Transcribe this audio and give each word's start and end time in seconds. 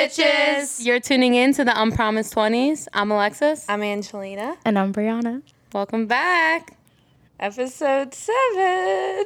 bitches? 0.00 0.84
You're 0.84 1.00
tuning 1.00 1.34
in 1.34 1.52
to 1.54 1.64
the 1.64 1.78
Unpromised 1.78 2.34
20s. 2.34 2.88
I'm 2.94 3.10
Alexis. 3.10 3.66
I'm 3.68 3.82
Angelina. 3.82 4.56
And 4.64 4.78
I'm 4.78 4.94
Brianna. 4.94 5.42
Welcome 5.74 6.06
back. 6.06 6.76
Episode 7.38 8.14
seven. 8.14 9.24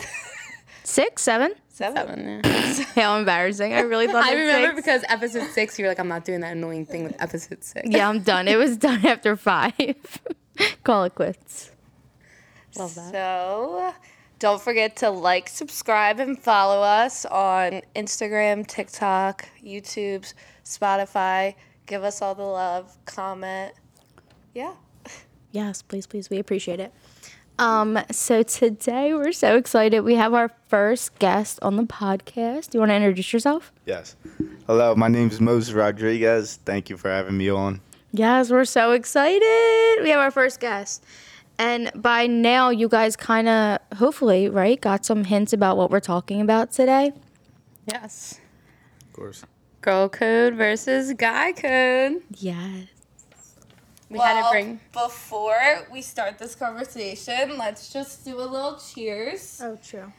Six, 0.82 1.22
seven? 1.22 1.52
seven. 1.68 1.96
Seven, 1.96 2.40
yeah. 2.44 2.84
How 2.96 3.16
embarrassing. 3.18 3.72
I 3.72 3.80
really 3.80 4.08
thought 4.08 4.24
I 4.24 4.34
remember 4.34 4.68
six. 4.68 4.76
because 4.76 5.04
episode 5.08 5.48
six, 5.52 5.78
you 5.78 5.84
were 5.84 5.90
like, 5.90 6.00
I'm 6.00 6.08
not 6.08 6.24
doing 6.24 6.40
that 6.40 6.56
annoying 6.56 6.86
thing 6.86 7.04
with 7.04 7.22
episode 7.22 7.62
six. 7.62 7.88
Yeah, 7.88 8.08
I'm 8.08 8.20
done. 8.20 8.48
It 8.48 8.56
was 8.56 8.76
done 8.76 9.06
after 9.06 9.36
five. 9.36 9.72
Call 10.82 11.04
it 11.04 11.14
quits. 11.14 11.70
Love 12.76 12.94
that. 12.96 13.12
So, 13.12 13.94
don't 14.40 14.60
forget 14.60 14.96
to 14.96 15.10
like, 15.10 15.48
subscribe, 15.48 16.18
and 16.18 16.36
follow 16.36 16.82
us 16.82 17.24
on 17.26 17.82
Instagram, 17.94 18.66
TikTok, 18.66 19.48
YouTube, 19.64 20.32
Spotify. 20.64 21.54
Give 21.86 22.02
us 22.02 22.22
all 22.22 22.34
the 22.34 22.42
love. 22.42 22.96
Comment. 23.04 23.72
Yeah. 24.54 24.74
Yes, 25.52 25.82
please, 25.82 26.06
please. 26.06 26.30
We 26.30 26.38
appreciate 26.38 26.80
it. 26.80 26.92
Um, 27.58 28.00
so 28.10 28.42
today 28.42 29.14
we're 29.14 29.30
so 29.30 29.56
excited. 29.56 30.00
We 30.00 30.16
have 30.16 30.34
our 30.34 30.50
first 30.66 31.16
guest 31.20 31.60
on 31.62 31.76
the 31.76 31.84
podcast. 31.84 32.70
Do 32.70 32.78
you 32.78 32.80
want 32.80 32.90
to 32.90 32.96
introduce 32.96 33.32
yourself? 33.32 33.72
Yes. 33.86 34.16
Hello, 34.66 34.96
my 34.96 35.06
name 35.06 35.28
is 35.28 35.40
Moses 35.40 35.72
Rodriguez. 35.72 36.58
Thank 36.64 36.90
you 36.90 36.96
for 36.96 37.10
having 37.10 37.36
me 37.36 37.50
on. 37.50 37.80
Yes, 38.12 38.50
we're 38.50 38.64
so 38.64 38.92
excited. 38.92 40.02
We 40.02 40.10
have 40.10 40.18
our 40.18 40.32
first 40.32 40.58
guest. 40.58 41.04
And 41.56 41.92
by 41.94 42.26
now, 42.26 42.70
you 42.70 42.88
guys 42.88 43.14
kind 43.14 43.48
of, 43.48 43.78
hopefully, 43.96 44.48
right, 44.48 44.80
got 44.80 45.04
some 45.04 45.22
hints 45.22 45.52
about 45.52 45.76
what 45.76 45.90
we're 45.90 46.00
talking 46.00 46.40
about 46.40 46.72
today. 46.72 47.12
Yes. 47.86 48.40
Of 49.02 49.12
course. 49.12 49.44
Girl 49.84 50.08
code 50.08 50.54
versus 50.54 51.12
guy 51.12 51.52
code. 51.52 52.22
Yes. 52.38 52.86
We 54.08 54.18
had 54.18 54.42
to 54.42 54.50
bring. 54.50 54.80
before 54.94 55.86
we 55.92 56.00
start 56.00 56.38
this 56.38 56.54
conversation, 56.54 57.58
let's 57.58 57.92
just 57.92 58.24
do 58.24 58.40
a 58.40 58.48
little 58.48 58.78
cheers. 58.78 59.60
Oh, 59.62 59.78
true. 59.86 60.10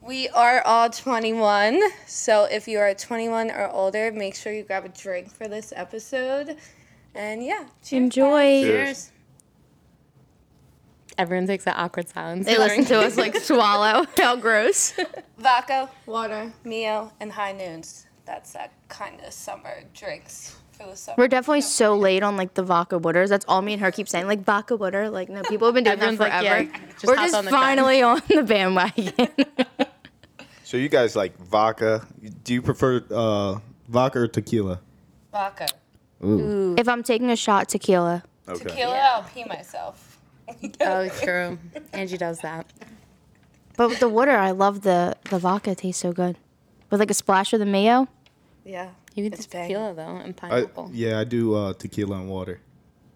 We 0.00 0.28
are 0.30 0.62
all 0.62 0.90
21, 0.90 1.80
so 2.08 2.48
if 2.50 2.66
you 2.66 2.80
are 2.80 2.92
21 2.92 3.52
or 3.52 3.70
older, 3.70 4.10
make 4.10 4.34
sure 4.34 4.52
you 4.52 4.64
grab 4.64 4.84
a 4.84 4.88
drink 4.88 5.30
for 5.30 5.46
this 5.46 5.72
episode. 5.76 6.56
And 7.14 7.44
yeah, 7.44 7.66
cheers. 7.84 8.02
Enjoy. 8.02 8.62
Cheers. 8.64 9.12
Everyone 11.16 11.46
takes 11.46 11.62
that 11.66 11.76
awkward 11.78 12.08
silence. 12.08 12.46
They 12.46 12.58
listen 12.58 12.84
to 12.86 12.98
us 12.98 13.16
like 13.16 13.36
swallow. 13.40 14.06
How 14.16 14.34
gross. 14.34 14.92
Vodka, 15.38 15.88
water, 16.04 16.52
Mio, 16.64 17.12
and 17.20 17.30
high 17.30 17.52
noons. 17.52 18.03
That's 18.26 18.52
that 18.52 18.72
kind 18.88 19.20
of 19.26 19.32
summer 19.32 19.82
drinks 19.94 20.56
for 20.72 20.86
the 20.86 20.96
summer. 20.96 21.16
We're 21.18 21.28
definitely 21.28 21.60
so 21.60 21.94
late 21.96 22.22
on 22.22 22.36
like 22.36 22.54
the 22.54 22.62
vodka 22.62 22.98
waters. 22.98 23.28
That's 23.30 23.44
all 23.46 23.60
me 23.62 23.74
and 23.74 23.82
her 23.82 23.90
keep 23.90 24.08
saying. 24.08 24.26
Like 24.26 24.42
vodka 24.42 24.76
water. 24.76 25.10
Like 25.10 25.28
no, 25.28 25.42
people 25.42 25.66
have 25.68 25.74
been 25.74 25.84
doing 25.84 25.94
Everyone's 25.98 26.18
that 26.18 26.30
like, 26.30 26.42
forever. 26.44 26.62
yeah, 26.62 26.78
just 26.94 27.06
We're 27.06 27.16
hop 27.16 27.24
just 27.26 27.34
on 27.34 27.44
the 27.44 27.50
train. 27.50 27.60
finally 27.62 28.02
on 28.02 28.22
the 28.28 28.42
bandwagon. 28.42 29.12
So 30.66 30.78
you 30.78 30.88
guys 30.88 31.14
like 31.14 31.36
vodka? 31.38 32.04
Do 32.42 32.52
you 32.54 32.60
prefer 32.62 33.04
uh, 33.10 33.58
vodka 33.88 34.20
or 34.20 34.26
tequila? 34.28 34.80
Vodka. 35.30 35.68
Ooh. 36.24 36.74
if 36.76 36.88
I'm 36.88 37.02
taking 37.04 37.30
a 37.30 37.36
shot, 37.36 37.68
tequila. 37.68 38.24
Okay. 38.48 38.64
Tequila, 38.64 38.98
I'll 38.98 39.22
pee 39.22 39.44
myself. 39.44 40.18
Oh, 40.80 41.08
true. 41.22 41.58
Angie 41.92 42.16
does 42.16 42.40
that. 42.40 42.66
But 43.76 43.90
with 43.90 44.00
the 44.00 44.08
water, 44.08 44.32
I 44.32 44.50
love 44.50 44.80
the 44.80 45.14
the 45.30 45.38
vodka. 45.38 45.72
It 45.72 45.78
tastes 45.78 46.02
so 46.02 46.12
good. 46.12 46.36
With 46.90 46.98
like 46.98 47.10
a 47.10 47.14
splash 47.14 47.52
of 47.52 47.60
the 47.60 47.66
Mio. 47.66 48.08
Yeah. 48.64 48.90
You 49.14 49.24
can 49.24 49.32
It's 49.34 49.46
do 49.46 49.52
banging. 49.52 49.68
tequila, 49.76 49.94
though, 49.94 50.16
and 50.16 50.28
I, 50.30 50.32
pineapple. 50.32 50.90
yeah, 50.92 51.20
I 51.20 51.24
do 51.24 51.54
uh, 51.54 51.72
tequila 51.74 52.16
and 52.16 52.28
water. 52.28 52.60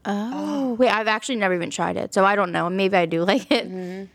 Oh 0.04 0.74
wait, 0.74 0.90
I've 0.90 1.08
actually 1.08 1.36
never 1.36 1.54
even 1.54 1.70
tried 1.70 1.96
it, 1.96 2.14
so 2.14 2.24
I 2.24 2.34
don't 2.36 2.52
know. 2.52 2.70
Maybe 2.70 2.96
I 2.96 3.04
do 3.06 3.24
like 3.32 3.50
it. 3.50 3.66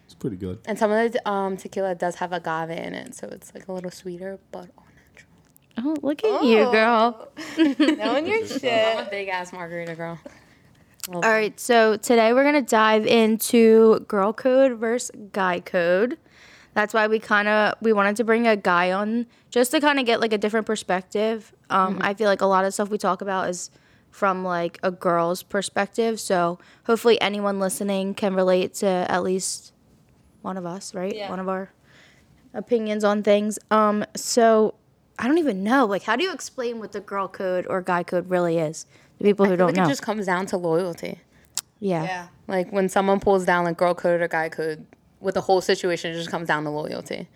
It's 0.06 0.14
pretty 0.16 0.38
good. 0.38 0.60
And 0.66 0.80
some 0.80 0.92
of 0.92 1.12
the 1.12 1.30
um, 1.30 1.58
tequila 1.58 1.94
does 1.96 2.16
have 2.16 2.32
agave 2.32 2.70
in 2.72 2.94
it, 2.94 3.16
so 3.16 3.28
it's 3.28 3.54
like 3.54 3.68
a 3.68 3.74
little 3.74 3.92
sweeter, 3.92 4.40
but 4.52 4.70
all 4.78 4.86
natural. 5.06 5.30
Oh, 5.80 5.96
look 6.02 6.24
at 6.24 6.44
you, 6.44 6.72
girl. 6.72 7.28
Knowing 7.80 8.28
your 8.28 8.46
shit. 8.48 8.64
I'm 8.64 8.98
a 9.00 9.02
shit. 9.04 9.12
big 9.12 9.28
ass 9.28 9.52
margarita 9.54 9.96
girl. 9.96 10.20
All 11.12 11.20
right, 11.22 11.60
so 11.60 11.98
today 11.98 12.32
we're 12.32 12.46
gonna 12.46 12.62
dive 12.62 13.06
into 13.06 14.00
girl 14.08 14.32
code 14.32 14.80
versus 14.80 15.12
guy 15.34 15.60
code. 15.60 16.18
That's 16.74 16.94
why 16.94 17.08
we 17.08 17.20
kind 17.20 17.48
of 17.48 17.76
we 17.82 17.94
wanted 17.94 18.16
to 18.18 18.24
bring 18.24 18.48
a 18.48 18.56
guy 18.56 18.92
on 18.92 19.28
just 19.50 19.72
to 19.72 19.80
kind 19.80 20.00
of 20.00 20.06
get 20.06 20.20
like 20.20 20.34
a 20.34 20.38
different 20.38 20.66
perspective. 20.66 21.54
Um, 21.70 22.00
I 22.02 22.14
feel 22.14 22.28
like 22.28 22.42
a 22.42 22.46
lot 22.46 22.66
of 22.66 22.74
stuff 22.74 22.90
we 22.90 22.98
talk 22.98 23.22
about 23.22 23.50
is 23.50 23.70
from 24.10 24.44
like 24.44 24.80
a 24.84 24.92
girl's 24.92 25.44
perspective, 25.44 26.20
so 26.20 26.60
hopefully 26.86 27.20
anyone 27.22 27.60
listening 27.60 28.14
can 28.14 28.34
relate 28.36 28.74
to 28.76 28.88
at 28.88 29.24
least 29.24 29.74
one 30.42 30.58
of 30.58 30.66
us, 30.66 30.94
right? 30.94 31.16
Yeah. 31.16 31.30
One 31.30 31.40
of 31.40 31.48
our 31.50 31.72
opinions 32.54 33.04
on 33.04 33.24
things. 33.24 33.58
Um, 33.72 34.06
so 34.16 34.76
I 35.20 35.28
don't 35.28 35.38
even 35.38 35.64
know. 35.64 35.86
Like, 35.86 36.04
how 36.04 36.16
do 36.16 36.24
you 36.24 36.34
explain 36.34 36.80
what 36.80 36.92
the 36.92 37.00
girl 37.02 37.28
code 37.28 37.66
or 37.70 37.82
guy 37.82 38.04
code 38.04 38.30
really 38.30 38.58
is 38.58 38.86
to 39.18 39.24
people 39.24 39.46
who 39.46 39.56
don't 39.56 39.68
like 39.68 39.76
know? 39.76 39.86
it 39.86 39.88
just 39.88 40.02
comes 40.02 40.26
down 40.26 40.46
to 40.48 40.58
loyalty. 40.58 41.20
yeah. 41.80 42.04
Yeah. 42.04 42.28
Like 42.48 42.72
when 42.72 42.90
someone 42.90 43.20
pulls 43.20 43.46
down 43.46 43.64
like 43.64 43.78
girl 43.78 43.96
code 43.96 44.22
or 44.22 44.28
guy 44.28 44.50
code, 44.50 44.86
with 45.24 45.36
the 45.36 45.42
whole 45.42 45.62
situation, 45.62 46.12
it 46.12 46.16
just 46.16 46.30
comes 46.30 46.48
down 46.48 46.64
to 46.66 46.70
loyalty. 46.70 47.28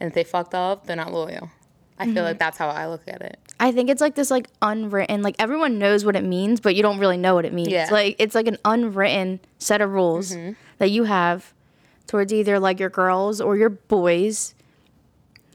And 0.00 0.08
if 0.08 0.14
they 0.14 0.24
fucked 0.24 0.54
up, 0.54 0.86
they're 0.86 0.96
not 0.96 1.12
loyal. 1.12 1.50
I 1.98 2.04
feel 2.12 2.24
like 2.24 2.32
mm-hmm. 2.32 2.38
that's 2.38 2.58
how 2.58 2.68
I 2.68 2.86
look 2.88 3.02
at 3.06 3.22
it. 3.22 3.38
I 3.58 3.72
think 3.72 3.88
it's 3.88 4.02
like 4.02 4.14
this 4.16 4.30
like 4.30 4.48
unwritten 4.60 5.22
like 5.22 5.34
everyone 5.38 5.78
knows 5.78 6.04
what 6.04 6.14
it 6.14 6.24
means, 6.24 6.60
but 6.60 6.74
you 6.74 6.82
don't 6.82 6.98
really 6.98 7.16
know 7.16 7.34
what 7.34 7.46
it 7.46 7.54
means. 7.54 7.68
Yeah. 7.68 7.88
Like 7.90 8.16
it's 8.18 8.34
like 8.34 8.46
an 8.46 8.58
unwritten 8.64 9.40
set 9.58 9.80
of 9.80 9.90
rules 9.90 10.32
mm-hmm. 10.32 10.52
that 10.78 10.90
you 10.90 11.04
have 11.04 11.54
towards 12.06 12.32
either 12.32 12.58
like 12.58 12.78
your 12.78 12.90
girls 12.90 13.40
or 13.40 13.56
your 13.56 13.70
boys. 13.70 14.54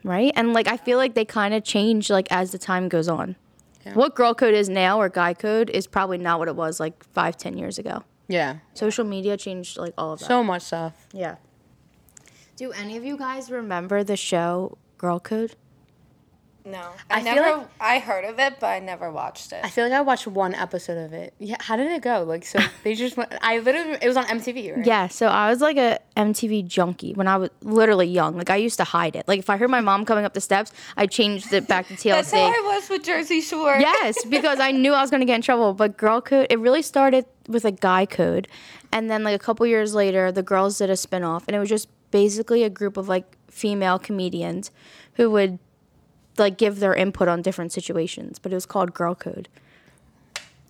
Right? 0.04 0.34
And 0.36 0.54
like 0.54 0.68
I 0.68 0.78
feel 0.78 0.98
like 0.98 1.14
they 1.14 1.26
kind 1.26 1.54
of 1.54 1.64
change 1.64 2.10
like 2.10 2.28
as 2.32 2.52
the 2.52 2.58
time 2.58 2.90
goes 2.90 3.08
on. 3.08 3.36
Yeah. 3.86 3.94
What 3.94 4.16
girl 4.16 4.34
code 4.34 4.56
is 4.56 4.68
now 4.68 5.00
or 5.00 5.10
guy 5.10 5.36
code 5.36 5.70
is 5.70 5.86
probably 5.86 6.18
not 6.18 6.40
what 6.40 6.48
it 6.48 6.56
was 6.56 6.80
like 6.80 7.04
five, 7.14 7.38
ten 7.38 7.56
years 7.56 7.78
ago. 7.78 8.04
Yeah. 8.28 8.58
Social 8.74 9.06
media 9.06 9.38
changed 9.38 9.78
like 9.78 9.94
all 9.96 10.14
of 10.14 10.20
that. 10.20 10.26
So 10.26 10.44
much 10.44 10.64
stuff. 10.64 11.08
yeah. 11.14 11.36
Do 12.62 12.72
any 12.74 12.96
of 12.96 13.04
you 13.04 13.18
guys 13.18 13.50
remember 13.50 14.04
the 14.04 14.16
show 14.16 14.78
Girl 15.00 15.20
Code? 15.20 15.56
No. 16.64 16.90
I, 17.10 17.20
I 17.20 17.22
never, 17.22 17.58
like- 17.58 17.68
I 17.80 18.00
heard 18.00 18.24
of 18.26 18.40
it, 18.40 18.60
but 18.60 18.68
I 18.68 18.80
never 18.80 19.12
watched 19.12 19.52
it. 19.52 19.62
I 19.64 19.70
feel 19.70 19.84
like 19.84 19.94
I 19.94 20.02
watched 20.02 20.28
one 20.28 20.54
episode 20.54 20.98
of 20.98 21.14
it. 21.14 21.34
Yeah, 21.40 21.56
how 21.60 21.76
did 21.76 21.92
it 21.92 22.02
go? 22.02 22.24
Like, 22.24 22.46
so 22.46 22.60
they 22.84 22.94
just 22.96 23.18
went. 23.18 23.34
I 23.42 23.60
literally, 23.60 23.98
it 24.02 24.08
was 24.08 24.18
on 24.18 24.26
MTV, 24.26 24.78
right? 24.78 24.86
Yeah, 24.86 25.08
so 25.08 25.28
I 25.28 25.50
was 25.50 25.62
like 25.62 25.78
a 25.78 26.00
MTV 26.18 26.68
junkie 26.68 27.14
when 27.14 27.28
I 27.28 27.38
was 27.38 27.50
literally 27.62 28.08
young. 28.08 28.38
Like 28.38 28.50
I 28.50 28.58
used 28.58 28.78
to 28.78 28.84
hide 28.84 29.16
it. 29.16 29.28
Like 29.28 29.40
if 29.40 29.50
I 29.50 29.58
heard 29.58 29.70
my 29.70 29.82
mom 29.82 30.06
coming 30.06 30.26
up 30.26 30.34
the 30.34 30.42
steps, 30.42 30.72
I 30.98 31.08
changed 31.08 31.52
it 31.54 31.68
back 31.68 31.88
to 31.88 31.96
TLC. 31.96 32.04
That's 32.12 32.32
how 32.32 32.40
I 32.40 32.62
was 32.76 32.90
with 32.90 33.04
Jersey 33.04 33.42
Shore. 33.42 33.78
yes, 33.80 34.24
because 34.30 34.60
I 34.60 34.72
knew 34.72 34.94
I 34.94 35.02
was 35.02 35.10
gonna 35.10 35.26
get 35.26 35.36
in 35.36 35.42
trouble. 35.42 35.74
But 35.74 35.98
girl 35.98 36.22
code, 36.22 36.48
it 36.50 36.60
really 36.60 36.82
started 36.82 37.26
with 37.48 37.66
a 37.66 37.72
guy 37.72 38.06
code, 38.06 38.48
and 38.92 39.10
then 39.10 39.24
like 39.24 39.36
a 39.36 39.44
couple 39.44 39.66
years 39.66 39.94
later, 39.96 40.32
the 40.32 40.44
girls 40.44 40.78
did 40.78 40.90
a 40.90 40.94
spinoff, 40.94 41.44
and 41.48 41.56
it 41.56 41.60
was 41.60 41.70
just 41.70 41.88
basically 42.12 42.64
a 42.64 42.70
group 42.70 42.98
of 42.98 43.08
like 43.10 43.38
female 43.50 43.98
comedians 43.98 44.70
who 45.16 45.30
would 45.32 45.60
like 46.38 46.58
give 46.58 46.80
their 46.80 46.94
input 46.94 47.28
on 47.28 47.42
different 47.42 47.72
situations. 47.72 48.40
But 48.40 48.52
it 48.52 48.56
was 48.56 48.66
called 48.66 48.94
Girl 48.94 49.16
Code, 49.16 49.48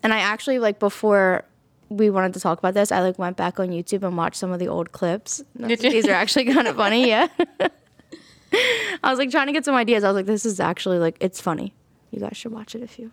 and 0.03 0.13
I 0.13 0.19
actually 0.19 0.59
like 0.59 0.79
before. 0.79 1.43
We 1.89 2.09
wanted 2.09 2.33
to 2.35 2.39
talk 2.39 2.57
about 2.57 2.73
this. 2.73 2.89
I 2.89 3.01
like 3.01 3.19
went 3.19 3.35
back 3.35 3.59
on 3.59 3.67
YouTube 3.67 4.03
and 4.03 4.15
watched 4.15 4.37
some 4.37 4.53
of 4.53 4.59
the 4.59 4.69
old 4.69 4.93
clips. 4.93 5.43
Did 5.57 5.83
you? 5.83 5.91
These 5.91 6.07
are 6.07 6.13
actually 6.13 6.45
kind 6.45 6.65
of 6.65 6.77
funny, 6.77 7.09
yeah. 7.09 7.27
I 9.03 9.09
was 9.09 9.19
like 9.19 9.29
trying 9.29 9.47
to 9.47 9.51
get 9.53 9.65
some 9.65 9.75
ideas. 9.75 10.05
I 10.05 10.07
was 10.07 10.15
like, 10.15 10.25
this 10.25 10.45
is 10.45 10.61
actually 10.61 10.99
like 10.99 11.17
it's 11.19 11.41
funny. 11.41 11.73
You 12.11 12.21
guys 12.21 12.37
should 12.37 12.53
watch 12.53 12.75
it 12.75 12.81
if 12.81 12.97
you. 12.97 13.11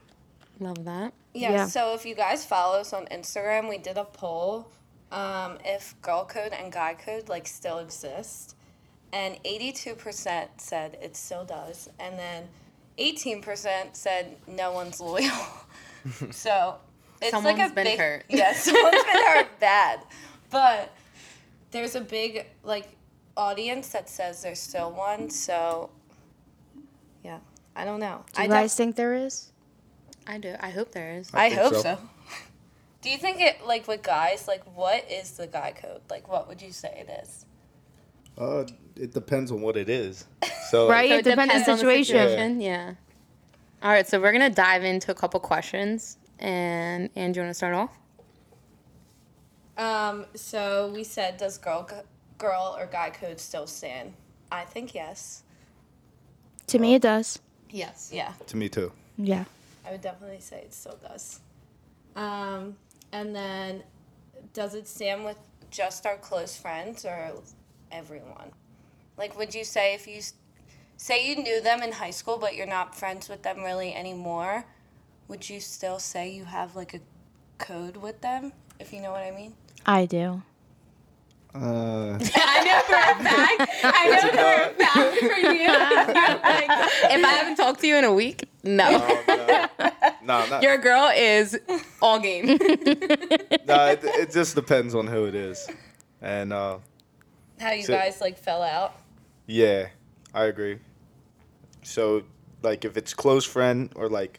Love 0.61 0.85
that. 0.85 1.13
Yeah, 1.35 1.51
Yeah. 1.51 1.67
So 1.67 1.95
if 1.95 2.07
you 2.07 2.15
guys 2.15 2.45
follow 2.45 2.79
us 2.79 2.93
on 2.93 3.07
Instagram, 3.07 3.69
we 3.69 3.79
did 3.79 3.97
a 3.97 4.05
poll 4.05 4.69
um, 5.11 5.59
if 5.65 6.01
girl 6.03 6.25
code 6.25 6.53
and 6.53 6.71
guy 6.73 6.95
code 6.95 7.29
like 7.29 7.47
still 7.47 7.79
exist, 7.79 8.57
and 9.13 9.39
eighty-two 9.45 9.95
percent 9.95 10.51
said 10.59 10.99
it 11.03 11.17
still 11.17 11.45
does, 11.45 11.89
and 11.99 12.19
then 12.19 12.45
eighteen 12.99 13.43
percent 13.43 13.97
said 13.97 14.37
no 14.47 14.73
one's 14.73 15.01
loyal. 15.01 15.31
so 16.31 16.77
it's 17.21 17.33
like 17.33 17.59
a 17.59 17.73
been 17.75 17.85
big, 17.85 17.99
hurt. 17.99 18.25
Yeah, 18.29 18.53
someone's 18.55 19.05
been 19.05 19.27
hurt 19.27 19.61
bad, 19.61 20.01
but 20.51 20.95
there's 21.71 21.95
a 21.95 22.01
big 22.01 22.47
like 22.63 22.89
audience 23.37 23.89
that 23.91 24.09
says 24.09 24.43
there's 24.43 24.61
still 24.61 24.93
one. 24.93 25.31
So 25.31 25.91
yeah, 27.25 27.39
I 27.75 27.85
don't 27.85 28.01
know. 28.01 28.25
Do 28.35 28.41
I 28.41 28.45
you 28.45 28.49
def- 28.49 28.57
guys 28.57 28.75
think 28.75 28.97
there 28.97 29.15
is? 29.15 29.53
I 30.27 30.39
do. 30.39 30.55
I 30.61 30.71
hope 30.71 30.93
there 30.93 31.13
is. 31.15 31.31
I 31.33 31.49
think 31.49 31.61
hope 31.61 31.75
so. 31.75 31.81
so. 31.83 31.99
Do 33.01 33.11
you 33.11 33.17
think 33.17 33.41
it 33.41 33.65
like 33.67 33.87
with 33.89 34.03
guys, 34.03 34.47
like 34.49 34.65
what 34.77 35.11
is 35.11 35.33
the 35.33 35.47
guy 35.47 35.73
code? 35.73 36.03
Like 36.11 36.29
what 36.29 36.49
would 36.49 36.61
you 36.61 36.73
say 36.73 37.07
it 37.09 37.23
is? 37.23 37.47
Uh, 38.37 38.65
it 38.99 39.15
depends 39.15 39.51
on 39.51 39.61
what 39.63 39.77
it 39.77 39.89
is. 39.89 40.25
So 40.71 40.87
Right? 40.87 41.09
So 41.09 41.17
it 41.17 41.25
depends 41.25 41.55
on 41.55 41.61
the 41.61 41.77
situation. 41.77 42.61
Yeah. 42.61 42.93
All 43.83 43.91
right, 43.91 44.07
so 44.07 44.21
we're 44.21 44.33
gonna 44.33 44.51
dive 44.51 44.85
into 44.85 45.11
a 45.11 45.15
couple 45.15 45.41
questions, 45.41 46.19
and 46.39 47.09
and 47.17 47.35
you 47.35 47.41
want 47.41 47.51
to 47.51 47.55
start 47.55 47.75
off? 47.75 47.97
Um, 49.79 50.27
so 50.35 50.91
we 50.93 51.05
said, 51.05 51.39
does 51.39 51.57
girl 51.57 51.89
girl 52.37 52.77
or 52.79 52.87
guy 52.87 53.11
code 53.11 53.41
still 53.41 53.67
stand? 53.67 54.13
I 54.53 54.65
think 54.65 54.95
yes. 54.95 55.43
To 56.67 56.79
me, 56.79 56.97
it 56.97 57.03
does. 57.03 57.39
Yes. 57.71 58.11
Yeah, 58.13 58.33
To 58.49 58.57
me 58.57 58.69
too. 58.69 58.93
Yeah. 59.17 59.45
I 59.87 59.93
would 59.93 60.03
definitely 60.03 60.41
say 60.41 60.59
it 60.59 60.75
still 60.75 60.99
does. 61.03 61.41
Um, 62.15 62.77
and 63.13 63.35
then, 63.35 63.83
does 64.53 64.75
it 64.75 64.87
stand 64.87 65.25
with 65.25 65.39
just 65.71 66.05
our 66.05 66.17
close 66.17 66.57
friends 66.57 67.05
or 67.05 67.33
everyone? 67.91 68.51
Like, 69.19 69.37
would 69.37 69.55
you 69.55 69.65
say 69.65 69.95
if 69.95 70.07
you 70.07 70.21
say 70.97 71.29
you 71.29 71.37
knew 71.43 71.61
them 71.61 71.83
in 71.83 71.93
high 71.93 72.11
school, 72.11 72.39
but 72.39 72.55
you're 72.55 72.67
not 72.67 72.95
friends 72.95 73.29
with 73.29 73.43
them 73.43 73.63
really 73.63 73.95
anymore, 73.95 74.65
would 75.27 75.49
you 75.51 75.61
still 75.61 75.99
say 75.99 76.31
you 76.31 76.45
have 76.45 76.77
like 76.77 76.95
a 76.95 77.01
code 77.59 77.97
with 77.97 78.21
them? 78.21 78.53
If 78.79 78.93
you 78.93 79.01
know 79.01 79.11
what 79.11 79.23
I 79.23 79.33
mean. 79.33 79.55
I 79.85 80.07
do. 80.07 80.43
Uh, 81.55 82.19
I 82.35 82.65
know 82.65 82.81
for 82.87 82.95
a 82.95 83.25
fact. 83.25 83.71
I 83.83 84.09
know 84.11 84.21
for 84.21 84.63
a 84.63 84.75
fact 84.75 85.19
for 85.19 85.39
you. 85.39 85.67
like, 85.69 87.11
if 87.11 87.25
I 87.25 87.33
haven't 87.39 87.57
talked 87.57 87.81
to 87.81 87.87
you 87.89 87.97
in 87.97 88.05
a 88.05 88.13
week, 88.13 88.49
no. 88.63 88.87
oh, 88.91 89.69
no. 89.79 89.91
no, 90.23 90.47
not, 90.49 90.63
Your 90.63 90.79
girl 90.79 91.11
is 91.17 91.59
all 92.03 92.21
game. 92.21 92.47
no, 92.47 92.57
it, 92.59 94.01
it 94.05 94.31
just 94.31 94.55
depends 94.55 94.95
on 94.95 95.07
who 95.07 95.25
it 95.25 95.35
is, 95.35 95.69
and 96.21 96.53
uh, 96.53 96.79
How 97.59 97.73
you 97.73 97.83
So- 97.83 97.95
guys 97.95 98.21
like 98.21 98.39
fell 98.39 98.63
out? 98.63 98.95
Yeah, 99.49 99.89
I 100.35 100.45
agree. 100.45 100.79
So, 101.83 102.23
like, 102.63 102.85
if 102.85 102.97
it's 102.97 103.15
close 103.15 103.45
friend 103.45 103.91
or 103.97 104.09
like 104.09 104.39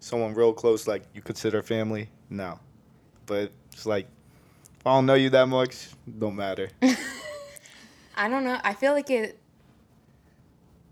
someone 0.00 0.34
real 0.34 0.52
close, 0.52 0.86
like 0.86 1.04
you 1.14 1.22
consider 1.22 1.62
family, 1.62 2.10
no. 2.28 2.58
But 3.24 3.52
it's 3.72 3.86
like 3.86 4.08
if 4.78 4.86
I 4.86 4.94
don't 4.94 5.06
know 5.06 5.14
you 5.14 5.30
that 5.30 5.46
much, 5.48 5.88
don't 6.18 6.36
matter. 6.36 6.68
I 8.16 8.28
don't 8.28 8.44
know. 8.44 8.58
I 8.62 8.74
feel 8.74 8.92
like 8.92 9.10
it. 9.10 9.38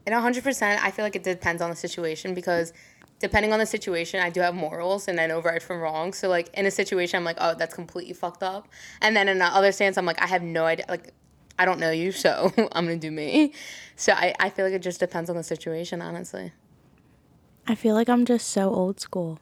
In 0.06 0.12
hundred 0.12 0.44
percent, 0.44 0.82
I 0.84 0.92
feel 0.92 1.04
like 1.04 1.16
it 1.16 1.24
depends 1.24 1.60
on 1.60 1.68
the 1.68 1.76
situation 1.76 2.32
because 2.32 2.72
depending 3.18 3.52
on 3.52 3.58
the 3.58 3.66
situation, 3.66 4.20
I 4.20 4.30
do 4.30 4.40
have 4.40 4.54
morals 4.54 5.08
and 5.08 5.18
I 5.18 5.26
know 5.26 5.40
right 5.40 5.60
from 5.60 5.80
wrong. 5.80 6.12
So 6.12 6.28
like 6.28 6.48
in 6.54 6.66
a 6.66 6.70
situation, 6.70 7.18
I'm 7.18 7.24
like, 7.24 7.38
oh, 7.40 7.54
that's 7.58 7.74
completely 7.74 8.14
fucked 8.14 8.44
up, 8.44 8.68
and 9.00 9.16
then 9.16 9.28
in 9.28 9.38
the 9.38 9.46
other 9.46 9.72
stance, 9.72 9.98
I'm 9.98 10.06
like, 10.06 10.22
I 10.22 10.26
have 10.26 10.42
no 10.42 10.64
idea. 10.66 10.86
Like, 10.88 11.12
I 11.58 11.64
don't 11.64 11.78
know 11.80 11.90
you, 11.90 12.12
so 12.12 12.52
I'm 12.72 12.84
gonna 12.86 12.96
do 12.96 13.10
me. 13.10 13.52
So 13.96 14.12
I, 14.12 14.34
I 14.38 14.50
feel 14.50 14.64
like 14.66 14.74
it 14.74 14.82
just 14.82 15.00
depends 15.00 15.30
on 15.30 15.36
the 15.36 15.42
situation, 15.42 16.02
honestly. 16.02 16.52
I 17.66 17.74
feel 17.74 17.94
like 17.94 18.08
I'm 18.08 18.24
just 18.24 18.48
so 18.48 18.70
old 18.72 19.00
school. 19.00 19.40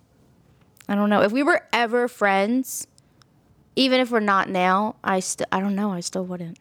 I 0.89 0.95
don't 0.95 1.11
know. 1.11 1.23
If 1.23 1.33
we 1.33 1.43
were 1.43 1.63
ever 1.73 2.09
friends, 2.09 2.87
even 3.77 4.01
if 4.01 4.11
we're 4.11 4.21
not 4.21 4.49
now, 4.49 4.97
I 5.03 5.21
still 5.21 5.47
I 5.51 5.61
don't 5.61 5.75
know, 5.75 5.93
I 5.93 6.01
still 6.01 6.25
wouldn't. 6.25 6.59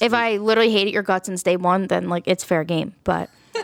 If 0.00 0.14
I 0.14 0.38
literally 0.38 0.72
hated 0.72 0.92
your 0.94 1.02
guts 1.02 1.26
since 1.26 1.42
day 1.42 1.56
one, 1.56 1.86
then 1.86 2.08
like 2.08 2.24
it's 2.26 2.42
fair 2.42 2.64
game. 2.64 2.94
But 3.04 3.28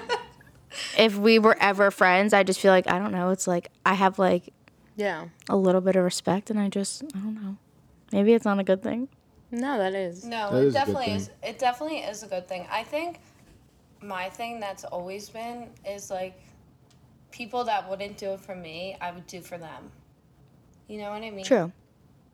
if 0.99 1.17
we 1.17 1.39
were 1.39 1.57
ever 1.61 1.91
friends, 1.91 2.33
I 2.33 2.43
just 2.43 2.61
feel 2.61 2.73
like 2.73 2.89
I 2.91 2.99
don't 2.99 3.13
know, 3.13 3.31
it's 3.31 3.47
like 3.47 3.71
I 3.85 3.95
have 3.95 4.19
like 4.19 4.53
Yeah. 4.97 5.27
a 5.49 5.57
little 5.57 5.81
bit 5.81 5.97
of 5.97 6.05
respect 6.05 6.51
and 6.51 6.59
I 6.61 6.69
just 6.69 7.03
I 7.15 7.19
don't 7.19 7.35
know. 7.43 7.57
Maybe 8.13 8.33
it's 8.35 8.45
not 8.45 8.59
a 8.59 8.65
good 8.65 8.83
thing. 8.83 9.09
No, 9.61 9.79
that 9.79 9.95
is. 9.95 10.25
No, 10.25 10.51
That 10.53 10.63
it 10.63 10.67
is 10.67 10.75
definitely 10.75 11.13
is. 11.13 11.31
It 11.43 11.59
definitely 11.59 11.99
is 11.99 12.23
a 12.23 12.27
good 12.27 12.47
thing. 12.49 12.67
I 12.71 12.83
think 12.83 13.21
my 14.03 14.29
thing 14.29 14.61
that's 14.61 14.85
always 14.85 15.29
been 15.31 15.69
is 15.89 16.11
like 16.11 16.39
people 17.31 17.65
that 17.65 17.89
wouldn't 17.89 18.19
do 18.19 18.33
it 18.33 18.41
for 18.41 18.55
me, 18.55 18.97
I 19.01 19.11
would 19.13 19.27
do 19.27 19.41
for 19.41 19.59
them. 19.59 19.91
You 20.89 20.99
know 20.99 21.11
what 21.11 21.23
I 21.23 21.31
mean? 21.31 21.45
True. 21.45 21.73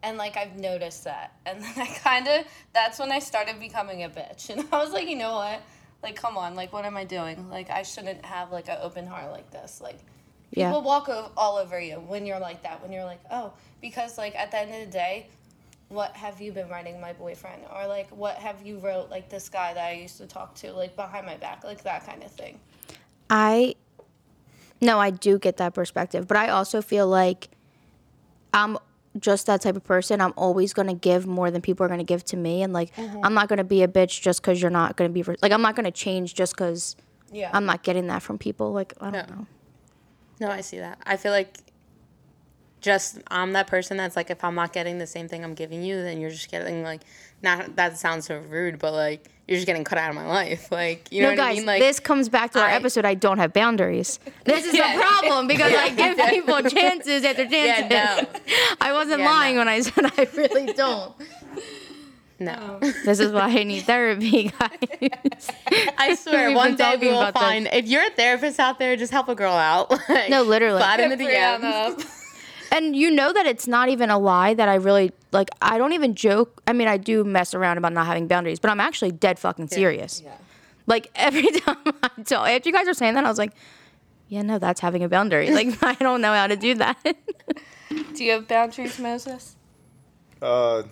And 0.02 0.18
like 0.18 0.36
I've 0.36 0.56
noticed 0.56 1.04
that, 1.04 1.32
and 1.46 1.62
then 1.62 1.72
I 1.76 1.86
kind 1.86 2.26
of 2.26 2.44
that's 2.72 2.98
when 2.98 3.12
I 3.12 3.20
started 3.20 3.60
becoming 3.60 4.02
a 4.02 4.08
bitch, 4.08 4.50
and 4.56 4.66
I 4.72 4.78
was 4.82 4.92
like, 4.92 5.08
you 5.08 5.16
know 5.16 5.34
what? 5.34 5.60
Like, 6.02 6.16
come 6.16 6.36
on, 6.36 6.56
like, 6.56 6.72
what 6.72 6.84
am 6.84 6.96
I 6.96 7.04
doing? 7.04 7.48
Like, 7.48 7.70
I 7.70 7.84
shouldn't 7.84 8.24
have 8.24 8.50
like 8.50 8.68
an 8.68 8.78
open 8.82 9.06
heart 9.06 9.30
like 9.30 9.48
this. 9.52 9.80
Like, 9.80 10.00
Yeah. 10.50 10.66
people 10.70 10.82
walk 10.82 11.08
o- 11.08 11.30
all 11.36 11.56
over 11.56 11.78
you 11.80 11.94
when 12.00 12.26
you're 12.26 12.40
like 12.40 12.64
that. 12.64 12.82
When 12.82 12.90
you're 12.90 13.04
like, 13.04 13.20
oh, 13.30 13.52
because 13.80 14.18
like 14.18 14.34
at 14.34 14.50
the 14.50 14.58
end 14.58 14.74
of 14.74 14.80
the 14.86 14.92
day, 14.92 15.28
what 15.92 16.16
have 16.16 16.40
you 16.40 16.52
been 16.52 16.68
writing 16.68 17.00
my 17.00 17.12
boyfriend, 17.12 17.62
or 17.74 17.86
like 17.86 18.08
what 18.10 18.36
have 18.36 18.64
you 18.64 18.78
wrote 18.78 19.10
like 19.10 19.28
this 19.28 19.48
guy 19.48 19.74
that 19.74 19.84
I 19.84 19.92
used 19.92 20.16
to 20.18 20.26
talk 20.26 20.54
to 20.56 20.72
like 20.72 20.96
behind 20.96 21.26
my 21.26 21.36
back, 21.36 21.64
like 21.64 21.82
that 21.84 22.06
kind 22.06 22.22
of 22.22 22.30
thing. 22.30 22.58
I 23.28 23.74
no, 24.80 24.98
I 24.98 25.10
do 25.10 25.38
get 25.38 25.58
that 25.58 25.74
perspective, 25.74 26.26
but 26.26 26.36
I 26.36 26.48
also 26.48 26.82
feel 26.82 27.06
like 27.06 27.48
I'm 28.52 28.78
just 29.18 29.46
that 29.46 29.60
type 29.60 29.76
of 29.76 29.84
person. 29.84 30.20
I'm 30.20 30.32
always 30.36 30.72
gonna 30.72 30.94
give 30.94 31.26
more 31.26 31.50
than 31.50 31.60
people 31.60 31.84
are 31.84 31.88
gonna 31.88 32.04
give 32.04 32.24
to 32.26 32.36
me, 32.36 32.62
and 32.62 32.72
like 32.72 32.94
mm-hmm. 32.96 33.20
I'm 33.22 33.34
not 33.34 33.48
gonna 33.48 33.62
be 33.64 33.82
a 33.82 33.88
bitch 33.88 34.22
just 34.22 34.40
because 34.40 34.60
you're 34.62 34.70
not 34.70 34.96
gonna 34.96 35.10
be 35.10 35.22
like 35.22 35.52
I'm 35.52 35.62
not 35.62 35.76
gonna 35.76 35.90
change 35.90 36.34
just 36.34 36.54
because 36.54 36.96
Yeah. 37.30 37.50
I'm 37.52 37.66
not 37.66 37.82
getting 37.82 38.06
that 38.06 38.22
from 38.22 38.38
people. 38.38 38.72
Like 38.72 38.94
I 39.00 39.10
don't 39.10 39.14
Yeah. 39.14 39.34
know. 39.34 39.46
No, 40.40 40.48
I 40.50 40.62
see 40.62 40.78
that. 40.78 40.98
I 41.04 41.16
feel 41.16 41.32
like 41.32 41.58
just 42.82 43.18
I'm 43.28 43.52
that 43.54 43.66
person 43.68 43.96
that's 43.96 44.16
like 44.16 44.28
if 44.30 44.42
I'm 44.44 44.54
not 44.54 44.72
getting 44.72 44.98
the 44.98 45.06
same 45.06 45.28
thing 45.28 45.42
I'm 45.44 45.54
giving 45.54 45.82
you, 45.82 45.96
then 46.02 46.20
you're 46.20 46.30
just 46.30 46.50
getting 46.50 46.82
like 46.82 47.00
not 47.42 47.76
that 47.76 47.96
sounds 47.98 48.26
so 48.26 48.38
rude, 48.38 48.78
but 48.78 48.92
like 48.92 49.28
you're 49.48 49.56
just 49.56 49.66
getting 49.66 49.82
cut 49.84 49.98
out 49.98 50.10
of 50.10 50.16
my 50.16 50.26
life. 50.26 50.70
Like 50.70 51.10
you 51.10 51.22
know 51.22 51.28
no, 51.28 51.32
what 51.32 51.36
guys, 51.38 51.52
I 51.56 51.58
mean? 51.58 51.66
Like 51.66 51.80
this 51.80 51.98
comes 52.00 52.28
back 52.28 52.52
to 52.52 52.60
our 52.60 52.68
I- 52.68 52.74
episode. 52.74 53.04
I 53.04 53.14
don't 53.14 53.38
have 53.38 53.52
boundaries. 53.52 54.18
This 54.44 54.66
is 54.66 54.74
Yeah. 54.78 54.96
the 54.96 55.02
problem 55.02 55.46
because 55.46 55.72
I 55.74 55.88
give 55.90 56.18
people 56.30 56.60
chances 56.62 57.24
after 57.24 57.46
chances. 57.48 57.90
Yeah, 57.90 58.24
I 58.80 58.92
wasn't 58.92 59.20
Yeah, 59.20 59.30
lying 59.30 59.54
no. 59.54 59.60
when 59.60 59.68
I 59.68 59.80
said 59.80 60.04
I 60.18 60.28
really 60.36 60.72
don't. 60.72 61.14
no. 62.38 62.78
this 63.04 63.20
is 63.20 63.32
why 63.32 63.42
I 63.42 63.62
need 63.62 63.82
therapy, 63.84 64.50
guys. 64.58 65.50
I 65.98 66.14
swear, 66.16 66.52
one 66.52 66.74
day 66.76 66.96
we 67.00 67.08
will 67.08 67.20
about 67.20 67.34
this. 67.34 67.42
find. 67.42 67.68
If 67.72 67.86
you're 67.86 68.04
a 68.06 68.10
therapist 68.10 68.58
out 68.58 68.78
there, 68.80 68.96
just 68.96 69.12
help 69.12 69.28
a 69.28 69.34
girl 69.36 69.52
out. 69.52 69.90
Like, 70.08 70.28
No, 70.30 70.42
literally. 70.42 70.80
Slide 70.80 71.00
in 71.00 71.10
the 71.10 71.16
Hit 71.16 71.34
DMs. 71.36 71.62
up. 71.92 72.00
And 72.72 72.96
you 72.96 73.10
know 73.10 73.34
that 73.34 73.44
it's 73.44 73.68
not 73.68 73.90
even 73.90 74.08
a 74.08 74.18
lie 74.18 74.54
that 74.54 74.66
I 74.66 74.76
really 74.76 75.12
like. 75.30 75.50
I 75.60 75.76
don't 75.76 75.92
even 75.92 76.14
joke. 76.14 76.62
I 76.66 76.72
mean, 76.72 76.88
I 76.88 76.96
do 76.96 77.22
mess 77.22 77.52
around 77.52 77.76
about 77.76 77.92
not 77.92 78.06
having 78.06 78.26
boundaries, 78.26 78.58
but 78.58 78.70
I'm 78.70 78.80
actually 78.80 79.12
dead 79.12 79.38
fucking 79.38 79.68
serious. 79.68 80.22
Yeah. 80.24 80.34
Like 80.86 81.10
every 81.14 81.50
time 81.50 81.76
I 82.02 82.08
tell, 82.24 82.46
after 82.46 82.70
you 82.70 82.74
guys 82.74 82.88
are 82.88 82.94
saying 82.94 83.12
that, 83.14 83.24
I 83.24 83.28
was 83.28 83.36
like, 83.36 83.52
yeah, 84.28 84.40
no, 84.40 84.58
that's 84.58 84.80
having 84.80 85.04
a 85.04 85.08
boundary. 85.10 85.50
Like 85.50 85.68
I 85.82 85.94
don't 85.94 86.22
know 86.22 86.32
how 86.32 86.46
to 86.46 86.56
do 86.56 86.74
that. 86.76 86.96
Do 88.14 88.24
you 88.24 88.32
have 88.32 88.48
boundaries, 88.48 88.98
Moses? 88.98 89.54
Uh, 90.40 90.84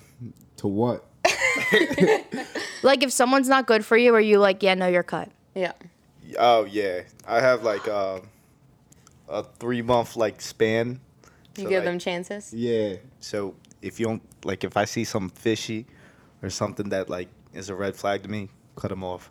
to 0.59 0.69
what? 0.69 1.07
like 2.83 3.03
if 3.03 3.11
someone's 3.11 3.49
not 3.49 3.67
good 3.67 3.87
for 3.87 3.97
you, 3.97 4.15
are 4.15 4.21
you 4.21 4.39
like, 4.39 4.63
yeah, 4.63 4.75
no, 4.75 4.87
you're 4.87 5.03
cut. 5.03 5.31
Yeah. 5.55 5.73
Oh 6.39 6.65
yeah, 6.65 7.03
I 7.27 7.41
have 7.41 7.63
like 7.63 7.89
uh, 7.89 8.21
a 9.31 9.43
three 9.43 9.81
month 9.81 10.17
like 10.17 10.43
span. 10.43 11.01
You 11.63 11.69
give 11.69 11.85
like, 11.85 11.93
them 11.93 11.99
chances. 11.99 12.53
Yeah. 12.55 12.97
So 13.21 13.55
if 13.83 13.99
you 14.01 14.07
don't 14.07 14.23
like, 14.45 14.65
if 14.65 14.77
I 14.77 14.85
see 14.85 15.05
something 15.05 15.35
fishy 15.37 15.87
or 16.43 16.51
something 16.51 16.89
that 16.91 17.09
like 17.11 17.29
is 17.55 17.69
a 17.69 17.75
red 17.75 17.95
flag 17.97 18.23
to 18.25 18.29
me, 18.29 18.49
cut 18.77 18.89
them 18.91 19.03
off. 19.05 19.31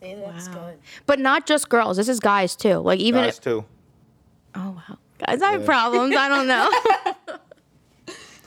See, 0.00 0.14
that's 0.14 0.48
Wow. 0.48 0.54
good. 0.54 0.78
But 1.06 1.18
not 1.18 1.46
just 1.46 1.68
girls. 1.68 1.96
This 1.96 2.08
is 2.08 2.20
guys 2.20 2.54
too. 2.56 2.76
Like 2.78 3.00
even 3.00 3.22
Guys 3.24 3.38
if, 3.38 3.40
too. 3.44 3.64
oh 4.54 4.70
wow, 4.88 4.98
guys, 5.26 5.42
I 5.42 5.52
have 5.52 5.60
Yeah. 5.62 5.66
problems. 5.66 6.14
I 6.16 6.28
don't 6.28 6.46
know. 6.46 6.70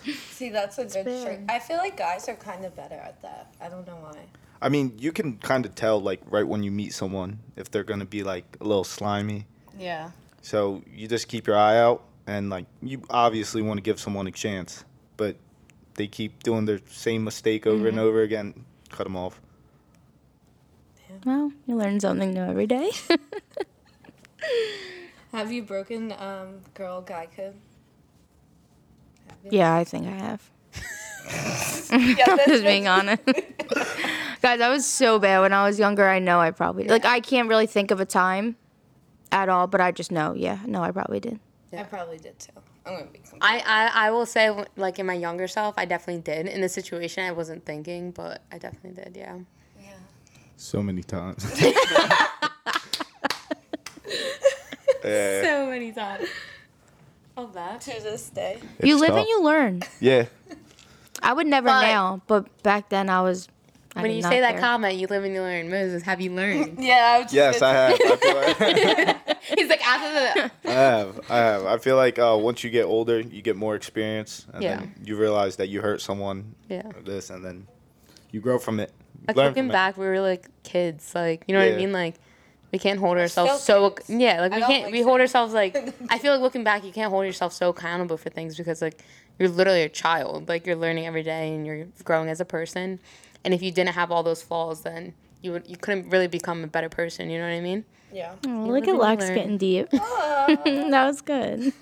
See, 0.32 0.50
that's 0.50 0.78
a 0.80 0.86
good 0.86 1.06
fair. 1.06 1.26
trick. 1.26 1.40
I 1.50 1.60
feel 1.60 1.78
like 1.78 1.96
guys 1.98 2.28
are 2.28 2.36
kind 2.36 2.66
of 2.66 2.76
better 2.76 2.96
at 2.96 3.22
that. 3.22 3.54
I 3.62 3.70
don't 3.70 3.86
know 3.86 3.98
why. 4.02 4.18
I 4.62 4.70
mean, 4.70 4.94
you 4.98 5.12
can 5.12 5.38
kind 5.38 5.66
of 5.66 5.76
tell 5.76 6.02
like 6.02 6.22
right 6.30 6.48
when 6.48 6.64
you 6.64 6.72
meet 6.72 6.94
someone 6.94 7.40
if 7.56 7.70
they're 7.70 7.84
gonna 7.84 8.06
be 8.06 8.24
like 8.24 8.46
a 8.60 8.64
little 8.64 8.84
slimy. 8.84 9.46
Yeah. 9.78 10.12
So 10.42 10.82
you 10.92 11.08
just 11.08 11.28
keep 11.28 11.46
your 11.46 11.58
eye 11.58 11.78
out, 11.78 12.04
and 12.32 12.50
like 12.50 12.66
you 12.82 13.02
obviously 13.10 13.62
want 13.62 13.78
to 13.78 13.82
give 13.82 14.00
someone 14.00 14.28
a 14.28 14.32
chance, 14.32 14.86
but 15.18 15.36
they 15.96 16.08
keep 16.08 16.44
doing 16.44 16.66
their 16.66 16.80
same 16.90 17.24
mistake 17.24 17.68
over 17.68 17.88
and 17.88 18.00
over 18.00 18.22
again. 18.22 18.66
Cut 18.90 19.04
them 19.04 19.18
off. 19.18 19.42
well, 21.26 21.52
you 21.66 21.76
learn 21.76 22.00
something 22.00 22.32
new 22.32 22.42
every 22.42 22.68
day. 22.68 22.92
Have 25.34 25.52
you 25.52 25.64
broken 25.64 26.14
um, 26.14 26.62
girl 26.74 27.02
guy 27.02 27.28
code? 27.36 27.56
yeah, 29.50 29.76
I 29.76 29.84
think 29.84 30.08
I 30.08 30.12
have. 30.12 30.50
Yeah, 31.92 32.38
Just 32.48 32.64
being 32.64 32.88
honest. 32.88 33.22
Guys, 34.42 34.62
I 34.62 34.70
was 34.70 34.86
so 34.86 35.20
bad 35.20 35.42
when 35.42 35.52
I 35.52 35.66
was 35.66 35.78
younger. 35.78 36.08
I 36.08 36.20
know 36.20 36.40
I 36.40 36.52
probably 36.52 36.88
like 36.88 37.04
I 37.04 37.20
can't 37.20 37.50
really 37.50 37.68
think 37.68 37.92
of 37.92 38.00
a 38.00 38.06
time 38.06 38.56
at 39.30 39.50
all, 39.50 39.68
but 39.68 39.82
I 39.82 39.92
just 39.92 40.10
know. 40.10 40.34
Yeah, 40.34 40.60
no, 40.66 40.82
I 40.82 40.92
probably 40.92 41.20
did. 41.20 41.42
I 41.74 41.84
probably 41.84 42.18
did 42.18 42.38
too. 42.40 42.52
I'm 42.86 42.94
gonna 42.98 43.12
be. 43.12 43.22
I, 43.42 43.60
I, 43.66 44.08
I 44.08 44.12
will 44.12 44.26
say, 44.26 44.50
like 44.76 45.00
in 45.00 45.06
my 45.06 45.14
younger 45.14 45.48
self, 45.48 45.76
I 45.78 45.86
definitely 45.86 46.22
did. 46.22 46.48
In 46.48 46.62
the 46.62 46.70
situation, 46.70 47.24
I 47.24 47.32
wasn't 47.32 47.66
thinking, 47.66 48.12
but 48.12 48.42
I 48.52 48.58
definitely 48.58 49.02
did. 49.04 49.16
Yeah. 49.16 49.38
yeah. 49.82 49.94
So 50.58 50.82
many 50.84 51.04
times. 51.04 51.46
So 55.04 55.66
many 55.68 55.92
times. 55.92 56.28
Love 57.36 57.54
that. 57.54 57.82
To 57.82 57.92
this 58.04 58.30
day. 58.30 58.60
you 58.84 59.00
live 59.00 59.10
tough. 59.10 59.20
and 59.20 59.28
you 59.28 59.42
learn. 59.44 59.82
Yeah. 60.00 60.26
I 61.24 61.34
would 61.34 61.48
never 61.48 61.68
But- 61.68 61.82
now, 61.82 62.22
but 62.28 62.62
back 62.64 62.90
then 62.90 63.10
I 63.10 63.22
was. 63.22 63.48
I 63.96 64.02
When 64.04 64.12
you 64.12 64.22
say 64.22 64.40
that 64.40 64.52
care. 64.52 64.60
comment, 64.62 64.96
you 64.96 65.08
live 65.08 65.24
and 65.26 65.34
you 65.34 65.42
learn. 65.42 65.70
Moses, 65.70 66.02
have 66.04 66.22
you 66.22 66.32
learned? 66.32 66.80
Yeah, 66.84 67.16
I 67.16 67.18
was 67.24 67.32
just 67.32 67.34
Yes, 67.34 67.62
I 67.62 67.74
have. 67.74 68.00
I 68.02 69.16
like 69.28 69.38
He's 69.58 69.68
like 69.70 69.86
after 69.86 70.42
the. 70.42 70.52
I 70.70 70.72
have. 70.74 71.20
I 71.30 71.38
have. 71.38 71.66
I 71.66 71.78
feel 71.78 71.98
like 71.98 72.18
uh, 72.18 72.38
once 72.40 72.64
you 72.64 72.70
get 72.70 72.84
older, 72.86 73.20
you 73.20 73.42
get 73.42 73.56
more 73.58 73.76
experience, 73.76 74.46
and 74.54 74.64
Yeah. 74.64 74.78
then 74.78 74.96
you 75.04 75.18
realize 75.18 75.58
that 75.58 75.68
you 75.68 75.82
hurt 75.82 76.02
someone. 76.02 76.56
Yeah. 76.70 76.90
This, 77.04 77.30
and 77.30 77.44
then 77.44 77.68
you 78.32 78.40
grow 78.40 78.60
from 78.60 78.80
it. 78.80 78.92
You 79.20 79.26
Like 79.28 79.36
learn 79.38 79.48
looking 79.48 79.64
from 79.64 79.70
it. 79.72 79.74
back, 79.74 79.98
we 79.98 80.06
were 80.06 80.22
like 80.22 80.48
kids. 80.64 81.14
Like 81.14 81.44
you 81.48 81.54
know 81.54 81.66
what 81.66 81.74
I 81.74 81.78
mean? 81.78 81.92
Like 81.92 82.16
we 82.72 82.80
can't 82.80 82.98
hold 83.00 83.18
ourselves 83.18 83.62
so 83.62 83.90
kids. 83.90 84.10
yeah. 84.10 84.40
Like 84.40 84.54
we 84.54 84.62
can't. 84.62 84.84
like 84.86 84.94
we 84.94 85.02
hold 85.02 85.20
ourselves 85.20 85.54
like. 85.54 85.76
I 86.10 86.18
feel 86.18 86.32
like 86.32 86.42
looking 86.42 86.64
back, 86.64 86.86
you 86.86 86.94
can't 86.94 87.10
hold 87.12 87.26
yourself 87.26 87.52
so 87.52 87.70
accountable 87.70 88.16
for 88.16 88.30
things 88.30 88.56
because 88.56 88.82
like 88.82 89.04
you're 89.38 89.50
literally 89.50 89.82
a 89.84 89.90
child. 89.90 90.48
Like 90.48 90.66
you're 90.66 90.78
learning 90.78 91.08
every 91.08 91.24
day 91.24 91.54
and 91.54 91.66
you're 91.66 91.88
growing 92.06 92.30
as 92.30 92.40
a 92.40 92.46
person. 92.46 93.00
And 93.44 93.54
if 93.54 93.62
you 93.62 93.72
didn't 93.72 93.94
have 93.96 94.12
all 94.12 94.24
those 94.24 94.42
flaws, 94.42 94.82
then 94.82 95.14
you 95.42 95.52
would 95.54 95.68
you 95.68 95.78
couldn't 95.78 96.10
really 96.10 96.28
become 96.28 96.64
a 96.64 96.68
better 96.68 96.90
person. 96.90 97.30
You 97.30 97.40
know 97.40 97.46
what 97.46 97.54
I 97.56 97.62
mean? 97.62 97.86
Yeah. 98.14 98.34
Oh, 98.46 98.50
look 98.68 98.84
at 98.84 98.90
and 98.90 99.00
Lex 99.00 99.26
learn. 99.26 99.36
getting 99.36 99.58
deep. 99.58 99.90
that 99.92 101.06
was 101.06 101.22
good. 101.22 101.74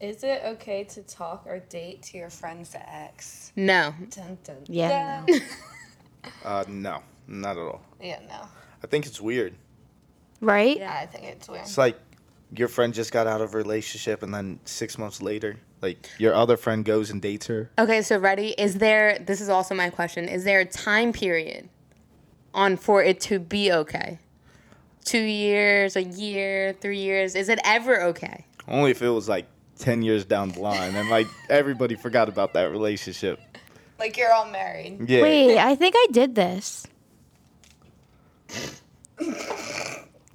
Is 0.00 0.24
it 0.24 0.42
okay 0.44 0.82
to 0.84 1.02
talk 1.02 1.44
or 1.46 1.60
date 1.60 2.02
to 2.04 2.18
your 2.18 2.28
friend's 2.30 2.74
ex? 2.74 3.52
No. 3.54 3.94
Dun, 4.10 4.36
dun, 4.42 4.56
Yeah, 4.66 5.24
dun. 5.26 5.40
Uh, 6.44 6.64
no, 6.68 7.02
not 7.26 7.56
at 7.56 7.62
all. 7.62 7.82
Yeah, 8.00 8.20
no. 8.28 8.46
I 8.82 8.86
think 8.86 9.06
it's 9.06 9.20
weird. 9.20 9.54
right? 10.40 10.76
Yeah, 10.76 10.96
I 11.00 11.06
think 11.06 11.24
it's 11.24 11.48
weird. 11.48 11.62
It's 11.62 11.76
like 11.78 11.96
your 12.56 12.68
friend 12.68 12.94
just 12.94 13.10
got 13.12 13.26
out 13.26 13.40
of 13.40 13.54
a 13.54 13.56
relationship, 13.56 14.22
and 14.22 14.32
then 14.32 14.60
six 14.64 14.98
months 14.98 15.20
later, 15.20 15.56
like 15.82 16.08
your 16.18 16.32
other 16.32 16.56
friend 16.56 16.84
goes 16.84 17.10
and 17.10 17.20
dates 17.20 17.48
her. 17.48 17.70
Okay, 17.78 18.00
so 18.02 18.16
ready? 18.16 18.50
Is 18.56 18.76
there? 18.76 19.18
This 19.18 19.40
is 19.40 19.48
also 19.48 19.74
my 19.74 19.90
question. 19.90 20.28
Is 20.28 20.44
there 20.44 20.60
a 20.60 20.64
time 20.64 21.12
period 21.12 21.68
on 22.54 22.76
for 22.76 23.02
it 23.02 23.20
to 23.22 23.38
be 23.38 23.72
okay? 23.72 24.18
Two 25.04 25.18
years, 25.18 25.96
a 25.96 26.02
year, 26.02 26.72
three 26.80 27.00
years. 27.00 27.34
Is 27.34 27.48
it 27.48 27.58
ever 27.64 28.02
okay? 28.04 28.46
Only 28.68 28.92
if 28.92 29.02
it 29.02 29.08
was 29.08 29.28
like 29.28 29.46
ten 29.76 30.02
years 30.02 30.24
down 30.24 30.50
the 30.50 30.60
line, 30.60 30.94
and 30.94 31.10
like 31.10 31.26
everybody 31.50 31.96
forgot 31.96 32.28
about 32.28 32.52
that 32.52 32.70
relationship. 32.70 33.40
Like 33.98 34.16
you're 34.16 34.32
all 34.32 34.50
married. 34.50 35.08
Yeah. 35.08 35.22
Wait, 35.22 35.58
I 35.58 35.74
think 35.74 35.94
I 35.96 36.06
did 36.12 36.36
this. 36.36 36.86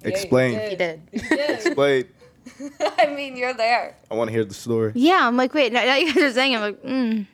Explain. 0.02 0.70
You 0.70 0.76
did. 0.76 1.00
You 1.12 1.20
did. 1.20 1.50
Explain. 1.50 2.04
I 2.98 3.06
mean, 3.06 3.36
you're 3.36 3.54
there. 3.54 3.96
I 4.10 4.14
want 4.14 4.28
to 4.28 4.32
hear 4.32 4.44
the 4.44 4.54
story. 4.54 4.92
Yeah, 4.94 5.26
I'm 5.26 5.36
like, 5.36 5.54
wait, 5.54 5.72
now 5.72 5.84
now 5.84 5.96
you 5.96 6.12
guys 6.12 6.22
are 6.22 6.32
saying, 6.32 6.54
I'm 6.54 6.60
like, 6.60 6.82
mm, 6.82 7.26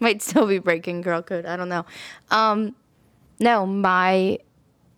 might 0.00 0.22
still 0.22 0.46
be 0.46 0.58
breaking 0.58 1.00
girl 1.00 1.22
code. 1.22 1.46
I 1.46 1.56
don't 1.56 1.68
know. 1.68 1.84
Um, 2.30 2.74
no, 3.40 3.66
my 3.66 4.38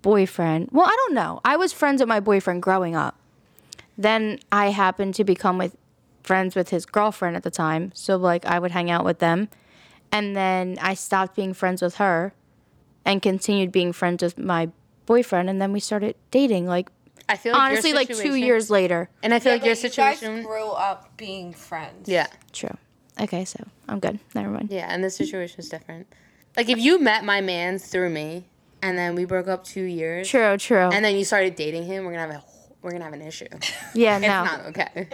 boyfriend. 0.03 0.69
Well, 0.73 0.87
I 0.87 0.97
don't 0.97 1.15
know. 1.15 1.41
I 1.45 1.57
was 1.57 1.73
friends 1.73 2.01
with 2.01 2.09
my 2.09 2.21
boyfriend 2.21 2.63
growing 2.63 2.97
up. 2.97 3.19
Then 3.99 4.39
I 4.51 4.71
happened 4.71 5.15
to 5.17 5.25
become 5.25 5.59
with 5.59 5.77
friends 6.23 6.55
with 6.55 6.71
his 6.71 6.87
girlfriend 6.87 7.37
at 7.37 7.43
the 7.43 7.51
time. 7.51 7.93
So 7.95 8.17
like, 8.17 8.47
I 8.47 8.59
would 8.59 8.71
hang 8.71 8.91
out 8.91 9.05
with 9.05 9.19
them, 9.19 9.49
and 10.13 10.37
then 10.37 10.79
I 10.81 10.95
stopped 10.95 11.37
being 11.37 11.55
friends 11.55 11.83
with 11.83 11.97
her, 11.97 12.33
and 13.05 13.23
continued 13.23 13.73
being 13.73 13.93
friends 13.93 14.23
with 14.23 14.39
my 14.39 14.71
boyfriend, 15.07 15.51
and 15.51 15.61
then 15.61 15.73
we 15.73 15.81
started 15.81 16.15
dating. 16.31 16.67
Like 16.67 16.91
I 17.31 17.37
feel 17.37 17.53
like 17.53 17.63
honestly, 17.63 17.93
like 17.93 18.09
two 18.09 18.35
years 18.35 18.71
later. 18.71 19.09
And 19.23 19.33
I 19.33 19.39
feel 19.39 19.53
Yeah, 19.53 19.57
like 19.59 19.67
your 19.67 19.75
but 19.77 19.83
you 19.85 19.91
guys 19.91 20.19
situation. 20.19 20.43
grew 20.45 20.71
up 20.71 21.17
being 21.17 21.53
friends. 21.53 22.09
Yeah, 22.09 22.27
True. 22.53 22.77
Okay, 23.21 23.45
so 23.45 23.63
I'm 23.89 24.01
good. 24.01 24.19
Never 24.35 24.49
mind. 24.51 24.71
yeah, 24.71 24.87
and 24.93 25.03
this 25.05 25.17
situation 25.17 25.61
is 25.61 25.69
different. 25.69 26.07
Like 26.57 26.69
if 26.69 26.79
you 26.79 26.99
met 26.99 27.25
my 27.25 27.41
man 27.41 27.79
through 27.79 28.11
me, 28.11 28.45
and 28.83 28.97
then 28.99 29.15
we 29.15 29.25
broke 29.27 29.47
up 29.47 29.63
two 29.65 29.83
years, 29.85 30.29
True. 30.29 30.57
True. 30.57 30.89
and 30.91 31.05
then 31.05 31.15
you 31.17 31.25
started 31.25 31.55
dating 31.55 31.85
him, 31.85 32.05
we're 32.05 32.13
gonna 32.13 32.33
have 32.33 32.43
a 32.43 32.45
we're 32.83 32.93
gonna 32.93 33.05
have 33.05 33.13
an 33.13 33.21
issue. 33.23 33.45
yeah. 33.95 34.17
It's 34.17 34.23
No. 34.27 34.45
not 34.45 34.61
okay. 34.69 35.09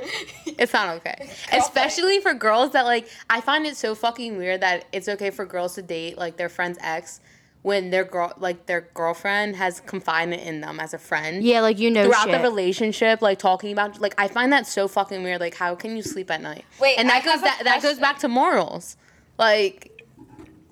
It's 0.46 0.72
not 0.72 0.88
okay. 0.98 1.28
Especially 1.52 2.20
for 2.20 2.32
girls 2.32 2.70
that 2.72 2.84
like 2.84 3.08
I 3.28 3.40
find 3.40 3.66
it 3.66 3.76
so 3.76 3.94
fucking 3.96 4.36
weird 4.38 4.60
that 4.60 4.84
it's 4.92 5.08
okay 5.08 5.30
for 5.30 5.44
girls 5.44 5.74
to 5.74 5.82
date 5.82 6.16
like 6.16 6.36
their 6.36 6.48
friend's 6.48 6.78
ex 6.80 7.20
when 7.66 7.90
their 7.90 8.04
girl 8.04 8.32
like 8.38 8.66
their 8.66 8.82
girlfriend 8.94 9.56
has 9.56 9.80
confided 9.80 10.38
in 10.38 10.60
them 10.60 10.78
as 10.78 10.94
a 10.94 10.98
friend. 10.98 11.42
Yeah, 11.42 11.62
like 11.62 11.80
you 11.80 11.90
know 11.90 12.04
Throughout 12.04 12.28
shit. 12.28 12.40
the 12.40 12.48
relationship, 12.48 13.20
like 13.20 13.40
talking 13.40 13.72
about 13.72 14.00
like 14.00 14.14
I 14.16 14.28
find 14.28 14.52
that 14.52 14.68
so 14.68 14.86
fucking 14.86 15.24
weird. 15.24 15.40
Like 15.40 15.56
how 15.56 15.74
can 15.74 15.96
you 15.96 16.02
sleep 16.04 16.30
at 16.30 16.40
night? 16.40 16.64
Wait, 16.80 16.96
and 16.96 17.10
I 17.10 17.14
that 17.18 17.24
goes 17.24 17.32
have 17.32 17.40
a 17.40 17.44
that, 17.44 17.60
that 17.64 17.82
goes 17.82 17.98
back 17.98 18.20
to 18.20 18.28
morals. 18.28 18.96
Like 19.36 20.04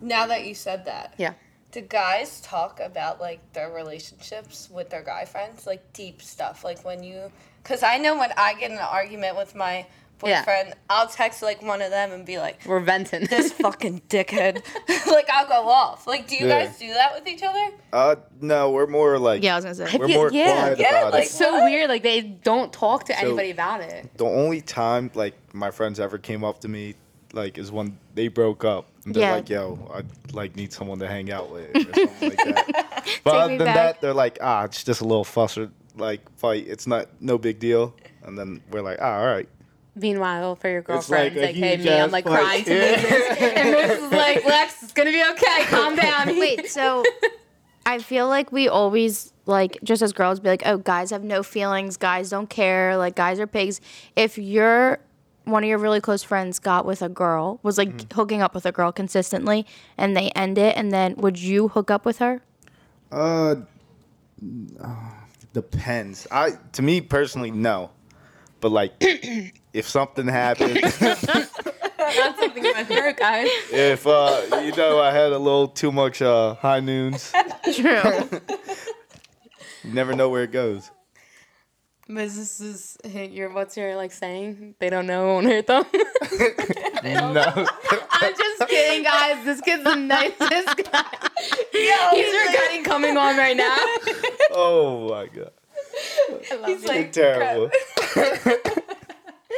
Now 0.00 0.28
that 0.28 0.46
you 0.46 0.54
said 0.54 0.84
that, 0.84 1.14
yeah. 1.18 1.34
do 1.72 1.80
guys 1.80 2.40
talk 2.42 2.78
about 2.78 3.20
like 3.20 3.40
their 3.54 3.72
relationships 3.72 4.70
with 4.70 4.88
their 4.90 5.02
guy 5.02 5.24
friends, 5.24 5.66
like 5.66 5.92
deep 5.94 6.22
stuff, 6.22 6.62
like 6.62 6.84
when 6.84 7.02
you? 7.02 7.32
Because 7.64 7.82
I 7.82 7.98
know 7.98 8.16
when 8.16 8.30
I 8.36 8.54
get 8.54 8.70
in 8.70 8.76
an 8.76 8.84
argument 8.88 9.36
with 9.36 9.56
my 9.56 9.84
Yeah. 10.28 10.72
I'll 10.90 11.08
text 11.08 11.42
like 11.42 11.62
one 11.62 11.82
of 11.82 11.90
them 11.90 12.12
and 12.12 12.24
be 12.24 12.38
like, 12.38 12.60
We're 12.66 12.80
venting. 12.80 13.26
"This 13.26 13.52
fucking 13.64 14.02
dickhead," 14.08 14.62
like 15.06 15.28
I'll 15.30 15.46
go 15.48 15.68
off. 15.68 16.06
Like, 16.06 16.28
do 16.28 16.36
you 16.36 16.46
Yeah. 16.46 16.64
guys 16.66 16.78
do 16.78 16.92
that 16.94 17.14
with 17.14 17.26
each 17.28 17.42
other? 17.42 17.70
Uh, 17.92 18.16
no, 18.40 18.70
we're 18.70 18.86
more 18.86 19.18
like 19.18 19.42
yeah, 19.42 19.54
I 19.54 19.56
was 19.56 19.64
gonna 19.64 19.74
say. 19.90 19.98
we're 19.98 20.08
Yeah, 20.08 20.16
more 20.16 20.30
yeah. 20.32 20.60
quiet 20.60 20.78
Yeah, 20.80 20.88
about 21.00 21.12
like- 21.12 21.22
it. 21.22 21.26
it's 21.26 21.34
so 21.34 21.64
weird. 21.64 21.88
Like 21.88 22.02
they 22.02 22.20
don't 22.20 22.72
talk 22.72 23.04
to 23.04 23.12
So- 23.14 23.18
anybody 23.26 23.50
about 23.50 23.80
it. 23.80 24.16
The 24.16 24.24
only 24.26 24.60
time 24.60 25.10
like 25.14 25.34
my 25.54 25.70
friends 25.70 26.00
ever 26.00 26.18
came 26.18 26.44
up 26.44 26.60
to 26.60 26.68
me 26.68 26.94
like 27.32 27.58
is 27.58 27.72
when 27.72 27.98
they 28.14 28.28
broke 28.28 28.64
up. 28.64 28.86
And 29.04 29.14
they're 29.14 29.22
Yeah. 29.24 29.34
like, 29.34 29.48
"Yo, 29.50 29.90
I 29.92 30.02
like 30.32 30.56
need 30.56 30.72
someone 30.72 30.98
to 31.00 31.06
hang 31.08 31.30
out 31.30 31.50
with," 31.50 31.68
or 31.76 31.80
something 31.94 32.28
like 32.30 32.36
that. 32.54 33.04
But 33.24 33.32
Take 33.32 33.40
other 33.40 33.56
than 33.58 33.66
back. 33.66 33.74
that, 33.76 34.00
they're 34.00 34.14
like, 34.14 34.38
"Ah, 34.40 34.64
it's 34.64 34.82
just 34.82 35.00
a 35.02 35.04
little 35.04 35.24
fuss 35.24 35.58
or 35.58 35.70
like 35.96 36.20
fight. 36.38 36.66
It's 36.66 36.86
not 36.86 37.08
no 37.20 37.36
big 37.36 37.58
deal." 37.58 37.94
And 38.22 38.38
then 38.38 38.62
we're 38.70 38.80
like, 38.80 38.98
"Ah, 39.02 39.18
all 39.18 39.26
right." 39.26 39.46
Meanwhile, 39.96 40.56
for 40.56 40.68
your 40.68 40.82
girlfriend, 40.82 41.36
like 41.36 41.44
like, 41.46 41.54
hey, 41.54 41.76
huge 41.76 41.86
me, 41.86 42.00
I'm 42.00 42.10
like 42.10 42.24
crying 42.24 42.64
to 42.64 42.74
Yeah. 42.74 42.90
Moses. 42.96 43.38
and 43.38 43.70
Moses 43.72 43.98
is 44.04 44.12
like, 44.12 44.44
Lex, 44.46 44.82
it's 44.82 44.92
gonna 44.92 45.10
be 45.12 45.22
okay. 45.30 45.64
Calm 45.66 45.94
down. 45.94 46.28
Wait, 46.40 46.68
so 46.68 47.04
I 47.86 47.98
feel 47.98 48.26
like 48.28 48.50
we 48.50 48.68
always 48.68 49.32
like 49.46 49.78
just 49.84 50.02
as 50.02 50.12
girls 50.12 50.40
be 50.40 50.48
like, 50.48 50.62
oh, 50.66 50.78
guys 50.78 51.10
have 51.10 51.22
no 51.22 51.42
feelings, 51.44 51.96
guys 51.96 52.30
don't 52.30 52.50
care, 52.50 52.96
like 52.96 53.14
guys 53.14 53.38
are 53.38 53.46
pigs. 53.46 53.80
If 54.16 54.36
you're 54.38 54.98
one 55.44 55.62
of 55.62 55.68
your 55.68 55.78
really 55.78 56.00
close 56.00 56.22
friends 56.22 56.58
got 56.58 56.86
with 56.86 57.02
a 57.02 57.08
girl, 57.08 57.60
was 57.62 57.76
like 57.78 57.90
Mm-hmm. 57.90 58.14
hooking 58.18 58.42
up 58.42 58.54
with 58.54 58.66
a 58.66 58.72
girl 58.72 58.90
consistently, 58.90 59.64
and 59.98 60.16
they 60.16 60.30
end 60.30 60.58
it, 60.58 60.76
and 60.76 60.90
then 60.90 61.14
would 61.16 61.38
you 61.38 61.68
hook 61.68 61.90
up 61.90 62.04
with 62.04 62.18
her? 62.18 62.42
Uh, 63.12 63.56
depends. 65.52 66.26
I 66.30 66.52
to 66.72 66.82
me 66.82 67.00
personally, 67.00 67.50
no. 67.50 67.90
But 68.60 68.72
like, 68.72 68.92
if 69.74 69.86
something 69.88 70.26
happened, 70.28 70.76
That's 71.02 72.38
something 72.38 72.66
I've 72.66 72.86
heard, 72.86 73.16
guys. 73.16 73.48
if 73.72 74.06
uh, 74.06 74.40
you 74.62 74.74
know, 74.76 75.00
I 75.00 75.10
had 75.10 75.32
a 75.32 75.38
little 75.38 75.68
too 75.68 75.90
much 75.92 76.22
uh, 76.22 76.54
high 76.54 76.80
noons, 76.80 77.32
True. 77.74 78.00
you 79.82 79.92
never 79.92 80.14
know 80.14 80.28
where 80.28 80.44
it 80.44 80.52
goes. 80.52 80.90
Moses 82.06 82.60
is 82.60 82.98
hey, 83.02 83.28
your 83.28 83.50
what's 83.50 83.76
your 83.78 83.96
like 83.96 84.12
saying? 84.12 84.74
They 84.78 84.90
don't 84.90 85.06
know 85.06 85.26
won't 85.26 85.46
hurt 85.46 85.66
them. 85.66 85.84
No. 87.04 87.66
I'm 88.10 88.34
just 88.34 88.66
kidding, 88.68 89.04
guys. 89.04 89.44
This 89.44 89.60
kid's 89.60 89.84
the 89.84 89.94
nicest 89.94 90.40
guy. 90.90 91.04
He's 91.70 92.34
regretting 92.48 92.82
coming 92.82 93.18
on 93.18 93.36
right 93.36 93.54
now. 93.56 93.76
oh 94.52 95.08
my 95.10 95.26
god. 95.26 95.50
He's 96.66 96.82
You're 96.82 96.94
like, 96.94 97.12
terrible. 97.12 97.70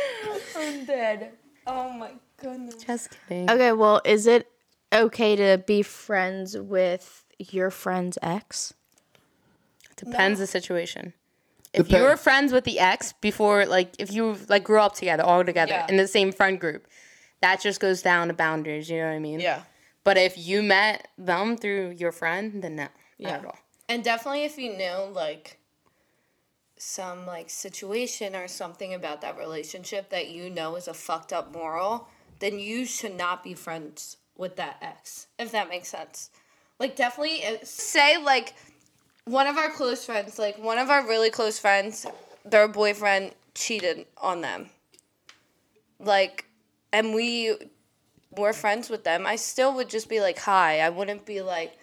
I'm 0.57 0.85
dead. 0.85 1.33
Oh 1.67 1.91
my 1.93 2.13
goodness. 2.37 2.77
Just 2.85 3.11
kidding. 3.29 3.51
okay, 3.51 3.73
well, 3.73 4.01
is 4.05 4.27
it 4.27 4.51
okay 4.93 5.37
to 5.37 5.63
be 5.67 5.83
friends 5.83 6.57
with 6.57 7.25
your 7.39 7.71
friend's 7.71 8.19
ex? 8.23 8.75
Depends 9.97 10.39
the 10.41 10.47
situation. 10.47 11.13
If 11.73 11.89
you 11.89 11.97
Depends. 11.99 12.05
were 12.05 12.17
friends 12.17 12.53
with 12.53 12.65
the 12.65 12.79
ex 12.79 13.13
before, 13.21 13.67
like 13.67 13.95
if 13.99 14.13
you 14.13 14.37
like 14.49 14.65
grew 14.65 14.81
up 14.81 14.95
together, 14.95 15.23
all 15.23 15.45
together 15.45 15.73
Yeah. 15.73 15.87
in 15.89 15.97
the 15.97 16.07
same 16.07 16.33
friend 16.33 16.59
group, 16.61 16.87
that 17.41 17.61
just 17.61 17.81
goes 17.81 18.03
down 18.03 18.29
to 18.29 18.35
boundaries. 18.35 18.89
You 18.89 18.99
know 18.99 19.09
what 19.09 19.15
I 19.15 19.19
mean? 19.19 19.41
Yeah. 19.41 19.63
But 20.05 20.17
if 20.17 20.39
you 20.39 20.63
met 20.63 21.09
them 21.19 21.57
through 21.57 21.97
your 21.99 22.13
friend, 22.13 22.63
then 22.63 22.77
no, 22.77 22.89
Yeah. 23.19 23.31
not 23.31 23.41
at 23.41 23.47
all. 23.47 23.59
And 23.89 24.05
definitely 24.05 24.45
if 24.45 24.57
you 24.59 24.77
know 24.77 25.11
like 25.13 25.59
some 26.77 27.27
like 27.27 27.49
situation 27.51 28.37
or 28.37 28.49
something 28.49 28.95
about 28.95 29.21
that 29.23 29.39
relationship 29.39 30.11
that 30.11 30.29
you 30.29 30.51
know 30.51 30.77
is 30.77 30.89
a 30.89 30.95
fucked 30.95 31.33
up 31.33 31.53
moral, 31.53 32.09
then 32.39 32.59
you 32.59 32.85
should 32.85 33.17
not 33.17 33.43
be 33.43 33.55
friends 33.55 34.19
with 34.37 34.57
that 34.57 34.77
ex. 34.83 35.29
If 35.39 35.53
that 35.53 35.69
makes 35.69 35.89
sense. 35.89 36.31
Like 36.79 36.97
definitely 36.97 37.45
uh, 37.45 37.57
say 37.63 38.19
like 38.23 38.55
one 39.25 39.47
of 39.47 39.57
our 39.57 39.71
close 39.71 40.05
friends, 40.05 40.39
like 40.39 40.59
one 40.59 40.79
of 40.79 40.91
our 40.91 41.07
really 41.07 41.31
close 41.31 41.59
friends 41.59 42.07
their 42.47 42.69
boyfriend 42.69 43.33
cheated 43.55 44.07
on 44.19 44.41
them. 44.41 44.71
Like, 45.99 46.47
and 46.93 47.15
we 47.15 47.57
were 48.31 48.53
friends 48.53 48.89
with 48.89 49.05
them. 49.05 49.27
I 49.27 49.37
still 49.37 49.75
would 49.75 49.89
just 49.89 50.09
be 50.09 50.21
like, 50.21 50.39
hi. 50.39 50.81
I 50.81 50.91
wouldn't 50.91 51.27
be 51.27 51.43
like, 51.43 51.77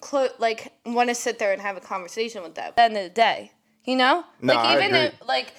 clo- 0.00 0.28
like, 0.38 0.72
want 0.84 1.08
to 1.08 1.14
sit 1.14 1.38
there 1.38 1.52
and 1.52 1.62
have 1.62 1.76
a 1.76 1.80
conversation 1.80 2.42
with 2.42 2.54
them. 2.54 2.68
At 2.68 2.76
the 2.76 2.82
end 2.82 2.96
of 2.96 3.04
the 3.04 3.10
day, 3.10 3.52
you 3.86 3.96
know? 3.96 4.24
No, 4.42 4.54
like, 4.54 4.64
I 4.64 4.74
even 4.74 4.94
agree. 4.94 5.00
if, 5.06 5.26
like, 5.26 5.54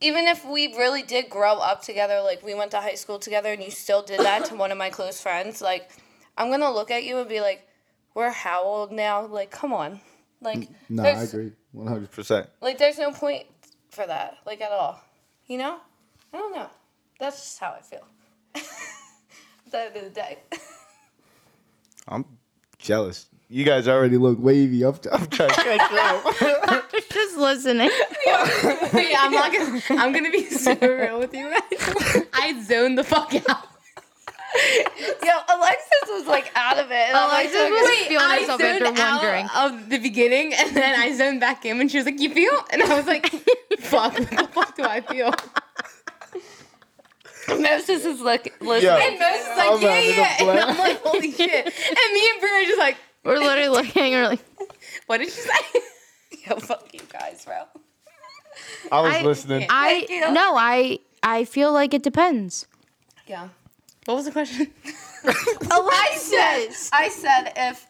even 0.00 0.26
if 0.26 0.44
we 0.44 0.76
really 0.76 1.02
did 1.02 1.30
grow 1.30 1.58
up 1.58 1.82
together, 1.82 2.20
like 2.20 2.42
we 2.44 2.54
went 2.54 2.72
to 2.72 2.80
high 2.80 2.94
school 2.94 3.18
together 3.18 3.52
and 3.52 3.62
you 3.62 3.70
still 3.70 4.02
did 4.02 4.20
that 4.20 4.46
to 4.46 4.54
one 4.54 4.72
of 4.72 4.78
my 4.78 4.90
close 4.90 5.20
friends, 5.20 5.62
like 5.62 5.90
I'm 6.36 6.50
gonna 6.50 6.72
look 6.72 6.90
at 6.90 7.04
you 7.04 7.18
and 7.18 7.28
be 7.28 7.40
like, 7.40 7.66
We're 8.14 8.30
how 8.30 8.62
old 8.62 8.92
now? 8.92 9.26
Like, 9.26 9.50
come 9.50 9.72
on. 9.72 10.00
Like 10.42 10.68
No, 10.88 11.04
I 11.04 11.22
agree, 11.22 11.52
one 11.72 11.86
hundred. 11.86 12.10
Percent. 12.10 12.48
Like 12.60 12.78
there's 12.78 12.98
no 12.98 13.10
point 13.10 13.46
for 13.90 14.06
that, 14.06 14.38
like 14.44 14.60
at 14.60 14.70
all. 14.72 15.00
You 15.46 15.58
know? 15.58 15.78
I 16.32 16.38
don't 16.38 16.54
know. 16.54 16.68
That's 17.18 17.36
just 17.36 17.58
how 17.58 17.74
I 17.78 17.80
feel. 17.80 18.06
At 18.54 19.72
the 19.72 19.80
end 19.80 19.96
of 19.96 20.04
the 20.04 20.10
day. 20.10 20.38
I'm 22.08 22.24
jealous. 22.78 23.28
You 23.48 23.64
guys 23.64 23.86
already 23.86 24.16
look 24.16 24.38
wavy. 24.40 24.84
I'm, 24.84 24.94
I'm 25.12 25.26
trying 25.28 25.50
to 25.50 25.54
catch 25.54 25.92
up. 25.92 26.90
Just 27.12 27.36
listening. 27.36 27.90
yeah, 28.26 29.18
I'm 29.20 29.32
not 29.32 29.52
gonna. 29.52 29.80
I'm 29.90 30.12
gonna 30.12 30.30
be 30.30 30.46
super 30.46 30.96
real 30.96 31.20
with 31.20 31.32
you 31.32 31.50
guys. 31.50 32.24
I 32.32 32.60
zoned 32.62 32.98
the 32.98 33.04
fuck 33.04 33.32
out. 33.48 33.68
Yo, 35.22 35.32
Alexis 35.48 36.08
was 36.08 36.26
like 36.26 36.50
out 36.56 36.78
of 36.78 36.90
it. 36.90 36.94
And 36.94 37.16
I'm 37.16 37.28
like, 37.28 37.50
Alexis 37.50 37.70
was 37.70 37.90
okay. 37.90 38.08
feeling 38.08 38.30
herself 38.30 38.60
after 38.60 38.84
zoned 38.84 38.98
out 38.98 39.22
wondering. 39.22 39.48
of 39.54 39.90
the 39.90 39.98
beginning, 39.98 40.52
and 40.54 40.74
then 40.74 40.98
I 40.98 41.12
zoned 41.12 41.40
back 41.40 41.64
in, 41.64 41.80
and 41.80 41.90
she 41.90 41.98
was 41.98 42.06
like, 42.06 42.20
"You 42.20 42.30
feel?" 42.34 42.64
And 42.70 42.82
I 42.82 42.96
was 42.96 43.06
like, 43.06 43.26
"Fuck, 43.78 44.18
what 44.18 44.30
the 44.30 44.48
fuck 44.52 44.76
do 44.76 44.84
I 44.84 45.02
feel?" 45.02 45.32
Moses 47.48 48.04
is 48.04 48.20
like 48.20 48.60
listening. 48.60 48.90
Yo. 48.90 48.98
And 48.98 49.18
Moses 49.20 49.40
is 49.42 49.56
like, 49.56 49.70
I'm 49.70 49.82
"Yeah, 49.82 50.00
yeah," 50.00 50.36
and 50.40 50.60
I'm 50.60 50.78
like, 50.78 51.00
"Holy 51.02 51.30
shit!" 51.30 51.64
And 51.64 52.12
me 52.12 52.30
and 52.30 52.40
Brie 52.40 52.62
are 52.62 52.64
just 52.64 52.78
like, 52.78 52.96
We're 53.26 53.38
literally 53.38 53.68
looking. 53.68 54.12
We're 54.12 54.28
like, 54.28 54.44
"What 55.06 55.18
did 55.18 55.26
she 55.30 55.40
say?" 55.40 55.80
Yo, 56.46 56.56
fuck 56.56 56.88
you 56.92 57.00
guys, 57.12 57.44
bro. 57.44 57.62
I 58.92 59.00
was 59.00 59.14
I- 59.14 59.22
listening. 59.22 59.66
I 59.68 60.06
no, 60.32 60.56
I 60.56 60.98
I 61.22 61.44
feel 61.44 61.72
like 61.72 61.92
it 61.92 62.02
depends. 62.02 62.66
Yeah. 63.26 63.48
What 64.04 64.14
was 64.14 64.24
the 64.26 64.30
question? 64.32 64.72
I 65.24 66.16
said, 66.16 66.68
I 66.92 67.08
said 67.08 67.52
if 67.56 67.86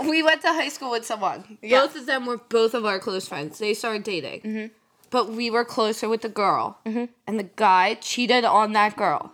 we 0.00 0.22
went 0.22 0.40
to 0.42 0.48
high 0.48 0.70
school 0.70 0.90
with 0.90 1.04
someone, 1.04 1.58
Yeah. 1.60 1.82
both 1.82 1.94
of 1.96 2.06
them 2.06 2.24
were 2.24 2.38
both 2.38 2.72
of 2.72 2.86
our 2.86 2.98
close 2.98 3.28
friends. 3.28 3.58
They 3.58 3.74
started 3.74 4.02
dating, 4.04 4.40
Mm-hmm. 4.40 4.66
but 5.10 5.28
we 5.30 5.50
were 5.50 5.64
closer 5.64 6.08
with 6.08 6.22
the 6.22 6.30
girl, 6.30 6.78
and 6.86 7.38
the 7.38 7.50
guy 7.56 7.94
cheated 8.00 8.44
on 8.46 8.72
that 8.72 8.96
girl. 8.96 9.32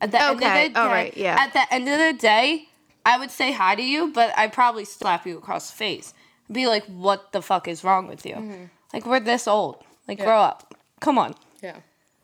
At 0.00 0.10
the 0.10 0.20
end 0.20 0.36
Okay, 0.42 0.66
of 0.66 0.72
the 0.72 0.74
day, 0.74 0.80
all 0.80 0.88
right, 0.88 1.16
yeah. 1.16 1.36
At 1.38 1.52
the 1.52 1.72
end 1.72 1.88
of 1.88 1.98
the 1.98 2.12
day, 2.12 2.68
I 3.06 3.18
would 3.18 3.30
say 3.30 3.52
hi 3.52 3.74
to 3.74 3.82
you, 3.82 4.12
but 4.12 4.32
I'd 4.36 4.52
probably 4.52 4.84
slap 4.84 5.26
you 5.26 5.36
across 5.38 5.70
the 5.70 5.76
face. 5.76 6.14
Be 6.50 6.66
like, 6.66 6.84
"What 6.86 7.32
the 7.32 7.42
fuck 7.42 7.68
is 7.68 7.84
wrong 7.84 8.06
with 8.06 8.24
you? 8.26 8.34
Mm-hmm. 8.34 8.64
Like 8.92 9.06
we're 9.06 9.20
this 9.20 9.46
old. 9.48 9.82
Like 10.06 10.18
grow 10.18 10.38
up. 10.38 10.74
Come 11.00 11.18
on. 11.18 11.34
Yeah. 11.62 11.76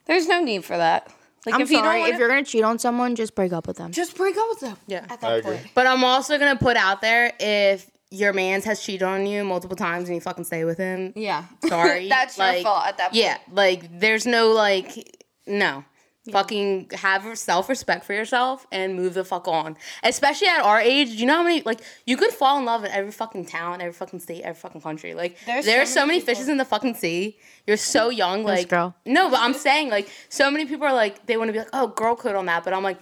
There's 0.06 0.26
no 0.26 0.42
need 0.42 0.64
for 0.64 0.76
that. 0.76 1.12
Like 1.46 1.54
I'm 1.54 1.62
if 1.62 1.70
you 1.70 1.78
sorry. 1.78 1.88
don't 1.88 2.00
wanna, 2.00 2.12
if 2.12 2.18
you're 2.18 2.28
gonna 2.28 2.44
cheat 2.44 2.62
on 2.64 2.78
someone, 2.78 3.14
just 3.16 3.34
break 3.34 3.52
up 3.52 3.66
with 3.66 3.78
them. 3.78 3.92
just 3.92 4.16
break 4.16 4.36
up 4.36 4.46
with 4.50 4.60
them. 4.60 4.76
Yeah. 4.86 5.06
At 5.08 5.12
I 5.12 5.16
that 5.16 5.38
agree. 5.38 5.56
point. 5.56 5.66
But 5.74 5.86
I'm 5.86 6.04
also 6.04 6.38
gonna 6.38 6.58
put 6.58 6.76
out 6.76 7.00
there 7.00 7.32
if 7.40 7.90
your 8.10 8.32
man's 8.32 8.64
has 8.64 8.82
cheated 8.82 9.02
on 9.02 9.24
you 9.26 9.44
multiple 9.44 9.76
times 9.76 10.08
and 10.08 10.14
you 10.16 10.20
fucking 10.20 10.44
stay 10.44 10.64
with 10.64 10.78
him. 10.78 11.12
Yeah. 11.16 11.44
Sorry. 11.68 12.08
That's 12.08 12.36
your 12.36 12.62
fault 12.62 12.86
at 12.86 12.98
that 12.98 13.12
point. 13.12 13.22
Yeah, 13.22 13.38
like 13.52 13.98
there's 14.00 14.26
no 14.26 14.52
like 14.52 15.18
no. 15.46 15.84
Fucking 16.30 16.90
have 16.96 17.38
self 17.38 17.70
respect 17.70 18.04
for 18.04 18.12
yourself 18.12 18.66
and 18.70 18.94
move 18.94 19.14
the 19.14 19.24
fuck 19.24 19.48
on. 19.48 19.78
Especially 20.02 20.48
at 20.48 20.60
our 20.60 20.78
age, 20.78 21.08
you 21.08 21.24
know 21.24 21.36
how 21.36 21.42
many 21.42 21.62
like 21.62 21.80
you 22.04 22.18
could 22.18 22.30
fall 22.30 22.58
in 22.58 22.66
love 22.66 22.84
in 22.84 22.90
every 22.90 23.10
fucking 23.10 23.46
town, 23.46 23.80
every 23.80 23.94
fucking 23.94 24.20
state, 24.20 24.42
every 24.42 24.60
fucking 24.60 24.82
country. 24.82 25.14
Like 25.14 25.38
There's 25.46 25.64
there's, 25.64 25.88
so 25.88 26.00
so 26.00 26.06
many 26.06 26.18
many 26.18 26.26
fishes 26.26 26.48
in 26.48 26.58
the 26.58 26.64
fucking 26.66 26.94
sea. 26.94 27.38
You're 27.66 27.78
so 27.78 28.10
young, 28.10 28.44
like 28.44 28.68
girl. 28.68 28.94
No, 29.06 29.30
but 29.30 29.40
I'm 29.40 29.54
saying 29.54 29.88
like 29.88 30.10
so 30.28 30.50
many 30.50 30.66
people 30.66 30.86
are 30.86 30.92
like 30.92 31.24
they 31.24 31.38
want 31.38 31.48
to 31.48 31.52
be 31.54 31.58
like, 31.60 31.70
oh, 31.72 31.88
girl 31.88 32.16
code 32.16 32.36
on 32.36 32.46
that, 32.46 32.64
but 32.64 32.74
I'm 32.74 32.82
like, 32.82 32.98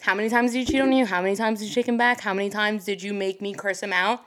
how 0.00 0.14
many 0.14 0.28
times 0.28 0.52
did 0.52 0.58
you 0.58 0.66
cheat 0.66 0.80
on 0.80 0.92
you? 0.92 1.06
How 1.06 1.22
many 1.22 1.36
times 1.36 1.60
did 1.60 1.68
you 1.68 1.74
take 1.74 1.86
him 1.86 1.96
back? 1.96 2.20
How 2.20 2.34
many 2.34 2.50
times 2.50 2.84
did 2.84 3.02
you 3.02 3.14
make 3.14 3.40
me 3.40 3.54
curse 3.54 3.80
him 3.80 3.92
out? 3.92 4.24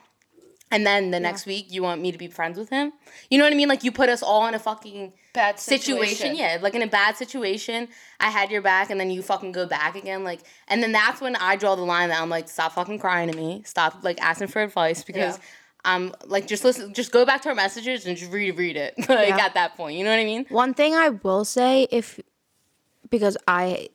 And 0.71 0.85
then 0.85 1.09
the 1.09 1.19
next 1.19 1.47
week 1.47 1.65
you 1.71 1.81
want 1.81 1.99
me 1.99 2.11
to 2.11 2.17
be 2.17 2.27
friends 2.27 2.57
with 2.59 2.69
him? 2.69 2.93
You 3.31 3.39
know 3.39 3.43
what 3.43 3.53
I 3.53 3.55
mean? 3.55 3.67
Like 3.69 3.83
you 3.83 3.91
put 3.91 4.07
us 4.07 4.21
all 4.21 4.45
in 4.47 4.53
a 4.53 4.59
fucking 4.59 5.13
Bad 5.33 5.59
situation. 5.59 6.05
situation. 6.15 6.35
Yeah, 6.35 6.57
like 6.61 6.75
in 6.75 6.81
a 6.83 6.87
bad 6.87 7.17
situation, 7.17 7.87
I 8.19 8.29
had 8.29 8.51
your 8.51 8.61
back, 8.61 8.89
and 8.91 8.99
then 8.99 9.09
you 9.09 9.21
fucking 9.23 9.51
go 9.51 9.65
back 9.65 9.95
again. 9.95 10.23
Like, 10.23 10.41
and 10.67 10.81
then 10.83 10.91
that's 10.91 11.21
when 11.21 11.35
I 11.37 11.55
draw 11.55 11.75
the 11.75 11.81
line 11.83 12.09
that 12.09 12.21
I'm 12.21 12.29
like, 12.29 12.47
stop 12.49 12.73
fucking 12.73 12.99
crying 12.99 13.31
to 13.31 13.35
me, 13.37 13.63
stop 13.65 14.03
like 14.03 14.21
asking 14.21 14.47
for 14.49 14.61
advice 14.61 15.03
because 15.03 15.37
Yeah. 15.37 15.43
I'm 15.85 16.13
like, 16.25 16.45
just 16.45 16.63
listen, 16.63 16.93
just 16.93 17.11
go 17.11 17.25
back 17.25 17.41
to 17.43 17.49
our 17.49 17.55
messages 17.55 18.05
and 18.05 18.15
just 18.17 18.31
reread 18.31 18.75
it. 18.75 18.93
like 19.09 19.29
Yeah. 19.29 19.37
at 19.45 19.53
that 19.55 19.75
point, 19.77 19.97
you 19.97 20.03
know 20.03 20.11
what 20.11 20.19
I 20.19 20.25
mean? 20.25 20.45
One 20.49 20.73
thing 20.75 20.93
I 20.93 21.09
will 21.09 21.45
say, 21.45 21.87
if 21.89 22.19
because 23.09 23.37
I 23.47 23.89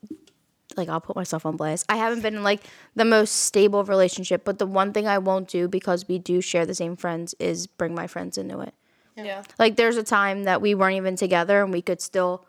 like 0.76 0.88
I'll 0.88 1.00
put 1.00 1.16
myself 1.16 1.44
on 1.46 1.56
blast. 1.56 1.86
I 1.88 1.96
haven't 1.96 2.22
been 2.22 2.34
in 2.36 2.42
like 2.42 2.62
the 2.94 3.04
most 3.04 3.30
stable 3.44 3.84
relationship, 3.84 4.44
but 4.44 4.58
the 4.58 4.66
one 4.66 4.92
thing 4.92 5.06
I 5.06 5.18
won't 5.18 5.48
do 5.48 5.68
because 5.68 6.06
we 6.08 6.18
do 6.18 6.40
share 6.40 6.66
the 6.66 6.74
same 6.74 6.96
friends 6.96 7.34
is 7.38 7.66
bring 7.66 7.94
my 7.94 8.06
friends 8.06 8.36
into 8.38 8.60
it. 8.60 8.74
Yeah. 9.16 9.42
Like 9.58 9.76
there's 9.76 9.96
a 9.96 10.02
time 10.02 10.44
that 10.44 10.60
we 10.60 10.74
weren't 10.74 10.96
even 10.96 11.16
together 11.16 11.62
and 11.62 11.72
we 11.72 11.82
could 11.82 12.00
still, 12.00 12.44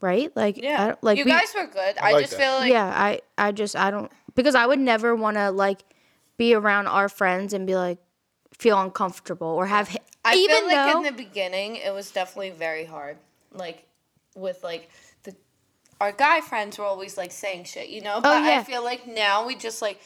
right? 0.00 0.34
Like 0.36 0.56
Yeah. 0.56 0.82
I 0.82 0.86
don't- 0.88 1.02
like 1.04 1.18
you 1.18 1.24
we, 1.24 1.30
guys 1.30 1.52
were 1.56 1.66
good. 1.66 1.96
I, 2.00 2.12
like 2.12 2.22
just 2.24 2.36
that. 2.36 2.40
feel 2.40 2.52
like 2.60 2.70
yeah. 2.70 2.86
I 2.94 3.20
I 3.36 3.52
just 3.52 3.74
I 3.76 3.90
don't 3.90 4.10
because 4.34 4.54
I 4.54 4.66
would 4.66 4.78
never 4.78 5.14
want 5.16 5.36
to 5.36 5.50
like 5.50 5.80
be 6.36 6.54
around 6.54 6.86
our 6.86 7.08
friends 7.08 7.52
and 7.52 7.66
be 7.66 7.74
like 7.74 7.98
feel 8.56 8.80
uncomfortable 8.80 9.48
or 9.48 9.66
have 9.66 9.94
I 10.24 10.34
even 10.34 10.56
feel 10.56 10.66
like 10.66 10.92
though 10.92 10.98
in 10.98 11.04
the 11.04 11.12
beginning 11.24 11.76
it 11.76 11.92
was 11.92 12.10
definitely 12.10 12.50
very 12.50 12.84
hard. 12.84 13.16
Like 13.52 13.84
with 14.36 14.62
like 14.62 14.88
the 14.90 15.07
our 16.00 16.12
guy 16.12 16.40
friends 16.40 16.78
were 16.78 16.84
always 16.84 17.16
like 17.16 17.32
saying 17.32 17.64
shit, 17.64 17.88
you 17.88 18.00
know? 18.00 18.16
Oh, 18.16 18.20
but 18.22 18.42
Oh, 18.42 18.46
yeah. 18.46 18.60
I 18.60 18.64
feel 18.64 18.84
like 18.84 19.06
now 19.06 19.46
we 19.46 19.54
just 19.56 19.82
like 19.82 20.00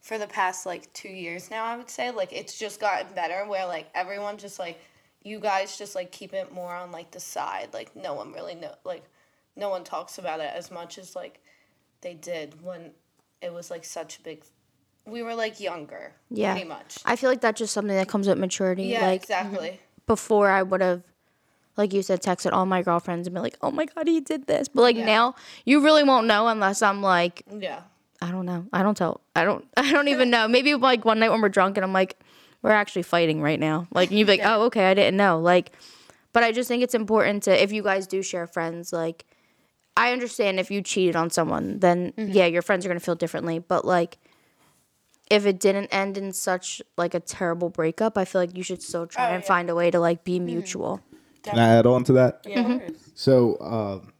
for 0.00 0.18
the 0.18 0.26
past 0.26 0.66
like 0.66 0.92
two 0.92 1.08
years 1.08 1.50
now 1.50 1.64
I 1.64 1.76
would 1.76 1.90
say, 1.90 2.10
like 2.10 2.32
it's 2.32 2.58
just 2.58 2.80
gotten 2.80 3.14
better 3.14 3.46
where 3.48 3.66
like 3.66 3.88
everyone 3.94 4.36
just 4.38 4.58
like 4.58 4.78
you 5.22 5.40
guys 5.40 5.76
just 5.76 5.94
like 5.94 6.12
keep 6.12 6.32
it 6.32 6.52
more 6.52 6.74
on 6.74 6.92
like 6.92 7.10
the 7.10 7.20
side. 7.20 7.68
Like 7.72 7.94
no 7.96 8.14
one 8.14 8.32
really 8.32 8.54
know 8.54 8.74
like 8.84 9.04
no 9.56 9.68
one 9.68 9.84
talks 9.84 10.18
about 10.18 10.40
it 10.40 10.50
as 10.54 10.70
much 10.70 10.98
as 10.98 11.16
like 11.16 11.40
they 12.00 12.14
did 12.14 12.62
when 12.62 12.92
it 13.42 13.52
was 13.52 13.70
like 13.70 13.84
such 13.84 14.18
a 14.18 14.22
big 14.22 14.44
we 15.06 15.22
were 15.22 15.34
like 15.34 15.58
younger. 15.60 16.12
Yeah. 16.30 16.52
Pretty 16.52 16.68
much. 16.68 16.98
I 17.04 17.16
feel 17.16 17.30
like 17.30 17.40
that's 17.40 17.58
just 17.58 17.72
something 17.72 17.96
that 17.96 18.08
comes 18.08 18.28
with 18.28 18.38
maturity. 18.38 18.84
Yeah, 18.84 19.06
like 19.06 19.22
exactly. 19.22 19.68
Mm-hmm. 19.68 19.76
before 20.06 20.50
I 20.50 20.62
would 20.62 20.82
have, 20.82 21.02
like 21.78 21.92
you 21.92 22.02
said, 22.02 22.20
texted 22.20 22.52
all 22.52 22.66
my 22.66 22.82
girlfriends 22.82 23.26
and 23.26 23.34
be 23.34 23.40
like, 23.40 23.56
"Oh 23.62 23.70
my 23.70 23.86
god, 23.86 24.06
he 24.08 24.20
did 24.20 24.46
this." 24.46 24.68
But 24.68 24.82
like 24.82 24.96
Yeah. 24.96 25.06
now, 25.06 25.34
you 25.64 25.80
really 25.80 26.02
won't 26.02 26.26
know 26.26 26.48
unless 26.48 26.82
I'm 26.82 27.00
like, 27.02 27.42
Yeah. 27.50 27.82
I 28.20 28.32
don't 28.32 28.46
know. 28.46 28.66
I 28.72 28.82
don't 28.82 28.96
tell. 28.96 29.20
I 29.36 29.44
don't. 29.44 29.64
I 29.76 29.92
don't 29.92 30.08
even 30.08 30.28
know. 30.28 30.48
Maybe 30.48 30.74
like 30.74 31.04
one 31.04 31.20
night 31.20 31.30
when 31.30 31.40
we're 31.40 31.48
drunk 31.48 31.76
and 31.76 31.84
I'm 31.84 31.92
like, 31.92 32.18
we're 32.62 32.72
actually 32.72 33.04
fighting 33.04 33.40
right 33.40 33.60
now. 33.60 33.86
Like 33.94 34.10
and 34.10 34.18
you'd 34.18 34.26
be 34.26 34.32
like, 34.38 34.42
oh 34.44 34.64
okay, 34.64 34.90
I 34.90 34.94
didn't 34.94 35.16
know. 35.16 35.38
Like, 35.38 35.72
but 36.32 36.42
I 36.42 36.52
just 36.52 36.68
think 36.68 36.82
it's 36.82 36.94
important 36.94 37.44
to 37.44 37.62
if 37.62 37.72
you 37.72 37.82
guys 37.82 38.06
do 38.06 38.22
share 38.22 38.46
friends, 38.46 38.92
like. 38.92 39.24
I 39.96 40.12
understand 40.12 40.60
if 40.60 40.70
you 40.70 40.80
cheated 40.80 41.16
on 41.16 41.28
someone, 41.28 41.80
then 41.80 42.12
mm-hmm. 42.12 42.30
yeah, 42.30 42.46
your 42.46 42.62
friends 42.62 42.86
are 42.86 42.88
gonna 42.88 43.00
feel 43.00 43.16
differently. 43.16 43.58
But 43.58 43.84
like, 43.84 44.18
if 45.28 45.44
it 45.44 45.58
didn't 45.58 45.86
end 45.88 46.16
in 46.16 46.32
such 46.32 46.80
like 46.96 47.14
a 47.14 47.20
terrible 47.20 47.68
breakup, 47.68 48.16
I 48.16 48.24
feel 48.24 48.40
like 48.40 48.56
you 48.56 48.62
should 48.62 48.80
still 48.80 49.08
try 49.08 49.30
Oh, 49.30 49.34
and 49.34 49.42
yeah. 49.42 49.48
find 49.48 49.68
a 49.68 49.74
way 49.74 49.90
to 49.90 49.98
like 49.98 50.22
be 50.22 50.36
mm-hmm. 50.36 50.46
mutual. 50.46 51.00
Can 51.42 51.58
I 51.58 51.76
add 51.76 51.86
on 51.86 52.04
to 52.04 52.12
that? 52.14 52.44
Yeah. 52.46 52.80
So, 53.14 53.58
um, 53.60 54.12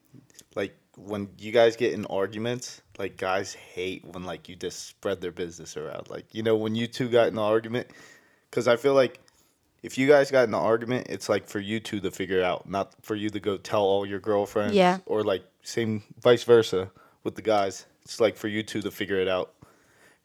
like 0.55 0.77
when 0.97 1.29
you 1.39 1.53
guys 1.53 1.77
get 1.77 1.93
in 1.93 2.07
arguments, 2.07 2.83
like 2.99 3.17
guys 3.17 3.55
hate 3.55 4.05
when 4.05 4.25
like 4.25 4.49
you 4.49 4.57
just 4.57 4.87
spread 4.87 5.21
their 5.21 5.33
business 5.33 5.77
around. 5.77 6.11
Like 6.11 6.35
you 6.35 6.43
know 6.43 6.57
when 6.57 6.75
you 6.75 6.87
two 6.87 7.09
got 7.09 7.29
in 7.29 7.35
an 7.35 7.39
argument, 7.39 7.89
because 8.51 8.69
I 8.69 8.77
feel 8.77 8.95
like 8.95 9.21
if 9.83 9.97
you 9.97 10.09
guys 10.09 10.31
got 10.31 10.45
in 10.45 10.55
an 10.55 10.61
argument, 10.61 11.07
it's 11.09 11.29
like 11.29 11.47
for 11.47 11.61
you 11.61 11.81
two 11.81 12.01
to 12.01 12.11
figure 12.11 12.39
it 12.39 12.45
out, 12.45 12.69
not 12.69 12.93
for 13.03 13.15
you 13.15 13.31
to 13.31 13.41
go 13.41 13.57
tell 13.57 13.83
all 13.83 14.05
your 14.05 14.21
girlfriends. 14.21 14.75
Yeah. 14.75 14.99
Or 15.07 15.23
like 15.23 15.45
same 15.63 16.03
vice 16.21 16.45
versa 16.45 16.91
with 17.25 17.37
the 17.37 17.43
guys. 17.43 17.87
It's 18.03 18.21
like 18.21 18.37
for 18.37 18.49
you 18.49 18.63
two 18.63 18.83
to 18.83 18.91
figure 18.91 19.21
it 19.21 19.29
out. 19.29 19.55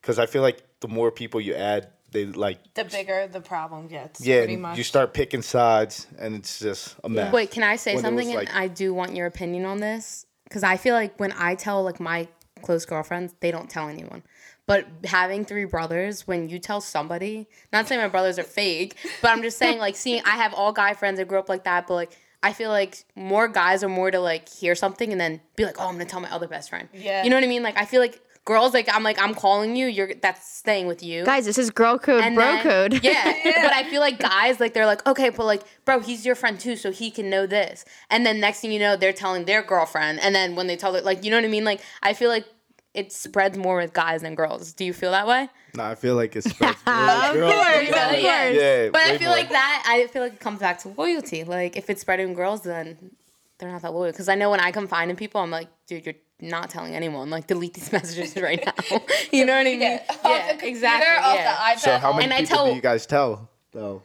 Because 0.02 0.20
I 0.20 0.26
feel 0.26 0.42
like 0.42 0.64
the 0.80 0.88
more 0.88 1.12
people 1.12 1.40
you 1.40 1.54
add, 1.54 1.90
they 2.14 2.26
like 2.26 2.74
the 2.76 2.86
bigger 2.86 3.28
the 3.28 3.42
problem 3.42 3.88
gets. 3.88 4.22
yeah, 4.26 4.38
pretty 4.40 4.54
and 4.54 4.62
much. 4.62 4.78
you 4.78 4.84
start 4.84 5.14
picking 5.14 5.42
sides, 5.42 6.08
and 6.18 6.36
it's 6.36 6.60
just 6.60 6.96
a 7.04 7.10
mess. 7.10 7.34
Wait, 7.34 7.52
can 7.52 7.64
I 7.64 7.76
say 7.76 7.96
When 7.96 8.04
something? 8.04 8.34
like- 8.34 8.50
and 8.50 8.58
I 8.58 8.68
do 8.68 8.94
want 8.94 9.16
your 9.16 9.28
opinion 9.28 9.66
on 9.66 9.80
this 9.80 10.26
because 10.46 10.64
I 10.64 10.78
feel 10.78 10.94
like 10.96 11.20
when 11.20 11.34
I 11.34 11.56
tell 11.56 11.84
like 11.84 12.00
my 12.00 12.28
close 12.62 12.86
girlfriends, 12.86 13.36
they 13.42 13.52
don't 13.52 13.70
tell 13.70 13.90
anyone. 13.90 14.24
But 14.66 14.88
having 15.04 15.44
three 15.44 15.66
brothers, 15.66 16.26
when 16.26 16.48
you 16.48 16.58
tell 16.58 16.80
somebody, 16.80 17.50
not 17.74 17.88
saying 17.90 18.00
my 18.00 18.08
brothers 18.08 18.40
are 18.40 18.44
fake, 18.44 18.96
but 19.22 19.32
I'm 19.32 19.42
just 19.42 19.58
saying 19.58 19.80
like 19.80 19.96
seeing 19.98 20.22
I 20.26 20.38
have 20.38 20.54
all 20.54 20.72
guy 20.72 20.94
friends 20.94 21.18
that 21.20 21.28
grew 21.28 21.40
up 21.40 21.50
like 21.50 21.66
that, 21.66 21.86
but 21.88 21.96
like 21.96 22.18
I 22.42 22.54
feel 22.54 22.70
like 22.70 23.04
more 23.16 23.48
guys 23.48 23.84
are 23.84 23.90
more 23.90 24.12
to 24.12 24.20
like 24.20 24.48
hear 24.50 24.76
something 24.76 25.12
and 25.12 25.20
then 25.20 25.42
be 25.56 25.66
like, 25.66 25.76
oh, 25.80 25.88
I'm 25.88 25.94
gonna 25.96 26.06
tell 26.06 26.22
my 26.22 26.32
other 26.32 26.48
best 26.48 26.70
friend. 26.70 26.88
Yeah. 26.94 27.24
You 27.24 27.30
know 27.30 27.36
what 27.36 27.44
I 27.44 27.48
mean? 27.48 27.64
Like 27.64 27.78
I 27.78 27.86
feel 27.86 28.00
like 28.02 28.22
girls 28.46 28.74
like 28.74 28.88
I'm 28.94 29.04
like 29.04 29.22
I'm 29.22 29.34
calling 29.34 29.76
you. 29.76 29.88
You're 29.88 30.14
that's 30.16 30.48
staying 30.58 30.88
with 30.88 31.02
you. 31.04 31.24
Guys, 31.26 31.46
this 31.46 31.58
is 31.58 31.70
girl 31.72 31.98
code, 31.98 32.24
And 32.24 32.36
bro 32.36 32.46
then- 32.46 32.64
code. 32.64 33.04
Yeah. 33.04 33.34
But 33.64 33.74
I 33.74 33.84
feel 33.90 34.02
like 34.02 34.20
guys, 34.20 34.60
like 34.60 34.74
they're 34.74 34.86
like, 34.86 35.06
okay, 35.08 35.30
but 35.30 35.46
like, 35.46 35.64
bro, 35.86 36.00
he's 36.00 36.26
your 36.26 36.36
friend 36.36 36.60
too, 36.60 36.76
so 36.76 36.92
he 36.92 37.10
can 37.12 37.30
know 37.30 37.46
this. 37.48 37.86
And 38.10 38.26
then 38.26 38.40
next 38.40 38.60
thing 38.60 38.72
you 38.72 38.80
know, 38.80 38.96
they're 38.98 39.14
telling 39.14 39.46
their 39.46 39.62
girlfriend. 39.64 40.20
And 40.20 40.34
then 40.36 40.56
when 40.56 40.68
they 40.68 40.76
tell 40.76 40.96
it, 40.96 41.06
like, 41.06 41.24
you 41.24 41.32
know 41.32 41.38
what 41.38 41.46
I 41.46 41.50
mean? 41.50 41.64
Like, 41.64 41.82
I 42.02 42.14
feel 42.14 42.30
like 42.30 42.46
it 42.94 43.12
spreads 43.12 43.58
more 43.58 43.78
with 43.78 43.94
guys 43.94 44.22
than 44.22 44.36
girls. 44.36 44.74
Do 44.74 44.84
you 44.86 44.94
feel 44.94 45.12
that 45.12 45.26
way? 45.28 45.50
No, 45.76 45.84
I 45.84 45.96
feel 45.96 46.16
like 46.16 46.36
it's 46.36 46.50
spreads 46.54 46.78
Of 46.78 46.86
course, 46.86 47.30
of 47.30 47.36
Yeah. 47.38 48.10
course. 48.12 48.22
Yeah, 48.24 48.90
But 48.90 49.02
I 49.02 49.18
feel 49.18 49.30
more. 49.30 49.38
like 49.38 49.50
that, 49.50 49.84
I 49.88 50.08
feel 50.08 50.22
like 50.22 50.34
it 50.34 50.40
comes 50.40 50.60
back 50.60 50.80
to 50.80 50.90
loyalty. 50.90 51.44
Like, 51.44 51.78
if 51.78 51.90
it's 51.90 52.02
spreading 52.02 52.34
girls, 52.34 52.62
then 52.64 53.12
they're 53.58 53.72
not 53.72 53.82
that 53.82 53.94
loyal. 53.94 54.12
Because 54.12 54.30
I 54.30 54.36
know 54.36 54.50
when 54.52 54.60
I 54.60 54.72
confide 54.72 55.10
in 55.10 55.16
people, 55.16 55.42
I'm 55.42 55.52
like, 55.52 55.70
dude, 55.88 56.06
you're 56.06 56.16
not 56.50 56.70
telling 56.70 56.96
anyone. 56.96 57.30
Like, 57.30 57.48
delete 57.48 57.74
these 57.74 57.92
messages 57.98 58.36
right 58.42 58.64
now. 58.66 58.74
you 59.32 59.46
know 59.46 59.54
what 59.54 59.62
I 59.62 59.64
mean? 59.64 59.82
Yeah, 59.82 60.04
Yeah, 60.26 60.42
the 60.48 60.50
computer, 60.52 60.68
exactly. 60.68 61.08
off 61.30 61.36
yeah. 61.36 61.44
the 61.54 61.60
iPad. 61.60 61.80
So 61.80 61.98
how 61.98 62.12
many 62.14 62.26
And 62.26 62.34
I 62.34 62.42
people 62.42 62.56
tell- 62.58 62.66
do 62.70 62.76
you 62.76 62.82
guys 62.82 63.06
tell 63.06 63.50
though? 63.72 64.02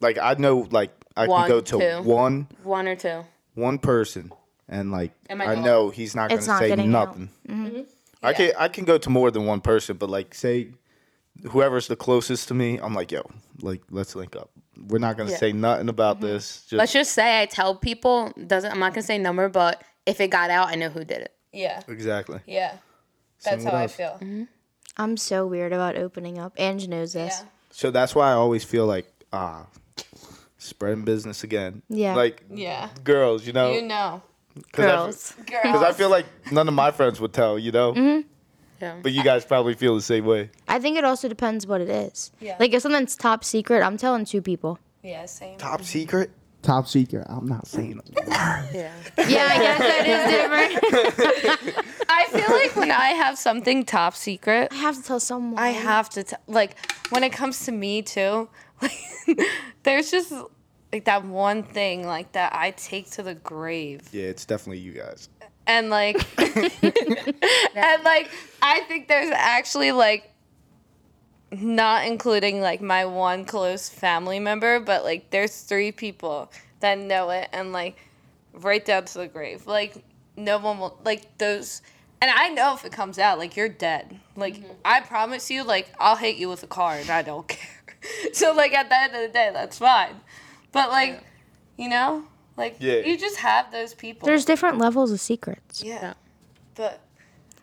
Like 0.00 0.18
I 0.18 0.34
know, 0.34 0.66
like 0.70 0.90
I 1.16 1.26
One, 1.26 1.42
can 1.42 1.48
go 1.50 1.60
to 1.60 1.78
two. 2.02 2.08
one 2.08 2.48
One 2.64 2.88
or 2.88 2.96
two. 2.96 3.24
one 3.54 3.78
person, 3.78 4.32
and 4.68 4.90
like 4.90 5.12
Am 5.30 5.40
I 5.40 5.44
I 5.46 5.54
not- 5.56 5.64
know 5.64 5.90
he's 5.90 6.14
not 6.16 6.30
gonna 6.30 6.44
not 6.46 6.58
say 6.58 6.68
getting 6.68 6.94
out. 6.94 7.08
nothing. 7.08 7.30
Mm-hmm. 7.48 7.80
I 8.22 8.32
can 8.32 8.52
I 8.58 8.68
can 8.68 8.84
go 8.84 8.98
to 8.98 9.10
more 9.10 9.30
than 9.30 9.46
one 9.46 9.60
person, 9.60 9.96
but 9.96 10.08
like 10.10 10.34
say 10.34 10.68
whoever's 11.50 11.88
the 11.88 11.96
closest 11.96 12.48
to 12.48 12.54
me, 12.54 12.78
I'm 12.78 12.94
like, 12.94 13.12
yo, 13.12 13.22
like 13.60 13.82
let's 13.90 14.14
link 14.16 14.34
up. 14.36 14.50
We're 14.88 14.98
not 14.98 15.16
gonna 15.16 15.30
Yeah. 15.30 15.36
say 15.36 15.52
nothing 15.52 15.88
about 15.88 16.20
this. 16.20 16.62
Just, 16.62 16.72
Let's 16.78 16.92
just 16.92 17.12
say 17.12 17.40
I 17.42 17.46
tell 17.46 17.74
people 17.76 18.32
doesn't. 18.46 18.70
I'm 18.72 18.78
not 18.80 18.92
gonna 18.94 19.02
say 19.02 19.18
number, 19.18 19.48
but 19.48 19.82
if 20.06 20.20
it 20.20 20.28
got 20.30 20.50
out, 20.50 20.68
I 20.68 20.74
know 20.74 20.88
who 20.88 21.04
did 21.04 21.22
it. 21.22 21.31
Yeah, 21.52 21.80
exactly. 21.88 22.40
yeah. 22.46 22.76
That's 23.44 23.62
Same 23.64 23.72
how 23.72 23.78
I 23.78 23.82
with 23.82 24.00
us. 24.00 24.18
feel. 24.20 24.46
I'm 24.96 25.16
so 25.16 25.46
weird 25.46 25.72
about 25.72 25.96
opening 25.96 26.38
up. 26.38 26.52
Ange 26.58 26.86
knows 26.88 27.12
this. 27.14 27.40
Yeah. 27.40 27.48
So 27.70 27.90
that's 27.90 28.14
why 28.14 28.30
I 28.30 28.34
always 28.34 28.62
feel 28.64 28.86
like 28.86 29.06
ah, 29.32 29.66
spreading 30.58 31.04
business 31.04 31.42
again. 31.42 31.82
Yeah. 31.88 32.14
Like 32.14 32.44
Yeah. 32.50 32.88
girls, 33.04 33.46
you 33.46 33.52
know, 33.52 33.72
You 33.72 33.82
know. 33.82 34.22
Girls. 34.72 35.32
Girls. 35.46 35.62
Because 35.62 35.82
I 35.82 35.92
feel 35.92 36.10
like 36.10 36.26
none 36.52 36.68
of 36.68 36.74
my 36.74 36.90
friends 36.90 37.20
would 37.20 37.32
tell, 37.32 37.58
you 37.58 37.72
know. 37.72 37.92
Mm-hmm. 37.94 38.28
Yeah. 38.82 38.96
But 39.02 39.12
you 39.12 39.22
guys 39.24 39.44
probably 39.44 39.74
feel 39.74 39.94
the 39.94 40.02
same 40.02 40.24
way. 40.26 40.50
I 40.68 40.78
think 40.78 40.96
it 40.98 41.04
also 41.04 41.26
depends 41.28 41.66
what 41.66 41.80
it 41.80 41.88
is. 41.88 42.32
Yeah. 42.40 42.56
Like 42.60 42.72
if 42.74 42.82
something's 42.82 43.16
top 43.16 43.44
secret, 43.44 43.82
I'm 43.82 43.96
telling 43.96 44.24
two 44.24 44.42
people. 44.42 44.78
yeah, 45.02 45.24
same. 45.26 45.56
Top 45.58 45.82
secret. 45.82 46.30
Top 46.62 46.86
secret. 46.88 47.26
I'm 47.28 47.46
not 47.46 47.66
saying 47.66 47.92
a 48.00 48.20
word. 48.20 48.28
Yeah. 48.72 48.92
Yeah, 49.18 49.48
I 49.50 49.58
guess 49.58 49.78
that 49.78 50.06
is 50.06 51.52
different. 51.60 51.86
I 52.08 52.26
feel 52.30 52.50
like 52.56 52.76
when 52.76 52.90
I 52.90 53.08
have 53.08 53.36
something 53.36 53.84
top 53.84 54.14
secret, 54.14 54.68
I 54.70 54.76
have 54.76 54.96
to 54.96 55.02
tell 55.02 55.20
someone. 55.20 55.58
I 55.58 55.68
have 55.70 56.08
to 56.10 56.22
t- 56.24 56.36
like 56.46 56.76
when 57.10 57.24
it 57.24 57.32
comes 57.32 57.64
to 57.66 57.72
me 57.72 58.02
too. 58.02 58.48
Like 58.80 58.98
there's 59.82 60.10
just 60.10 60.32
like 60.92 61.04
that 61.06 61.24
one 61.24 61.62
thing 61.64 62.06
like 62.06 62.32
that 62.32 62.54
I 62.54 62.70
take 62.72 63.10
to 63.12 63.22
the 63.22 63.34
grave. 63.34 64.08
Yeah, 64.12 64.24
it's 64.24 64.44
definitely 64.44 64.78
you 64.80 64.92
guys. 64.92 65.28
and 65.66 65.90
like 65.90 66.16
and 66.38 68.02
like 68.04 68.28
i 68.62 68.80
think 68.88 69.06
there's 69.06 69.30
actually 69.30 69.92
like 69.92 70.31
not 71.60 72.06
including 72.06 72.60
like 72.60 72.80
my 72.80 73.04
one 73.04 73.44
close 73.44 73.88
family 73.88 74.40
member 74.40 74.80
but 74.80 75.04
like 75.04 75.30
there's 75.30 75.60
three 75.62 75.92
people 75.92 76.50
that 76.80 76.98
know 76.98 77.30
it 77.30 77.48
and 77.52 77.72
like 77.72 77.96
right 78.54 78.84
down 78.84 79.04
to 79.04 79.18
the 79.18 79.26
grave. 79.26 79.66
Like 79.66 80.02
no 80.36 80.58
one 80.58 80.78
will 80.78 80.98
like 81.04 81.36
those 81.38 81.82
and 82.20 82.30
i 82.34 82.48
know 82.48 82.74
if 82.74 82.84
it 82.84 82.92
comes 82.92 83.18
out 83.18 83.38
like 83.38 83.56
you're 83.56 83.68
dead. 83.68 84.18
Like 84.36 84.56
mm-hmm. 84.56 84.72
i 84.84 85.00
promise 85.00 85.50
you 85.50 85.62
like 85.64 85.92
i'll 86.00 86.16
hit 86.16 86.36
you 86.36 86.48
with 86.48 86.62
a 86.62 86.66
car 86.66 86.94
and 86.94 87.10
i 87.10 87.22
don't 87.22 87.46
care. 87.48 87.68
So 88.32 88.52
like 88.52 88.72
at 88.72 88.88
the 88.88 88.98
end 89.00 89.14
of 89.14 89.20
the 89.22 89.28
day 89.28 89.50
that's 89.52 89.78
fine. 89.78 90.16
But 90.72 90.90
like 90.90 91.22
you 91.76 91.88
know? 91.88 92.24
Like 92.56 92.76
Yeah. 92.80 92.98
you 92.98 93.16
just 93.18 93.36
have 93.38 93.72
those 93.72 93.94
people. 93.94 94.26
There's 94.26 94.44
different 94.44 94.78
levels 94.78 95.10
of 95.10 95.20
secrets. 95.20 95.82
yeah. 95.82 96.14
But 96.74 97.00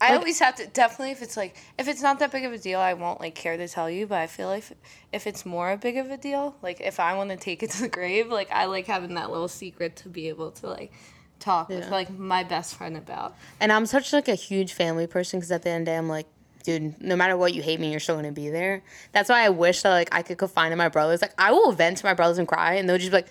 I 0.01 0.15
always 0.15 0.39
have 0.39 0.55
to 0.55 0.67
definitely 0.67 1.11
if 1.11 1.21
it's 1.21 1.35
like 1.35 1.55
if 1.77 1.87
it's 1.87 2.01
not 2.01 2.19
that 2.19 2.31
big 2.31 2.45
of 2.45 2.53
a 2.53 2.57
deal, 2.57 2.79
I 2.79 2.93
won't 2.93 3.19
like 3.19 3.35
care 3.35 3.57
to 3.57 3.67
tell 3.67 3.89
you. 3.89 4.07
But 4.07 4.19
I 4.19 4.27
feel 4.27 4.47
like 4.47 4.59
if, 4.59 4.73
if 5.11 5.27
it's 5.27 5.45
more 5.45 5.71
a 5.71 5.77
big 5.77 5.97
of 5.97 6.09
a 6.09 6.17
deal, 6.17 6.55
like 6.61 6.79
if 6.81 6.99
I 6.99 7.15
want 7.15 7.31
to 7.31 7.37
take 7.37 7.63
it 7.63 7.71
to 7.71 7.81
the 7.81 7.89
grave, 7.89 8.29
like 8.29 8.49
I 8.51 8.65
like 8.65 8.87
having 8.87 9.15
that 9.15 9.29
little 9.29 9.47
secret 9.47 9.95
to 9.97 10.09
be 10.09 10.29
able 10.29 10.51
to 10.51 10.67
like 10.67 10.93
talk 11.39 11.69
with 11.69 11.89
like 11.89 12.09
my 12.09 12.43
best 12.43 12.75
friend 12.75 12.97
about. 12.97 13.35
And 13.59 13.71
I'm 13.71 13.85
such 13.85 14.13
like 14.13 14.27
a 14.27 14.35
huge 14.35 14.73
family 14.73 15.07
person 15.07 15.39
because 15.39 15.51
at 15.51 15.63
the 15.63 15.69
end 15.69 15.81
of 15.81 15.85
the 15.85 15.91
day, 15.91 15.97
I'm 15.97 16.09
like, 16.09 16.27
dude, 16.63 17.01
no 17.01 17.15
matter 17.15 17.35
what 17.37 17.53
you 17.53 17.61
hate 17.61 17.79
me, 17.79 17.91
you're 17.91 17.99
still 17.99 18.15
gonna 18.15 18.31
be 18.31 18.49
there. 18.49 18.83
That's 19.11 19.29
why 19.29 19.43
I 19.45 19.49
wish 19.49 19.81
that 19.81 19.89
like 19.89 20.09
I 20.13 20.21
could 20.21 20.37
confide 20.37 20.71
in 20.71 20.77
my 20.77 20.89
brothers. 20.89 21.21
Like 21.21 21.33
I 21.37 21.51
will 21.51 21.71
vent 21.71 21.97
to 21.97 22.05
my 22.05 22.13
brothers 22.13 22.37
and 22.37 22.47
cry, 22.47 22.75
and 22.75 22.87
they'll 22.87 22.97
just 22.97 23.11
be 23.11 23.17
like, 23.17 23.27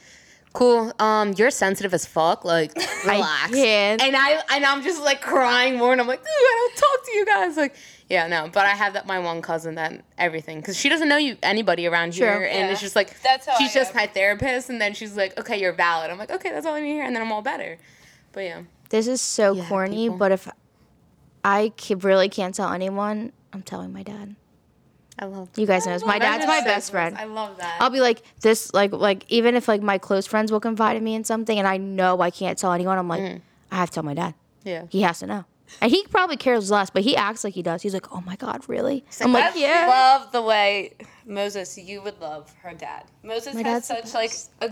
"Cool, 0.59 0.93
um, 0.99 1.33
you're 1.37 1.51
sensitive 1.51 1.95
as 1.95 2.05
fuck. 2.07 2.45
Like 2.45 2.73
relax." 3.07 3.53
can't. 3.53 4.03
And 4.03 4.17
I 4.17 4.43
and 4.51 4.65
I'm 4.65 4.83
just 4.83 5.03
like 5.03 5.21
crying 5.21 5.79
more, 5.79 5.93
and 5.93 6.01
I'm 6.01 6.07
like, 6.09 6.21
dude, 6.21 6.29
I 6.29 6.55
don't 6.69 6.77
talk 6.77 7.07
to 7.07 7.13
you 7.13 7.25
guys. 7.27 7.57
Like, 7.57 7.75
yeah, 8.09 8.27
no. 8.27 8.49
But 8.53 8.67
I 8.67 8.71
have 8.71 8.95
that 8.95 9.07
my 9.07 9.19
one 9.19 9.41
cousin 9.43 9.77
that 9.77 10.05
everything 10.19 10.61
because 10.61 10.77
she 10.77 10.89
doesn't 10.89 11.09
know 11.09 11.17
you 11.17 11.37
anybody 11.43 11.87
around 11.87 12.15
Sure. 12.15 12.27
here, 12.41 12.49
and 12.51 12.71
it's 12.71 12.81
just 12.81 12.97
like 12.97 13.21
That's 13.23 13.47
how 13.47 13.57
she's 13.59 13.71
I 13.77 13.81
just 13.81 13.91
am. 13.91 13.97
my 13.97 14.07
therapist, 14.09 14.69
and 14.71 14.81
then 14.81 14.95
she's 14.95 15.17
like, 15.17 15.39
okay, 15.39 15.61
you're 15.61 15.73
valid. 15.73 16.11
I'm 16.11 16.19
like, 16.19 16.31
okay, 16.31 16.51
that's 16.51 16.67
all 16.67 16.75
I 16.75 16.81
need 16.81 16.95
here, 16.95 17.05
and 17.05 17.15
then 17.15 17.23
I'm 17.23 17.31
all 17.33 17.43
better. 17.43 17.79
But 18.33 18.41
yeah. 18.41 18.63
This 18.91 19.07
is 19.07 19.21
so 19.21 19.53
Yeah, 19.55 19.69
corny, 19.69 20.07
people. 20.07 20.17
but 20.19 20.33
if 20.33 20.49
I 21.45 21.73
really 22.01 22.29
can't 22.29 22.55
tell 22.55 22.73
anyone, 22.73 23.33
I'm 23.53 23.63
telling 23.63 23.93
my 23.93 24.03
dad. 24.03 24.35
I 25.19 25.25
love 25.27 25.53
that. 25.53 25.61
You 25.61 25.67
guys 25.67 25.87
know, 25.87 25.99
my 26.07 26.19
dad's 26.19 26.47
my 26.47 26.61
best 26.63 26.91
friend. 26.91 27.17
I 27.19 27.25
love 27.25 27.57
that. 27.59 27.79
I'll 27.81 27.91
be 27.91 28.01
like 28.01 28.23
this, 28.41 28.73
like 28.73 28.93
like 28.93 29.25
even 29.29 29.55
if 29.57 29.67
like 29.69 29.83
my 29.83 29.99
close 29.99 30.27
friends 30.27 30.53
will 30.53 30.61
confide 30.61 30.97
in 30.97 31.05
me 31.05 31.15
in 31.15 31.25
something, 31.25 31.59
and 31.59 31.67
I 31.67 31.77
know 31.77 32.21
I 32.21 32.31
can't 32.31 32.57
tell 32.59 32.73
anyone, 32.73 32.99
I'm 32.99 33.09
like, 33.09 33.21
Mm. 33.23 33.41
I 33.71 33.77
have 33.77 33.91
to 33.91 33.95
tell 33.97 34.03
my 34.05 34.15
dad. 34.15 34.35
yeah. 34.65 34.85
He 34.89 35.03
has 35.03 35.19
to 35.21 35.27
know, 35.27 35.45
and 35.81 35.91
he 35.91 36.05
probably 36.07 36.37
cares 36.37 36.71
less, 36.71 36.89
but 36.91 37.03
he 37.03 37.17
acts 37.17 37.43
like 37.45 37.55
he 37.55 37.63
does. 37.63 37.83
He's 37.83 37.95
like, 37.95 38.13
oh 38.15 38.21
my 38.23 38.37
god, 38.37 38.63
really? 38.69 39.05
I'm 39.21 39.33
like, 39.33 39.55
I 39.55 39.59
yeah. 39.59 39.87
love 39.89 40.33
the 40.33 40.41
way 40.43 40.93
Moses. 41.27 41.77
You 41.77 42.01
would 42.03 42.21
love 42.21 42.53
her 42.63 42.73
dad. 42.75 43.05
Moses 43.23 43.55
My 43.55 43.63
has 43.63 43.87
such 43.87 44.15
like 44.15 44.33
a 44.63 44.71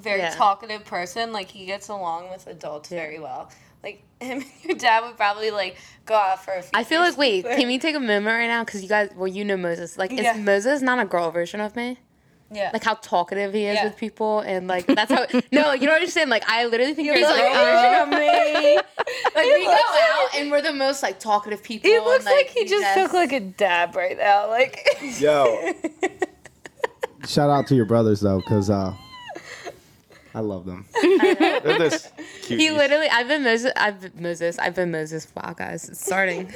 very 0.00 0.20
Yeah. 0.20 0.30
talkative 0.34 0.84
person. 0.84 1.32
Like 1.32 1.48
he 1.48 1.66
gets 1.66 1.88
along 1.88 2.30
with 2.30 2.46
adults 2.46 2.88
very 2.88 3.18
well. 3.20 3.50
Like 3.82 4.02
him 4.20 4.42
and 4.42 4.44
your 4.64 4.76
dad 4.76 5.04
would 5.04 5.16
probably 5.16 5.50
like 5.50 5.76
go 6.06 6.14
out 6.14 6.44
for 6.44 6.54
a 6.54 6.62
few. 6.62 6.70
I 6.74 6.84
feel 6.84 7.00
like 7.00 7.16
wait, 7.16 7.44
beers. 7.44 7.56
can 7.58 7.66
we 7.66 7.78
take 7.78 7.96
a 7.96 8.00
moment 8.00 8.26
right 8.26 8.46
now? 8.46 8.64
Because 8.64 8.82
you 8.82 8.88
guys, 8.88 9.10
well, 9.16 9.28
you 9.28 9.44
know 9.44 9.56
Moses. 9.56 9.98
Like, 9.98 10.12
Yeah. 10.12 10.36
is 10.36 10.44
Moses 10.44 10.82
not 10.82 10.98
a 10.98 11.04
girl 11.04 11.30
version 11.30 11.60
of 11.60 11.74
me? 11.76 11.98
Yeah. 12.50 12.70
Like 12.72 12.84
how 12.84 12.94
talkative 12.94 13.54
he 13.54 13.64
is 13.64 13.76
Yeah. 13.76 13.84
with 13.84 13.96
people, 13.96 14.40
and 14.40 14.68
like 14.68 14.86
that's 14.86 15.10
how. 15.10 15.26
no, 15.52 15.72
you 15.72 15.86
know 15.86 15.94
what 15.94 16.16
I'm? 16.16 16.28
Like 16.28 16.44
I 16.46 16.66
literally 16.66 16.92
think 16.92 17.06
you're, 17.06 17.16
a 17.16 17.22
like, 17.22 17.40
girl 17.40 17.54
uh, 17.54 17.64
version 17.64 18.02
of 18.02 18.20
me. 18.20 18.76
Like 19.34 19.46
we 19.46 19.64
go 19.64 19.70
looks 19.70 20.00
out 20.02 20.34
and 20.36 20.50
we're 20.50 20.60
the 20.60 20.74
most 20.74 21.02
like 21.02 21.18
talkative 21.18 21.62
people. 21.62 21.88
He 21.88 21.96
and, 21.96 22.04
looks 22.04 22.26
like, 22.26 22.48
he 22.48 22.64
we 22.64 22.68
just 22.68 22.94
took 22.94 23.14
like 23.14 23.32
a 23.32 23.40
dab 23.40 23.96
right 23.96 24.18
now. 24.18 24.50
Like 24.50 24.86
Yo, 25.18 25.72
Shout 27.26 27.48
out 27.50 27.66
to 27.68 27.74
your 27.74 27.86
brothers 27.86 28.20
though, 28.20 28.38
because 28.38 28.68
uh, 28.68 28.94
I 30.34 30.40
love 30.40 30.64
them. 30.64 30.86
they're 31.02 31.60
this 31.78 32.10
cute. 32.42 32.60
He 32.60 32.70
literally, 32.70 33.08
I've 33.08 33.28
been 33.28 33.44
Moses. 33.44 33.72
I've 33.76 34.00
been 34.00 34.12
Moses. 34.22 34.58
I've 34.58 34.74
been 34.74 34.90
Moses. 34.90 35.26
Wow, 35.34 35.52
guys, 35.52 35.88
it's 35.88 36.04
starting. 36.04 36.52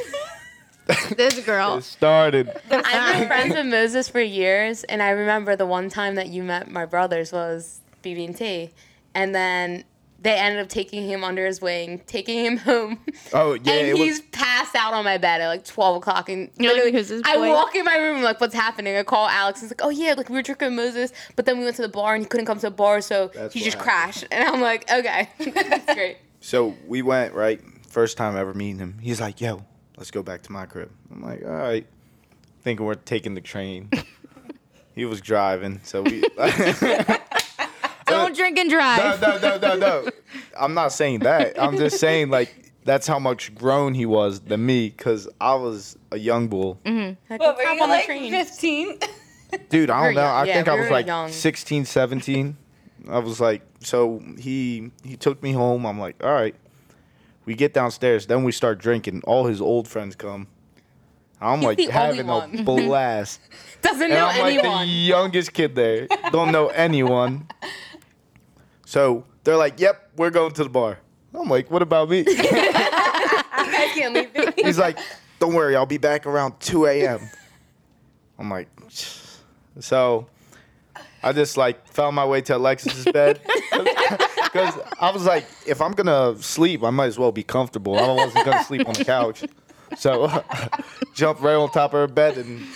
this 1.16 1.44
girl. 1.44 1.76
It 1.76 1.82
started. 1.82 2.50
I've 2.70 3.18
been 3.18 3.26
friends 3.26 3.54
with 3.54 3.66
Moses 3.66 4.08
for 4.08 4.20
years, 4.20 4.84
and 4.84 5.02
I 5.02 5.10
remember 5.10 5.56
the 5.56 5.66
one 5.66 5.88
time 5.88 6.14
that 6.14 6.28
you 6.28 6.42
met 6.42 6.70
my 6.70 6.86
brothers 6.86 7.32
was 7.32 7.80
BB&T, 8.02 8.70
and 9.14 9.34
then 9.34 9.84
they 10.26 10.36
ended 10.36 10.60
up 10.60 10.68
taking 10.68 11.04
him 11.08 11.22
under 11.22 11.46
his 11.46 11.60
wing, 11.60 12.00
taking 12.06 12.44
him 12.44 12.56
home. 12.56 12.98
Oh 13.32 13.54
yeah, 13.54 13.72
and 13.74 13.86
it 13.88 13.96
he's 13.96 14.18
was. 14.18 14.28
passed 14.32 14.74
out 14.74 14.92
on 14.92 15.04
my 15.04 15.18
bed 15.18 15.40
at 15.40 15.46
like 15.46 15.64
12 15.64 15.98
o'clock. 15.98 16.28
And 16.28 16.50
You're 16.58 16.72
like, 16.72 16.78
literally, 16.82 16.92
"Who's 16.98 17.08
this 17.08 17.22
I 17.24 17.36
boy?" 17.36 17.50
walk 17.50 17.76
in 17.76 17.84
my 17.84 17.96
room, 17.96 18.22
like, 18.22 18.40
what's 18.40 18.54
happening? 18.54 18.96
I 18.96 19.04
call 19.04 19.28
Alex. 19.28 19.60
And 19.60 19.66
he's 19.66 19.78
like, 19.78 19.84
oh, 19.86 19.90
yeah, 19.90 20.14
like, 20.16 20.28
we 20.28 20.34
were 20.34 20.42
drinking 20.42 20.74
Moses, 20.74 21.12
but 21.36 21.46
then 21.46 21.58
we 21.58 21.64
went 21.64 21.76
to 21.76 21.82
the 21.82 21.88
bar 21.88 22.14
and 22.16 22.24
he 22.24 22.28
couldn't 22.28 22.46
come 22.46 22.58
to 22.58 22.66
the 22.66 22.70
bar, 22.72 23.00
so 23.00 23.30
That's 23.34 23.54
he 23.54 23.60
just 23.60 23.76
happened. 23.76 23.92
crashed. 23.92 24.24
And 24.32 24.48
I'm 24.48 24.60
like, 24.60 24.90
okay, 24.90 25.28
that's 25.38 25.94
great. 25.94 26.16
So 26.40 26.74
we 26.88 27.02
went 27.02 27.32
right 27.32 27.60
first 27.88 28.16
time 28.16 28.36
ever 28.36 28.52
meeting 28.52 28.78
him. 28.80 28.98
He's 29.00 29.20
like, 29.20 29.40
"Yo, 29.40 29.64
let's 29.96 30.10
go 30.10 30.22
back 30.24 30.42
to 30.42 30.52
my 30.52 30.66
crib." 30.66 30.90
I'm 31.10 31.22
like, 31.22 31.44
"All 31.44 31.50
right." 31.50 31.86
Thinking 32.62 32.84
we're 32.84 32.94
taking 32.94 33.34
the 33.34 33.40
train. 33.40 33.90
he 34.96 35.04
was 35.04 35.20
driving, 35.20 35.80
so 35.84 36.02
we. 36.02 36.22
Don't 38.36 38.54
drink 38.54 38.58
and 38.58 38.68
no, 38.70 38.76
drive. 38.76 39.20
no, 39.20 39.38
no, 39.38 39.58
no, 39.58 39.74
no. 39.76 40.02
no. 40.02 40.10
I'm 40.58 40.74
not 40.74 40.92
saying 40.92 41.20
that. 41.20 41.60
I'm 41.60 41.76
just 41.76 41.98
saying 41.98 42.30
like 42.30 42.72
that's 42.84 43.06
how 43.06 43.18
much 43.18 43.54
grown 43.54 43.94
he 43.94 44.06
was 44.06 44.40
than 44.40 44.64
me, 44.64 44.90
cause 44.90 45.28
I 45.40 45.54
was 45.54 45.96
a 46.12 46.18
young 46.18 46.48
bull. 46.48 46.78
Mm-hmm. 46.84 47.14
Like, 47.32 47.40
what 47.40 47.56
let's 47.58 48.08
were 48.08 48.14
you 48.14 48.30
like 48.30 48.46
fifteen? 48.46 48.98
Dude, 49.70 49.90
I 49.90 50.04
don't 50.06 50.14
know. 50.14 50.20
I 50.22 50.44
Yeah, 50.44 50.54
think 50.54 50.66
we 50.66 50.72
I 50.72 50.80
was 50.80 50.90
like 50.90 51.06
young. 51.06 51.30
16, 51.30 51.84
17. 51.84 52.56
I 53.08 53.18
was 53.20 53.40
like, 53.40 53.62
so 53.80 54.20
he 54.38 54.90
he 55.04 55.16
took 55.16 55.42
me 55.42 55.52
home. 55.52 55.86
I'm 55.86 55.98
like, 55.98 56.22
all 56.22 56.32
right. 56.32 56.54
We 57.44 57.54
get 57.54 57.72
downstairs, 57.72 58.26
then 58.26 58.42
we 58.42 58.50
start 58.50 58.78
drinking. 58.78 59.22
All 59.24 59.46
his 59.46 59.60
old 59.60 59.86
friends 59.86 60.16
come. 60.16 60.48
I'm 61.40 61.58
He's 61.58 61.66
like 61.66 61.78
having 61.90 62.28
a 62.28 62.48
blast. 62.64 63.40
Doesn't 63.82 64.02
and 64.02 64.12
know 64.14 64.26
I'm 64.26 64.40
like 64.40 64.60
the 64.60 64.66
anyone. 64.66 64.88
youngest 64.88 65.52
kid 65.52 65.74
there. 65.76 66.08
Don't 66.32 66.50
know 66.50 66.68
anyone. 66.68 67.46
So 68.86 69.24
they're 69.44 69.56
like, 69.56 69.78
"Yep, 69.78 70.12
we're 70.16 70.30
going 70.30 70.52
to 70.52 70.64
the 70.64 70.70
bar." 70.70 70.98
I'm 71.34 71.48
like, 71.48 71.70
"What 71.70 71.82
about 71.82 72.08
me?" 72.08 72.18
you 72.26 72.34
can't 72.34 74.14
leave. 74.14 74.54
He's 74.56 74.78
like, 74.78 74.98
"Don't 75.40 75.54
worry, 75.54 75.76
I'll 75.76 75.84
be 75.86 75.98
back 75.98 76.24
around 76.24 76.58
2 76.60 76.86
a.m." 76.86 77.20
I'm 78.38 78.48
like, 78.48 78.68
so 79.80 80.28
I 81.22 81.32
just 81.32 81.56
like 81.56 81.86
found 81.88 82.14
my 82.14 82.24
way 82.24 82.40
to 82.42 82.56
Alexis's 82.56 83.04
bed 83.12 83.40
because 83.72 84.74
I 85.00 85.10
was 85.10 85.24
like, 85.24 85.44
if 85.66 85.80
I'm 85.82 85.92
gonna 85.92 86.40
sleep, 86.40 86.84
I 86.84 86.90
might 86.90 87.06
as 87.06 87.18
well 87.18 87.32
be 87.32 87.42
comfortable. 87.42 87.98
I 87.98 88.12
wasn't 88.12 88.44
gonna 88.44 88.64
sleep 88.64 88.86
on 88.86 88.94
the 88.94 89.04
couch, 89.04 89.44
so 89.96 90.42
jumped 91.14 91.40
right 91.42 91.54
on 91.54 91.70
top 91.70 91.92
of 91.94 92.00
her 92.00 92.06
bed 92.06 92.38
and 92.38 92.66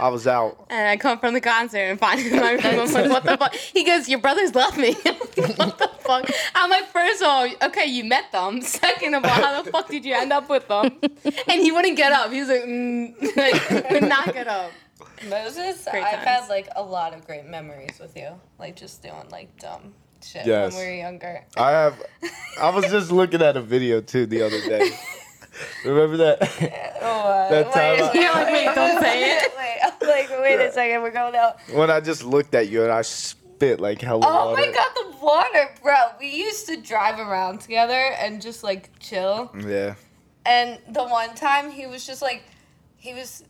I 0.00 0.08
was 0.08 0.26
out. 0.26 0.66
And 0.70 0.88
I 0.88 0.96
come 0.96 1.18
from 1.18 1.34
the 1.34 1.40
concert 1.40 1.78
and 1.78 1.98
find 1.98 2.20
him 2.20 2.34
in 2.34 2.40
my 2.40 2.52
room. 2.52 2.60
I'm 2.64 2.92
like, 2.92 3.10
what 3.10 3.24
the 3.24 3.36
fuck? 3.36 3.54
He 3.54 3.84
goes, 3.84 4.08
your 4.08 4.18
brothers 4.20 4.54
left 4.54 4.76
me. 4.76 4.92
what 5.56 5.78
the 5.78 5.90
fuck? 6.00 6.28
I'm 6.54 6.70
like, 6.70 6.86
first 6.86 7.22
of 7.22 7.28
all, 7.28 7.48
okay, 7.62 7.86
you 7.86 8.04
met 8.04 8.30
them. 8.32 8.60
Second 8.62 9.14
of 9.14 9.24
all, 9.24 9.30
how 9.30 9.62
the 9.62 9.70
fuck 9.70 9.88
did 9.88 10.04
you 10.04 10.14
end 10.14 10.32
up 10.32 10.48
with 10.48 10.66
them? 10.68 10.98
And 11.02 11.60
he 11.60 11.72
wouldn't 11.72 11.96
get 11.96 12.12
up. 12.12 12.32
He 12.32 12.40
was 12.40 12.48
like, 12.48 12.62
mm, 12.64 13.36
like 13.36 13.90
would 13.90 14.08
not 14.08 14.32
get 14.32 14.48
up. 14.48 14.72
Moses, 15.28 15.86
I've 15.86 16.18
had 16.18 16.48
like 16.48 16.68
a 16.74 16.82
lot 16.82 17.14
of 17.14 17.24
great 17.26 17.46
memories 17.46 17.98
with 18.00 18.16
you. 18.16 18.30
Like 18.58 18.76
just 18.76 19.02
doing 19.02 19.28
like 19.30 19.56
dumb 19.58 19.94
shit 20.22 20.46
Yes. 20.46 20.72
when 20.74 20.82
we 20.84 20.90
were 20.90 20.96
younger. 20.96 21.44
I 21.56 21.70
have. 21.70 22.02
I 22.60 22.70
was 22.70 22.86
just 22.90 23.12
looking 23.12 23.42
at 23.42 23.56
a 23.56 23.62
video 23.62 24.00
too 24.00 24.26
the 24.26 24.42
other 24.42 24.60
day. 24.60 24.90
Remember 25.84 26.16
that? 26.18 26.38
Oh, 27.04 27.06
uh, 27.06 27.50
That 27.50 27.72
time 27.72 28.04
I- 28.04 28.12
You're 28.14 28.32
like, 28.32 28.52
wait, 28.52 28.74
don't 28.74 29.00
say 29.00 29.36
it. 29.36 29.52
Wait, 29.58 29.78
I'm 29.82 30.08
like, 30.08 30.40
wait 30.40 30.60
a 30.60 30.72
second, 30.72 31.02
we're 31.02 31.10
going 31.10 31.34
out. 31.34 31.56
when 31.72 31.90
I 31.90 31.98
just 32.00 32.22
looked 32.24 32.54
at 32.54 32.68
you 32.68 32.82
and 32.84 32.92
I 32.92 33.02
spit 33.02 33.80
like 33.80 34.00
hell. 34.00 34.20
Oh 34.22 34.50
water. 34.50 34.62
my 34.62 34.72
god, 34.72 34.88
the 34.94 35.16
water, 35.20 35.74
bro. 35.82 35.94
We 36.20 36.28
used 36.28 36.66
to 36.68 36.76
drive 36.80 37.18
around 37.18 37.60
together 37.60 37.92
and 38.20 38.40
just 38.40 38.62
like 38.62 38.90
chill. 39.00 39.50
Yeah. 39.66 39.94
And 40.46 40.78
the 40.90 41.04
one 41.04 41.34
time 41.34 41.70
he 41.70 41.86
was 41.86 42.06
just 42.06 42.22
like, 42.22 42.44
he 42.96 43.14
was, 43.14 43.42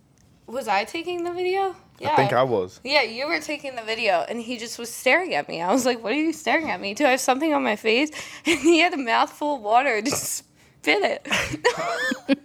was 0.46 0.66
I 0.68 0.84
taking 0.84 1.24
the 1.24 1.32
video? 1.32 1.76
Yeah. 1.98 2.12
I 2.12 2.16
think 2.16 2.32
I 2.32 2.42
was. 2.42 2.80
Yeah, 2.84 3.02
you 3.02 3.26
were 3.28 3.38
taking 3.40 3.76
the 3.76 3.82
video, 3.82 4.24
and 4.28 4.40
he 4.40 4.56
just 4.58 4.78
was 4.78 4.90
staring 4.90 5.34
at 5.34 5.46
me. 5.48 5.60
I 5.62 5.70
was 5.72 5.86
like, 5.86 6.02
"What 6.02 6.12
are 6.12 6.16
you 6.16 6.32
staring 6.32 6.68
at 6.70 6.80
me? 6.80 6.94
Do 6.94 7.04
I 7.06 7.10
have 7.10 7.20
something 7.20 7.54
on 7.54 7.62
my 7.62 7.76
face?" 7.76 8.10
And 8.44 8.58
he 8.58 8.80
had 8.80 8.92
a 8.92 8.96
mouthful 8.96 9.56
of 9.56 9.60
water 9.62 10.02
just 10.02 10.42
spit 10.82 11.02
it. 11.02 11.26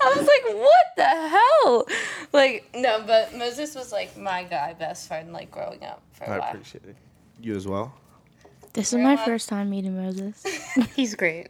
I 0.00 0.14
was 0.14 0.26
like, 0.26 0.56
"What 0.56 0.86
the 0.96 1.04
hell?" 1.04 1.86
Like, 2.32 2.68
no, 2.74 3.02
but 3.06 3.34
Moses 3.36 3.74
was 3.74 3.92
like 3.92 4.16
my 4.16 4.44
guy, 4.44 4.74
best 4.74 5.08
friend, 5.08 5.32
like 5.32 5.50
growing 5.50 5.82
up 5.84 6.02
for 6.12 6.24
a 6.24 6.28
I 6.30 6.38
while. 6.38 6.50
appreciate 6.50 6.84
it. 6.86 6.96
You 7.40 7.56
as 7.56 7.66
well. 7.66 7.94
This 8.74 8.92
is 8.92 8.98
my 9.00 9.16
first 9.16 9.48
time 9.48 9.70
meeting 9.70 9.96
Moses. 9.96 10.44
He's 10.94 11.14
great. 11.16 11.48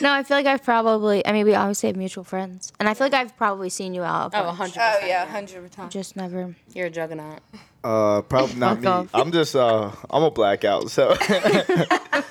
No, 0.00 0.12
I 0.12 0.22
feel 0.24 0.36
like 0.36 0.46
I've 0.46 0.62
probably. 0.64 1.24
I 1.26 1.32
mean, 1.32 1.46
we 1.46 1.54
obviously 1.54 1.86
have 1.88 1.96
mutual 1.96 2.24
friends, 2.24 2.72
and 2.78 2.88
I 2.88 2.94
feel 2.94 3.06
like 3.06 3.14
I've 3.14 3.36
probably 3.36 3.70
seen 3.70 3.94
you 3.94 4.02
out. 4.02 4.32
Oh, 4.34 4.48
Oh, 4.48 4.62
100%. 4.64 4.76
Oh 4.78 5.06
yeah, 5.06 5.24
hundred 5.26 5.66
percent. 5.70 5.90
just 5.90 6.16
never. 6.16 6.54
You're 6.74 6.88
a 6.88 6.90
juggernaut. 6.90 7.40
Uh, 7.82 8.20
probably 8.22 8.56
not 8.56 8.74
Fuck 8.76 8.82
me. 8.82 8.88
off. 8.88 9.08
I'm 9.14 9.32
just 9.32 9.56
uh, 9.56 9.90
I'm 10.10 10.22
a 10.24 10.30
blackout. 10.30 10.90
So 10.90 11.16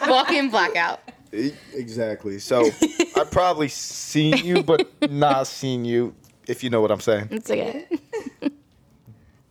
Walk-in 0.08 0.50
blackout. 0.52 1.00
Exactly. 1.32 2.40
So 2.40 2.70
I 3.16 3.24
probably 3.30 3.68
seen 3.68 4.38
you, 4.38 4.64
but 4.64 4.88
not 5.12 5.48
seen 5.48 5.86
you. 5.86 6.16
If 6.48 6.64
you 6.64 6.70
know 6.70 6.82
what 6.82 6.92
I'm 6.92 7.00
saying. 7.00 7.30
It's 7.32 7.50
okay. 7.50 7.88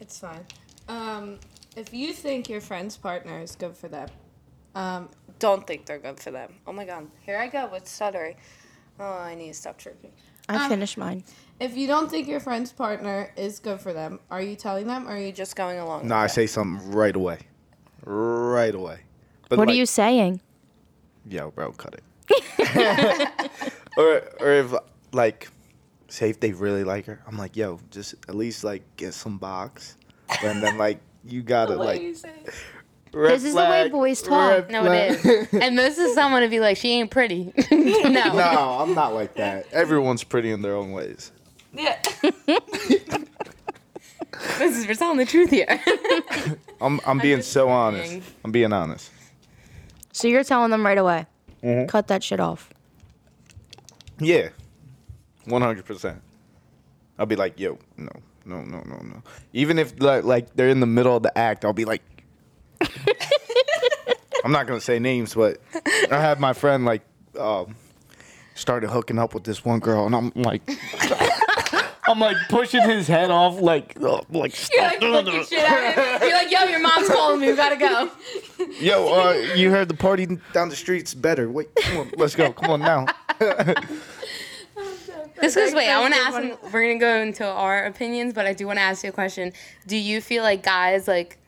It's 0.00 0.18
fine. 0.18 0.44
Um, 0.88 1.38
if 1.76 1.94
you 1.94 2.12
think 2.12 2.48
your 2.48 2.60
friend's 2.60 2.96
partner 2.96 3.40
is 3.40 3.54
good 3.54 3.76
for 3.76 3.86
them, 3.86 4.08
um, 4.74 5.08
don't 5.38 5.64
think 5.64 5.86
they're 5.86 6.00
good 6.00 6.18
for 6.18 6.32
them. 6.32 6.54
Oh 6.66 6.72
my 6.72 6.84
god, 6.84 7.06
here 7.24 7.38
I 7.38 7.46
go 7.46 7.68
with 7.70 7.86
stuttering. 7.86 8.34
Oh, 8.98 9.04
I 9.04 9.36
need 9.36 9.48
to 9.48 9.54
stop 9.54 9.78
tripping. 9.78 10.10
I 10.48 10.68
finished 10.68 10.98
mine. 10.98 11.22
If 11.60 11.76
you 11.76 11.86
don't 11.86 12.10
think 12.10 12.26
your 12.26 12.40
friend's 12.40 12.72
partner 12.72 13.32
is 13.36 13.60
good 13.60 13.80
for 13.80 13.92
them, 13.92 14.18
are 14.32 14.42
you 14.42 14.56
telling 14.56 14.88
them 14.88 15.06
or 15.06 15.12
are 15.12 15.18
you 15.18 15.30
just 15.30 15.54
going 15.54 15.78
along? 15.78 16.08
No, 16.08 16.16
I 16.16 16.24
it? 16.24 16.30
say 16.30 16.48
something 16.48 16.90
right 16.90 17.14
away. 17.14 17.38
Right 18.04 18.74
away. 18.74 19.00
But 19.48 19.58
What 19.58 19.68
like, 19.68 19.74
are 19.74 19.78
you 19.78 19.86
saying? 19.86 20.40
Yo, 21.30 21.50
bro, 21.52 21.70
cut 21.72 21.94
it. 21.94 22.02
or 23.96 24.22
or 24.40 24.50
if 24.52 24.74
like, 25.12 25.48
say 26.08 26.28
if 26.30 26.40
they 26.40 26.52
really 26.52 26.82
like 26.84 27.06
her, 27.06 27.22
I'm 27.26 27.38
like, 27.38 27.56
yo, 27.56 27.78
just 27.90 28.14
at 28.28 28.34
least 28.34 28.64
like 28.64 28.82
get 28.96 29.14
some 29.14 29.38
box, 29.38 29.96
and 30.42 30.60
then 30.62 30.76
like 30.76 31.00
you 31.24 31.42
gotta 31.42 31.76
What 31.78 31.86
like. 31.86 32.02
you 32.02 32.14
This 33.12 33.44
is 33.44 33.54
the 33.54 33.60
way 33.60 33.88
boys 33.88 34.22
talk. 34.22 34.70
No, 34.70 34.82
flag. 34.82 35.12
it 35.12 35.24
is. 35.24 35.62
And 35.62 35.78
this 35.78 35.98
is 35.98 36.14
someone 36.14 36.42
to 36.42 36.48
be 36.48 36.58
like, 36.58 36.76
she 36.76 36.90
ain't 36.90 37.10
pretty. 37.12 37.52
no. 37.70 38.08
No, 38.10 38.78
I'm 38.80 38.94
not 38.94 39.14
like 39.14 39.34
that. 39.34 39.72
Everyone's 39.72 40.24
pretty 40.24 40.50
in 40.50 40.62
their 40.62 40.74
own 40.74 40.90
ways. 40.92 41.30
Yeah. 41.72 42.00
This 44.58 44.76
is, 44.78 44.86
we're 44.86 44.94
telling 44.94 45.18
the 45.18 45.26
truth 45.26 45.50
here. 45.50 45.66
I'm 46.80 46.98
I'm 47.04 47.18
being 47.18 47.38
just 47.38 47.52
so 47.52 47.64
kidding. 47.66 47.74
honest. 47.76 48.30
I'm 48.44 48.52
being 48.52 48.72
honest. 48.72 49.10
So 50.20 50.28
you're 50.28 50.44
telling 50.44 50.70
them 50.70 50.84
right 50.84 50.98
away. 50.98 51.26
Mhm. 51.62 51.88
Cut 51.88 52.08
that 52.08 52.22
shit 52.22 52.40
off. 52.40 52.68
Yeah, 54.18 54.50
one 55.46 55.62
hundred 55.62 55.86
percent. 55.86 56.20
I'll 57.18 57.24
be 57.26 57.36
like, 57.36 57.58
yo, 57.58 57.78
no, 57.96 58.10
no, 58.44 58.60
no, 58.62 58.82
no, 58.82 58.96
no. 59.02 59.22
Even 59.54 59.78
if 59.78 59.94
like 60.00 60.24
like 60.24 60.54
they're 60.56 60.68
in 60.68 60.80
the 60.80 60.86
middle 60.86 61.16
of 61.16 61.22
the 61.22 61.36
act, 61.38 61.64
I'll 61.64 61.72
be 61.72 61.86
like, 61.86 62.02
I'm 64.44 64.52
not 64.52 64.66
gonna 64.66 64.80
say 64.80 64.98
names, 64.98 65.34
but 65.34 65.58
I 66.10 66.20
had 66.20 66.38
my 66.38 66.52
friend 66.52 66.84
like 66.84 67.02
um, 67.38 67.76
started 68.54 68.90
hooking 68.90 69.18
up 69.18 69.32
with 69.32 69.44
this 69.44 69.64
one 69.64 69.78
girl, 69.80 70.04
and 70.04 70.14
I'm 70.14 70.32
like, 70.34 70.62
I'm 72.04 72.20
like 72.20 72.36
pushing 72.50 72.82
his 72.82 73.06
head 73.06 73.30
off, 73.30 73.58
like, 73.60 73.96
like, 74.32 74.54
You're 74.72 74.82
like, 74.82 75.00
doing 75.00 75.12
flicking 75.12 75.40
this. 75.40 75.48
shit 75.48 75.58
at 75.70 76.20
him. 76.20 76.28
You're 76.28 76.36
like, 76.38 76.50
yo, 76.50 76.64
your 76.64 76.80
mom's 76.80 77.08
calling 77.08 77.40
me. 77.40 77.50
We 77.50 77.56
gotta 77.56 77.76
go. 77.76 78.10
Yo, 78.80 79.08
uh, 79.12 79.32
you 79.54 79.70
heard 79.70 79.88
the 79.88 79.94
party 79.94 80.26
down 80.52 80.68
the 80.68 80.76
street's 80.76 81.14
better. 81.14 81.50
Wait, 81.50 81.74
come 81.76 81.98
on, 81.98 82.10
let's 82.16 82.34
go. 82.36 82.52
Come 82.52 82.70
on 82.70 82.80
now. 82.80 83.06
This 85.40 85.56
is 85.56 85.74
wait. 85.74 85.88
I 85.88 85.98
want 86.00 86.12
to 86.12 86.20
ask. 86.20 86.34
Them, 86.34 86.58
we're 86.70 86.82
gonna 86.82 86.98
go 86.98 87.16
into 87.22 87.46
our 87.46 87.86
opinions, 87.86 88.34
but 88.34 88.44
I 88.44 88.52
do 88.52 88.66
want 88.66 88.76
to 88.78 88.82
ask 88.82 89.02
you 89.02 89.08
a 89.08 89.12
question. 89.12 89.54
Do 89.86 89.96
you 89.96 90.20
feel 90.20 90.42
like 90.42 90.62
guys 90.62 91.08
like 91.08 91.38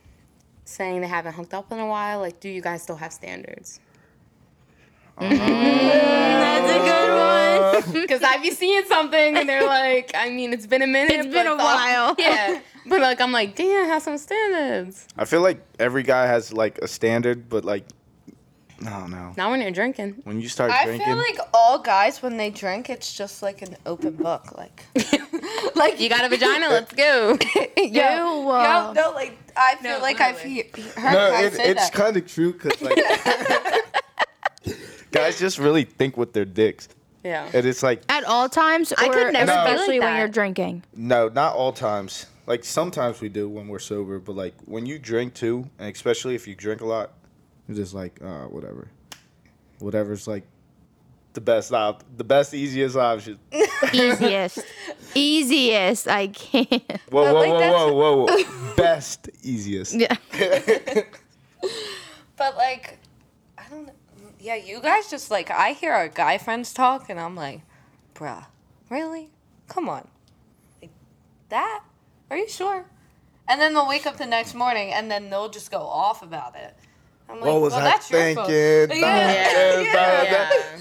saying 0.65 1.03
they 1.03 1.09
haven't 1.09 1.35
hooked 1.35 1.53
up 1.53 1.71
in 1.71 1.79
a 1.79 1.87
while? 1.87 2.19
Like, 2.21 2.41
do 2.41 2.49
you 2.49 2.63
guys 2.63 2.83
still 2.83 2.97
have 2.97 3.13
standards? 3.13 3.81
That's 5.19 5.35
a 5.35 6.79
good 6.79 7.11
one. 7.19 7.52
Because 7.93 8.23
I 8.23 8.39
be 8.39 8.51
seeing 8.51 8.85
something 8.87 9.37
and 9.37 9.49
they're 9.49 9.67
like, 9.67 10.11
I 10.15 10.31
mean, 10.31 10.53
it's 10.53 10.67
been 10.67 10.83
a 10.83 10.87
minute. 10.87 11.13
It's 11.13 11.27
been 11.27 11.47
but 11.47 11.47
a 11.47 11.57
the- 11.57 11.63
while. 11.63 12.15
Yeah, 12.19 12.61
but 12.87 13.01
like, 13.01 13.21
I'm 13.21 13.33
like, 13.33 13.55
damn, 13.57 13.85
I 13.85 13.87
have 13.89 14.03
some 14.03 14.19
standards. 14.19 15.07
I 15.17 15.25
feel 15.25 15.41
like 15.41 15.61
every 15.79 16.03
guy 16.03 16.27
has 16.27 16.53
like 16.53 16.79
a 16.79 16.89
standard, 16.89 17.49
but 17.49 17.65
like, 17.65 17.85
I 18.85 18.91
don't 18.99 19.11
know. 19.13 19.33
Not 19.37 19.51
when 19.53 19.61
you're 19.61 19.71
drinking. 19.71 20.23
When 20.25 20.41
you 20.41 20.49
start 20.49 20.71
drinking, 20.73 21.03
I 21.03 21.05
drinking, 21.05 21.07
feel 21.07 21.17
like 21.17 21.49
all 21.55 21.79
guys 21.79 22.21
when 22.21 22.37
they 22.37 22.51
drink, 22.51 22.91
it's 22.91 23.15
just 23.15 23.41
like 23.43 23.63
an 23.63 23.77
open 23.87 24.17
book. 24.17 24.57
Like, 24.59 24.85
Like, 25.77 26.01
you 26.01 26.09
got 26.09 26.25
a 26.25 26.29
vagina? 26.29 26.69
Let's 26.69 26.93
go. 26.93 27.39
yo, 27.77 27.83
Ew, 28.43 28.51
uh, 28.51 28.93
yo, 28.93 28.93
no, 28.93 29.13
like 29.15 29.39
I 29.57 29.77
feel 29.77 29.99
No, 29.99 30.03
like 30.03 30.21
I've 30.21 30.35
literally. 30.37 30.65
he- 30.75 30.83
heard 31.01 31.13
no, 31.13 31.31
guys 31.31 31.53
it, 31.53 31.57
say 31.57 31.71
it's 31.71 31.91
that. 31.91 31.93
kind 31.93 32.17
of 32.17 32.27
true 32.27 32.53
because 32.53 32.81
like 32.83 32.99
guys 35.11 35.39
just 35.39 35.59
really 35.59 35.85
think 35.85 36.17
with 36.17 36.33
their 36.33 36.45
dicks, 36.45 36.89
Yeah. 37.25 37.49
and 37.53 37.65
it's 37.67 37.83
like 37.83 38.03
At 38.09 38.25
all 38.25 38.49
times, 38.49 38.93
or 38.93 38.97
I 38.99 39.09
could 39.09 39.33
never 39.33 39.47
be 39.53 39.57
like 39.57 39.67
especially 39.75 40.01
when 40.01 40.13
that. 40.13 40.19
you're 40.19 40.29
drinking. 40.29 40.83
no, 40.95 41.29
not 41.29 41.55
all 41.55 41.73
times. 41.73 42.27
Like 42.47 42.65
sometimes 42.65 43.21
we 43.21 43.29
do 43.29 43.49
when 43.49 43.69
we're 43.69 43.79
sober, 43.79 44.19
but 44.19 44.35
like 44.35 44.55
when 44.65 44.85
you 44.87 44.99
drink 44.99 45.35
too, 45.35 45.69
and 45.79 45.95
especially 45.95 46.35
if 46.35 46.49
you 46.49 46.55
drink 46.57 46.81
a 46.81 46.87
lot, 46.87 47.13
you're 47.69 47.77
just 47.77 47.95
like, 47.95 48.19
uh, 48.23 48.47
whatever, 48.47 48.89
whatever's 49.79 50.27
like 50.27 50.43
the 51.35 51.41
best 51.41 51.73
op, 51.73 52.03
the 52.17 52.25
best 52.25 52.53
easiest 52.53 52.97
option. 52.97 53.39
Easiest, 53.93 54.59
easiest. 55.15 56.07
I 56.09 56.27
can't. 56.29 56.71
Whoa, 57.11 57.33
whoa, 57.33 57.35
like, 57.35 57.51
whoa, 57.51 57.59
that's- 57.59 57.93
whoa, 57.93 58.27
whoa, 58.27 58.75
best 58.77 59.29
easiest. 59.43 59.95
Yeah. 59.95 60.17
But 62.37 62.57
like, 62.57 62.83
I 62.83 62.87
don't 62.87 62.93
know. 62.93 63.02
Yeah, 64.43 64.57
you 64.57 64.81
guys 64.81 65.09
just 65.09 65.31
like 65.31 65.51
I 65.53 65.73
hear 65.73 65.93
our 65.93 66.09
guy 66.09 66.37
friends 66.37 66.75
talk, 66.75 67.09
and 67.09 67.21
I'm 67.21 67.37
like, 67.37 67.61
bruh, 68.15 68.45
really? 68.91 69.31
Come 69.69 69.89
on, 69.89 70.09
like 70.81 70.91
that? 71.49 71.83
Are 72.31 72.37
you 72.37 72.49
sure? 72.49 72.87
and 73.49 73.61
then 73.61 73.75
they'll 73.75 73.89
wake 73.89 74.07
up 74.07 74.17
the 74.17 74.27
next 74.27 74.55
morning 74.55 74.93
and 74.93 75.11
then 75.11 75.29
they'll 75.29 75.49
just 75.49 75.71
go 75.71 75.79
off 75.81 76.23
about 76.23 76.55
it. 76.57 76.75
I'm 77.29 77.37
like, 77.41 77.51
What 77.53 77.61
was 77.61 77.73
well, 77.73 77.83
I 77.83 77.85
that's 77.85 78.11
your 78.11 78.35
fault." 78.35 78.47
thinking? 78.49 78.99
Yeah. 79.03 79.33
Yeah. 79.33 79.81
Yeah. 79.81 80.23
Yeah. 80.53 80.79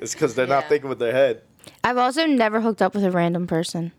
It's 0.00 0.12
because 0.12 0.34
they're 0.34 0.46
Yeah. 0.46 0.54
not 0.60 0.68
thinking 0.68 0.88
with 0.88 0.98
their 0.98 1.12
head. 1.12 1.42
I've 1.82 1.96
also 1.96 2.26
never 2.26 2.60
hooked 2.60 2.82
up 2.82 2.94
with 2.94 3.04
a 3.04 3.10
random 3.10 3.46
person. 3.46 3.92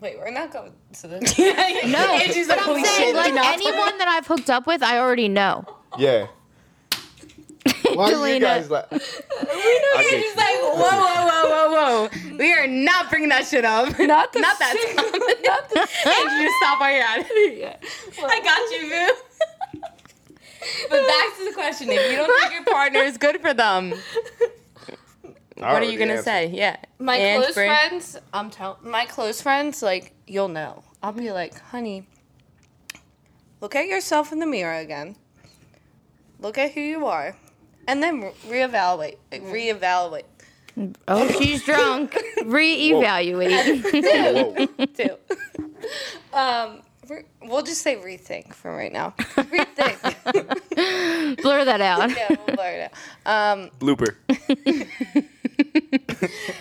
Wait, 0.00 0.18
we're 0.18 0.30
not 0.30 0.52
going 0.52 0.72
to 1.00 1.06
this. 1.08 1.38
No, 1.86 1.98
Andrew's 1.98 2.48
but 2.48 2.58
like, 2.58 2.66
I'm 2.68 2.84
saying 2.84 3.16
like 3.16 3.26
do 3.28 3.34
not 3.34 3.44
talk 3.44 3.54
anyone 3.54 3.98
that 3.98 4.08
I've 4.08 4.26
hooked 4.26 4.50
up 4.50 4.66
with, 4.66 4.82
I 4.82 4.98
already 4.98 5.28
know. 5.28 5.64
Yeah. 5.96 6.26
Why 7.94 8.12
are 8.12 8.28
you 8.28 8.40
guys 8.40 8.70
like? 8.70 8.86
I 8.92 8.96
get 8.96 10.10
She's 10.10 10.24
you. 10.24 10.34
like, 10.36 10.60
whoa, 10.60 10.90
whoa, 10.90 11.26
whoa, 11.26 11.70
whoa, 11.70 12.08
whoa. 12.08 12.36
We 12.36 12.52
are 12.52 12.66
not 12.66 13.08
bringing 13.10 13.28
that 13.30 13.46
shit 13.46 13.64
up. 13.64 13.86
Not, 13.98 14.32
the 14.32 14.40
not 14.40 14.58
that 14.58 14.76
shit. 14.76 14.96
time. 14.96 15.06
not 15.44 15.68
the 15.70 15.80
And 16.06 16.30
you 16.40 16.46
just 16.46 16.56
stop 16.58 16.80
while 16.80 16.92
you're 16.92 17.02
at 17.02 17.26
it. 17.28 17.84
I 18.22 18.40
got 18.40 18.70
you, 18.72 19.80
boo. 19.80 19.80
but 20.90 21.06
back 21.06 21.36
to 21.38 21.44
the 21.44 21.52
question. 21.54 21.88
If 21.90 22.10
you 22.10 22.16
don't 22.18 22.40
think 22.40 22.52
your 22.54 22.64
partner 22.74 23.00
is 23.00 23.16
good 23.18 23.40
for 23.40 23.54
them, 23.54 23.94
I 25.62 25.72
what 25.72 25.82
are 25.82 25.84
you 25.84 25.96
going 25.96 26.08
to 26.08 26.14
answered. 26.16 26.24
say? 26.24 26.46
Yeah. 26.48 26.76
My 26.98 27.16
And 27.16 27.42
close 27.42 27.54
Bri- 27.54 27.66
friends, 27.66 28.18
I'm 28.32 28.50
telling 28.50 28.78
my 28.82 29.06
close 29.06 29.40
friends, 29.40 29.82
like 29.82 30.12
you'll 30.26 30.48
know. 30.48 30.82
I'll 31.02 31.12
be 31.12 31.30
like, 31.32 31.58
honey, 31.60 32.06
look 33.60 33.74
at 33.74 33.86
yourself 33.86 34.32
in 34.32 34.38
the 34.40 34.46
mirror 34.46 34.74
again. 34.78 35.16
Look 36.40 36.58
at 36.58 36.72
who 36.72 36.80
you 36.80 37.06
are, 37.06 37.34
and 37.86 38.02
then 38.02 38.20
re- 38.20 38.32
reevaluate. 38.48 39.16
Reevaluate. 39.32 40.24
Oh, 41.08 41.26
she's 41.40 41.64
drunk. 41.64 42.12
Reevaluate. 42.40 43.82
Whoa. 44.04 44.86
too. 44.94 45.16
um, 46.36 46.82
re- 47.08 47.24
we'll 47.42 47.62
just 47.62 47.80
say 47.82 47.96
rethink 47.96 48.52
for 48.52 48.74
right 48.76 48.92
now. 48.92 49.14
Rethink. 49.36 50.02
Blur 51.42 51.64
that 51.64 51.80
out. 51.80 52.10
yeah, 52.10 52.28
we'll 52.46 52.56
blur 52.56 52.68
it 52.68 52.92
out. 53.26 53.52
Um, 53.58 53.70
Blooper. 53.78 54.16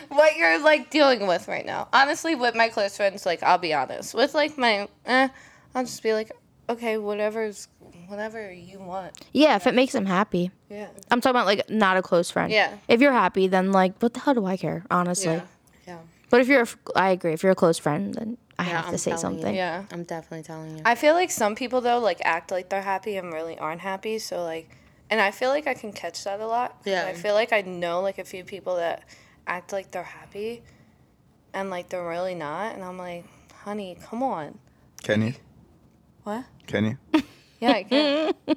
what 0.09 0.37
you're 0.37 0.59
like 0.59 0.89
dealing 0.89 1.27
with 1.27 1.47
right 1.49 1.65
now. 1.65 1.87
Honestly, 1.91 2.35
with 2.35 2.55
my 2.55 2.69
close 2.69 2.95
friends, 2.95 3.25
like 3.25 3.43
I'll 3.43 3.57
be 3.57 3.73
honest. 3.73 4.13
With 4.13 4.33
like 4.33 4.57
my, 4.57 4.87
eh, 5.05 5.27
I'll 5.73 5.83
just 5.83 6.01
be 6.03 6.13
like, 6.13 6.31
okay, 6.69 6.97
whatever's, 6.97 7.67
whatever 8.07 8.51
you 8.51 8.79
want. 8.79 9.13
Yeah, 9.33 9.55
if 9.55 9.67
it 9.67 9.73
makes 9.73 9.93
them 9.93 10.05
happy. 10.05 10.51
Yeah. 10.69 10.87
I'm 11.11 11.21
talking 11.21 11.35
about 11.35 11.45
like 11.45 11.69
not 11.69 11.97
a 11.97 12.01
close 12.01 12.31
friend. 12.31 12.51
Yeah. 12.51 12.75
If 12.87 13.01
you're 13.01 13.11
happy, 13.13 13.47
then 13.47 13.71
like, 13.71 13.97
what 14.01 14.13
the 14.13 14.19
hell 14.19 14.33
do 14.33 14.45
I 14.45 14.57
care? 14.57 14.83
Honestly. 14.91 15.33
Yeah. 15.33 15.41
Yeah. 15.87 15.97
But 16.29 16.41
if 16.41 16.47
you're, 16.47 16.59
a 16.59 16.63
f- 16.63 16.77
I 16.95 17.09
agree. 17.11 17.33
If 17.33 17.43
you're 17.43 17.51
a 17.51 17.55
close 17.55 17.77
friend, 17.77 18.13
then 18.13 18.37
I 18.57 18.63
have 18.63 18.85
to 18.85 18.91
I'm 18.91 18.97
say 18.97 19.11
telling 19.11 19.35
you. 19.35 19.41
something. 19.41 19.55
Yeah. 19.55 19.83
I'm 19.91 20.03
definitely 20.03 20.43
telling 20.43 20.77
you. 20.77 20.81
I 20.85 20.95
feel 20.95 21.13
like 21.13 21.31
some 21.31 21.55
people 21.55 21.81
though 21.81 21.99
like 21.99 22.19
act 22.23 22.51
like 22.51 22.69
they're 22.69 22.81
happy 22.81 23.17
and 23.17 23.31
really 23.33 23.57
aren't 23.57 23.81
happy. 23.81 24.19
So 24.19 24.43
like, 24.43 24.69
and 25.09 25.21
I 25.21 25.31
feel 25.31 25.49
like 25.49 25.67
I 25.67 25.73
can 25.75 25.91
catch 25.93 26.23
that 26.23 26.39
a 26.39 26.47
lot. 26.47 26.77
Yeah. 26.85 27.05
I 27.05 27.13
feel 27.13 27.33
like 27.35 27.53
I 27.53 27.61
know 27.61 28.01
like 28.01 28.17
a 28.17 28.23
few 28.25 28.43
people 28.43 28.77
that 28.77 29.03
act 29.47 29.71
like 29.71 29.91
they're 29.91 30.03
happy, 30.03 30.63
and 31.53 31.69
like 31.69 31.89
they're 31.89 32.07
really 32.07 32.33
not. 32.35 32.73
And 32.75 32.83
I'm 32.83 32.97
like, 32.97 33.25
honey, 33.63 33.97
come 34.09 34.23
on. 34.23 34.57
Kenny. 35.03 35.35
What? 36.23 36.45
Can 36.65 36.85
you? 37.13 37.21
Yeah, 37.59 37.71
I 37.71 37.83
can. 37.83 38.33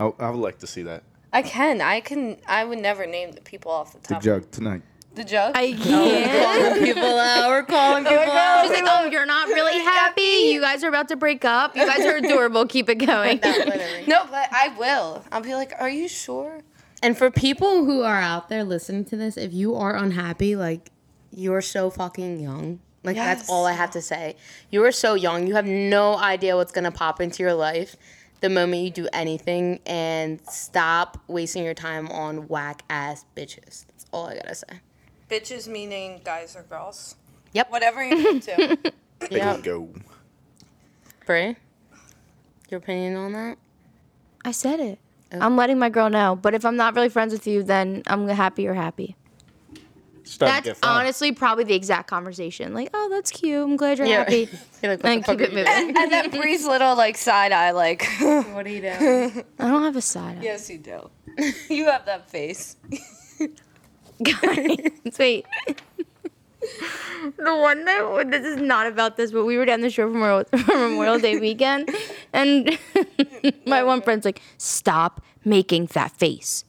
I, 0.00 0.04
I 0.18 0.30
would 0.30 0.40
like 0.40 0.58
to 0.58 0.66
see 0.66 0.82
that. 0.82 1.02
I 1.32 1.42
can. 1.42 1.80
I 1.80 2.00
can. 2.00 2.36
I 2.46 2.64
would 2.64 2.78
never 2.78 3.06
name 3.06 3.32
the 3.32 3.40
people 3.40 3.70
off 3.70 3.92
the 3.92 3.98
top. 3.98 4.08
The 4.08 4.14
top. 4.14 4.22
jug 4.22 4.50
tonight. 4.50 4.82
The 5.14 5.24
jug. 5.24 5.52
I 5.54 5.76
oh, 5.78 5.82
can't. 5.82 6.84
people 6.84 7.04
out. 7.04 7.48
We're 7.48 7.64
calling 7.64 8.06
oh 8.06 8.08
people 8.08 8.32
out. 8.32 8.62
She's 8.62 8.70
like, 8.70 8.84
oh, 8.86 9.06
you're 9.10 9.26
not 9.26 9.48
really 9.48 9.78
happy. 9.78 10.52
You 10.52 10.60
guys 10.60 10.82
are 10.82 10.88
about 10.88 11.08
to 11.08 11.16
break 11.16 11.44
up. 11.44 11.76
You 11.76 11.86
guys 11.86 12.00
are 12.06 12.16
adorable. 12.16 12.66
Keep 12.66 12.88
it 12.88 12.94
going. 12.94 13.40
Literally. 13.42 14.04
no, 14.08 14.24
but 14.30 14.48
I 14.52 14.74
will. 14.78 15.22
I'll 15.30 15.42
be 15.42 15.54
like, 15.54 15.72
are 15.78 15.90
you 15.90 16.08
sure? 16.08 16.60
And 17.02 17.18
for 17.18 17.30
people 17.30 17.84
who 17.84 18.02
are 18.02 18.20
out 18.20 18.48
there 18.48 18.64
listening 18.64 19.04
to 19.06 19.16
this, 19.16 19.36
if 19.36 19.52
you 19.52 19.74
are 19.74 19.94
unhappy, 19.94 20.56
like 20.56 20.90
you're 21.30 21.60
so 21.60 21.90
fucking 21.90 22.40
young. 22.40 22.80
Like 23.04 23.16
that's 23.16 23.48
all 23.48 23.66
I 23.66 23.72
have 23.72 23.90
to 23.92 24.02
say. 24.02 24.36
You 24.70 24.84
are 24.84 24.92
so 24.92 25.14
young. 25.14 25.46
You 25.46 25.54
have 25.54 25.66
no 25.66 26.16
idea 26.16 26.56
what's 26.56 26.72
gonna 26.72 26.92
pop 26.92 27.20
into 27.20 27.42
your 27.42 27.54
life 27.54 27.96
the 28.40 28.48
moment 28.48 28.82
you 28.82 28.90
do 28.90 29.08
anything. 29.12 29.80
And 29.86 30.40
stop 30.48 31.18
wasting 31.26 31.64
your 31.64 31.74
time 31.74 32.08
on 32.08 32.48
whack 32.48 32.84
ass 32.88 33.24
bitches. 33.36 33.86
That's 33.86 34.06
all 34.12 34.26
I 34.26 34.34
gotta 34.34 34.54
say. 34.54 34.80
Bitches 35.28 35.66
meaning 35.66 36.20
guys 36.24 36.54
or 36.54 36.62
girls. 36.62 37.16
Yep. 37.52 37.70
Whatever 37.70 38.04
you're 38.04 38.30
into. 38.30 38.78
Yeah. 39.30 39.58
Go. 39.58 39.88
Bray, 41.26 41.56
your 42.68 42.78
opinion 42.78 43.16
on 43.16 43.32
that? 43.32 43.58
I 44.44 44.50
said 44.50 44.80
it. 44.80 44.98
Oh. 45.32 45.38
I'm 45.40 45.56
letting 45.56 45.78
my 45.78 45.88
girl 45.88 46.10
know. 46.10 46.34
But 46.34 46.54
if 46.54 46.64
I'm 46.64 46.76
not 46.76 46.94
really 46.94 47.08
friends 47.08 47.32
with 47.32 47.46
you, 47.46 47.62
then 47.62 48.02
I'm 48.06 48.26
happy 48.28 48.62
you're 48.62 48.74
happy. 48.74 49.16
Starting 50.24 50.54
That's 50.54 50.64
get 50.66 50.76
fun. 50.76 50.90
honestly 51.00 51.32
probably 51.32 51.64
the 51.64 51.74
exact 51.74 52.08
conversation. 52.08 52.74
Like, 52.74 52.90
oh, 52.94 53.08
that's 53.10 53.30
cute. 53.30 53.60
I'm 53.62 53.76
glad 53.76 53.98
you're 53.98 54.06
happy. 54.06 54.48
You're 54.82 54.92
like, 54.92 55.02
what 55.02 55.10
And 55.12 55.22
the 55.22 55.26
fuck 55.26 55.38
keep 55.38 55.40
are 55.40 55.50
it 55.50 55.54
moving. 55.54 55.64
doing? 55.64 55.96
and 55.96 56.12
then 56.12 56.30
Bree's 56.30 56.64
little 56.64 56.96
like 56.96 57.16
side 57.16 57.52
eye, 57.52 57.70
like. 57.72 58.06
What 58.20 58.66
are 58.66 58.68
you 58.70 58.80
doing? 58.82 59.44
I 59.58 59.68
don't 59.68 59.82
have 59.82 59.96
a 59.96 60.00
side 60.00 60.38
eye. 60.38 60.42
yes, 60.42 60.70
you 60.70 60.78
do. 60.78 61.10
You 61.68 61.86
have 61.86 62.04
that 62.06 62.28
face. 62.30 62.76
Guys, 64.22 64.78
wait. 65.18 65.46
the 67.38 67.56
one 67.56 67.84
that 67.84 68.26
this 68.30 68.44
is 68.46 68.56
not 68.58 68.86
about 68.86 69.16
this, 69.16 69.32
but 69.32 69.44
we 69.44 69.56
were 69.56 69.64
down 69.64 69.80
the 69.80 69.90
shore 69.90 70.06
for 70.06 70.12
Memorial, 70.12 70.44
for 70.44 70.76
Memorial 70.78 71.18
Day 71.18 71.38
weekend, 71.38 71.90
and 72.32 72.78
my 73.66 73.82
one 73.82 74.00
friend's 74.02 74.24
like, 74.24 74.40
"Stop 74.58 75.20
making 75.44 75.86
that 75.94 76.12
face," 76.12 76.64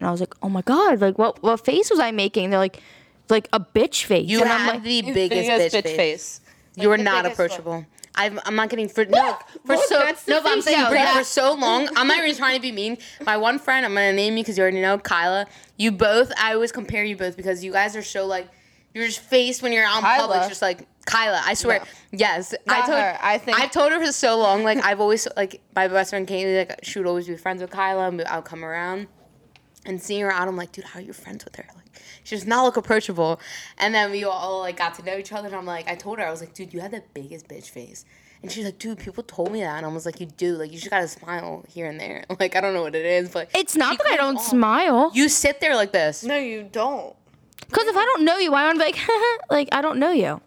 and 0.00 0.08
I 0.08 0.10
was 0.10 0.20
like, 0.20 0.34
"Oh 0.42 0.48
my 0.48 0.62
god! 0.62 1.00
Like, 1.00 1.18
what 1.18 1.42
what 1.42 1.64
face 1.64 1.90
was 1.90 1.98
I 2.00 2.10
making?" 2.10 2.50
They're 2.50 2.58
like, 2.58 2.80
"Like 3.28 3.48
a 3.52 3.60
bitch 3.60 4.04
face," 4.04 4.28
You 4.28 4.42
and 4.42 4.50
I'm 4.50 4.66
like, 4.66 4.82
the 4.82 5.02
biggest, 5.02 5.74
bitch, 5.74 5.96
face. 5.96 6.40
You 6.76 6.90
are 6.92 6.96
the 6.96 7.02
not 7.02 7.24
biggest 7.24 7.38
one. 7.38 7.46
approachable. 7.46 7.86
I'm, 8.14 8.40
I'm 8.44 8.56
not 8.56 8.68
getting 8.68 8.88
for 8.88 9.04
no 9.04 9.38
for 9.64 9.76
Look, 9.76 9.84
so 9.84 9.98
no. 10.00 10.42
But 10.42 10.46
I'm 10.46 10.54
face 10.56 10.64
saying 10.64 10.78
now, 10.80 10.90
Bree, 10.90 11.06
for 11.18 11.24
so 11.24 11.54
long. 11.54 11.88
I'm 11.96 12.08
not 12.08 12.18
even 12.18 12.34
trying 12.36 12.56
to 12.56 12.60
be 12.62 12.72
mean. 12.72 12.98
My 13.24 13.36
one 13.36 13.58
friend, 13.60 13.86
I'm 13.86 13.94
gonna 13.94 14.12
name 14.12 14.36
you 14.36 14.42
because 14.42 14.58
you 14.58 14.62
already 14.62 14.80
know, 14.82 14.98
Kyla. 14.98 15.46
You 15.76 15.92
both. 15.92 16.32
I 16.36 16.54
always 16.54 16.72
compare 16.72 17.04
you 17.04 17.16
both 17.16 17.36
because 17.36 17.64
you 17.64 17.70
guys 17.72 17.94
are 17.94 18.02
so 18.02 18.26
like 18.26 18.48
your 18.92 19.08
face 19.10 19.62
when 19.62 19.72
you're 19.72 19.84
out 19.84 19.98
in 19.98 20.02
Kyla. 20.02 20.28
public, 20.28 20.48
just 20.48 20.62
like 20.62 20.88
Kyla. 21.06 21.40
I 21.44 21.54
swear, 21.54 21.82
yes. 22.10 22.54
I 22.66 22.80
told 22.86 22.98
her. 22.98 23.18
I 23.22 23.38
think- 23.38 23.60
I've 23.60 23.70
told 23.70 23.92
her 23.92 24.04
for 24.04 24.10
so 24.12 24.36
long. 24.38 24.64
Like 24.64 24.84
I've 24.84 25.00
always 25.00 25.28
like 25.36 25.60
my 25.76 25.86
best 25.86 26.10
friend 26.10 26.26
Kaylee. 26.26 26.68
Like 26.68 26.80
she 26.82 26.98
would 26.98 27.06
always 27.06 27.28
be 27.28 27.36
friends 27.36 27.62
with 27.62 27.70
Kyla. 27.70 28.08
And 28.08 28.22
I'll 28.22 28.42
come 28.42 28.64
around 28.64 29.06
and 29.88 30.00
seeing 30.02 30.20
her 30.20 30.30
out, 30.30 30.46
I'm 30.46 30.56
like, 30.56 30.70
dude, 30.70 30.84
how 30.84 31.00
are 31.00 31.02
you 31.02 31.12
friends 31.12 31.44
with 31.44 31.56
her? 31.56 31.64
Like, 31.74 32.00
she 32.22 32.36
does 32.36 32.46
not 32.46 32.64
look 32.64 32.76
approachable. 32.76 33.40
And 33.78 33.94
then 33.94 34.10
we 34.10 34.22
all 34.24 34.60
like 34.60 34.76
got 34.76 34.94
to 34.96 35.02
know 35.04 35.16
each 35.16 35.32
other, 35.32 35.48
and 35.48 35.56
I'm 35.56 35.66
like, 35.66 35.88
I 35.88 35.94
told 35.96 36.18
her, 36.18 36.26
I 36.26 36.30
was 36.30 36.40
like, 36.40 36.54
dude, 36.54 36.72
you 36.72 36.80
have 36.80 36.90
the 36.92 37.02
biggest 37.14 37.48
bitch 37.48 37.70
face. 37.70 38.04
And 38.42 38.52
she's 38.52 38.64
like, 38.64 38.78
dude, 38.78 38.98
people 38.98 39.24
told 39.24 39.50
me 39.50 39.60
that, 39.62 39.78
and 39.78 39.84
I 39.86 39.88
was 39.88 40.06
like, 40.06 40.20
you 40.20 40.26
do, 40.26 40.54
like, 40.56 40.70
you 40.70 40.78
just 40.78 40.90
gotta 40.90 41.08
smile 41.08 41.64
here 41.68 41.86
and 41.86 41.98
there. 41.98 42.24
Like, 42.38 42.54
I 42.54 42.60
don't 42.60 42.72
know 42.74 42.82
what 42.82 42.94
it 42.94 43.04
is, 43.04 43.30
but 43.30 43.50
"It's 43.52 43.74
not 43.74 43.98
that 43.98 44.06
I 44.06 44.16
don't 44.16 44.36
off- 44.36 44.44
smile, 44.44 45.10
You 45.12 45.28
sit 45.28 45.60
there 45.60 45.74
like 45.74 45.90
this. 45.90 46.22
No, 46.22 46.36
you 46.36 46.68
don't. 46.70 47.16
because 47.68 47.88
if 47.88 47.96
I 47.96 48.04
don't 48.04 48.24
know 48.24 48.36
you, 48.38 48.54
I 48.54 48.66
want 48.66 48.78
to 48.78 48.84
be 48.84 48.92
like, 48.92 49.08
like 49.50 49.68
I 49.72 49.80
don't 49.80 49.98
know 49.98 50.12
you." 50.12 50.40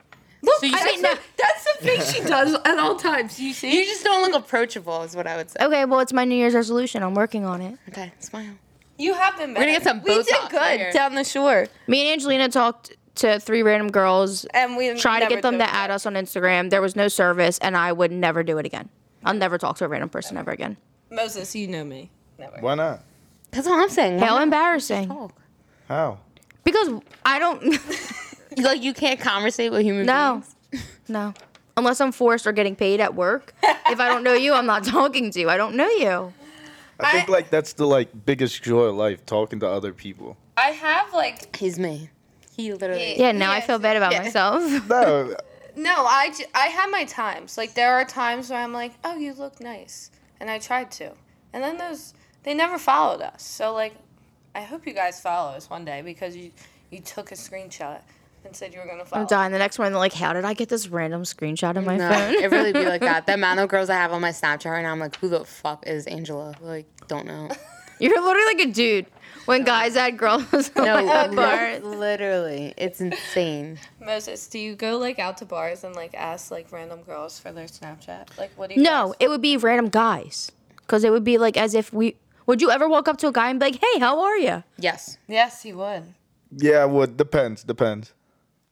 so 0.59 0.65
you, 0.65 0.73
I 0.75 0.85
mean, 0.85 1.01
no, 1.01 1.13
that's 1.37 1.63
the 1.65 1.85
thing 1.85 2.01
she 2.01 2.21
does 2.27 2.53
at 2.65 2.77
all 2.79 2.95
times. 2.95 3.39
You 3.39 3.51
see? 3.53 3.77
you 3.77 3.85
just 3.85 4.03
don't 4.05 4.21
look 4.31 4.41
approachable, 4.41 5.01
is 5.03 5.15
what 5.15 5.27
I 5.27 5.35
would 5.37 5.49
say. 5.51 5.57
Okay, 5.65 5.83
well, 5.85 5.99
it's 5.99 6.13
my 6.13 6.23
New 6.25 6.35
Year's 6.35 6.53
resolution. 6.55 7.03
I'm 7.03 7.13
working 7.13 7.43
on 7.45 7.61
it. 7.61 7.77
Okay, 7.89 8.11
smile. 8.19 8.53
You 9.01 9.13
have 9.13 9.37
been. 9.37 9.53
gonna 9.53 9.65
get 9.67 9.83
some 9.83 10.01
We 10.01 10.15
did 10.23 10.25
good 10.49 10.57
right 10.57 10.93
down 10.93 11.15
the 11.15 11.23
shore, 11.23 11.67
Me 11.87 12.01
and 12.01 12.11
Angelina 12.13 12.49
talked 12.49 12.95
to 13.15 13.39
three 13.39 13.63
random 13.63 13.89
girls 13.91 14.45
and 14.53 14.77
we 14.77 14.93
tried 14.95 15.21
to 15.21 15.27
get 15.27 15.41
them 15.41 15.55
did 15.57 15.65
to 15.65 15.73
add 15.73 15.91
us 15.91 16.05
on 16.05 16.13
Instagram. 16.13 16.69
There 16.69 16.81
was 16.81 16.95
no 16.95 17.07
service, 17.07 17.57
and 17.59 17.75
I 17.75 17.91
would 17.91 18.11
never 18.11 18.43
do 18.43 18.57
it 18.57 18.65
again. 18.65 18.89
I'll 19.23 19.33
never 19.33 19.57
talk 19.57 19.77
to 19.77 19.85
a 19.85 19.87
random 19.87 20.09
person 20.09 20.37
ever 20.37 20.51
again. 20.51 20.77
Moses, 21.09 21.55
you 21.55 21.67
know 21.67 21.83
me. 21.83 22.09
Never. 22.39 22.57
Why 22.61 22.75
not? 22.75 23.03
That's 23.51 23.67
what 23.67 23.81
I'm 23.81 23.89
saying. 23.89 24.19
Why 24.19 24.27
How 24.27 24.35
not 24.35 24.43
embarrassing! 24.43 25.09
talk? 25.09 25.33
How? 25.87 26.19
Because 26.63 27.01
I 27.25 27.39
don't. 27.39 27.77
Like, 28.57 28.83
you 28.83 28.93
can't 28.93 29.17
conversate 29.17 29.71
with 29.71 29.81
human 29.83 30.05
No. 30.05 30.43
beings. 30.71 30.85
no, 31.07 31.33
unless 31.77 32.01
I'm 32.01 32.11
forced 32.11 32.45
or 32.45 32.51
getting 32.51 32.75
paid 32.75 32.99
at 32.99 33.15
work. 33.15 33.53
if 33.63 33.97
I 33.99 34.09
don't 34.09 34.23
know 34.23 34.33
you, 34.33 34.53
I'm 34.53 34.65
not 34.65 34.83
talking 34.83 35.31
to 35.31 35.39
you. 35.39 35.49
I 35.49 35.55
don't 35.55 35.75
know 35.75 35.87
you. 35.87 36.33
I 37.03 37.11
think 37.11 37.29
I- 37.29 37.31
like 37.33 37.49
that's 37.49 37.73
the 37.73 37.85
like 37.87 38.09
biggest 38.25 38.61
joy 38.63 38.83
of 38.83 38.95
life, 38.95 39.25
talking 39.25 39.59
to 39.61 39.67
other 39.67 39.93
people. 39.93 40.37
I 40.57 40.69
have 40.71 41.13
like 41.13 41.55
He's 41.55 41.79
me. 41.79 42.09
He 42.55 42.73
literally. 42.73 43.19
Yeah, 43.19 43.31
now 43.31 43.51
I 43.51 43.61
feel 43.61 43.79
bad 43.79 43.97
about 43.97 44.11
Yeah. 44.11 44.23
myself. 44.23 44.63
No, 44.89 45.35
no. 45.75 45.95
I, 46.05 46.33
I 46.53 46.67
have 46.67 46.91
my 46.91 47.05
times. 47.05 47.57
Like 47.57 47.73
there 47.73 47.93
are 47.93 48.03
times 48.05 48.49
where 48.49 48.59
I'm 48.59 48.73
like, 48.73 48.93
oh, 49.03 49.15
you 49.15 49.33
look 49.33 49.59
nice, 49.61 50.11
and 50.39 50.49
I 50.49 50.59
tried 50.59 50.91
to, 50.91 51.11
and 51.53 51.63
then 51.63 51.77
those 51.77 52.13
they 52.43 52.53
never 52.53 52.77
followed 52.77 53.21
us. 53.21 53.41
So 53.43 53.73
like, 53.73 53.95
I 54.53 54.61
hope 54.61 54.85
you 54.85 54.93
guys 54.93 55.19
follow 55.21 55.51
us 55.51 55.69
one 55.69 55.85
day 55.85 56.01
because 56.01 56.35
you 56.35 56.51
you 56.91 56.99
took 56.99 57.31
a 57.31 57.35
screenshot. 57.35 58.01
And 58.45 58.55
said 58.55 58.73
you 58.73 58.79
were 58.79 58.85
gonna 58.87 59.05
follow. 59.05 59.21
I'm 59.21 59.27
dying. 59.27 59.51
The 59.51 59.59
next 59.59 59.77
one, 59.79 59.91
they're 59.91 59.99
like, 59.99 60.13
how 60.13 60.33
did 60.33 60.45
I 60.45 60.53
get 60.53 60.69
this 60.69 60.87
random 60.87 61.23
screenshot 61.23 61.77
on 61.77 61.85
my 61.85 61.97
No, 61.97 62.09
phone? 62.09 62.33
it 62.35 62.51
really 62.51 62.73
be 62.73 62.85
like 62.85 63.01
that. 63.01 63.25
The 63.31 63.33
amount 63.35 63.59
of 63.59 63.69
girls 63.69 63.89
I 63.89 63.95
have 63.95 64.11
on 64.13 64.21
my 64.21 64.31
Snapchat 64.31 64.71
right 64.71 64.81
now, 64.81 64.91
I'm 64.91 64.99
like, 64.99 65.15
who 65.17 65.29
the 65.29 65.45
fuck 65.45 65.85
is 65.87 66.07
Angela? 66.07 66.55
Like, 66.61 66.85
don't 67.07 67.25
know. 67.25 67.49
You're 67.99 68.19
literally 68.21 68.55
like 68.55 68.67
a 68.67 68.71
dude. 68.71 69.05
When 69.45 69.63
guys 69.63 69.95
add 69.95 70.17
girls 70.17 70.43
on 70.53 70.69
oh 70.77 70.83
No, 70.83 71.03
like, 71.03 71.29
li- 71.31 71.35
bars. 71.35 71.83
literally, 71.83 72.73
it's 72.77 72.99
insane. 73.01 73.79
Moses, 73.99 74.47
do 74.47 74.59
you 74.59 74.75
go 74.75 74.97
like 74.97 75.17
out 75.19 75.37
to 75.37 75.45
bars 75.45 75.83
and 75.83 75.95
like 75.95 76.13
ask 76.13 76.51
like 76.51 76.71
random 76.71 77.01
girls 77.03 77.39
for 77.39 77.51
their 77.51 77.65
Snapchat? 77.65 78.37
Like, 78.37 78.51
what 78.55 78.69
do 78.69 78.75
you? 78.75 78.81
No, 78.83 79.07
guys- 79.07 79.15
it 79.19 79.29
would 79.29 79.41
be 79.41 79.57
random 79.57 79.89
guys. 79.89 80.51
Because 80.77 81.03
it 81.03 81.11
would 81.11 81.23
be 81.23 81.37
like 81.37 81.57
as 81.57 81.73
if 81.73 81.93
we. 81.93 82.17
Would 82.47 82.61
you 82.61 82.69
ever 82.71 82.89
walk 82.89 83.07
up 83.07 83.17
to 83.17 83.27
a 83.27 83.31
guy 83.31 83.49
and 83.49 83.59
be 83.59 83.67
like, 83.67 83.79
hey, 83.79 83.99
how 83.99 84.21
are 84.21 84.37
you? 84.37 84.63
Yes. 84.77 85.17
Yes, 85.27 85.61
he 85.63 85.71
would. 85.73 86.13
Yeah, 86.51 86.83
would 86.85 87.15
depends, 87.17 87.63
depends. 87.63 88.13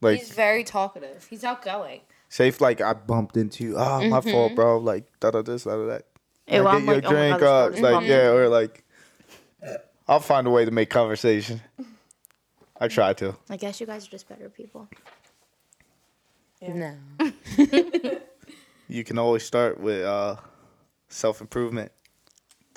Like, 0.02 0.20
He's 0.20 0.32
very 0.32 0.64
talkative. 0.64 1.28
He's 1.30 1.44
outgoing. 1.44 2.02
safe, 2.30 2.62
like 2.62 2.82
I 2.82 2.94
bumped 2.94 3.36
into 3.38 3.64
you. 3.64 3.76
Oh, 3.78 4.08
my 4.08 4.22
fault, 4.22 4.56
bro. 4.56 4.78
Like, 4.78 5.06
da 5.20 5.32
da 5.32 5.42
this, 5.42 5.64
da 5.64 5.76
da 5.76 5.86
that. 5.88 6.06
Ew, 6.48 6.64
Can 6.64 6.68
I 6.68 6.70
I'm 6.72 6.86
get 6.86 6.86
you 6.86 6.92
a 6.92 6.96
like, 6.96 7.06
oh 7.06 7.10
my 7.12 7.16
drink, 7.16 7.40
God, 7.40 7.40
this 7.40 7.42
girl 7.42 7.70
just 7.72 7.84
like 7.84 7.92
bumped 7.94 8.10
yeah, 8.10 8.28
or 8.30 8.48
like, 8.50 8.84
I'll 10.08 10.20
find 10.20 10.48
a 10.48 10.50
way 10.50 10.66
to 10.66 10.72
make 10.72 10.90
conversation. 10.90 11.62
I 12.80 12.88
try 12.88 13.14
to. 13.14 13.36
I 13.50 13.58
guess 13.58 13.80
you 13.82 13.86
guys 13.86 14.08
are 14.08 14.12
just 14.12 14.28
better 14.30 14.50
people. 14.50 14.88
No. 16.62 16.96
You 18.92 19.04
can 19.04 19.20
always 19.20 19.44
start 19.44 19.80
with 19.80 20.04
uh, 20.04 20.38
self 21.10 21.42
improvement 21.42 21.92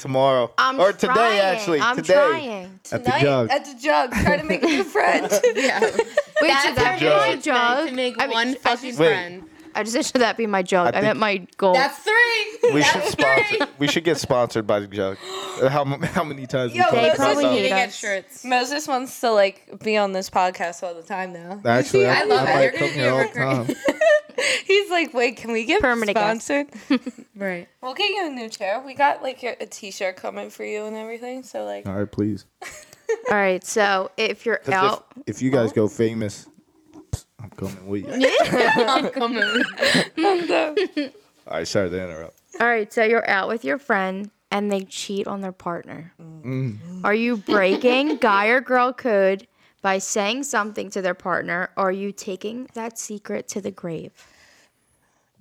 tomorrow 0.03 0.53
I'm 0.59 0.79
or 0.81 0.93
today. 0.93 1.13
trying. 1.15 1.39
Actually, 1.41 1.81
I'm 1.81 1.97
today. 1.97 2.13
trying. 2.15 2.81
At 2.93 3.05
the 3.05 3.11
jug. 3.21 3.51
at 3.51 3.65
the 3.65 3.75
jug, 3.81 4.13
try 4.13 4.37
to 4.37 4.45
make 4.45 4.63
a 4.63 4.67
new 4.67 4.85
friend. 4.85 5.27
Yeah. 5.55 5.81
Wait, 5.81 6.53
should 6.63 6.75
that 6.77 6.99
be 6.99 7.07
jug. 7.07 7.21
my 7.21 7.29
Meant 7.29 7.43
jug? 7.45 7.89
to 7.89 7.95
make 7.95 8.15
I 8.21 8.27
mean, 8.27 8.35
one 8.35 8.49
I 8.49 8.55
fucking 8.55 8.91
just- 8.91 8.99
Wait. 9.01 9.09
friend. 9.09 9.45
I 9.75 9.85
just 9.85 9.95
said, 9.95 10.05
should 10.05 10.21
that 10.21 10.37
be 10.37 10.47
my 10.47 10.63
jug? 10.63 10.89
I, 10.89 10.91
think- 11.01 11.05
meant 11.05 11.19
my 11.19 11.47
goal. 11.57 11.73
That's 11.73 11.97
three. 12.01 12.73
We 12.75 12.83
should 12.83 13.05
sponsor. 13.05 13.67
We 13.79 13.89
should 13.89 14.05
get 14.05 14.19
sponsored 14.19 14.67
by 14.67 14.81
the 14.81 14.87
jug. 14.87 15.17
Uh, 15.63 15.69
How 15.71 15.81
m- 15.83 16.03
how 16.03 16.25
many 16.25 16.47
times? 16.47 16.73
we 16.73 16.79
Yo, 16.79 16.85
talked 16.85 16.95
they 16.97 17.05
about 17.07 17.17
probably 17.17 17.45
that? 17.45 17.53
need 17.53 17.63
need 17.63 17.69
get 17.71 17.93
shirts. 17.93 18.45
Moses 18.45 18.87
wants 18.87 19.19
to 19.21 19.31
like 19.31 19.83
be 19.83 19.97
on 19.97 20.13
this 20.13 20.29
podcast 20.29 20.83
all 20.83 20.95
the 20.95 21.03
time 21.03 21.33
now. 21.33 21.61
Actually, 21.65 22.07
I, 22.09 22.21
I 22.21 22.25
love 22.25 22.47
I 22.47 22.51
it. 22.51 22.55
might 22.55 22.63
You're 22.63 22.73
come 22.73 22.81
gonna 22.81 22.93
here 22.93 23.05
be 23.05 23.09
all 23.09 23.21
a 23.21 23.67
the 23.67 23.75
time. 23.75 23.77
He's 24.67 24.91
like, 24.91 25.13
wait, 25.15 25.37
can 25.37 25.53
we 25.53 25.65
get 25.65 25.81
Permanent 25.81 26.17
guest. 26.17 26.47
sponsored? 26.47 27.03
Right. 27.35 27.67
We'll 27.83 27.95
get 27.95 28.11
you 28.11 28.27
a 28.27 28.31
new 28.31 28.49
chair. 28.49 28.81
We 28.85 28.95
got 28.95 29.23
like 29.23 29.43
your, 29.43 29.57
a 29.59 29.67
T-shirt 29.67 30.17
coming 30.17 30.51
for 30.51 30.65
you 30.65 30.85
and 30.85 30.95
everything. 30.97 31.43
So 31.43 31.65
like, 31.65 31.87
All 31.87 31.95
right, 31.95 32.11
please. 32.11 32.45
All 33.31 33.37
right, 33.37 33.65
so 33.65 34.11
if 34.17 34.45
you're 34.47 34.59
'Cause 34.59 34.75
out, 34.75 35.07
If, 35.27 35.37
if 35.37 35.43
you 35.43 35.51
guys 35.51 35.73
go 35.73 35.89
famous, 35.89 36.47
I'm 37.43 37.51
coming 37.51 37.87
with 37.87 38.07
you. 38.07 38.31
I'm 38.87 39.11
coming. 39.11 39.65
All 41.47 41.57
right, 41.57 41.67
sorry 41.69 41.91
to 41.91 42.03
interrupt. 42.03 42.41
all 42.61 42.67
right, 42.67 42.93
so 42.93 43.03
you're 43.05 43.29
out 43.29 43.49
with 43.49 43.65
your 43.65 43.79
friend 43.79 44.31
and 44.51 44.71
they 44.71 44.83
cheat 44.85 45.27
on 45.27 45.41
their 45.41 45.53
partner. 45.53 46.13
Mm. 46.21 46.79
Are 47.05 47.15
you 47.15 47.37
breaking 47.39 48.17
guy 48.19 48.47
or 48.49 48.61
girl 48.61 48.93
code 48.93 49.47
by 49.83 49.99
saying 49.99 50.45
something 50.45 50.89
to 50.91 51.03
their 51.03 51.15
partner, 51.15 51.71
or 51.77 51.89
are 51.89 51.93
you 51.93 52.13
taking 52.13 52.69
that 52.75 52.99
secret 52.99 53.49
to 53.49 53.61
the 53.61 53.71
grave? 53.71 54.13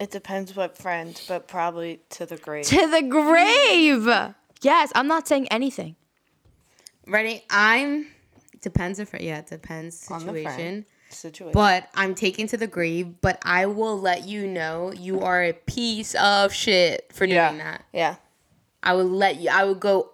it 0.02 0.10
depends 0.10 0.56
what 0.56 0.76
friend, 0.76 1.22
but 1.28 1.48
probably 1.48 2.02
to 2.10 2.26
the 2.26 2.36
grave. 2.36 2.66
To 2.66 2.88
the 2.90 3.04
grave. 3.04 4.08
Yes, 4.64 4.92
I'm 4.96 5.08
not 5.08 5.28
saying 5.28 5.48
anything. 5.50 5.96
Ready? 7.06 7.44
I'm. 7.52 8.08
Depends 8.62 8.98
if 9.00 9.14
yeah, 9.20 9.40
it 9.40 9.48
depends 9.48 10.08
On 10.10 10.26
the 10.26 10.32
friend. 10.32 10.48
situation. 10.48 10.86
Situation. 11.10 11.54
But 11.54 11.90
I'm 11.94 12.16
taken 12.16 12.48
to 12.48 12.58
the 12.58 12.66
grave. 12.68 13.22
But 13.22 13.38
I 13.44 13.68
will 13.68 14.00
let 14.00 14.26
you 14.26 14.48
know 14.48 14.92
you 14.92 15.22
are 15.22 15.44
a 15.44 15.54
piece 15.54 16.16
of 16.16 16.52
shit 16.52 17.12
for 17.14 17.28
doing 17.28 17.36
yeah, 17.36 17.54
that. 17.58 17.86
yeah. 17.94 18.16
I 18.82 18.96
would 18.96 19.06
let 19.06 19.40
you. 19.40 19.50
I 19.52 19.66
would 19.66 19.80
go 19.80 20.12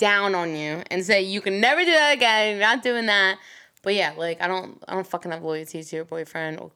down 0.00 0.34
on 0.34 0.56
you 0.56 0.82
and 0.90 1.04
say 1.04 1.22
you 1.22 1.40
can 1.40 1.60
never 1.60 1.84
do 1.84 1.92
that 1.92 2.14
again. 2.16 2.56
You're 2.56 2.66
not 2.66 2.82
doing 2.82 3.06
that. 3.06 3.38
But 3.82 3.94
yeah, 3.94 4.12
like 4.16 4.42
I 4.42 4.48
don't. 4.48 4.82
I 4.88 4.94
don't 4.94 5.06
fucking 5.06 5.30
have 5.30 5.42
loyalty 5.44 5.82
to 5.84 5.96
your 5.96 6.04
boyfriend 6.04 6.58
or, 6.58 6.70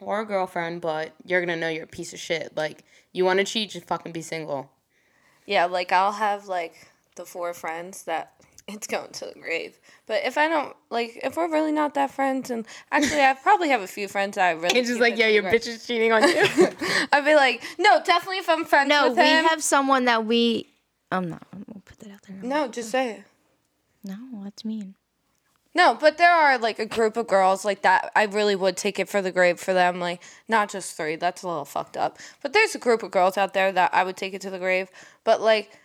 or 0.00 0.24
girlfriend. 0.24 0.80
But 0.80 1.12
you're 1.26 1.40
gonna 1.40 1.56
know 1.56 1.68
you're 1.68 1.84
a 1.84 1.86
piece 1.86 2.12
of 2.14 2.18
shit. 2.18 2.56
Like 2.56 2.84
you 3.12 3.24
want 3.24 3.38
to 3.40 3.44
cheat, 3.44 3.70
just 3.70 3.86
fucking 3.86 4.12
be 4.12 4.22
single. 4.22 4.70
Yeah, 5.46 5.66
like 5.66 5.92
I'll 5.92 6.12
have 6.12 6.46
like 6.48 6.74
the 7.16 7.24
four 7.24 7.52
friends 7.54 8.04
that 8.04 8.32
it's 8.68 8.86
going 8.86 9.12
to 9.12 9.26
the 9.26 9.40
grave. 9.40 9.78
But 10.06 10.22
if 10.24 10.36
I 10.36 10.48
don't 10.48 10.74
like, 10.90 11.20
if 11.22 11.36
we're 11.36 11.50
really 11.50 11.70
not 11.72 11.94
that 11.94 12.10
friends, 12.10 12.50
and 12.50 12.66
actually 12.90 13.20
I 13.22 13.34
probably 13.34 13.68
have 13.68 13.82
a 13.82 13.86
few 13.86 14.08
friends 14.08 14.34
that 14.34 14.44
I 14.48 14.50
really. 14.52 14.78
It's 14.78 14.88
just 14.88 15.00
like 15.00 15.16
yeah, 15.16 15.28
your 15.28 15.44
bitch 15.44 15.68
is 15.68 15.86
cheating 15.86 16.10
on 16.12 16.22
you. 16.22 16.44
I'd 17.12 17.24
be 17.24 17.34
like, 17.36 17.62
no, 17.78 18.02
definitely 18.04 18.38
if 18.38 18.48
I'm 18.48 18.64
friends 18.64 18.88
No, 18.88 19.10
with 19.10 19.18
we 19.18 19.24
him. 19.24 19.44
have 19.44 19.62
someone 19.62 20.06
that 20.06 20.24
we. 20.26 20.66
I'm 21.10 21.28
not. 21.28 21.46
I'm 21.52 21.64
gonna 21.64 21.80
put 21.84 21.98
that 22.00 22.10
out 22.10 22.22
there. 22.22 22.36
no, 22.42 22.68
just 22.68 22.90
say 22.90 23.10
it. 23.12 23.24
No, 24.04 24.16
that's 24.44 24.64
mean. 24.64 24.94
No, 25.74 25.94
but 25.94 26.18
there 26.18 26.32
are 26.32 26.58
like 26.58 26.78
a 26.78 26.86
group 26.86 27.16
of 27.16 27.28
girls 27.28 27.64
like 27.64 27.82
that. 27.82 28.10
I 28.16 28.24
really 28.24 28.56
would 28.56 28.76
take 28.76 28.98
it 28.98 29.08
for 29.08 29.22
the 29.22 29.30
grave 29.30 29.60
for 29.60 29.72
them. 29.72 30.00
Like 30.00 30.22
not 30.48 30.70
just 30.70 30.96
three. 30.96 31.16
That's 31.16 31.42
a 31.42 31.48
little 31.48 31.64
fucked 31.64 31.96
up. 31.96 32.18
But 32.42 32.52
there's 32.52 32.74
a 32.74 32.78
group 32.78 33.02
of 33.02 33.10
girls 33.10 33.36
out 33.36 33.54
there 33.54 33.70
that 33.72 33.92
I 33.94 34.04
would 34.04 34.16
take 34.16 34.34
it 34.34 34.40
to 34.42 34.50
the 34.50 34.58
grave. 34.58 34.88
But 35.24 35.40
like, 35.40 35.78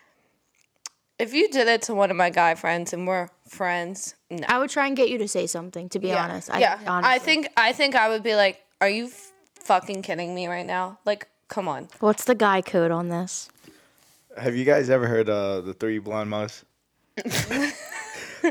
if 1.19 1.33
you 1.33 1.49
did 1.49 1.67
it 1.67 1.83
to 1.83 1.93
one 1.93 2.09
of 2.09 2.17
my 2.17 2.29
guy 2.29 2.55
friends 2.55 2.93
and 2.93 3.05
we're 3.07 3.29
friends, 3.47 4.15
no. 4.29 4.45
I 4.47 4.57
would 4.57 4.69
try 4.69 4.87
and 4.87 4.97
get 4.97 5.09
you 5.09 5.17
to 5.19 5.27
say 5.27 5.47
something. 5.47 5.89
To 5.89 5.99
be 5.99 6.07
yeah. 6.07 6.23
honest, 6.23 6.49
I, 6.49 6.59
yeah. 6.59 6.79
honestly. 6.87 7.15
I 7.15 7.19
think 7.19 7.47
I 7.55 7.73
think 7.73 7.95
I 7.95 8.09
would 8.09 8.23
be 8.23 8.35
like, 8.35 8.61
"Are 8.81 8.89
you 8.89 9.05
f- 9.05 9.31
fucking 9.59 10.01
kidding 10.01 10.33
me 10.33 10.47
right 10.47 10.65
now? 10.65 10.97
Like, 11.05 11.27
come 11.49 11.67
on." 11.67 11.89
What's 11.99 12.23
the 12.23 12.35
guy 12.35 12.61
code 12.61 12.91
on 12.91 13.09
this? 13.09 13.49
Have 14.37 14.55
you 14.55 14.65
guys 14.65 14.89
ever 14.89 15.07
heard 15.07 15.29
uh, 15.29 15.61
the 15.61 15.73
three 15.73 15.99
blind 15.99 16.29
mice? 16.29 16.65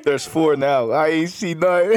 There's 0.05 0.25
four 0.27 0.57
now. 0.57 0.91
I 0.91 1.09
ain't 1.09 1.31
seen 1.31 1.59
none. 1.59 1.95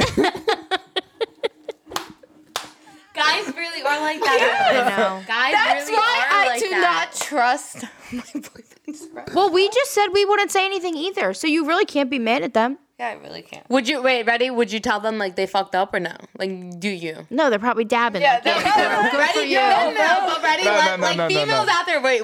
Guys 3.14 3.46
really 3.56 3.80
are 3.80 4.00
like 4.02 4.20
that. 4.20 4.70
I 4.70 4.96
know. 4.96 5.22
Guys 5.26 5.52
That's 5.52 5.88
really 5.88 5.96
why 5.96 6.26
are 6.30 6.36
I 6.42 6.46
like 6.48 6.60
do 6.60 6.68
that. 6.68 6.80
not 7.10 7.14
trust 7.14 7.82
my 8.12 8.20
boyfriend's 8.34 9.06
friends. 9.06 9.34
Well, 9.34 9.50
we 9.50 9.70
just 9.70 9.92
said 9.92 10.08
we 10.12 10.26
wouldn't 10.26 10.50
say 10.50 10.66
anything 10.66 10.96
either, 10.96 11.32
so 11.32 11.46
you 11.46 11.66
really 11.66 11.86
can't 11.86 12.10
be 12.10 12.18
mad 12.18 12.42
at 12.42 12.52
them. 12.52 12.76
Yeah, 12.98 13.08
I 13.08 13.12
really 13.14 13.42
can't. 13.42 13.68
Would 13.68 13.88
you 13.88 14.00
wait? 14.02 14.26
Ready? 14.26 14.48
Would 14.48 14.72
you 14.72 14.80
tell 14.80 15.00
them 15.00 15.18
like 15.18 15.36
they 15.36 15.46
fucked 15.46 15.74
up 15.74 15.92
or 15.92 16.00
no? 16.00 16.16
Like, 16.38 16.80
do 16.80 16.88
you? 16.88 17.26
No, 17.28 17.50
they're 17.50 17.58
probably 17.58 17.84
dabbing. 17.84 18.22
Yeah, 18.22 18.34
like, 18.34 18.44
they're 18.44 18.54
yeah, 18.56 18.72
probably- 18.72 19.10
good 19.10 19.30
for 19.30 19.38
Ready? 19.38 19.50
you. 19.50 19.56
No, 19.56 19.92
no, 19.92 20.22
but 20.26 20.42
ready? 20.42 20.64
No, 20.64 20.70
no, 20.70 20.76
let, 20.78 21.00
no, 21.00 21.06
like 21.06 21.16
no, 21.18 21.28
no, 21.28 21.28
females 21.28 21.66
no. 21.66 21.72
out 21.74 21.84
there, 21.86 22.00
wait, 22.00 22.22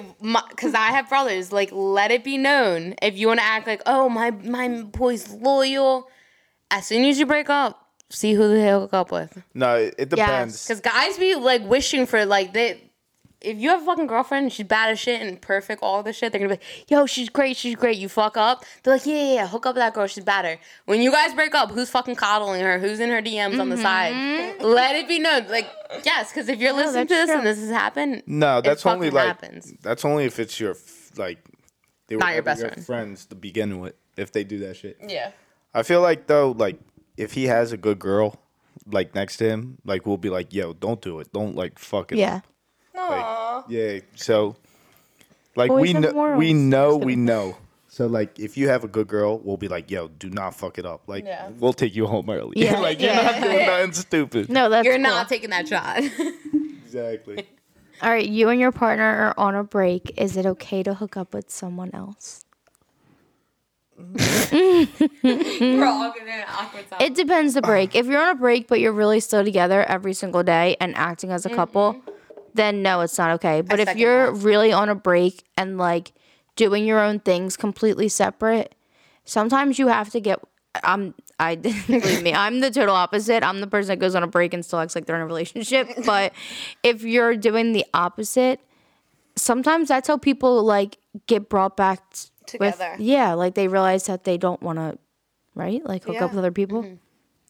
because 0.48 0.72
I 0.74 0.86
have 0.92 1.10
brothers. 1.10 1.52
Like, 1.52 1.68
let 1.72 2.10
it 2.10 2.24
be 2.24 2.38
known 2.38 2.94
if 3.02 3.18
you 3.18 3.26
want 3.26 3.40
to 3.40 3.44
act 3.44 3.66
like, 3.66 3.82
oh, 3.84 4.08
my 4.08 4.30
my 4.30 4.82
boy's 4.82 5.28
loyal. 5.30 6.08
As 6.70 6.86
soon 6.86 7.04
as 7.04 7.18
you 7.18 7.26
break 7.26 7.50
up, 7.50 7.86
see 8.08 8.32
who 8.32 8.48
they 8.48 8.70
hook 8.70 8.94
up 8.94 9.12
with. 9.12 9.42
no, 9.52 9.76
it, 9.76 9.94
it 9.98 10.08
depends. 10.08 10.66
Because 10.66 10.80
guys 10.80 11.18
be 11.18 11.34
like 11.34 11.62
wishing 11.68 12.06
for 12.06 12.24
like 12.24 12.54
they. 12.54 12.88
If 13.44 13.58
you 13.58 13.70
have 13.70 13.82
a 13.82 13.84
fucking 13.84 14.06
girlfriend, 14.06 14.44
and 14.44 14.52
she's 14.52 14.66
bad 14.66 14.90
as 14.90 14.98
shit 14.98 15.20
and 15.20 15.40
perfect, 15.40 15.82
all 15.82 16.02
this 16.02 16.16
shit, 16.16 16.32
they're 16.32 16.38
gonna 16.38 16.48
be 16.48 16.54
like, 16.54 16.90
yo, 16.90 17.06
she's 17.06 17.28
great, 17.28 17.56
she's 17.56 17.74
great. 17.74 17.98
You 17.98 18.08
fuck 18.08 18.36
up. 18.36 18.64
They're 18.82 18.94
like, 18.94 19.06
yeah, 19.06 19.14
yeah, 19.14 19.34
yeah, 19.34 19.48
hook 19.48 19.66
up 19.66 19.74
with 19.74 19.82
that 19.82 19.94
girl, 19.94 20.06
she's 20.06 20.24
better. 20.24 20.58
When 20.86 21.00
you 21.00 21.10
guys 21.10 21.34
break 21.34 21.54
up, 21.54 21.70
who's 21.70 21.90
fucking 21.90 22.16
coddling 22.16 22.60
her? 22.60 22.78
Who's 22.78 23.00
in 23.00 23.10
her 23.10 23.22
DMs 23.22 23.60
on 23.60 23.68
the 23.68 23.76
mm-hmm. 23.76 23.82
side? 23.82 24.62
Let 24.62 24.96
it 24.96 25.08
be 25.08 25.18
known. 25.18 25.48
Like, 25.48 25.70
yes, 26.04 26.30
because 26.30 26.48
if 26.48 26.60
you're 26.60 26.72
listening 26.72 27.06
to 27.06 27.14
that's 27.14 27.28
this 27.28 27.36
and 27.36 27.46
this 27.46 27.58
has 27.58 27.70
happened, 27.70 28.22
No, 28.26 28.58
it 28.58 28.64
that's 28.64 28.86
only 28.86 29.10
like 29.10 29.26
happens. 29.26 29.72
that's 29.82 30.04
only 30.04 30.24
if 30.24 30.38
it's 30.38 30.58
your 30.58 30.76
like 31.16 31.38
they 32.08 32.16
were 32.16 32.20
Not 32.20 32.34
your 32.34 32.42
best 32.42 32.60
your 32.60 32.70
friend. 32.70 32.86
friends 32.86 33.26
to 33.26 33.34
begin 33.34 33.80
with. 33.80 33.94
If 34.16 34.32
they 34.32 34.44
do 34.44 34.58
that 34.60 34.76
shit, 34.76 34.98
Yeah. 35.06 35.30
I 35.74 35.82
feel 35.82 36.00
like 36.02 36.26
though, 36.26 36.50
like 36.52 36.78
if 37.16 37.32
he 37.32 37.44
has 37.44 37.72
a 37.72 37.76
good 37.76 37.98
girl 37.98 38.38
like 38.86 39.14
next 39.14 39.36
to 39.38 39.48
him, 39.48 39.78
like 39.84 40.06
we'll 40.06 40.16
be 40.18 40.28
like, 40.30 40.52
yo, 40.52 40.72
don't 40.72 41.00
do 41.00 41.20
it, 41.20 41.32
don't 41.32 41.56
like 41.56 41.78
fuck 41.78 42.12
it. 42.12 42.18
Yeah. 42.18 42.36
up. 42.36 42.46
Aww. 43.20 43.56
Like, 43.56 43.64
yeah. 43.68 44.00
So, 44.16 44.56
like 45.56 45.68
Boys 45.68 45.80
we 45.82 45.92
have 45.92 46.02
know, 46.02 46.12
morals. 46.12 46.38
we 46.38 46.52
know, 46.54 46.96
we 46.96 47.16
know. 47.16 47.56
So 47.88 48.06
like, 48.06 48.38
if 48.38 48.56
you 48.56 48.68
have 48.68 48.84
a 48.84 48.88
good 48.88 49.06
girl, 49.06 49.38
we'll 49.38 49.58
be 49.58 49.68
like, 49.68 49.90
yo, 49.90 50.08
do 50.08 50.30
not 50.30 50.54
fuck 50.54 50.78
it 50.78 50.86
up. 50.86 51.02
Like, 51.06 51.24
Yeah. 51.26 51.50
we'll 51.58 51.74
take 51.74 51.94
you 51.94 52.06
home 52.06 52.30
early. 52.30 52.54
Yeah. 52.56 52.78
like 52.88 53.00
you're 53.00 53.12
Yeah. 53.12 53.22
not 53.22 53.42
doing 53.42 53.66
nothing 53.66 53.92
stupid. 53.92 54.48
No, 54.48 54.70
that's 54.70 54.86
you're 54.86 54.94
cool. 54.94 55.02
not 55.02 55.28
taking 55.28 55.50
that 55.50 55.68
shot. 55.68 56.02
Exactly. 56.92 57.46
All 58.02 58.10
right, 58.10 58.28
you 58.28 58.50
and 58.50 58.60
your 58.60 58.70
partner 58.70 59.02
are 59.04 59.34
on 59.38 59.54
a 59.54 59.64
break. 59.64 60.12
Is 60.20 60.36
it 60.36 60.44
okay 60.44 60.82
to 60.82 60.92
hook 60.92 61.16
up 61.16 61.32
with 61.32 61.50
someone 61.50 61.90
else? 61.94 62.44
We're 63.96 65.84
all 65.86 66.12
gonna 66.12 66.44
awkward 66.48 66.84
silence. 66.90 67.00
It 67.00 67.14
depends 67.14 67.54
the 67.54 67.62
break. 67.62 67.94
If 67.94 68.06
you're 68.06 68.20
on 68.20 68.28
a 68.30 68.34
break 68.34 68.68
but 68.68 68.80
you're 68.80 68.92
really 68.92 69.20
still 69.20 69.44
together 69.44 69.84
every 69.84 70.12
single 70.12 70.42
day 70.42 70.76
and 70.80 70.94
acting 70.96 71.30
as 71.30 71.46
a 71.46 71.50
couple, 71.50 71.94
mm-hmm. 71.94 72.10
Then 72.54 72.82
no, 72.82 73.00
it's 73.00 73.16
not 73.18 73.30
okay. 73.32 73.60
But 73.60 73.80
if 73.80 73.96
you're 73.96 74.32
that. 74.32 74.44
really 74.44 74.72
on 74.72 74.88
a 74.88 74.94
break 74.94 75.44
and 75.56 75.78
like 75.78 76.12
doing 76.56 76.84
your 76.84 77.00
own 77.00 77.18
things 77.20 77.56
completely 77.56 78.08
separate, 78.08 78.74
sometimes 79.24 79.78
you 79.78 79.88
have 79.88 80.10
to 80.10 80.20
get 80.20 80.38
um 80.84 81.14
I 81.38 81.56
believe 81.86 82.22
me. 82.22 82.32
I'm 82.34 82.60
the 82.60 82.70
total 82.70 82.94
opposite. 82.94 83.42
I'm 83.42 83.60
the 83.60 83.66
person 83.66 83.88
that 83.88 83.98
goes 83.98 84.14
on 84.14 84.22
a 84.22 84.26
break 84.26 84.54
and 84.54 84.64
still 84.64 84.78
acts 84.78 84.94
like 84.94 85.06
they're 85.06 85.16
in 85.16 85.22
a 85.22 85.26
relationship. 85.26 85.88
But 86.06 86.32
if 86.82 87.02
you're 87.02 87.36
doing 87.36 87.72
the 87.72 87.84
opposite, 87.94 88.60
sometimes 89.36 89.88
that's 89.88 90.08
how 90.08 90.16
people 90.18 90.62
like 90.62 90.98
get 91.26 91.48
brought 91.48 91.76
back 91.76 91.98
t- 92.46 92.58
with- 92.60 92.72
Together. 92.74 92.96
yeah, 92.98 93.34
like 93.34 93.54
they 93.54 93.68
realize 93.68 94.06
that 94.06 94.24
they 94.24 94.38
don't 94.38 94.62
want 94.62 94.78
to, 94.78 94.98
right? 95.54 95.84
Like 95.84 96.04
hook 96.04 96.20
up 96.20 96.30
with 96.30 96.38
other 96.38 96.52
people. 96.52 96.98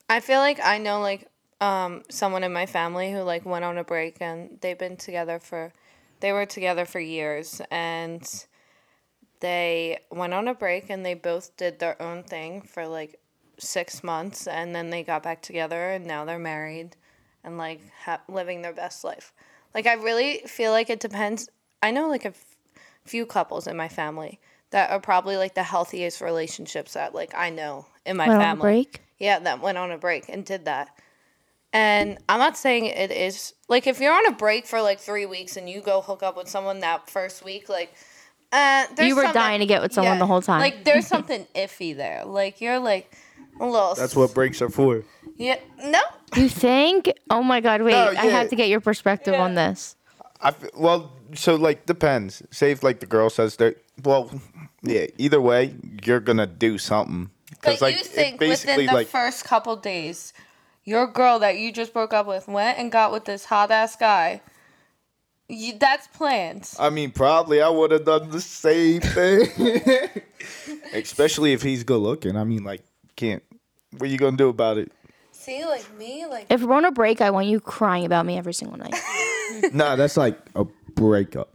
I 0.09 0.21
feel 0.21 0.41
like 0.41 0.59
I 0.63 0.79
know 0.79 1.01
like 1.01 1.29
um 1.63 2.03
someone 2.11 2.43
in 2.43 2.53
my 2.53 2.67
family 2.67 3.13
who 3.13 3.21
like 3.21 3.47
went 3.47 3.65
on 3.65 3.79
a 3.79 3.85
break 3.85 4.17
and 4.21 4.59
they've 4.61 4.79
been 4.79 4.97
together 4.97 5.39
for 5.39 5.73
they 6.21 6.33
were 6.33 6.45
together 6.47 6.85
for 6.85 6.99
years 7.01 7.63
and 7.71 8.47
they 9.41 9.99
went 10.11 10.35
on 10.35 10.49
a 10.49 10.55
break 10.55 10.91
and 10.91 11.05
they 11.07 11.15
both 11.15 11.57
did 11.57 11.79
their 11.79 12.01
own 12.03 12.23
thing 12.25 12.63
for 12.63 12.87
like 12.87 13.21
6 13.59 14.03
months 14.03 14.47
and 14.47 14.75
then 14.75 14.91
they 14.91 15.03
got 15.03 15.23
back 15.23 15.41
together 15.41 15.91
and 15.91 16.05
now 16.05 16.25
they're 16.25 16.39
married 16.39 16.97
and 17.45 17.59
like 17.59 17.81
ha- 18.05 18.21
living 18.29 18.63
their 18.63 18.73
best 18.73 19.05
life. 19.05 19.33
Like 19.75 19.87
I 19.87 19.95
really 19.95 20.39
feel 20.47 20.73
like 20.73 20.91
it 20.91 21.01
depends. 21.01 21.49
I 21.83 21.91
know 21.91 22.09
like 22.09 22.25
a 22.25 22.29
f- 22.29 22.57
few 23.05 23.27
couples 23.27 23.67
in 23.67 23.77
my 23.77 23.89
family 23.89 24.41
that 24.71 24.91
are 24.91 25.01
probably 25.01 25.37
like 25.37 25.55
the 25.55 25.63
healthiest 25.63 26.21
relationships 26.21 26.95
that 26.95 27.15
like 27.15 27.35
I 27.37 27.51
know 27.51 27.87
in 28.07 28.17
my 28.17 28.29
Went 28.29 28.37
on 28.43 28.43
a 28.43 28.47
family. 28.47 28.63
break. 28.63 29.01
Yeah, 29.19 29.39
that 29.41 29.61
went 29.61 29.79
on 29.79 29.93
a 29.93 29.99
break 29.99 30.29
and 30.29 30.45
did 30.45 30.65
that. 30.65 30.89
And 31.73 32.19
I'm 32.29 32.39
not 32.39 32.57
saying 32.57 32.87
it 32.87 33.11
is 33.11 33.55
like 33.69 33.87
if 33.87 33.99
you're 34.01 34.13
on 34.13 34.27
a 34.27 34.33
break 34.33 34.67
for 34.67 34.83
like 34.83 35.01
three 35.01 35.25
weeks 35.27 35.57
and 35.57 35.69
you 35.69 35.81
go 35.81 36.01
hook 36.03 36.23
up 36.23 36.37
with 36.37 36.49
someone 36.49 36.81
that 36.81 37.09
first 37.09 37.45
week, 37.45 37.69
like 37.69 37.95
uh, 38.53 38.85
there's 38.95 39.09
You 39.09 39.17
were 39.17 39.33
dying 39.33 39.61
to 39.61 39.67
get 39.67 39.81
with 39.81 39.93
someone 39.95 40.19
the 40.19 40.27
whole 40.27 40.43
time. 40.43 40.61
Like 40.61 40.85
there's 40.85 41.07
something 41.15 41.47
iffy 41.55 41.97
there. 41.97 42.25
Like 42.27 42.61
you're 42.61 42.79
like 42.79 43.17
a 43.59 43.67
little. 43.67 43.95
That's 43.95 44.15
what 44.15 44.35
breaks 44.35 44.61
are 44.61 44.69
for. 44.69 45.03
Yeah. 45.37 45.59
No. 45.83 46.01
You 46.37 46.49
think? 46.49 47.11
Oh 47.31 47.43
my 47.43 47.61
God! 47.61 47.83
Wait, 47.83 47.93
No, 47.93 48.09
I 48.09 48.13
yeah. 48.13 48.23
have 48.25 48.51
to 48.51 48.57
get 48.57 48.69
your 48.69 48.81
perspective 48.81 49.35
on 49.35 49.55
this. 49.55 49.97
I 50.41 50.49
f- 50.49 50.75
well, 50.77 51.13
so 51.35 51.55
like 51.55 51.87
depends. 51.87 52.43
Say 52.51 52.73
if 52.73 52.83
like 52.83 53.01
the 53.01 53.07
girl 53.07 53.31
says 53.31 53.57
that. 53.57 53.83
Well, 54.05 54.31
yeah. 54.83 55.07
Either 55.17 55.41
way, 55.41 55.75
you're 56.05 56.21
gonna 56.21 56.47
do 56.47 56.77
something. 56.77 57.31
But 57.63 57.81
like 57.81 57.95
you 57.95 58.01
it 58.01 58.07
think 58.07 58.41
basically 58.41 58.73
within 58.75 58.87
the 58.87 58.93
like 58.93 59.07
first 59.09 59.45
couple 59.45 59.77
days, 59.77 60.33
your 60.85 61.07
girl 61.07 61.39
that 61.41 61.59
you 61.59 61.73
just 61.73 61.93
broke 61.93 62.13
up 62.13 62.27
with 62.27 62.49
went 62.49 62.79
and 62.79 62.91
got 62.91 63.13
with 63.13 63.25
this 63.25 63.45
hot 63.47 63.71
ass 63.71 63.97
guy. 63.97 64.43
You, 65.49 65.75
that's 65.79 66.07
planned. 66.09 66.71
I 66.79 66.91
mean, 66.91 67.11
probably 67.11 67.61
I 67.61 67.69
would 67.69 67.91
have 67.91 68.05
done 68.05 68.31
the 68.31 68.41
same 68.41 69.01
thing. 69.01 70.23
Especially 70.95 71.53
if 71.53 71.63
he's 71.63 71.85
good 71.85 71.99
looking. 71.99 72.37
I 72.37 72.45
mean, 72.45 72.65
like, 72.65 72.83
can't. 73.17 73.43
What 73.91 74.03
are 74.05 74.07
you 74.07 74.19
gonna 74.19 74.37
do 74.37 74.49
about 74.49 74.79
it? 74.79 74.91
See, 75.33 75.65
like 75.65 75.85
me, 75.99 76.25
like 76.27 76.47
If 76.49 76.63
we're 76.63 76.75
on 76.75 76.85
a 76.85 76.93
break, 76.93 77.21
I 77.21 77.31
want 77.31 77.49
you 77.49 77.61
crying 77.61 78.07
about 78.07 78.25
me 78.25 78.39
every 78.39 78.55
single 78.55 78.79
night. 78.79 78.95
nah, 79.73 79.97
that's 79.97 80.17
like 80.17 80.39
a 80.55 80.65
breakup. 80.95 81.53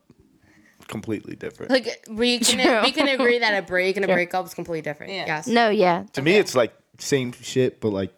Completely 0.87 1.35
different. 1.35 1.71
Like 1.71 2.05
we 2.09 2.39
can 2.39 2.59
True. 2.63 2.81
we 2.83 2.91
can 2.91 3.07
agree 3.07 3.39
that 3.39 3.57
a 3.57 3.65
break 3.65 3.97
and 3.97 4.05
a 4.05 4.07
breakup 4.07 4.45
is 4.45 4.53
completely 4.53 4.81
different. 4.81 5.13
Yeah. 5.13 5.25
Yes. 5.25 5.47
No, 5.47 5.69
yeah, 5.69 6.03
to 6.13 6.21
me, 6.21 6.35
it's 6.35 6.55
like 6.55 6.73
same 6.99 7.31
shit, 7.31 7.81
but 7.81 7.89
like 7.89 8.13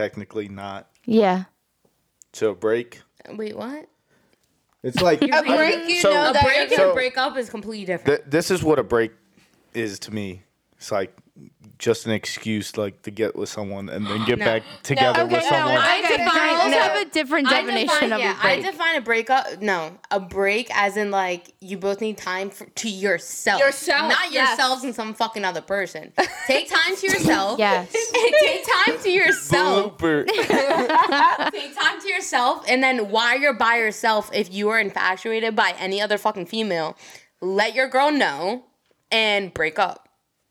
technically 0.00 0.48
not. 0.48 0.88
yeah. 1.06 1.44
So 2.34 2.54
break. 2.54 3.00
Wait, 3.30 3.56
what? 3.56 3.88
It's 4.82 5.00
like 5.00 5.22
a 5.22 5.26
break. 5.42 5.88
You 5.88 6.00
So- 6.02 6.10
know 6.12 6.30
A 6.30 6.32
that 6.34 6.42
break 6.44 6.54
you're 6.56 6.62
and 6.64 6.72
So- 6.72 6.90
a 6.90 6.94
breakup 6.94 7.36
is 7.38 7.48
completely 7.48 7.86
different. 7.86 8.18
Th- 8.24 8.30
this 8.30 8.50
is 8.50 8.62
what 8.62 8.78
a 8.78 8.82
break 8.84 9.12
is 9.72 9.98
to 10.00 10.12
me. 10.12 10.42
It's 10.76 10.92
like 10.92 11.16
just 11.78 12.06
an 12.06 12.12
excuse, 12.12 12.76
like 12.76 13.02
to 13.02 13.10
get 13.10 13.36
with 13.36 13.48
someone 13.48 13.88
and 13.88 14.06
then 14.06 14.24
get 14.24 14.38
No. 14.38 14.44
back 14.44 14.62
together 14.82 15.24
with 15.24 15.34
okay, 15.34 15.44
no, 15.44 15.48
someone. 15.50 15.76
I 15.78 15.98
Okay, 16.04 16.16
define 16.24 16.56
girls 16.56 16.70
no. 16.70 16.78
have 16.80 17.06
a 17.06 17.10
different 17.10 17.48
I 17.48 17.50
definition 17.60 17.86
define, 17.86 18.12
of 18.12 18.20
yeah, 18.20 18.38
a 18.38 18.42
break. 18.42 18.58
I 18.58 18.70
define 18.70 18.96
a 18.96 19.00
breakup. 19.00 19.62
No, 19.62 19.98
a 20.10 20.20
break 20.20 20.74
as 20.74 20.96
in 20.96 21.10
like 21.10 21.52
you 21.60 21.76
both 21.76 22.00
need 22.00 22.16
time 22.16 22.50
for, 22.50 22.64
to 22.64 22.88
yourself. 22.88 23.60
Yourself, 23.60 24.08
not 24.10 24.32
yes. 24.32 24.50
yourselves 24.50 24.84
and 24.84 24.94
some 24.94 25.12
fucking 25.14 25.44
other 25.44 25.60
person. 25.60 26.12
Take 26.46 26.70
time 26.70 26.96
to 26.96 27.06
yourself. 27.06 27.58
yes. 27.58 27.92
Take 28.12 28.66
time 28.84 28.98
to 29.02 29.10
yourself. 29.10 29.98
Blooper. 29.98 30.26
Take 31.50 31.76
time 31.78 32.00
to 32.00 32.08
yourself, 32.08 32.64
and 32.68 32.82
then 32.82 33.10
while 33.10 33.38
you're 33.38 33.54
by 33.54 33.76
yourself, 33.76 34.30
if 34.32 34.52
you 34.52 34.68
are 34.70 34.80
infatuated 34.80 35.54
by 35.54 35.74
any 35.78 36.00
other 36.00 36.18
fucking 36.18 36.46
female, 36.46 36.96
let 37.40 37.74
your 37.74 37.88
girl 37.88 38.10
know 38.10 38.64
and 39.10 39.52
break 39.52 39.78
up. 39.78 40.05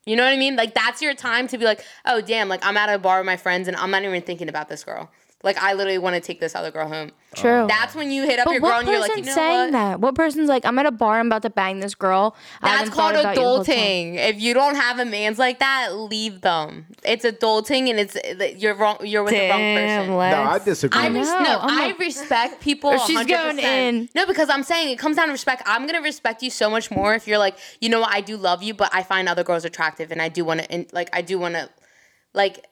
You 0.05 0.15
know 0.15 0.23
what 0.23 0.33
I 0.33 0.37
mean? 0.37 0.55
Like 0.55 0.73
that's 0.73 1.01
your 1.01 1.15
time 1.15 1.47
to 1.47 1.57
be 1.57 1.65
like, 1.65 1.83
oh 2.05 2.21
damn, 2.21 2.47
like 2.47 2.65
I'm 2.65 2.77
at 2.77 2.93
a 2.93 2.99
bar 2.99 3.19
with 3.19 3.25
my 3.25 3.37
friends 3.37 3.67
and 3.67 3.75
I'm 3.77 3.91
not 3.91 4.03
even 4.03 4.21
thinking 4.21 4.49
about 4.49 4.69
this 4.69 4.83
girl. 4.83 5.09
Like 5.45 5.57
I 5.61 5.73
literally 5.73 5.99
want 5.99 6.15
to 6.15 6.21
take 6.21 6.39
this 6.41 6.55
other 6.55 6.71
girl 6.71 6.87
home. 6.89 7.11
True. 7.35 7.51
Oh. 7.51 7.67
That's 7.67 7.93
when 7.93 8.09
you 8.11 8.23
hit 8.23 8.39
up 8.39 8.45
but 8.45 8.53
your 8.53 8.61
girl 8.61 8.79
and 8.79 8.87
you're 8.87 8.99
like, 8.99 9.15
you 9.15 9.23
know 9.23 9.31
saying 9.35 9.59
what? 9.65 9.71
that? 9.73 9.99
What 9.99 10.15
person's 10.15 10.49
like, 10.49 10.65
I'm 10.65 10.79
at 10.79 10.85
a 10.87 10.91
bar, 10.91 11.19
I'm 11.19 11.27
about 11.27 11.43
to 11.43 11.49
bang 11.51 11.81
this 11.81 11.93
girl. 11.93 12.35
I 12.61 12.67
That's 12.69 12.79
haven't 12.79 12.93
called 12.93 13.13
thought 13.13 13.19
about 13.21 13.35
you 13.35 13.41
the 13.41 13.47
whole 13.47 13.63
time." 13.63 13.75
adulting. 13.75 14.15
If 14.15 14.41
you 14.41 14.53
don't 14.55 14.75
have 14.75 14.97
a 14.99 15.05
man's 15.05 15.37
like 15.37 15.59
that, 15.59 15.89
leave 15.95 16.41
them. 16.41 16.87
It's 17.03 17.23
adulting, 17.25 17.89
and 17.91 17.99
it's 17.99 18.17
you're 18.59 18.73
wrong. 18.73 18.97
You're 19.01 19.23
with 19.23 19.33
the 19.33 19.49
wrong 19.49 19.59
person. 19.75 20.07
no, 20.09 20.19
I 20.19 20.59
disagree. 20.59 20.99
I 20.99 21.07
res- 21.07 21.27
know, 21.27 21.39
no, 21.43 21.59
I'm 21.61 21.79
I 21.79 21.85
like- 21.87 21.99
respect 21.99 22.59
people. 22.67 22.97
She's 22.99 23.19
100%. 23.19 23.27
going 23.27 23.59
in. 23.59 24.09
No, 24.15 24.25
because 24.25 24.49
I'm 24.49 24.63
saying 24.63 24.89
it 24.89 24.97
comes 24.97 25.15
down 25.17 25.27
to 25.27 25.31
respect. 25.31 25.61
I'm 25.67 25.85
gonna 25.85 26.01
respect 26.01 26.41
you 26.41 26.49
so 26.49 26.71
much 26.71 26.89
more 26.89 27.13
if 27.13 27.27
you're 27.27 27.37
like, 27.37 27.55
you 27.81 27.89
know 27.89 27.99
what, 27.99 28.11
I 28.11 28.21
do 28.21 28.35
love 28.35 28.63
you, 28.63 28.73
but 28.73 28.89
I 28.93 29.03
find 29.03 29.29
other 29.29 29.43
girls 29.43 29.63
attractive, 29.63 30.11
and 30.11 30.21
I 30.23 30.29
do 30.29 30.43
want 30.43 30.61
to, 30.63 30.85
like, 30.91 31.09
I 31.13 31.21
do 31.21 31.37
want 31.37 31.53
to, 31.53 31.69
like, 32.33 32.65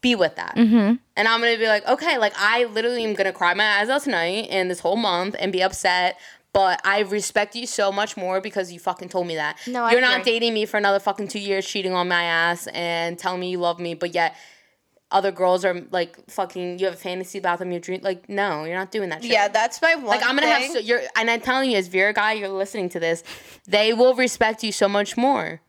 be 0.00 0.14
with 0.14 0.36
that. 0.36 0.54
Mm-hmm. 0.56 0.94
And 1.16 1.28
I'm 1.28 1.40
gonna 1.40 1.58
be 1.58 1.66
like, 1.66 1.86
okay, 1.86 2.18
like, 2.18 2.32
I 2.36 2.64
literally 2.64 3.04
am 3.04 3.14
gonna 3.14 3.32
cry 3.32 3.54
my 3.54 3.78
eyes 3.78 3.88
out 3.88 4.02
tonight 4.02 4.48
and 4.50 4.70
this 4.70 4.80
whole 4.80 4.96
month 4.96 5.34
and 5.38 5.52
be 5.52 5.62
upset. 5.62 6.18
But 6.52 6.80
I 6.84 7.00
respect 7.00 7.54
you 7.54 7.66
so 7.66 7.92
much 7.92 8.16
more 8.16 8.40
because 8.40 8.72
you 8.72 8.80
fucking 8.80 9.10
told 9.10 9.26
me 9.26 9.34
that. 9.36 9.58
No, 9.66 9.88
You're 9.90 10.00
not 10.00 10.20
agree. 10.20 10.32
dating 10.32 10.54
me 10.54 10.64
for 10.64 10.78
another 10.78 10.98
fucking 10.98 11.28
two 11.28 11.38
years, 11.38 11.66
cheating 11.66 11.92
on 11.92 12.08
my 12.08 12.22
ass 12.22 12.66
and 12.68 13.18
telling 13.18 13.40
me 13.40 13.50
you 13.50 13.58
love 13.58 13.78
me, 13.78 13.94
but 13.94 14.14
yet 14.14 14.34
other 15.10 15.30
girls 15.30 15.64
are 15.64 15.82
like 15.90 16.18
fucking. 16.30 16.78
You 16.78 16.86
have 16.86 16.94
a 16.94 16.98
fantasy 16.98 17.38
about 17.38 17.58
them. 17.58 17.70
You 17.72 17.80
dream 17.80 18.00
like 18.02 18.28
no, 18.28 18.64
you're 18.64 18.76
not 18.76 18.90
doing 18.90 19.08
that. 19.10 19.22
Shit. 19.22 19.32
Yeah, 19.32 19.48
that's 19.48 19.80
my 19.80 19.94
one. 19.94 20.06
Like 20.06 20.22
I'm 20.22 20.36
gonna 20.36 20.48
have 20.48 20.70
so 20.70 20.78
you're 20.78 21.02
and 21.16 21.30
I'm 21.30 21.40
telling 21.40 21.70
you, 21.70 21.76
as 21.76 21.88
Vera 21.88 22.12
guy, 22.12 22.32
you're 22.32 22.48
listening 22.48 22.88
to 22.90 23.00
this, 23.00 23.22
they 23.66 23.92
will 23.92 24.14
respect 24.14 24.62
you 24.62 24.72
so 24.72 24.88
much 24.88 25.16
more. 25.16 25.60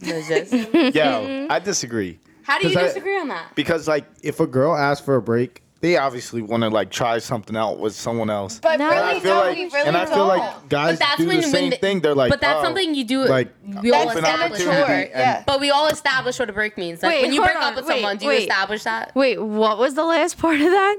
Moses. 0.00 0.52
Yo, 0.94 1.46
I 1.50 1.58
disagree. 1.58 2.18
How 2.48 2.58
do 2.58 2.66
you 2.68 2.74
'Cause 2.74 2.82
I- 2.82 2.86
disagree 2.88 3.18
on 3.20 3.28
that? 3.28 3.54
Because 3.54 3.86
like 3.86 4.04
if 4.22 4.40
a 4.40 4.46
girl 4.46 4.74
asks 4.76 5.04
for 5.04 5.14
a 5.16 5.22
break, 5.22 5.62
they 5.80 5.96
obviously 5.96 6.42
want 6.42 6.64
to 6.64 6.70
like 6.70 6.90
try 6.90 7.18
something 7.18 7.56
out 7.56 7.78
with 7.78 7.94
someone 7.94 8.30
else. 8.30 8.58
But 8.60 8.80
No. 8.80 8.86
really, 8.88 8.96
and 8.98 9.06
I 9.06 9.20
feel 9.20 9.34
no, 9.34 9.40
like, 9.42 9.56
we 9.56 9.64
really 9.66 9.86
and 9.86 9.96
I 9.96 10.06
feel 10.06 10.16
don't. 10.26 10.28
like 10.38 10.68
guys 10.68 10.98
But 10.98 10.98
that's 11.06 11.18
do 11.20 11.26
when 11.28 11.36
the 11.36 11.42
when 11.42 11.50
same 11.52 11.70
the- 11.70 11.76
thing. 11.76 12.00
They're 12.00 12.14
like, 12.16 12.30
but 12.30 12.40
that's 12.40 12.58
oh, 12.60 12.64
something 12.64 12.94
you 12.96 13.04
do. 13.04 13.24
like, 13.26 13.48
we 13.82 13.92
all 13.92 14.08
establish 14.10 14.60
immature. 14.62 14.72
opportunity 14.72 14.86
that. 14.88 15.10
and- 15.12 15.20
Yeah. 15.20 15.42
But 15.46 15.60
we 15.60 15.70
all 15.70 15.86
establish 15.86 16.38
what 16.40 16.50
a 16.50 16.52
break 16.52 16.76
means. 16.78 17.02
Like 17.02 17.12
Wait, 17.12 17.22
when 17.22 17.32
you 17.32 17.42
break 17.44 17.54
on, 17.56 17.62
up 17.62 17.76
with 17.76 17.86
wait, 17.86 17.94
someone, 17.94 18.16
do 18.16 18.24
you 18.26 18.32
establish 18.32 18.82
that? 18.84 19.12
Wait, 19.14 19.40
what 19.40 19.78
was 19.78 19.94
the 19.94 20.04
last 20.04 20.38
part 20.38 20.56
of 20.60 20.70
that? 20.70 20.96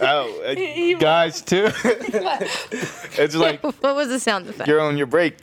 oh, 0.00 0.40
uh, 0.46 0.98
guys 1.00 1.42
too. 1.42 1.68
it's 3.18 3.34
like 3.34 3.62
What 3.62 3.94
was 3.96 4.08
the 4.08 4.20
sound 4.20 4.48
effect? 4.48 4.68
you're 4.68 4.80
on 4.80 4.96
your 4.96 5.06
break. 5.08 5.36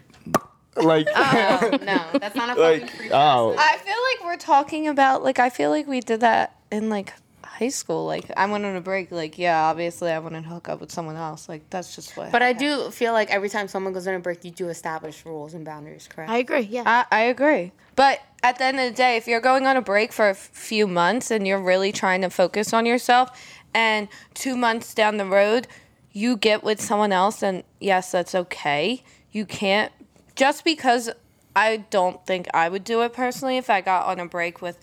Like, 0.76 1.08
Oh, 1.16 1.70
no, 1.82 2.06
that's 2.20 2.36
not 2.36 2.50
a 2.50 2.56
fucking 2.56 2.82
like 2.82 2.90
free 2.92 3.10
oh, 3.12 3.56
I 3.58 3.78
feel 3.78 3.96
like 3.96 4.26
we're 4.26 4.38
talking 4.38 4.88
about 4.88 5.24
like 5.24 5.40
I 5.40 5.50
feel 5.50 5.70
like 5.70 5.88
we 5.88 6.00
did 6.00 6.22
that 6.22 6.56
in 6.72 6.90
like 6.90 7.14
high 7.44 7.68
school. 7.70 8.06
Like 8.06 8.26
I 8.38 8.46
went 8.46 8.66
on 8.66 8.76
a 8.76 8.82
break. 8.82 9.12
Like 9.12 9.38
yeah, 9.38 9.64
obviously 9.66 10.12
I 10.12 10.20
want 10.20 10.36
to 10.36 10.42
hook 10.42 10.70
up 10.70 10.80
with 10.80 10.92
someone 10.92 11.16
else. 11.18 11.50
Like 11.50 11.70
that's 11.70 11.96
just 11.96 12.16
what. 12.16 12.32
But 12.32 12.42
I 12.42 12.54
do 12.54 12.90
feel 12.92 13.14
like 13.14 13.30
every 13.30 13.50
time 13.50 13.68
someone 13.68 13.94
goes 13.94 14.08
on 14.08 14.14
a 14.14 14.20
break, 14.20 14.46
you 14.46 14.52
do 14.52 14.70
establish 14.70 15.26
rules 15.26 15.54
and 15.54 15.66
boundaries, 15.66 16.08
correct? 16.08 16.32
I 16.32 16.38
agree. 16.38 16.62
Yeah. 16.62 16.84
I, 16.86 17.06
I 17.12 17.22
agree. 17.24 17.74
But 17.96 18.22
at 18.44 18.58
the 18.58 18.64
end 18.64 18.80
of 18.80 18.86
the 18.90 18.96
day, 18.96 19.18
if 19.18 19.28
you're 19.28 19.42
going 19.42 19.68
on 19.68 19.76
a 19.76 19.82
break 19.82 20.14
for 20.14 20.28
a 20.28 20.32
f- 20.32 20.38
few 20.38 20.88
months 20.88 21.32
and 21.32 21.46
you're 21.46 21.62
really 21.62 21.92
trying 21.92 22.22
to 22.22 22.30
focus 22.30 22.72
on 22.72 22.86
yourself, 22.86 23.30
and 23.74 24.08
two 24.34 24.56
months 24.56 24.94
down 24.94 25.18
the 25.18 25.26
road, 25.26 25.68
you 26.14 26.38
get 26.38 26.64
with 26.64 26.80
someone 26.80 27.12
else, 27.12 27.44
and 27.44 27.64
yes, 27.82 28.12
that's 28.14 28.34
okay. 28.34 29.04
You 29.34 29.46
can't, 29.46 29.92
just 30.40 30.64
because 30.64 31.10
I 31.54 31.78
don't 31.90 32.26
think 32.26 32.48
I 32.54 32.70
would 32.70 32.86
do 32.86 33.02
it 33.02 33.12
personally 33.12 33.58
if 33.58 33.70
I 33.70 33.82
got 33.82 34.06
on 34.08 34.22
a 34.22 34.26
break 34.26 34.62
with 34.62 34.80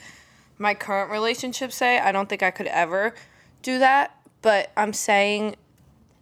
my 0.58 0.74
current 0.74 1.10
relationship, 1.10 1.72
say, 1.72 1.98
I 1.98 2.12
don't 2.12 2.28
think 2.28 2.42
I 2.42 2.50
could 2.50 2.66
ever 2.66 3.14
do 3.62 3.78
that. 3.78 4.14
But 4.42 4.70
I'm 4.76 4.92
saying 4.92 5.56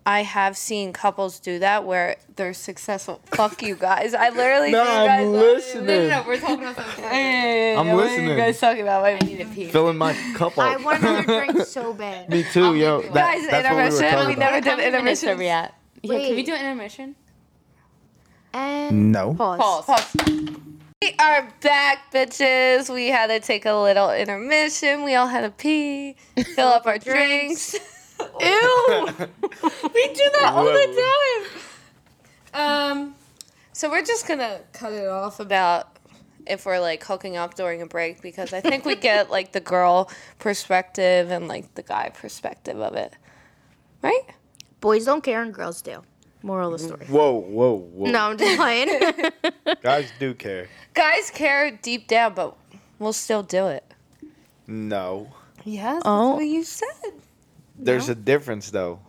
I 0.06 0.22
have 0.22 0.56
seen 0.56 0.92
couples 0.92 1.40
do 1.40 1.58
that 1.58 1.84
where 1.84 2.14
they're 2.36 2.54
successful. 2.54 3.22
Fuck 3.34 3.60
you 3.60 3.74
guys. 3.74 4.14
I 4.14 4.28
literally 4.28 4.70
no, 4.70 4.84
see 4.84 4.90
you 4.90 5.06
guys 5.08 5.26
I'm 5.26 5.32
listening. 5.32 6.08
No, 6.08 6.24
we're 6.28 6.38
talking 6.38 6.58
about 6.60 6.76
something. 6.76 7.04
I'm 7.04 7.88
what 7.88 7.94
are 7.94 7.96
listening. 7.96 8.28
you 8.28 8.36
guys 8.36 8.60
talking 8.60 8.82
about? 8.82 9.02
Wait, 9.02 9.72
Filling 9.72 9.98
my 9.98 10.14
cup 10.36 10.56
up. 10.56 10.58
I 10.58 10.76
want 10.76 11.02
another 11.02 11.22
drink 11.52 11.66
so 11.66 11.92
bad. 11.92 12.28
Me 12.28 12.44
too, 12.52 12.76
yo. 12.76 13.02
That, 13.02 13.12
Guys, 13.14 13.50
that's 13.50 13.68
what 13.68 13.72
we 13.72 13.82
were 13.82 13.82
intermission. 13.88 14.10
talking 14.12 14.28
We 14.28 14.34
about. 14.34 14.52
never 14.52 14.60
did 14.60 14.86
intermission. 14.86 15.40
Yeah. 15.40 15.70
Yeah, 16.02 16.18
can 16.20 16.36
we 16.36 16.42
do 16.44 16.52
an 16.52 16.60
intermission? 16.60 17.16
And 18.54 19.12
No. 19.12 19.34
pause. 19.34 19.58
Pause. 19.58 19.84
Pause. 19.86 20.14
We 21.02 21.14
are 21.18 21.52
back, 21.60 22.12
bitches. 22.12 22.88
We 22.92 23.08
had 23.08 23.26
to 23.26 23.40
take 23.40 23.66
a 23.66 23.74
little 23.74 24.10
intermission. 24.10 25.02
We 25.04 25.14
all 25.16 25.26
had 25.26 25.42
to 25.42 25.50
pee, 25.50 26.16
fill 26.54 26.68
up 26.68 26.86
our 26.86 26.96
drinks. 26.98 27.74
Ew. 28.20 28.26
we 28.40 29.08
do 29.10 30.30
that 30.38 30.52
all 30.54 30.64
the 30.64 31.42
time. 32.54 33.00
Um, 33.02 33.14
so 33.72 33.90
we're 33.90 34.04
just 34.04 34.26
gonna 34.28 34.60
cut 34.72 34.92
it 34.92 35.08
off 35.08 35.40
about 35.40 35.88
if 36.46 36.64
we're 36.64 36.78
like 36.78 37.02
hooking 37.02 37.36
up 37.36 37.54
during 37.54 37.82
a 37.82 37.86
break 37.86 38.22
because 38.22 38.52
I 38.52 38.60
think 38.60 38.84
we 38.84 38.94
get 39.10 39.30
like 39.30 39.50
the 39.52 39.60
girl 39.60 40.08
perspective 40.38 41.30
and 41.32 41.48
like 41.48 41.74
the 41.74 41.82
guy 41.82 42.10
perspective 42.14 42.80
of 42.80 42.94
it, 42.94 43.14
right? 44.00 44.22
Boys 44.80 45.04
don't 45.06 45.24
care 45.24 45.42
and 45.42 45.52
girls 45.52 45.82
do. 45.82 46.02
Moral 46.44 46.74
of 46.74 46.80
the 46.80 46.88
mm-hmm. 46.88 46.94
story. 46.96 47.06
Whoa, 47.06 47.40
whoa, 47.40 47.72
whoa. 47.72 48.10
No, 48.10 48.18
I'm 48.18 48.36
just 48.36 48.58
playing. 48.58 49.30
Guys 49.82 50.12
do 50.18 50.34
care. 50.34 50.68
Guys 50.92 51.30
care 51.30 51.70
deep 51.70 52.06
down, 52.06 52.34
but 52.34 52.54
we'll 52.98 53.14
still 53.14 53.42
do 53.42 53.68
it. 53.68 53.82
No. 54.66 55.32
Yes, 55.64 56.02
Oh. 56.04 56.28
that's 56.28 56.36
what 56.36 56.46
you 56.46 56.62
said. 56.62 57.12
There's 57.78 58.10
a 58.10 58.14
difference 58.14 58.70
though. 58.70 59.00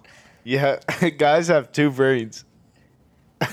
Yeah, 0.46 0.80
guys 1.18 1.50
have 1.50 1.74
two 1.74 1.92
brains. 1.92 2.46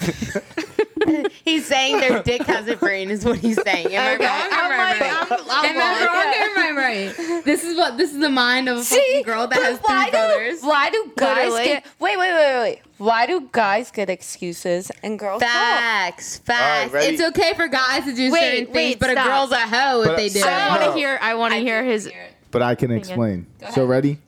He's 1.44 1.66
saying 1.66 2.00
their 2.00 2.22
dick 2.22 2.42
has 2.42 2.68
a 2.68 2.76
brain, 2.76 3.10
is 3.10 3.24
what 3.24 3.38
he's 3.38 3.60
saying. 3.62 3.94
Am 3.94 4.14
Okay. 4.14 4.26
I 4.26 4.38
wrong? 4.40 4.52
Am 4.52 4.70
I 4.72 4.76
right? 4.76 5.02
Am 5.30 5.76
I 5.78 6.06
wrong 6.06 6.58
or 6.58 6.60
am 6.60 6.76
I 6.78 6.80
right? 6.80 7.44
This 7.44 7.64
is 7.64 7.76
what 7.76 7.96
this 7.96 8.12
is 8.12 8.20
the 8.20 8.28
mind 8.30 8.68
of 8.68 8.78
a 8.78 8.84
fucking 8.84 9.22
girl 9.22 9.46
that 9.46 9.62
has 9.62 9.78
why 9.80 10.02
three 10.02 10.10
do, 10.10 10.10
brothers. 10.10 10.62
Why 10.62 10.90
do 10.90 11.12
guys 11.16 11.50
Literally. 11.50 11.64
get 11.64 11.86
wait, 11.98 12.18
wait, 12.18 12.32
wait, 12.32 12.60
wait? 12.60 12.80
Why 12.98 13.26
do 13.26 13.48
guys 13.52 13.90
get 13.90 14.08
excuses 14.08 14.90
and 15.02 15.18
girls 15.18 15.40
don't? 15.40 15.50
Facts, 15.50 16.38
facts. 16.38 16.92
it's 16.94 17.20
okay 17.20 17.54
for 17.54 17.66
guys 17.68 18.04
to 18.04 18.14
do 18.14 18.30
Wait, 18.30 18.40
certain 18.40 18.64
things, 18.66 18.74
wait, 18.74 19.00
but 19.00 19.10
a 19.10 19.14
girl's 19.14 19.50
a 19.50 19.58
hoe 19.60 20.02
if 20.02 20.16
they 20.16 20.28
do. 20.28 20.40
So- 20.40 20.48
I 20.48 20.68
want 20.68 20.82
to 20.82 20.88
oh. 20.90 20.96
hear. 20.96 21.18
I 21.20 21.34
want 21.34 21.54
to 21.54 21.60
hear 21.60 21.84
his. 21.84 22.10
But 22.50 22.62
I 22.62 22.74
can 22.74 22.90
explain. 22.90 23.46
So 23.74 23.84
ready? 23.86 24.18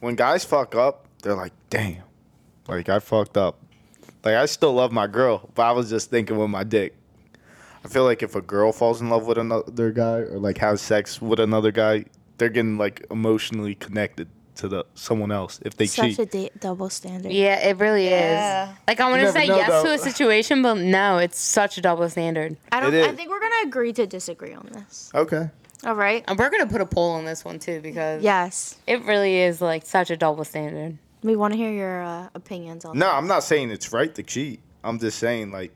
When 0.00 0.14
guys 0.14 0.44
fuck 0.44 0.74
up, 0.74 1.06
they're 1.22 1.34
like, 1.34 1.52
"Damn, 1.70 2.02
like 2.66 2.88
I 2.88 2.98
fucked 2.98 3.36
up." 3.36 3.58
Like 4.24 4.34
I 4.34 4.46
still 4.46 4.72
love 4.72 4.92
my 4.92 5.06
girl, 5.06 5.48
but 5.54 5.62
I 5.62 5.72
was 5.72 5.90
just 5.90 6.10
thinking 6.10 6.36
with 6.38 6.50
my 6.50 6.64
dick. 6.64 6.94
I 7.84 7.88
feel 7.88 8.04
like 8.04 8.22
if 8.22 8.36
a 8.36 8.40
girl 8.42 8.70
falls 8.72 9.00
in 9.00 9.08
love 9.10 9.26
with 9.26 9.38
another 9.38 9.90
guy 9.90 10.18
or 10.18 10.38
like 10.38 10.58
has 10.58 10.80
sex 10.80 11.20
with 11.20 11.40
another 11.40 11.72
guy, 11.72 12.04
they're 12.38 12.48
getting 12.48 12.78
like 12.78 13.04
emotionally 13.10 13.74
connected 13.74 14.28
to 14.54 14.68
the 14.68 14.84
someone 14.94 15.32
else 15.32 15.58
if 15.64 15.76
they 15.76 15.86
Such 15.86 16.10
cheat. 16.10 16.18
a 16.20 16.26
da- 16.26 16.50
double 16.60 16.90
standard. 16.90 17.32
Yeah, 17.32 17.66
it 17.66 17.78
really 17.78 18.08
Yeah. 18.08 18.70
is. 18.72 18.78
Like 18.86 19.00
I 19.00 19.08
want 19.10 19.22
to 19.22 19.32
say 19.32 19.48
know, 19.48 19.56
yes 19.56 19.82
to 19.82 19.92
a 19.94 19.98
situation, 19.98 20.62
but 20.62 20.74
no, 20.74 21.18
it's 21.18 21.40
such 21.40 21.78
a 21.78 21.80
double 21.80 22.08
standard. 22.08 22.56
I 22.70 22.78
don't. 22.80 22.94
I 22.94 23.12
think 23.12 23.30
we're 23.30 23.40
gonna 23.40 23.66
agree 23.66 23.92
to 23.94 24.06
disagree 24.06 24.52
on 24.54 24.68
this. 24.72 25.10
Okay. 25.14 25.48
All 25.84 25.96
right. 25.96 26.22
And 26.28 26.38
we're 26.38 26.50
gonna 26.50 26.68
put 26.68 26.80
a 26.80 26.86
poll 26.86 27.12
on 27.12 27.24
this 27.24 27.44
one 27.44 27.58
too 27.58 27.80
because 27.80 28.22
Yes. 28.22 28.76
it 28.86 29.02
really 29.04 29.38
is 29.40 29.60
like 29.60 29.84
such 29.84 30.10
a 30.10 30.16
double 30.16 30.44
standard. 30.44 30.98
We 31.22 31.36
want 31.36 31.52
to 31.52 31.56
hear 31.56 31.70
your 31.70 32.02
uh, 32.02 32.28
opinions 32.34 32.84
on. 32.84 32.98
No, 32.98 33.10
I'm 33.10 33.26
not 33.28 33.44
saying 33.44 33.70
it's 33.70 33.92
right 33.92 34.12
to 34.14 34.22
cheat. 34.22 34.60
I'm 34.82 34.98
just 34.98 35.18
saying 35.18 35.52
like 35.52 35.70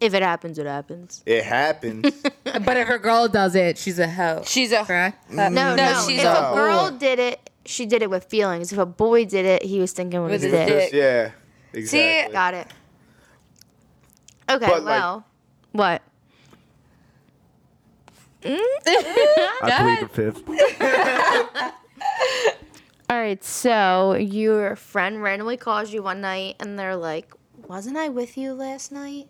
If 0.00 0.14
it 0.14 0.22
happens, 0.22 0.58
it 0.58 0.66
happens. 0.66 1.22
it 1.26 1.44
happens. 1.44 2.06
But 2.64 2.76
if 2.78 2.88
a 2.88 2.98
girl 2.98 3.28
does 3.28 3.54
it, 3.54 3.76
she's 3.76 3.98
a 3.98 4.08
hoe. 4.08 4.42
She's 4.46 4.72
a 4.72 4.82
Correct. 4.84 5.30
No, 5.32 5.48
no. 5.50 5.76
she's 6.08 6.20
if 6.20 6.24
a 6.24 6.50
a 6.52 6.54
girl 6.54 6.90
did 6.90 7.18
it, 7.18 7.50
she 7.66 7.84
did 7.84 8.00
it 8.02 8.08
with 8.08 8.24
feelings. 8.24 8.72
If 8.72 8.78
a 8.78 8.86
boy 8.86 9.26
did 9.26 9.44
it, 9.44 9.62
he 9.62 9.78
was 9.80 9.92
thinking 9.92 10.22
with, 10.22 10.30
With 10.30 10.42
his 10.42 10.52
his 10.52 10.66
dick. 10.66 10.90
dick. 10.90 10.92
yeah, 10.94 11.30
exactly. 11.74 12.26
See, 12.26 12.32
Got 12.32 12.54
it. 12.54 12.66
Okay. 14.50 14.66
But, 14.66 14.82
like- 14.84 15.00
well, 15.00 15.24
what? 15.72 16.02
I 18.44 19.98
plead 19.98 20.00
the 20.00 20.08
fifth. 20.10 20.42
All 23.10 23.18
right. 23.18 23.42
So 23.42 24.14
your 24.14 24.76
friend 24.76 25.22
randomly 25.22 25.56
calls 25.56 25.92
you 25.92 26.02
one 26.02 26.20
night, 26.20 26.56
and 26.60 26.78
they're 26.78 26.96
like, 26.96 27.32
"Wasn't 27.66 27.96
I 27.96 28.08
with 28.08 28.36
you 28.36 28.52
last 28.52 28.92
night?" 28.92 29.28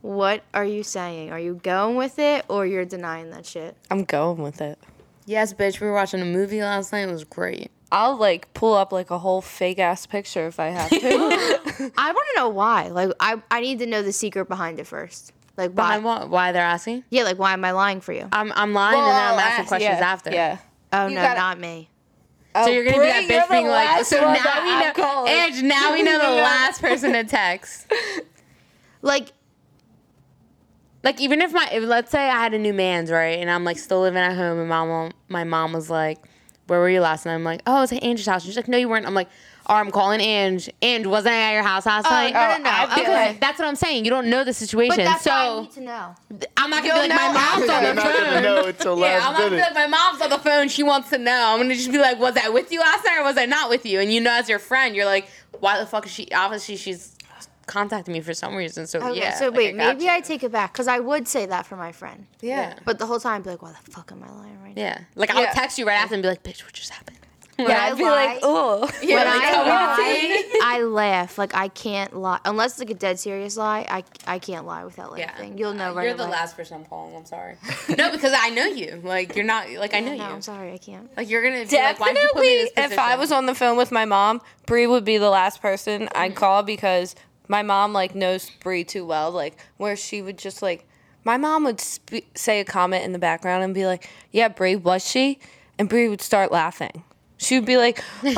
What 0.00 0.44
are 0.54 0.64
you 0.64 0.82
saying? 0.84 1.32
Are 1.32 1.40
you 1.40 1.54
going 1.62 1.96
with 1.96 2.18
it, 2.18 2.44
or 2.48 2.64
you're 2.66 2.84
denying 2.84 3.30
that 3.30 3.44
shit? 3.46 3.76
I'm 3.90 4.04
going 4.04 4.38
with 4.42 4.60
it. 4.60 4.78
Yes, 5.26 5.52
bitch. 5.52 5.80
We 5.80 5.86
were 5.86 5.92
watching 5.92 6.20
a 6.20 6.24
movie 6.24 6.60
last 6.62 6.92
night. 6.92 7.08
It 7.08 7.12
was 7.12 7.24
great. 7.24 7.70
I'll 7.90 8.16
like 8.16 8.52
pull 8.54 8.74
up 8.74 8.92
like 8.92 9.10
a 9.10 9.18
whole 9.18 9.40
fake 9.40 9.78
ass 9.78 10.04
picture 10.06 10.46
if 10.46 10.60
I 10.60 10.66
have 10.68 10.90
to. 10.90 10.98
I 11.98 12.12
want 12.12 12.26
to 12.34 12.40
know 12.40 12.48
why. 12.50 12.88
Like, 12.88 13.10
I 13.18 13.40
I 13.50 13.60
need 13.60 13.78
to 13.80 13.86
know 13.86 14.02
the 14.02 14.12
secret 14.12 14.48
behind 14.48 14.78
it 14.78 14.86
first. 14.86 15.32
Like, 15.56 15.72
why? 15.72 15.98
Why? 15.98 16.18
What, 16.20 16.28
why 16.30 16.52
they're 16.52 16.62
asking? 16.62 17.04
Yeah, 17.10 17.22
like, 17.24 17.38
why 17.38 17.54
am 17.54 17.64
I 17.64 17.72
lying 17.72 18.00
for 18.02 18.12
you? 18.12 18.28
I'm 18.32 18.52
I'm 18.54 18.74
lying 18.74 18.98
and 18.98 19.06
then 19.08 19.14
I'm 19.16 19.36
Well, 19.36 19.40
asking 19.40 19.60
ask- 19.62 19.68
questions 19.68 19.98
yeah, 19.98 20.12
after. 20.12 20.30
Yeah. 20.30 20.58
Oh 20.92 21.06
You 21.08 21.14
no, 21.16 21.22
gotta- 21.22 21.38
not 21.40 21.58
me. 21.58 21.88
So 22.54 22.66
you're 22.70 22.84
gonna 22.84 22.96
be 22.98 23.06
that 23.06 23.28
bitch 23.28 23.50
being 23.50 23.68
like, 23.68 24.04
so 24.04 24.20
now 24.20 24.64
we 24.64 25.02
know, 25.02 25.26
and 25.26 25.62
now 25.68 25.92
we 25.92 26.02
know 26.02 26.18
the 26.18 26.34
last 26.42 26.80
person 26.80 27.12
to 27.12 27.24
text. 27.24 27.86
Like, 29.00 29.28
Like 31.04 31.20
even 31.20 31.40
if 31.40 31.52
my, 31.52 31.68
if, 31.70 31.84
let's 31.84 32.10
say 32.10 32.28
I 32.28 32.42
had 32.42 32.52
a 32.52 32.58
new 32.58 32.74
man's 32.74 33.12
right, 33.12 33.38
and 33.38 33.48
I'm 33.48 33.62
like 33.62 33.78
still 33.78 34.00
living 34.00 34.20
at 34.20 34.34
home, 34.36 34.58
and 34.58 34.68
mom, 34.68 35.12
my 35.28 35.44
mom 35.44 35.72
was 35.72 35.88
like, 35.88 36.18
"Where 36.66 36.80
were 36.80 36.90
you 36.90 37.00
last 37.00 37.24
night?" 37.24 37.34
I'm 37.34 37.44
like, 37.44 37.62
"Oh, 37.64 37.76
I 37.76 37.80
was 37.82 37.92
at 37.92 38.02
Ange's 38.02 38.26
house." 38.26 38.44
She's 38.44 38.56
like, 38.56 38.66
"No, 38.66 38.76
you 38.76 38.88
weren't." 38.88 39.06
I'm 39.06 39.14
like, 39.14 39.28
"Oh, 39.68 39.74
I'm 39.74 39.90
calling 39.90 40.20
Ange. 40.20 40.70
Ange, 40.82 41.06
wasn't 41.06 41.34
I 41.34 41.38
at 41.40 41.52
your 41.54 41.62
house 41.62 41.86
last 41.86 42.06
oh, 42.06 42.10
night?" 42.10 42.34
Oh, 42.34 42.38
no, 42.38 42.56
no, 42.58 42.62
no. 42.64 42.70
I- 42.70 42.86
because 42.86 43.00
Okay. 43.08 43.36
that's 43.40 43.58
what 43.58 43.68
I'm 43.68 43.76
saying. 43.76 44.04
You 44.04 44.10
don't 44.10 44.28
know 44.30 44.44
the 44.44 44.52
situation, 44.52 44.96
but 44.96 45.04
that's 45.04 45.24
so 45.24 45.30
why 45.30 45.46
I 45.46 45.60
need 45.60 45.70
to 45.72 45.80
know. 45.82 46.14
I'm 46.56 46.70
not 46.70 46.82
gonna 46.82 46.94
be 46.94 47.08
like, 47.08 47.10
"My 47.10 47.32
mom's 47.32 47.70
on 47.70 47.94
the 47.96 48.00
phone." 48.02 48.42
know 48.42 48.64
until 48.64 48.98
Yeah, 48.98 49.04
last 49.04 49.26
I'm 49.26 49.32
not 49.32 49.38
gonna 49.40 49.50
be 49.56 49.62
like, 49.62 49.74
my 49.74 49.86
mom's 49.86 50.22
on 50.22 50.30
the 50.30 50.38
phone. 50.38 50.68
She 50.68 50.82
wants 50.82 51.10
to 51.10 51.18
know. 51.18 51.52
I'm 51.52 51.58
gonna 51.60 51.74
just 51.74 51.92
be 51.92 51.98
like, 51.98 52.18
was 52.18 52.36
I 52.36 52.48
with 52.48 52.70
you 52.72 52.80
last 52.80 53.04
night 53.04 53.18
or 53.18 53.24
was 53.24 53.36
I 53.38 53.46
not 53.46 53.70
with 53.70 53.84
you? 53.86 54.00
And 54.00 54.12
you 54.12 54.20
know, 54.20 54.32
as 54.32 54.48
your 54.48 54.58
friend, 54.58 54.94
you're 54.96 55.06
like, 55.06 55.28
why 55.60 55.78
the 55.78 55.86
fuck 55.86 56.06
is 56.06 56.12
she? 56.12 56.28
Obviously, 56.32 56.76
she's 56.76 57.14
contacting 57.66 58.14
me 58.14 58.20
for 58.20 58.34
some 58.34 58.56
reason. 58.56 58.86
So 58.86 58.98
Okay, 59.00 59.18
yeah. 59.20 59.34
so 59.34 59.48
like, 59.48 59.56
wait, 59.56 59.76
got 59.76 59.94
maybe 59.96 60.04
you. 60.04 60.10
I 60.10 60.20
take 60.20 60.42
it 60.42 60.50
back 60.50 60.72
because 60.72 60.88
I 60.88 60.98
would 60.98 61.28
say 61.28 61.46
that 61.46 61.66
for 61.66 61.76
my 61.76 61.92
friend. 61.92 62.26
Yeah. 62.40 62.74
But 62.84 62.98
the 62.98 63.06
whole 63.06 63.20
time, 63.20 63.36
I'd 63.36 63.44
be 63.44 63.50
like, 63.50 63.62
why 63.62 63.72
the 63.72 63.90
fuck 63.90 64.10
am 64.10 64.24
I 64.24 64.30
lying 64.32 64.62
right 64.62 64.74
now? 64.74 64.82
Yeah. 64.82 64.98
Like 65.14 65.30
I'll 65.30 65.52
text 65.52 65.78
you 65.78 65.86
right 65.86 65.94
after 66.00 66.14
and 66.14 66.22
be 66.22 66.28
like, 66.28 66.42
bitch, 66.42 66.64
what 66.64 66.72
just 66.72 66.90
happened? 66.90 67.17
When 67.64 67.68
Yeah, 67.70 67.86
I 67.86 67.88
I'd 67.88 67.96
be 67.96 68.04
lie- 68.04 68.10
like, 68.26 68.38
oh. 68.42 68.80
when 69.00 69.16
like, 69.16 69.26
I 69.26 69.50
tell 69.50 69.64
me 69.64 69.70
the 69.70 70.58
lie, 70.58 70.60
I 70.62 70.82
laugh. 70.82 71.38
Like 71.38 71.56
I 71.56 71.66
can't 71.66 72.16
lie 72.16 72.38
unless 72.44 72.72
it's 72.72 72.78
like 72.78 72.90
a 72.90 72.94
dead 72.94 73.18
serious 73.18 73.56
lie. 73.56 73.84
I, 73.90 74.04
I 74.28 74.38
can't 74.38 74.64
lie 74.64 74.84
without 74.84 75.10
laughing. 75.12 75.58
You'll 75.58 75.74
know 75.74 75.92
right 75.92 76.04
You're 76.04 76.14
the 76.14 76.28
last 76.28 76.56
person 76.56 76.76
I'm 76.76 76.84
calling. 76.84 77.16
I'm 77.16 77.24
sorry. 77.26 77.56
no, 77.98 78.12
because 78.12 78.32
I 78.32 78.50
know 78.50 78.64
you. 78.66 79.00
Like 79.02 79.34
you're 79.34 79.44
not. 79.44 79.68
Like 79.70 79.92
I 79.92 79.98
know 79.98 80.14
No, 80.14 80.28
you. 80.28 80.34
I'm 80.34 80.42
sorry, 80.42 80.72
I 80.72 80.78
can't. 80.78 81.10
Like 81.16 81.28
you're 81.28 81.42
gonna 81.42 81.66
be 81.66 81.76
like, 81.76 81.98
why'd 81.98 82.16
you 82.16 82.30
put 82.32 82.42
me 82.42 82.60
in 82.60 82.66
Definitely, 82.66 82.72
this 82.76 82.92
if 82.92 82.98
I 83.00 83.16
was 83.16 83.32
on 83.32 83.46
the 83.46 83.56
phone 83.56 83.76
with 83.76 83.90
my 83.90 84.04
mom, 84.04 84.40
Bree 84.66 84.86
would 84.86 85.04
be 85.04 85.18
the 85.18 85.30
last 85.30 85.60
person 85.60 86.08
I'd 86.14 86.30
mm-hmm. 86.30 86.38
call 86.38 86.62
because 86.62 87.16
my 87.48 87.62
mom 87.64 87.92
like 87.92 88.14
knows 88.14 88.50
Bree 88.60 88.84
too 88.84 89.04
well. 89.04 89.32
Like 89.32 89.58
where 89.78 89.96
she 89.96 90.22
would 90.22 90.38
just 90.38 90.62
like, 90.62 90.86
my 91.24 91.36
mom 91.36 91.64
would 91.64 91.80
spe- 91.80 92.36
say 92.36 92.60
a 92.60 92.64
comment 92.64 93.04
in 93.04 93.10
the 93.12 93.18
background 93.18 93.64
and 93.64 93.74
be 93.74 93.84
like, 93.84 94.08
"Yeah, 94.30 94.46
Bree, 94.46 94.76
was 94.76 95.04
she?" 95.04 95.40
And 95.76 95.88
Bree 95.88 96.08
would 96.08 96.22
start 96.22 96.52
laughing. 96.52 97.02
She 97.38 97.54
would 97.56 97.66
be 97.66 97.76
like, 97.76 98.02
"Yeah, 98.22 98.36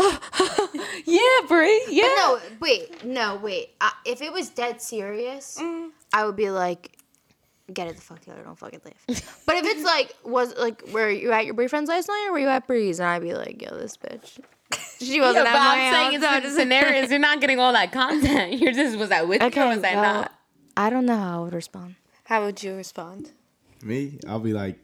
Bree, 1.49 1.85
yeah." 1.89 2.03
But 2.03 2.17
no, 2.17 2.39
wait, 2.61 3.05
no, 3.05 3.37
wait. 3.43 3.71
I, 3.81 3.93
if 4.05 4.21
it 4.23 4.33
was 4.33 4.51
dead 4.51 4.81
serious, 4.81 5.59
Mm. 5.61 5.91
I 6.13 6.25
would 6.27 6.37
be 6.37 6.51
like, 6.51 6.99
get 7.73 7.89
it 7.89 7.97
the 7.97 8.03
fuck 8.03 8.21
out, 8.29 8.45
don't 8.45 8.59
fucking 8.59 8.81
laugh. 8.85 9.43
but 9.47 9.57
if 9.57 9.65
it's 9.65 9.85
like, 9.85 10.15
was 10.25 10.55
like, 10.57 10.83
were 10.93 11.09
you 11.11 11.33
at 11.33 11.45
your 11.47 11.55
boyfriend's 11.55 11.89
last 11.89 12.09
night 12.09 12.27
or 12.29 12.33
were 12.33 12.39
you 12.41 12.49
at 12.49 12.67
Bree's? 12.67 12.99
And 13.01 13.09
I'd 13.09 13.23
be 13.23 13.33
like, 13.33 13.63
yo, 13.63 13.71
this 13.77 13.97
bitch. 13.97 14.39
She 14.99 15.21
wasn't 15.27 15.47
but 15.47 15.55
at 15.55 15.59
my 15.59 15.75
I'm 15.89 15.95
saying 16.11 16.21
house. 16.23 16.39
it's 16.39 16.47
in 16.49 16.55
scenarios. 16.57 17.11
You're 17.11 17.21
not 17.21 17.41
getting 17.41 17.59
all 17.59 17.73
that 17.73 17.93
content. 17.93 18.55
You're 18.61 18.73
just 18.73 18.99
was 18.99 19.11
I 19.11 19.23
with 19.23 19.41
you 19.41 19.47
or 19.63 19.67
was 19.69 19.83
I 19.85 19.95
well, 19.95 20.03
not? 20.23 20.33
I 20.77 20.91
don't 20.91 21.07
know 21.07 21.17
how 21.17 21.41
I 21.41 21.45
would 21.45 21.55
respond. 21.55 21.95
How 22.25 22.45
would 22.45 22.63
you 22.63 22.75
respond? 22.75 23.31
Me, 23.83 24.19
I'll 24.29 24.41
be 24.41 24.53
like, 24.53 24.79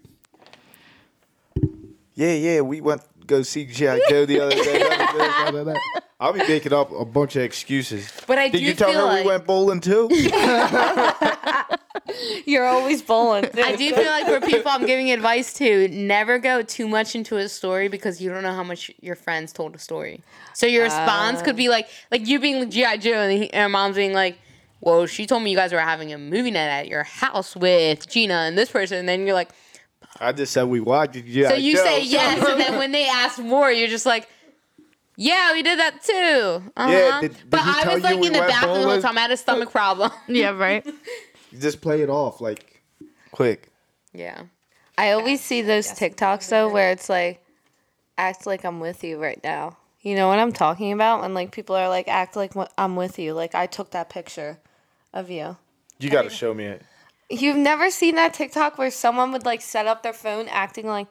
Yeah, 2.15 2.33
yeah, 2.33 2.61
we 2.63 2.81
went 2.81 3.03
to 3.03 3.07
go 3.27 3.43
see 3.43 3.67
G.I. 3.67 4.01
Joe 4.09 4.27
the 4.27 4.41
other 4.41 4.55
day. 4.55 4.79
da, 4.79 4.89
da, 4.89 5.13
da, 5.13 5.51
da, 5.51 5.51
da, 5.51 5.65
da. 5.73 5.79
I'll 6.19 6.33
be 6.33 6.39
making 6.39 6.73
up 6.73 6.91
a 6.93 7.05
bunch 7.05 7.37
of 7.37 7.43
excuses. 7.43 8.11
But 8.27 8.39
I 8.39 8.49
Did 8.49 8.59
do 8.59 8.65
you 8.65 8.73
tell 8.73 8.91
feel 8.91 9.01
her 9.01 9.07
like 9.07 9.25
we 9.25 9.31
went 9.31 9.45
bowling 9.45 9.81
too? 9.81 10.09
You're 12.47 12.65
always 12.65 13.03
bowling. 13.03 13.51
I 13.55 13.77
do 13.77 13.95
feel 13.95 14.07
like 14.07 14.27
for 14.27 14.41
people 14.41 14.71
I'm 14.71 14.87
giving 14.87 15.11
advice 15.11 15.53
to, 15.55 15.89
never 15.89 16.39
go 16.39 16.63
too 16.63 16.89
much 16.89 17.15
into 17.15 17.37
a 17.37 17.51
story 17.51 17.89
because 17.89 18.23
you 18.23 18.31
don't 18.31 18.43
know 18.43 18.55
how 18.55 18.63
much 18.63 18.91
your 19.03 19.15
friends 19.15 19.53
told 19.53 19.75
a 19.75 19.79
story. 19.79 20.23
So 20.55 20.67
your 20.67 20.85
response 20.85 21.43
could 21.43 21.57
be 21.57 21.69
uh. 21.69 21.73
like, 21.73 21.89
like 22.11 22.27
you 22.27 22.41
being 22.41 22.71
GI 22.71 22.97
Joe 22.99 23.13
and, 23.13 23.33
he, 23.33 23.53
and 23.53 23.65
her 23.65 23.69
mom's 23.69 23.97
being 23.97 24.15
like, 24.15 24.39
"Well, 24.81 25.05
she 25.07 25.27
told 25.27 25.43
me 25.43 25.51
you 25.51 25.57
guys 25.57 25.73
were 25.73 25.81
having 25.81 26.15
a 26.15 26.19
movie 26.19 26.51
night 26.51 26.69
at 26.69 26.89
your 26.89 27.03
house 27.03 27.55
with 27.55 28.09
Gina 28.09 28.35
and 28.35 28.57
this 28.57 28.71
person," 28.71 28.97
and 28.99 29.09
then 29.09 29.27
you're 29.27 29.35
like, 29.35 29.51
I 30.21 30.33
just 30.33 30.53
said 30.53 30.65
we 30.65 30.81
watched 30.81 31.15
G.I. 31.15 31.49
so 31.49 31.55
you 31.55 31.77
Joe. 31.77 31.85
say 31.85 32.03
yes, 32.05 32.47
and 32.47 32.61
then 32.61 32.79
when 32.79 32.93
they 32.93 33.09
ask 33.09 33.39
more, 33.39 33.71
you're 33.71 33.89
just 33.89 34.07
like. 34.07 34.29
Yeah, 35.19 35.55
we 35.55 35.63
did 35.63 35.79
that 35.79 36.03
too. 36.03 36.71
Uh-huh. 36.77 36.93
Yeah, 36.93 37.21
did- 37.23 37.33
did 37.39 37.49
but 37.51 37.61
I 37.61 37.95
was 37.95 38.03
like 38.03 38.21
we 38.21 38.27
in 38.27 38.35
the 38.35 38.39
went 38.41 38.51
bathroom 38.51 38.73
the 38.73 38.79
whole 38.81 38.87
bowling? 38.89 39.03
time. 39.03 39.17
I 39.17 39.23
had 39.23 39.31
a 39.31 39.37
stomach 39.39 39.71
problem. 39.71 40.11
Yeah, 40.29 40.51
right. 40.51 40.85
You 40.85 41.59
just 41.59 41.81
play 41.81 42.03
it 42.03 42.11
off 42.11 42.43
like 42.43 42.83
quick. 43.31 43.71
Yeah. 44.13 44.43
I 44.99 45.13
always 45.13 45.41
see 45.41 45.63
those 45.63 45.89
TikToks 45.89 46.51
though 46.51 46.69
where 46.71 46.91
it's 46.91 47.09
like 47.09 47.43
act 48.19 48.47
like 48.47 48.65
I'm 48.65 48.79
with 48.79 49.03
you 49.05 49.17
right 49.19 49.41
now. 49.43 49.79
You 50.03 50.17
know 50.17 50.29
what 50.29 50.39
I'm 50.39 50.53
talking 50.53 50.93
about? 50.93 51.23
When 51.23 51.33
like 51.33 51.51
people 51.51 51.77
are 51.77 51.89
like 51.89 52.09
act 52.09 52.37
like 52.37 52.53
I'm 52.77 52.95
with 52.95 53.19
you. 53.19 53.33
Like 53.33 53.55
I 53.55 53.65
took 53.67 53.93
that 53.93 54.11
picture 54.11 54.59
of 55.15 55.31
you. 55.31 55.57
You 55.99 56.11
got 56.11 56.23
to 56.23 56.31
show 56.31 56.53
me 56.53 56.65
it. 56.65 56.83
You've 57.29 57.57
never 57.57 57.91
seen 57.91 58.15
that 58.17 58.35
TikTok 58.35 58.79
where 58.79 58.91
someone 58.91 59.33
would 59.33 59.45
like 59.45 59.61
set 59.61 59.87
up 59.87 60.03
their 60.03 60.13
phone 60.13 60.47
acting 60.49 60.87
like 60.87 61.09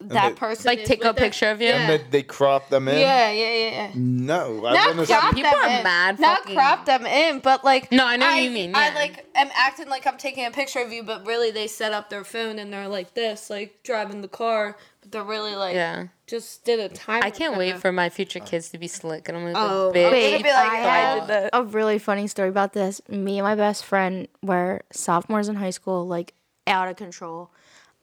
that 0.00 0.30
they- 0.30 0.34
person 0.34 0.66
Like 0.66 0.80
is 0.80 0.88
take 0.88 1.02
a 1.04 1.08
with 1.08 1.16
them. 1.16 1.24
picture 1.24 1.50
of 1.50 1.62
you. 1.62 1.68
And 1.68 1.88
they, 1.88 2.04
they 2.10 2.22
crop 2.22 2.68
them 2.68 2.88
in. 2.88 2.98
Yeah, 2.98 3.30
yeah, 3.30 3.52
yeah. 3.54 3.70
yeah. 3.70 3.90
No, 3.94 4.66
I 4.66 4.74
Not 4.74 4.88
wanna 4.96 5.06
crop 5.06 5.30
see- 5.34 5.42
people 5.42 5.50
them 5.52 5.60
are 5.70 5.78
in. 5.78 5.82
mad 5.84 6.20
Not 6.20 6.38
fucking- 6.40 6.54
crop 6.56 6.84
them 6.84 7.06
in, 7.06 7.38
but 7.38 7.64
like 7.64 7.90
No, 7.90 8.04
I 8.04 8.16
know 8.16 8.26
what 8.26 8.42
you 8.42 8.50
mean, 8.50 8.74
I 8.74 8.92
like 8.94 9.24
am 9.34 9.48
acting 9.54 9.88
like 9.88 10.06
I'm 10.06 10.18
taking 10.18 10.44
a 10.44 10.50
picture 10.50 10.80
of 10.80 10.92
you, 10.92 11.04
but 11.04 11.24
really 11.26 11.50
they 11.52 11.68
set 11.68 11.92
up 11.92 12.10
their 12.10 12.24
phone 12.24 12.58
and 12.58 12.70
they're 12.72 12.88
like 12.88 13.14
this, 13.14 13.48
like 13.48 13.82
driving 13.82 14.20
the 14.20 14.28
car, 14.28 14.76
but 14.93 14.93
they're 15.10 15.22
really 15.24 15.54
like 15.54 15.74
Yeah. 15.74 16.08
just 16.26 16.64
did 16.64 16.80
a 16.80 16.88
time. 16.88 17.22
I 17.22 17.30
can't 17.30 17.56
wait 17.56 17.78
for 17.78 17.92
my 17.92 18.08
future 18.08 18.40
kids 18.40 18.70
to 18.70 18.78
be 18.78 18.88
slick 18.88 19.28
and 19.28 19.36
I'm 19.36 19.44
gonna 19.52 19.58
Oh, 19.58 19.92
be 19.92 20.04
I'm 20.04 20.12
big. 20.12 20.32
gonna 20.32 20.44
be 20.44 20.50
like, 20.52 20.70
I 20.70 20.80
"Oh, 20.80 21.20
have 21.20 21.26
did 21.28 21.50
a 21.52 21.64
really 21.64 21.98
funny 21.98 22.26
story 22.26 22.48
about 22.48 22.72
this. 22.72 23.00
Me 23.08 23.38
and 23.38 23.44
my 23.44 23.54
best 23.54 23.84
friend 23.84 24.28
were 24.42 24.82
sophomores 24.92 25.48
in 25.48 25.56
high 25.56 25.70
school, 25.70 26.06
like 26.06 26.34
out 26.66 26.88
of 26.88 26.96
control. 26.96 27.50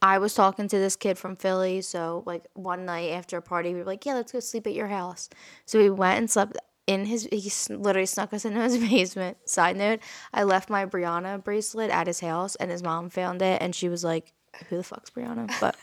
I 0.04 0.18
was 0.18 0.34
talking 0.34 0.68
to 0.68 0.78
this 0.80 0.96
kid 0.96 1.18
from 1.18 1.36
Philly, 1.36 1.82
so 1.82 2.24
like 2.26 2.46
one 2.54 2.86
night 2.86 3.12
after 3.12 3.38
a 3.38 3.42
party, 3.42 3.74
we 3.74 3.80
were 3.80 3.86
like, 3.86 4.06
"Yeah, 4.06 4.16
let's 4.16 4.32
go 4.32 4.40
sleep 4.40 4.66
at 4.68 4.74
your 4.74 4.88
house." 4.88 5.30
So 5.66 5.78
we 5.80 5.90
went 5.92 6.18
and 6.18 6.30
slept 6.30 6.58
in 6.88 7.06
his. 7.06 7.28
He 7.32 7.52
literally 7.76 8.08
snuck 8.08 8.34
us 8.34 8.44
into 8.44 8.62
his 8.62 8.78
basement. 8.90 9.38
Side 9.48 9.78
note: 9.78 10.00
I 10.34 10.42
left 10.44 10.70
my 10.72 10.86
Brianna 10.88 11.44
bracelet 11.44 11.92
at 11.92 12.08
his 12.08 12.20
house, 12.20 12.56
and 12.56 12.72
his 12.72 12.82
mom 12.82 13.10
found 13.12 13.42
it, 13.44 13.62
and 13.62 13.76
she 13.76 13.90
was 13.90 14.04
like, 14.04 14.34
"Who 14.70 14.78
the 14.78 14.84
fuck's 14.84 15.10
Brianna?" 15.10 15.52
But 15.60 15.76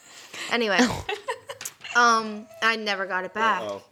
anyway, 0.50 0.78
um, 1.96 2.46
I 2.62 2.76
never 2.76 3.06
got 3.06 3.24
it 3.24 3.34
back. 3.34 3.62
Oh. 3.62 3.82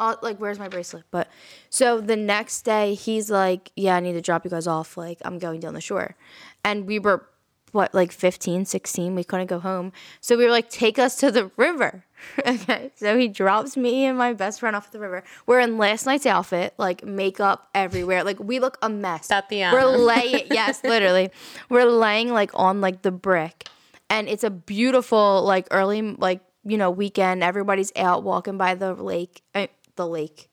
uh, 0.00 0.16
like 0.22 0.38
where's 0.38 0.58
my 0.58 0.68
bracelet? 0.68 1.04
But 1.10 1.28
so 1.70 2.00
the 2.00 2.16
next 2.16 2.62
day 2.62 2.94
he's 2.94 3.30
like 3.30 3.70
yeah 3.76 3.96
i 3.96 4.00
need 4.00 4.14
to 4.14 4.20
drop 4.20 4.44
you 4.44 4.50
guys 4.50 4.66
off. 4.66 4.96
Like 4.96 5.18
i'm 5.24 5.38
going 5.38 5.60
down 5.60 5.74
the 5.74 5.80
shore. 5.80 6.16
And 6.64 6.86
we 6.86 6.98
were 6.98 7.26
what 7.72 7.92
like 7.92 8.12
15 8.12 8.64
16 8.64 9.14
we 9.16 9.24
couldn't 9.24 9.48
go 9.48 9.58
home. 9.58 9.92
So 10.20 10.36
we 10.38 10.44
were 10.44 10.50
like 10.50 10.70
take 10.70 10.98
us 10.98 11.16
to 11.16 11.30
the 11.30 11.50
river. 11.56 12.04
Okay? 12.46 12.90
So 12.94 13.18
he 13.18 13.28
drops 13.28 13.76
me 13.76 14.06
and 14.06 14.16
my 14.16 14.32
best 14.32 14.60
friend 14.60 14.74
off 14.74 14.86
at 14.86 14.92
the 14.92 14.98
river. 14.98 15.22
We're 15.44 15.60
in 15.60 15.76
last 15.76 16.06
night's 16.06 16.24
outfit 16.24 16.72
like 16.78 17.04
makeup 17.04 17.68
everywhere. 17.74 18.24
Like 18.24 18.40
we 18.40 18.60
look 18.60 18.78
a 18.80 18.88
mess. 18.88 19.28
Tatiana. 19.28 19.76
we're 19.76 19.84
laying 19.84 20.46
yes 20.50 20.82
literally. 20.84 21.30
We're 21.68 21.84
laying 21.84 22.32
like 22.32 22.50
on 22.54 22.80
like 22.80 23.02
the 23.02 23.10
brick 23.10 23.68
and 24.14 24.28
it's 24.28 24.44
a 24.44 24.50
beautiful 24.50 25.42
like 25.42 25.66
early 25.70 26.00
like 26.02 26.40
you 26.64 26.78
know 26.78 26.90
weekend. 26.90 27.42
Everybody's 27.42 27.92
out 27.96 28.22
walking 28.22 28.56
by 28.56 28.74
the 28.74 28.94
lake 28.94 29.42
uh, 29.54 29.66
the 29.96 30.06
lake. 30.06 30.48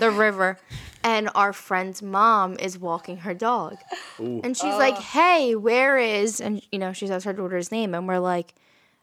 The 0.00 0.10
river. 0.10 0.58
and 1.04 1.28
our 1.34 1.52
friend's 1.52 2.00
mom 2.00 2.56
is 2.58 2.78
walking 2.78 3.18
her 3.18 3.34
dog. 3.34 3.76
And 4.18 4.56
she's 4.56 4.74
like 4.74 4.96
hey 4.98 5.54
where 5.54 5.98
is 5.98 6.40
and 6.40 6.62
you 6.72 6.78
know 6.78 6.92
she 6.92 7.06
says 7.06 7.24
her 7.24 7.32
daughter's 7.32 7.70
name. 7.70 7.94
And 7.94 8.08
we're 8.08 8.18
like 8.18 8.54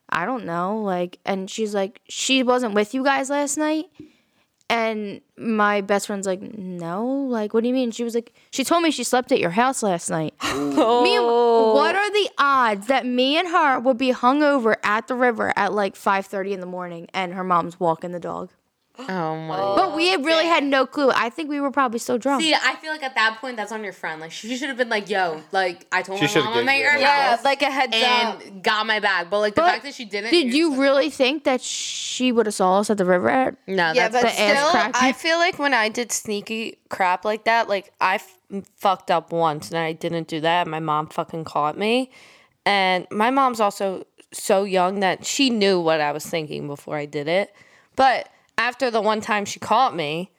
i 0.09 0.25
don't 0.25 0.45
know 0.45 0.81
like 0.81 1.17
and 1.25 1.49
she's 1.49 1.73
like 1.73 2.01
she 2.09 2.43
wasn't 2.43 2.73
with 2.73 2.93
you 2.93 3.03
guys 3.05 3.29
last 3.29 3.57
night 3.57 3.85
and 4.73 5.21
my 5.37 5.81
best 5.81 6.07
friend's 6.07 6.25
like, 6.25 6.41
no, 6.41 7.05
like, 7.05 7.53
what 7.53 7.61
do 7.61 7.67
you 7.67 7.75
mean? 7.75 7.91
She 7.91 8.03
was 8.03 8.15
like, 8.15 8.33
she 8.49 8.63
told 8.63 8.81
me 8.81 8.89
she 8.89 9.03
slept 9.03 9.31
at 9.31 9.39
your 9.39 9.51
house 9.51 9.83
last 9.83 10.09
night. 10.09 10.33
me 10.43 11.15
and, 11.15 11.27
what 11.27 11.95
are 11.95 12.11
the 12.11 12.29
odds 12.39 12.87
that 12.87 13.05
me 13.05 13.37
and 13.37 13.47
her 13.49 13.79
would 13.79 13.99
be 13.99 14.11
hungover 14.11 14.77
at 14.81 15.07
the 15.07 15.13
river 15.13 15.53
at 15.55 15.73
like 15.73 15.93
5.30 15.93 16.53
in 16.53 16.59
the 16.59 16.65
morning 16.65 17.07
and 17.13 17.35
her 17.35 17.43
mom's 17.43 17.79
walking 17.79 18.13
the 18.13 18.19
dog? 18.19 18.49
Oh 18.99 19.05
my 19.07 19.57
oh, 19.59 19.75
But 19.75 19.95
we 19.95 20.09
had 20.09 20.23
really 20.23 20.45
had 20.45 20.63
no 20.63 20.85
clue. 20.85 21.09
I 21.09 21.29
think 21.29 21.49
we 21.49 21.59
were 21.59 21.71
probably 21.71 21.97
still 21.97 22.19
drunk. 22.19 22.43
See, 22.43 22.53
I 22.53 22.75
feel 22.75 22.91
like 22.91 23.01
at 23.01 23.15
that 23.15 23.39
point 23.41 23.57
that's 23.57 23.71
on 23.71 23.83
your 23.83 23.91
friend. 23.91 24.21
Like 24.21 24.31
she 24.31 24.55
should 24.55 24.67
have 24.69 24.77
been 24.77 24.89
like, 24.89 25.09
"Yo, 25.09 25.41
like 25.51 25.87
I 25.91 26.03
told 26.03 26.19
She 26.19 26.25
my 26.25 26.29
should've 26.29 26.45
mom 26.45 26.53
I'm 26.59 26.65
gave 26.65 26.69
at 26.69 26.77
you 26.77 26.83
your 26.83 26.93
a 26.93 26.99
Yeah, 26.99 27.29
house 27.35 27.43
like 27.43 27.61
a 27.63 27.71
heads 27.71 27.95
up. 27.95 28.41
and 28.45 28.63
got 28.63 28.85
my 28.85 28.99
bag." 28.99 29.31
But 29.31 29.39
like 29.39 29.55
the 29.55 29.61
But 29.61 29.71
fact 29.71 29.83
that 29.85 29.95
she 29.95 30.05
didn't. 30.05 30.29
Did 30.29 30.47
you're 30.47 30.55
you 30.55 30.69
just 30.69 30.79
really 30.81 31.09
think 31.09 31.43
that 31.45 31.61
she 31.61 32.31
would 32.31 32.45
have 32.45 32.53
saw 32.53 32.79
us 32.81 32.91
at 32.91 32.97
the 32.99 33.05
river? 33.05 33.57
No, 33.65 33.93
Yeah, 33.93 34.09
that's 34.09 34.13
but 34.13 34.21
the 34.31 34.39
ass 34.39 34.57
still, 34.59 34.69
crack. 34.69 34.91
I 34.93 35.11
feel 35.11 35.39
like 35.39 35.57
when 35.57 35.73
I 35.73 35.89
did 35.89 36.11
sneaky 36.11 36.77
crap 36.89 37.25
like 37.25 37.45
that, 37.45 37.67
like 37.67 37.91
I 37.99 38.15
f- 38.15 38.37
fucked 38.75 39.09
up 39.09 39.31
once 39.31 39.69
and 39.69 39.77
I 39.79 39.93
didn't 39.93 40.27
do 40.27 40.39
that. 40.41 40.67
My 40.67 40.79
mom 40.79 41.07
fucking 41.07 41.45
caught 41.45 41.79
me, 41.79 42.11
and 42.63 43.07
my 43.09 43.31
mom's 43.31 43.59
also 43.59 44.05
so 44.31 44.65
young 44.65 44.99
that 44.99 45.25
she 45.25 45.49
knew 45.49 45.79
what 45.79 45.99
I 45.99 46.11
was 46.11 46.25
thinking 46.27 46.67
before 46.67 46.95
I 46.95 47.05
did 47.07 47.27
it. 47.27 47.55
But 47.95 48.29
after 48.57 48.91
the 48.91 49.01
one 49.01 49.21
time 49.21 49.45
she 49.45 49.59
caught 49.59 49.95
me, 49.95 50.31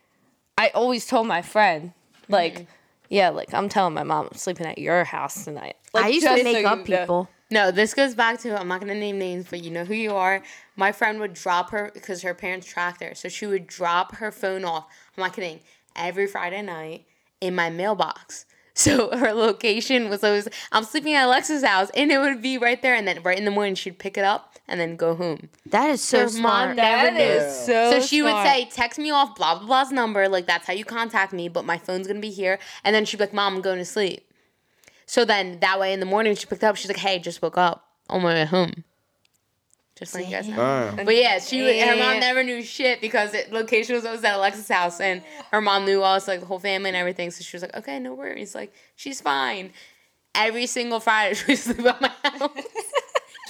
I 0.57 0.69
always 0.69 1.07
told 1.07 1.27
my 1.27 1.43
friend, 1.43 1.93
like, 2.29 2.55
mm-hmm. 2.55 2.65
yeah, 3.11 3.31
like 3.31 3.53
I'm 3.53 3.69
telling 3.69 3.95
my 3.95 4.03
mom 4.03 4.29
I'm 4.31 4.39
sleeping 4.39 4.67
at 4.67 4.79
your 4.79 5.05
house 5.05 5.45
tonight. 5.45 5.77
Like, 5.93 6.05
I 6.05 6.09
used 6.09 6.27
to 6.27 6.37
so 6.37 6.43
make 6.43 6.59
you 6.59 6.67
up 6.67 6.79
know. 6.89 6.99
people. 6.99 7.29
No, 7.51 7.71
this 7.71 7.95
goes 7.95 8.15
back 8.15 8.41
to 8.41 8.59
I'm 8.59 8.69
not 8.69 8.81
gonna 8.81 8.95
name 8.95 9.19
names, 9.19 9.47
but 9.49 9.63
you 9.63 9.71
know 9.71 9.85
who 9.85 9.95
you 9.95 10.15
are. 10.15 10.43
My 10.77 10.93
friend 10.93 11.21
would 11.21 11.35
drop 11.35 11.71
her 11.71 11.91
because 11.93 12.23
her 12.23 12.35
parents 12.35 12.67
tracked 12.67 13.03
her, 13.03 13.15
so 13.15 13.29
she 13.29 13.47
would 13.47 13.67
drop 13.67 14.17
her 14.17 14.33
phone 14.33 14.65
off. 14.65 14.87
I'm 15.17 15.23
not 15.23 15.35
kidding. 15.35 15.61
Every 15.95 16.27
Friday 16.27 16.63
night 16.63 17.07
in 17.41 17.55
my 17.55 17.71
mailbox. 17.71 18.47
So 18.75 19.11
her 19.17 19.33
location 19.33 20.09
was 20.09 20.23
always 20.25 20.49
I'm 20.73 20.85
sleeping 20.85 21.15
at 21.15 21.27
Alexa's 21.27 21.65
house, 21.65 21.91
and 21.97 22.11
it 22.11 22.19
would 22.19 22.43
be 22.43 22.59
right 22.59 22.81
there. 22.83 22.95
And 22.95 23.07
then 23.07 23.23
right 23.23 23.39
in 23.39 23.45
the 23.45 23.51
morning, 23.51 23.75
she'd 23.75 23.99
pick 23.99 24.19
it 24.19 24.25
up 24.25 24.57
and 24.67 24.81
then 24.81 24.97
go 24.97 25.15
home. 25.15 25.49
That 25.67 25.91
is 25.91 26.03
so 26.03 26.19
Her 26.21 26.25
mom 26.25 26.33
smart. 26.33 26.77
never 26.77 27.05
That 27.11 27.15
knew. 27.15 27.21
is 27.21 27.67
so. 27.67 27.91
So 27.93 28.01
she 28.01 28.23
would 28.23 28.43
say, 28.45 28.69
text 28.73 28.99
me 28.99 29.11
off 29.11 29.37
blah 29.37 29.59
blah 29.59 29.67
blah's 29.67 29.93
number, 29.93 30.29
like 30.29 30.47
that's 30.47 30.67
how 30.67 30.73
you 30.73 30.85
contact 30.85 31.33
me, 31.33 31.49
but 31.49 31.65
my 31.65 31.79
phone's 31.79 32.07
gonna 32.07 32.21
be 32.21 32.31
here. 32.31 32.59
And 32.83 32.95
then 32.95 33.05
she'd 33.05 33.19
be 33.19 33.25
like, 33.25 33.33
Mom, 33.35 33.57
I'm 33.57 33.61
going 33.63 33.79
to 33.79 33.85
sleep. 33.85 34.29
So 35.07 35.25
then 35.25 35.61
that 35.61 35.79
way 35.79 35.93
in 35.93 36.01
the 36.01 36.07
morning 36.07 36.35
she 36.35 36.47
picked 36.47 36.65
up, 36.65 36.77
she's 36.77 36.89
like, 36.89 36.97
Hey, 36.97 37.19
just 37.19 37.43
woke 37.43 37.59
up 37.59 37.87
on 38.09 38.23
my 38.23 38.35
way 38.35 38.45
home. 38.47 38.85
Just 39.97 40.13
like 40.15 40.25
you 40.27 40.33
guys 40.33 40.49
know. 40.49 40.61
Uh, 40.61 41.05
But 41.05 41.15
yeah, 41.15 41.39
she 41.39 41.63
would, 41.63 41.77
her 41.77 41.97
mom 41.97 42.19
never 42.19 42.43
knew 42.43 42.63
shit 42.63 43.01
because 43.01 43.31
the 43.31 43.45
location 43.53 43.95
was 43.95 44.05
always 44.05 44.25
at 44.25 44.35
Alexa's 44.35 44.69
house 44.69 45.01
and 45.01 45.23
her 45.53 45.61
mom 45.61 45.85
knew 45.85 46.03
us, 46.03 46.27
like 46.27 46.41
the 46.41 46.47
whole 46.47 46.59
family 46.59 46.89
and 46.91 46.97
everything. 46.97 47.31
So 47.31 47.45
she 47.45 47.55
was 47.57 47.63
like, 47.63 47.77
Okay, 47.77 48.01
no 48.01 48.13
worries. 48.13 48.55
Like, 48.57 48.73
she's 48.97 49.21
fine. 49.21 49.71
Every 50.35 50.67
single 50.67 50.99
Friday 50.99 51.35
she 51.39 51.45
would 51.53 51.59
sleep 51.59 51.87
at 51.87 52.01
my 52.01 52.11
house. 52.25 52.51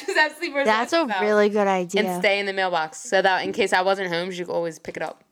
Just 0.05 0.19
have 0.19 0.33
sleepers. 0.37 0.67
That's 0.67 0.93
a 0.93 1.07
really 1.23 1.49
good 1.49 1.67
idea. 1.67 2.03
and 2.03 2.23
stay 2.23 2.39
in 2.39 2.45
the 2.45 2.53
mailbox 2.53 2.99
so 2.99 3.23
that 3.23 3.43
in 3.45 3.53
case 3.53 3.73
I 3.73 3.81
wasn't 3.81 4.09
home, 4.11 4.31
she 4.31 4.45
could 4.45 4.53
always 4.53 4.79
pick 4.79 4.99
it 4.99 5.03
up. 5.03 5.25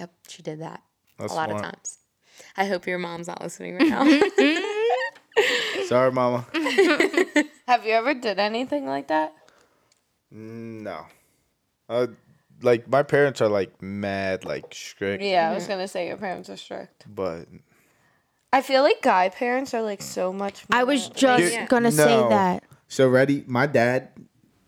Yep, 0.00 0.12
she 0.28 0.42
did 0.42 0.60
that 0.60 0.82
That's 1.18 1.32
a 1.32 1.36
lot 1.36 1.50
of 1.50 1.60
times. 1.60 1.98
I 2.56 2.64
hope 2.64 2.86
your 2.86 2.98
mom's 2.98 3.26
not 3.28 3.42
listening 3.42 3.76
right 3.76 3.88
now. 3.88 4.04
sorry, 5.86 6.10
mama. 6.12 6.46
Have 7.68 7.84
you 7.84 7.92
ever 7.92 8.14
did 8.14 8.38
anything 8.38 8.86
like 8.86 9.08
that? 9.08 9.34
No. 10.30 11.06
Uh, 11.88 12.08
like 12.62 12.88
my 12.88 13.02
parents 13.02 13.40
are 13.40 13.48
like 13.48 13.80
mad, 13.82 14.44
like 14.44 14.72
strict, 14.74 15.22
Yeah, 15.22 15.50
I 15.50 15.54
was 15.54 15.66
gonna 15.66 15.88
say 15.88 16.08
your 16.08 16.16
parents 16.16 16.48
are 16.50 16.56
strict. 16.56 17.04
but 17.14 17.46
I 18.52 18.62
feel 18.62 18.82
like 18.82 19.02
guy 19.02 19.28
parents 19.28 19.74
are 19.74 19.82
like 19.82 20.02
so 20.02 20.32
much. 20.32 20.64
More, 20.70 20.80
I 20.80 20.84
was 20.84 21.08
just 21.10 21.52
Yeah. 21.52 21.66
gonna 21.66 21.92
say 21.92 22.16
No. 22.16 22.28
that. 22.30 22.64
So 22.88 23.08
ready? 23.08 23.44
My 23.46 23.66
dad, 23.66 24.08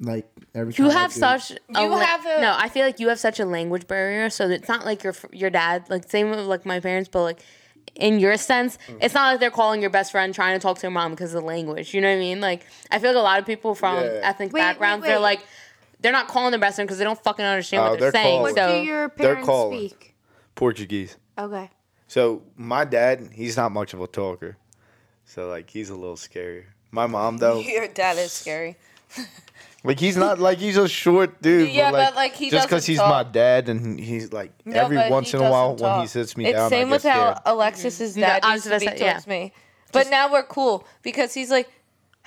like 0.00 0.28
every 0.54 0.72
time 0.74 0.84
you 0.86 0.90
I 0.90 0.94
have 0.94 1.12
do- 1.14 1.18
such 1.20 1.52
a 1.52 1.56
You 1.82 1.88
la- 1.88 1.98
have 1.98 2.26
a- 2.26 2.40
no. 2.40 2.54
I 2.56 2.68
feel 2.68 2.84
like 2.84 3.00
you 3.00 3.08
have 3.08 3.18
such 3.18 3.40
a 3.40 3.44
language 3.46 3.86
barrier, 3.86 4.28
so 4.30 4.48
it's 4.48 4.68
not 4.68 4.84
like 4.84 5.02
your 5.02 5.12
f- 5.14 5.24
your 5.32 5.50
dad. 5.50 5.88
Like 5.88 6.08
same 6.10 6.30
with 6.30 6.40
like 6.40 6.66
my 6.66 6.80
parents, 6.80 7.08
but 7.10 7.22
like 7.22 7.40
in 7.94 8.18
your 8.18 8.36
sense, 8.36 8.78
mm. 8.88 8.98
it's 9.00 9.14
not 9.14 9.30
like 9.32 9.40
they're 9.40 9.50
calling 9.50 9.80
your 9.80 9.90
best 9.90 10.12
friend 10.12 10.34
trying 10.34 10.58
to 10.58 10.62
talk 10.62 10.78
to 10.78 10.82
your 10.82 10.90
mom 10.90 11.12
because 11.12 11.34
of 11.34 11.40
the 11.42 11.46
language. 11.46 11.94
You 11.94 12.00
know 12.00 12.08
what 12.08 12.16
I 12.16 12.20
mean? 12.20 12.40
Like 12.40 12.66
I 12.90 12.98
feel 12.98 13.10
like 13.10 13.18
a 13.18 13.22
lot 13.22 13.38
of 13.38 13.46
people 13.46 13.74
from 13.74 13.96
Yeah. 14.04 14.20
ethnic 14.22 14.52
Wait, 14.52 14.60
wait, 14.60 14.66
backgrounds, 14.66 15.06
they're 15.06 15.18
like 15.18 15.40
they're 16.00 16.12
not 16.12 16.28
calling 16.28 16.50
their 16.52 16.60
best 16.60 16.76
friend 16.76 16.86
because 16.86 16.98
they 16.98 17.04
don't 17.04 17.22
fucking 17.22 17.44
understand 17.44 17.80
Oh, 17.82 17.90
what 17.90 17.98
they're, 17.98 18.10
they're 18.12 18.22
saying. 18.22 18.38
calling. 18.38 18.54
What 18.54 18.54
So 18.56 18.80
do 18.80 18.86
your 18.86 19.08
They're 19.16 19.34
parents 19.34 19.46
calling. 19.46 19.88
speak? 19.88 20.14
Portuguese. 20.54 21.16
Okay. 21.36 21.70
So 22.06 22.42
my 22.56 22.84
dad, 22.84 23.30
he's 23.32 23.56
not 23.56 23.72
much 23.72 23.94
of 23.94 24.00
a 24.00 24.06
talker. 24.06 24.56
So 25.24 25.48
like 25.48 25.70
he's 25.70 25.90
a 25.90 25.94
little 25.96 26.16
scary. 26.16 26.66
My 26.90 27.06
mom 27.06 27.38
though, 27.38 27.60
Your 27.66 27.88
dad 27.88 28.16
is 28.18 28.32
scary. 28.32 28.76
like 29.88 29.98
he's 29.98 30.18
not 30.18 30.38
like 30.38 30.58
he's 30.58 30.76
a 30.76 30.86
short 30.86 31.40
dude. 31.40 31.70
Yeah, 31.70 31.90
but 31.90 31.96
like, 31.96 32.08
but, 32.08 32.16
like, 32.16 32.34
he 32.34 32.50
just 32.50 32.68
because 32.68 32.84
he's 32.84 32.98
talk. 32.98 33.08
my 33.08 33.30
dad 33.30 33.70
and 33.70 33.98
he's 33.98 34.34
like 34.34 34.52
No, 34.66 34.82
every 34.82 34.98
once 35.08 35.32
in 35.32 35.40
a 35.40 35.50
while 35.50 35.74
doesn't 35.74 35.90
when 35.90 36.00
he 36.02 36.06
sits 36.06 36.36
me 36.36 36.44
it's 36.44 36.56
down, 36.56 36.68
same 36.68 36.88
I 36.88 36.90
with 36.90 37.02
how 37.04 37.32
scared. 37.32 37.38
Alexis's 37.46 38.12
mm-hmm. 38.12 38.20
No, 38.20 38.26
dad 38.26 38.44
I 38.44 38.54
used 38.54 38.64
to 38.64 38.78
be 38.78 38.86
say, 38.86 38.96
yeah. 38.98 39.12
towards 39.12 39.26
me. 39.26 39.52
But 39.90 40.10
now 40.10 40.30
we're 40.30 40.42
cool 40.42 40.86
because 41.02 41.32
he's 41.32 41.50
like, 41.50 41.70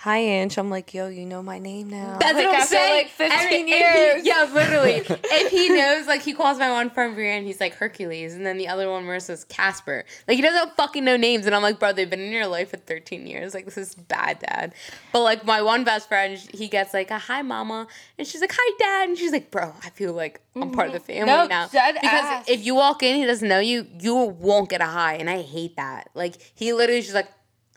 hi 0.01 0.17
Ange. 0.17 0.57
I'm 0.57 0.71
like, 0.71 0.95
yo, 0.95 1.09
you 1.09 1.27
know 1.27 1.43
my 1.43 1.59
name 1.59 1.91
now. 1.91 2.17
That's 2.19 2.33
like, 2.33 2.47
what 2.47 2.55
I'm 2.55 2.61
after, 2.61 2.75
saying. 2.75 3.03
Like 3.03 3.09
15 3.11 3.39
Every- 3.39 3.55
if 3.55 3.67
he- 3.67 3.69
years. 3.69 4.25
yeah, 4.25 4.51
literally. 4.51 4.93
if 5.07 5.51
he 5.51 5.69
knows, 5.69 6.07
like, 6.07 6.23
he 6.23 6.33
calls 6.33 6.57
my 6.57 6.71
one 6.71 6.89
friend 6.89 7.13
Brienne, 7.13 7.43
he's 7.43 7.59
like 7.59 7.75
Hercules, 7.75 8.33
and 8.33 8.43
then 8.43 8.57
the 8.57 8.67
other 8.67 8.89
one, 8.89 9.03
Marissa's 9.03 9.43
Casper. 9.43 10.03
Like, 10.27 10.37
he 10.37 10.41
doesn't 10.41 10.75
fucking 10.75 11.05
know 11.05 11.17
names, 11.17 11.45
and 11.45 11.53
I'm 11.53 11.61
like, 11.61 11.77
bro, 11.77 11.93
they've 11.93 12.09
been 12.09 12.19
in 12.19 12.31
your 12.31 12.47
life 12.47 12.71
for 12.71 12.77
13 12.77 13.27
years. 13.27 13.53
Like, 13.53 13.65
this 13.65 13.77
is 13.77 13.93
bad, 13.93 14.39
dad. 14.39 14.73
But 15.13 15.21
like, 15.21 15.45
my 15.45 15.61
one 15.61 15.83
best 15.83 16.07
friend, 16.07 16.35
he 16.51 16.67
gets 16.67 16.95
like 16.95 17.11
a 17.11 17.19
hi, 17.19 17.43
mama, 17.43 17.85
and 18.17 18.27
she's 18.27 18.41
like, 18.41 18.53
hi, 18.57 18.75
dad, 18.79 19.09
and 19.09 19.17
she's 19.19 19.31
like, 19.31 19.51
bro, 19.51 19.71
I 19.83 19.91
feel 19.91 20.13
like 20.13 20.41
I'm 20.55 20.71
part 20.71 20.87
of 20.87 20.93
the 20.93 20.99
mm-hmm. 20.99 21.25
family 21.27 21.27
No, 21.27 21.45
now. 21.45 21.67
because 21.67 21.93
ass. 22.01 22.49
if 22.49 22.65
you 22.65 22.73
walk 22.73 23.03
in, 23.03 23.17
he 23.17 23.25
doesn't 23.25 23.47
know 23.47 23.59
you, 23.59 23.85
you 23.99 24.15
won't 24.15 24.67
get 24.67 24.81
a 24.81 24.85
hi, 24.85 25.13
and 25.17 25.29
I 25.29 25.43
hate 25.43 25.75
that. 25.75 26.09
Like, 26.15 26.37
he 26.55 26.73
literally 26.73 27.01
just 27.01 27.13
like. 27.13 27.29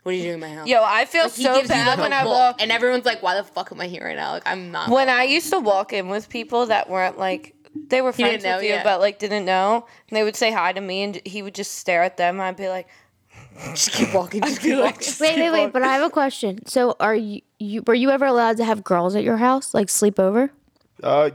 What 0.05 0.11
are 0.13 0.17
you 0.17 0.21
doing 0.21 0.33
in 0.35 0.39
my 0.39 0.53
house? 0.53 0.67
Yo, 0.67 0.83
I 0.83 1.05
feel 1.05 1.23
Like, 1.23 1.33
he 1.33 1.41
so 1.41 1.55
gives 1.55 1.67
bad 1.67 1.87
like, 1.87 1.97
a 1.97 2.01
when 2.03 2.13
I 2.13 2.25
walk. 2.25 2.61
and 2.61 2.71
everyone's 2.71 3.05
like, 3.05 3.23
"Why 3.23 3.33
the 3.33 3.43
fuck 3.43 3.71
am 3.71 3.81
I 3.81 3.87
here 3.87 4.03
right 4.05 4.15
now?" 4.15 4.33
Like, 4.33 4.43
I'm 4.45 4.71
not. 4.71 4.89
When 4.89 5.09
I 5.09 5.23
used 5.23 5.49
to 5.49 5.59
walk 5.59 5.93
in 5.93 6.09
with 6.09 6.29
people 6.29 6.67
that 6.67 6.87
weren't 6.87 7.17
like 7.17 7.55
they 7.87 8.01
were 8.01 8.11
didn't 8.11 8.29
friends 8.29 8.43
know, 8.43 8.57
with 8.57 8.65
you, 8.65 8.69
yeah. 8.69 8.83
but 8.83 8.99
like 8.99 9.17
didn't 9.17 9.45
know, 9.45 9.87
and 10.07 10.15
they 10.15 10.21
would 10.23 10.35
say 10.35 10.51
hi 10.51 10.73
to 10.73 10.79
me, 10.79 11.01
and 11.01 11.19
he 11.25 11.41
would 11.41 11.55
just 11.55 11.79
stare 11.79 12.03
at 12.03 12.17
them. 12.17 12.39
I'd 12.39 12.55
be 12.55 12.69
like, 12.69 12.87
just 13.73 13.93
keep 13.93 14.13
walking. 14.13 14.41
Just 14.41 14.61
keep 14.61 14.77
walking. 14.77 15.11
Wait, 15.19 15.37
wait, 15.37 15.51
wait. 15.51 15.73
But 15.73 15.81
I 15.81 15.93
have 15.93 16.03
a 16.05 16.11
question. 16.11 16.63
So, 16.67 16.95
are 16.99 17.15
you, 17.15 17.41
you 17.57 17.81
were 17.81 17.95
you 17.95 18.11
ever 18.11 18.27
allowed 18.27 18.57
to 18.57 18.63
have 18.63 18.83
girls 18.83 19.15
at 19.15 19.23
your 19.23 19.37
house, 19.37 19.73
like 19.73 19.89
sleep 19.89 20.19
over? 20.19 20.51
Uh, 21.01 21.31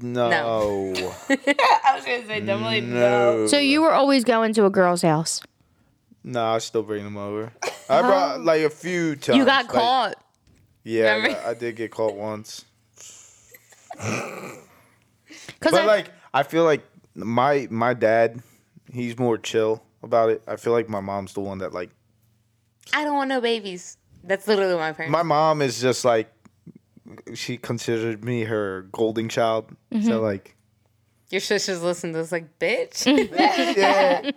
no. 0.00 0.94
I 1.28 1.92
was 1.94 2.06
gonna 2.06 2.26
say 2.26 2.40
definitely 2.40 2.80
No. 2.80 3.46
So 3.48 3.58
you 3.58 3.82
were 3.82 3.92
always 3.92 4.24
going 4.24 4.54
to 4.54 4.64
a 4.64 4.70
girl's 4.70 5.02
house. 5.02 5.42
No, 6.24 6.44
I 6.44 6.58
still 6.58 6.82
bring 6.82 7.04
them 7.04 7.16
over. 7.16 7.52
I 7.88 8.02
brought 8.02 8.40
like 8.42 8.62
a 8.62 8.70
few 8.70 9.16
times. 9.16 9.38
You 9.38 9.44
got 9.44 9.66
like- 9.66 9.74
caught. 9.74 10.24
Yeah, 10.84 11.16
I, 11.16 11.28
got- 11.28 11.46
I 11.46 11.54
did 11.54 11.76
get 11.76 11.90
caught 11.90 12.14
once. 12.14 12.64
But 15.60 15.74
I, 15.74 15.84
like, 15.84 16.10
I 16.32 16.42
feel 16.42 16.64
like 16.64 16.82
my 17.14 17.66
my 17.70 17.94
dad, 17.94 18.42
he's 18.92 19.18
more 19.18 19.38
chill 19.38 19.82
about 20.02 20.30
it. 20.30 20.42
I 20.46 20.56
feel 20.56 20.72
like 20.72 20.88
my 20.88 21.00
mom's 21.00 21.34
the 21.34 21.40
one 21.40 21.58
that 21.58 21.72
like. 21.72 21.90
I 22.94 23.04
don't 23.04 23.16
want 23.16 23.28
no 23.28 23.40
babies. 23.40 23.96
That's 24.24 24.46
literally 24.46 24.76
my 24.76 24.92
parents. 24.92 25.12
My 25.12 25.22
mom 25.22 25.62
is 25.62 25.80
just 25.80 26.04
like, 26.04 26.32
she 27.34 27.56
considered 27.56 28.24
me 28.24 28.44
her 28.44 28.82
golden 28.92 29.28
child. 29.28 29.74
So 29.92 29.98
mm-hmm. 29.98 30.22
like, 30.22 30.56
Your 31.30 31.40
sisters 31.42 31.82
listen 31.82 32.12
to 32.12 32.18
this, 32.20 32.32
like, 32.32 32.58
bitch. 32.58 33.04
yeah. 33.76 34.30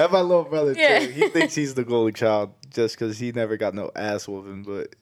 and 0.00 0.12
my 0.12 0.20
little 0.22 0.44
brother 0.44 0.72
Yeah. 0.76 1.00
too. 1.00 1.08
He 1.08 1.28
thinks 1.28 1.54
he's 1.54 1.74
the 1.74 1.84
golden 1.84 2.14
child 2.14 2.52
just 2.70 2.98
because 2.98 3.18
he 3.18 3.32
never 3.32 3.56
got 3.58 3.74
no 3.74 3.90
ass 3.94 4.26
whooping, 4.26 4.62
but 4.62 4.96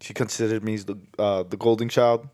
she 0.00 0.12
considered 0.12 0.62
me 0.62 0.74
as 0.74 0.84
the 0.84 0.98
uh, 1.18 1.44
the 1.44 1.56
golden 1.56 1.88
child. 1.88 2.28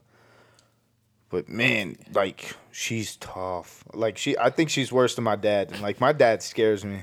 But 1.30 1.48
man, 1.48 1.96
like 2.14 2.56
she's 2.72 3.16
tough. 3.16 3.84
Like 3.94 4.16
she, 4.18 4.36
I 4.38 4.50
think 4.50 4.70
she's 4.70 4.90
worse 4.90 5.14
than 5.14 5.24
my 5.24 5.36
dad. 5.36 5.70
And 5.72 5.80
like 5.82 6.00
my 6.00 6.12
dad 6.12 6.42
scares 6.42 6.84
me. 6.84 7.02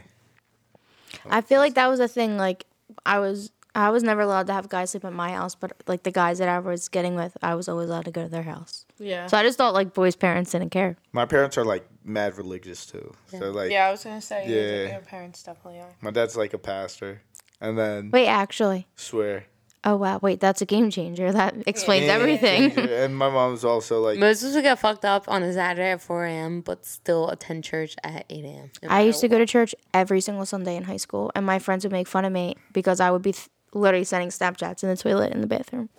I 1.29 1.41
feel 1.41 1.59
like 1.59 1.75
that 1.75 1.87
was 1.87 1.99
a 1.99 2.07
thing. 2.07 2.35
Like 2.35 2.65
I 3.05 3.19
was, 3.19 3.51
I 3.75 3.89
was 3.89 4.03
never 4.03 4.21
allowed 4.21 4.47
to 4.47 4.53
have 4.53 4.69
guys 4.69 4.91
sleep 4.91 5.03
at 5.05 5.13
my 5.13 5.31
house, 5.33 5.53
but 5.55 5.73
like 5.87 6.03
the 6.03 6.11
guys 6.11 6.37
that 6.39 6.47
I 6.47 6.59
was 6.59 6.87
getting 6.87 7.15
with, 7.15 7.35
I 7.43 7.55
was 7.55 7.67
always 7.67 7.89
allowed 7.89 8.05
to 8.05 8.11
go 8.11 8.23
to 8.23 8.29
their 8.29 8.43
house. 8.43 8.85
yeah. 8.97 9.27
So 9.27 9.37
I 9.37 9.43
just 9.43 9.57
thought 9.57 9.73
like 9.73 9.93
boys' 9.93 10.15
parents 10.15 10.51
didn't 10.51 10.69
care. 10.71 10.95
My 11.11 11.25
parents 11.25 11.57
are 11.57 11.65
like 11.65 11.85
mad 12.03 12.37
religious 12.37 12.85
too. 12.85 13.13
So 13.27 13.51
like, 13.51 13.71
yeah. 13.71 13.87
I 13.87 13.91
was 13.91 14.03
gonna 14.03 14.21
say 14.21 14.45
Yeah. 14.47 14.93
your 14.93 15.01
parents 15.01 15.43
definitely 15.43 15.79
are. 15.81 15.93
my 16.01 16.11
dad's 16.11 16.37
like 16.37 16.53
a 16.53 16.57
pastor, 16.57 17.21
and 17.59 17.77
then 17.77 18.11
Wait, 18.11 18.27
actually, 18.27 18.87
swear. 18.95 19.45
oh 19.83 19.95
wow, 19.97 20.19
wait, 20.21 20.39
that's 20.39 20.61
a 20.61 20.65
game 20.65 20.89
changer. 20.89 21.31
That 21.31 21.55
explains 21.67 22.07
everything. 22.07 22.71
and 22.77 23.15
my 23.17 23.29
mom's 23.29 23.65
also 23.65 23.99
like, 24.01 24.17
Most 24.19 24.41
of 24.41 24.49
us 24.49 24.55
would 24.55 24.63
get 24.63 24.79
fucked 24.79 25.03
up 25.05 25.25
on 25.27 25.43
a 25.43 25.51
Saturday 25.53 25.91
at 25.91 26.01
4 26.01 26.25
a.m., 26.25 26.61
but 26.61 26.85
still 26.85 27.29
attend 27.29 27.63
church 27.65 27.95
at 28.03 28.25
8 28.29 28.45
a.m. 28.45 28.71
no 28.83 28.89
I 28.89 29.01
used 29.01 29.19
to 29.21 29.27
matter 29.27 29.35
go 29.39 29.45
to 29.45 29.51
church 29.51 29.75
every 29.93 30.21
single 30.21 30.45
Sunday 30.45 30.75
in 30.77 30.83
high 30.83 30.97
school, 30.97 31.31
and 31.35 31.45
my 31.45 31.59
friends 31.59 31.83
would 31.83 31.91
make 31.91 32.07
fun 32.07 32.23
of 32.25 32.31
me 32.31 32.55
because 32.71 32.99
I 33.01 33.11
would 33.11 33.21
be 33.21 33.33
th- 33.33 33.49
literally 33.75 34.05
sending 34.05 34.29
Snapchats 34.29 34.81
in 34.83 34.89
the 34.89 34.97
toilet 34.97 35.31
in 35.33 35.41
the 35.41 35.47
bathroom. 35.47 35.89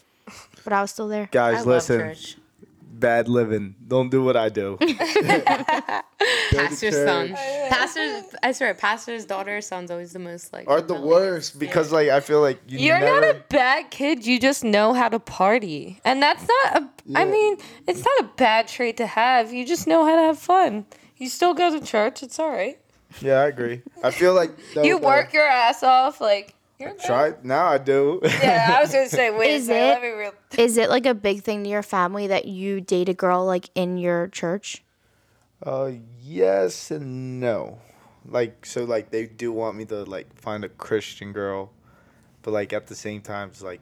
But 0.65 0.73
I 0.73 0.81
was 0.81 0.91
still 0.91 1.07
there. 1.09 1.29
what. 1.31 1.37
I 1.37 1.53
guys, 1.53 1.59
love 1.59 1.67
listen, 1.67 2.01
church. 2.01 2.37
bad 2.81 3.29
living. 3.29 3.77
Don't 3.87 4.11
do 4.11 4.25
what 4.25 4.37
I 4.37 4.49
do. 4.49 4.77
Pastor's 6.51 6.95
son. 6.97 7.29
Pastor's, 7.69 8.25
I 8.43 8.53
swear, 8.53 8.75
pastor's 8.75 9.25
daughter, 9.25 9.61
son's 9.61 9.91
always 9.91 10.13
the 10.13 10.19
most, 10.19 10.53
like, 10.53 10.69
Are 10.69 10.81
the 10.81 10.95
rebellious. 10.95 11.07
worst 11.15 11.59
because 11.59 11.93
like 11.93 12.09
I 12.09 12.21
feel 12.21 12.41
like 12.41 12.59
you 12.67 12.79
You're 12.79 12.99
never, 12.99 13.21
not 13.21 13.31
a 13.37 13.45
bad 13.49 13.91
kid. 13.91 14.27
You 14.27 14.41
just 14.41 14.65
know 14.65 14.93
how 14.93 15.09
to 15.09 15.19
party, 15.21 16.01
and 16.05 16.21
that's 16.23 16.43
not 16.49 16.83
a. 16.83 16.89
I 17.15 17.25
Yeah. 17.25 17.31
mean, 17.31 17.57
it's 17.87 18.05
not 18.05 18.21
a 18.21 18.25
bad 18.37 18.67
trait 18.67 18.97
to 18.97 19.07
have. 19.07 19.53
You 19.53 19.65
just 19.65 19.87
know 19.87 20.05
how 20.05 20.17
to 20.17 20.23
have 20.23 20.39
fun. 20.41 20.87
You 21.17 21.29
still 21.29 21.55
go 21.55 21.71
to 21.79 21.85
church. 21.85 22.23
It's 22.25 22.39
all 22.41 22.51
right. 22.51 22.79
Yeah, 23.21 23.35
I 23.43 23.47
agree. 23.47 23.83
I 24.03 24.11
feel 24.11 24.35
like 24.35 24.51
though, 24.75 24.83
You 24.83 24.99
the- 24.99 25.07
work 25.07 25.33
your 25.33 25.47
ass 25.47 25.85
off. 25.85 26.21
Like 26.21 26.55
you're 26.79 26.91
good. 26.91 27.01
Try 27.01 27.35
now. 27.43 27.67
I 27.67 27.79
do. 27.79 28.21
Yeah, 28.25 28.75
I 28.79 28.81
was 28.83 28.93
gonna 28.93 29.09
say. 29.09 29.31
Wait, 29.31 29.51
Is 29.55 29.65
a 29.65 29.67
second, 29.67 29.83
it- 29.83 29.89
Let 29.89 30.03
me 30.03 30.09
real. 30.11 30.33
Is 30.59 30.77
it 30.77 30.89
like 30.91 31.07
a 31.07 31.15
big 31.15 31.43
thing 31.43 31.65
to 31.65 31.71
your 31.71 31.83
family 31.83 32.27
that 32.29 32.45
you 32.47 32.81
date 32.81 33.09
a 33.09 33.15
girl 33.15 33.45
like 33.47 33.71
in 33.75 33.97
your 33.99 34.29
church? 34.29 34.83
uh, 35.63 35.91
yes 36.23 36.91
and 36.91 37.41
no. 37.41 37.79
Like 38.29 38.67
so, 38.67 38.85
like 38.85 39.11
they 39.11 39.27
do 39.27 39.53
want 39.53 39.77
me 39.77 39.85
to 39.87 40.03
like 40.05 40.27
find 40.39 40.65
a 40.65 40.69
Christian 40.69 41.33
girl, 41.33 41.71
but 42.43 42.51
like 42.53 42.73
at 42.73 42.89
the 42.89 42.95
same 42.95 43.21
time, 43.23 43.49
it's 43.51 43.63
like 43.63 43.81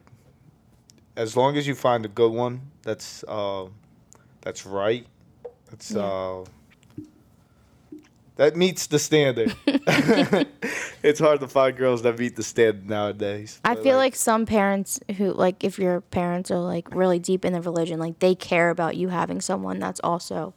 as 1.17 1.35
long 1.35 1.57
as 1.57 1.65
you 1.67 1.75
find 1.75 2.05
a 2.05 2.09
good 2.09 2.31
one, 2.31 2.61
that's 2.83 3.23
uh, 3.27 3.65
that's 4.41 4.65
right. 4.65 5.05
That's 5.69 5.95
uh. 5.95 6.45
That 8.35 8.55
meets 8.55 8.87
the 8.87 8.99
standard. 8.99 9.55
it's 11.03 11.19
hard 11.19 11.39
to 11.39 11.47
find 11.47 11.75
girls 11.77 12.01
that 12.01 12.19
meet 12.19 12.35
the 12.35 12.43
standard 12.43 12.89
nowadays. 12.89 13.61
I 13.63 13.75
feel 13.75 13.95
like 13.95 14.15
some 14.15 14.45
parents 14.45 14.99
who 15.17 15.31
like 15.31 15.63
if 15.63 15.79
your 15.79 16.01
parents 16.01 16.51
are 16.51 16.59
like 16.59 16.93
really 16.93 17.19
deep 17.19 17.45
in 17.45 17.53
the 17.53 17.61
religion, 17.61 17.99
like 17.99 18.19
they 18.19 18.35
care 18.35 18.69
about 18.69 18.97
you 18.97 19.07
having 19.07 19.39
someone 19.39 19.79
that's 19.79 20.01
also 20.01 20.53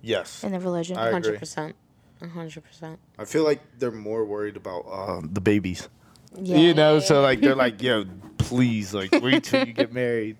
yes, 0.00 0.42
in 0.42 0.52
the 0.52 0.60
religion. 0.60 0.96
I 0.96 1.08
agree. 1.10 1.36
100%. 1.36 1.74
100%. 2.22 2.96
I 3.18 3.24
feel 3.24 3.44
like 3.44 3.60
they're 3.78 3.90
more 3.90 4.24
worried 4.24 4.56
about 4.56 4.80
uh, 4.82 5.20
the 5.22 5.40
babies. 5.40 5.88
yeah. 6.36 6.56
You 6.56 6.72
know, 6.72 7.00
so 7.00 7.20
like 7.20 7.40
they're 7.40 7.56
like, 7.56 7.82
yo, 7.82 8.04
please, 8.38 8.94
like 8.94 9.10
wait 9.20 9.44
till 9.44 9.66
you 9.66 9.72
get 9.72 9.92
married. 9.92 10.36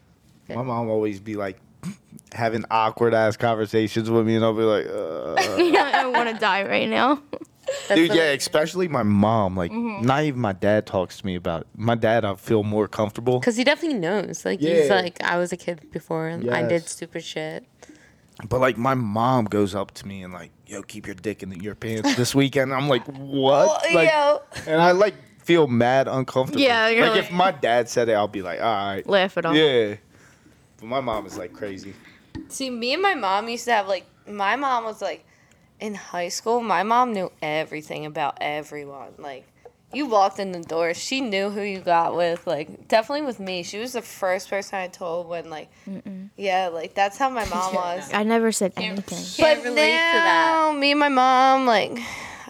My 0.48 0.62
mom 0.62 0.88
always 0.88 1.20
be 1.20 1.34
like 1.34 1.58
having 2.32 2.64
awkward 2.70 3.14
ass 3.14 3.36
conversations 3.36 4.10
with 4.10 4.26
me, 4.26 4.36
and 4.36 4.44
I'll 4.44 4.54
be 4.54 4.62
like, 4.62 4.86
uh. 4.86 5.34
I 5.38 6.06
want 6.06 6.28
to 6.28 6.36
die 6.38 6.64
right 6.66 6.88
now. 6.88 7.22
That's 7.88 7.94
dude, 8.00 8.10
the- 8.12 8.16
yeah, 8.16 8.22
especially 8.30 8.86
my 8.88 9.02
mom. 9.02 9.56
Like, 9.56 9.72
not 9.72 10.22
even 10.24 10.40
my 10.40 10.52
dad 10.52 10.86
talks 10.86 11.18
to 11.18 11.26
me 11.26 11.34
about 11.34 11.62
it. 11.62 11.66
My 11.76 11.94
dad, 11.96 12.24
I 12.24 12.34
feel 12.36 12.62
more 12.62 12.86
comfortable. 12.88 13.40
Because 13.40 13.56
he 13.56 13.64
definitely 13.64 13.98
knows. 13.98 14.44
Like, 14.44 14.60
he's 14.60 14.88
like, 14.88 15.20
I 15.22 15.36
was 15.36 15.52
a 15.52 15.56
kid 15.56 15.90
before 15.90 16.28
and 16.28 16.48
I 16.50 16.66
did 16.66 16.88
stupid 16.88 17.24
shit. 17.24 17.64
But 18.48 18.60
like, 18.60 18.76
my 18.76 18.94
mom 18.94 19.46
goes 19.46 19.74
up 19.74 19.92
to 19.94 20.06
me 20.06 20.22
and 20.22 20.32
like, 20.32 20.50
yo, 20.66 20.82
keep 20.82 21.06
your 21.06 21.14
dick 21.14 21.42
in 21.42 21.50
your 21.52 21.74
pants 21.74 22.14
this 22.16 22.34
weekend. 22.34 22.72
I'm 22.72 22.88
like, 22.88 23.04
what? 23.06 23.82
like, 23.94 24.10
yo. 24.10 24.42
and 24.66 24.80
I 24.80 24.92
like 24.92 25.14
feel 25.42 25.66
mad 25.66 26.06
uncomfortable. 26.06 26.60
Yeah, 26.60 26.88
you're 26.88 27.06
like, 27.06 27.16
like- 27.16 27.24
if 27.24 27.32
my 27.32 27.50
dad 27.50 27.88
said 27.88 28.08
it, 28.08 28.12
I'll 28.12 28.28
be 28.28 28.42
like, 28.42 28.60
all 28.60 28.66
right. 28.86 29.06
Laugh 29.08 29.36
it 29.38 29.46
off. 29.46 29.56
Yeah. 29.56 29.94
But 30.76 30.86
my 30.86 31.00
mom 31.00 31.24
is 31.26 31.36
like 31.38 31.52
crazy. 31.52 31.94
See, 32.48 32.70
me 32.70 32.94
and 32.94 33.02
my 33.02 33.14
mom 33.14 33.48
used 33.48 33.64
to 33.66 33.72
have 33.72 33.88
like. 33.88 34.06
My 34.28 34.56
mom 34.56 34.82
was 34.84 35.00
like, 35.00 35.24
in 35.80 35.94
high 35.94 36.28
school. 36.28 36.60
My 36.60 36.82
mom 36.82 37.12
knew 37.12 37.30
everything 37.42 38.06
about 38.06 38.38
everyone. 38.40 39.12
Like, 39.18 39.46
you 39.92 40.06
walked 40.06 40.38
in 40.38 40.52
the 40.52 40.60
door, 40.60 40.94
she 40.94 41.20
knew 41.20 41.50
who 41.50 41.62
you 41.62 41.80
got 41.80 42.16
with. 42.16 42.46
Like, 42.46 42.88
definitely 42.88 43.26
with 43.26 43.40
me. 43.40 43.62
She 43.62 43.78
was 43.78 43.92
the 43.92 44.02
first 44.02 44.50
person 44.50 44.78
I 44.78 44.88
told 44.88 45.28
when 45.28 45.48
like, 45.48 45.70
yeah, 46.36 46.68
like 46.68 46.94
that's 46.94 47.16
how 47.18 47.30
my 47.30 47.44
mom 47.50 47.74
was. 47.74 48.12
I 48.12 48.22
never 48.24 48.52
said 48.52 48.72
anything. 48.76 49.18
Can't 49.44 49.58
but 49.62 49.64
relate 49.64 49.86
to 49.86 49.92
that. 49.92 50.50
now, 50.52 50.72
me 50.72 50.90
and 50.92 51.00
my 51.00 51.08
mom, 51.08 51.66
like, 51.66 51.98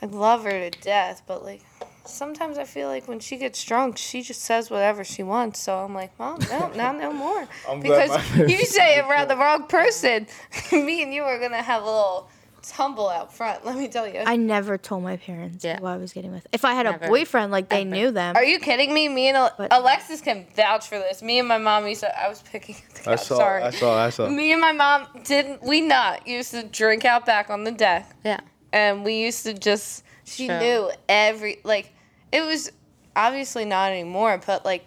I 0.03 0.07
love 0.07 0.45
her 0.45 0.51
to 0.51 0.71
death, 0.81 1.23
but 1.27 1.45
like, 1.45 1.63
sometimes 2.09 2.59
I 2.59 2.65
feel 2.65 2.89
like 2.89 3.07
when 3.09 3.21
she 3.21 3.37
gets 3.37 3.63
drunk, 3.65 3.99
she 3.99 4.23
just 4.23 4.43
says 4.43 4.71
whatever 4.71 5.05
she 5.05 5.23
wants. 5.23 5.61
So 5.61 5.77
I'm 5.77 5.95
like, 5.95 6.19
Mom, 6.19 6.39
no, 6.51 6.71
now 6.75 6.93
no 6.93 7.13
more. 7.13 7.47
I'm 7.69 7.81
because 7.81 8.11
you 8.39 8.65
say 8.65 8.99
it 8.99 9.05
around 9.05 9.29
the 9.29 9.37
wrong 9.37 9.65
person. 9.65 10.27
me 10.73 11.03
and 11.03 11.13
you 11.13 11.23
are 11.23 11.39
gonna 11.39 11.63
have 11.63 11.83
a 11.83 11.87
little 11.87 12.31
tumble 12.63 13.09
out 13.09 13.33
front. 13.33 13.65
Let 13.65 13.77
me 13.77 13.87
tell 13.87 14.09
you. 14.09 14.23
I 14.27 14.35
never 14.35 14.77
told 14.77 15.05
my 15.05 15.17
parents 15.19 15.65
Yeah. 15.65 15.79
who 15.79 15.87
I 15.87 15.99
was 15.99 16.13
getting 16.13 16.33
with. 16.33 16.47
If 16.51 16.65
I 16.65 16.75
had 16.75 16.85
Never. 16.87 17.05
a 17.05 17.09
boyfriend, 17.09 17.53
like 17.53 17.69
they 17.69 17.83
Ever. 17.83 17.91
knew 17.91 18.11
them. 18.11 18.35
are 18.35 18.43
you 18.45 18.59
kidding 18.59 18.93
me? 18.93 19.09
Me 19.09 19.29
and 19.29 19.37
Al- 19.37 19.55
But- 19.57 19.73
Alexis 19.73 20.21
can 20.21 20.47
vouch 20.57 20.89
for 20.89 20.99
this. 20.99 21.23
Me 21.23 21.39
and 21.39 21.47
my 21.47 21.59
mom 21.59 21.87
used 21.87 22.01
to. 22.01 22.21
I 22.21 22.29
was 22.29 22.43
picking. 22.43 22.75
Up 22.75 22.95
The 22.95 23.01
I 23.03 23.17
couch, 23.17 23.25
saw, 23.27 23.37
sorry. 23.37 23.63
I 23.63 23.71
saw, 23.71 23.97
I 24.07 24.11
saw. 24.11 24.29
Me 24.29 24.51
and 24.51 24.61
my 24.61 24.73
mom 24.73 25.07
didn't. 25.23 25.63
We 25.63 25.81
not 25.81 26.27
used 26.27 26.51
to 26.53 26.65
drink 26.65 27.05
out 27.05 27.25
back 27.25 27.51
on 27.51 27.63
the 27.63 27.71
deck. 27.73 28.11
Yeah. 28.25 28.41
and 28.73 29.05
we 29.05 29.15
used 29.23 29.45
to 29.45 29.55
just 29.55 30.03
she 30.25 30.49
Chill. 30.49 30.59
knew 30.59 30.91
every 31.09 31.61
like 31.63 31.93
it 32.37 32.47
was 32.47 32.71
obviously 33.15 33.65
not 33.65 33.93
anymore 33.93 34.41
but 34.45 34.65
like 34.65 34.85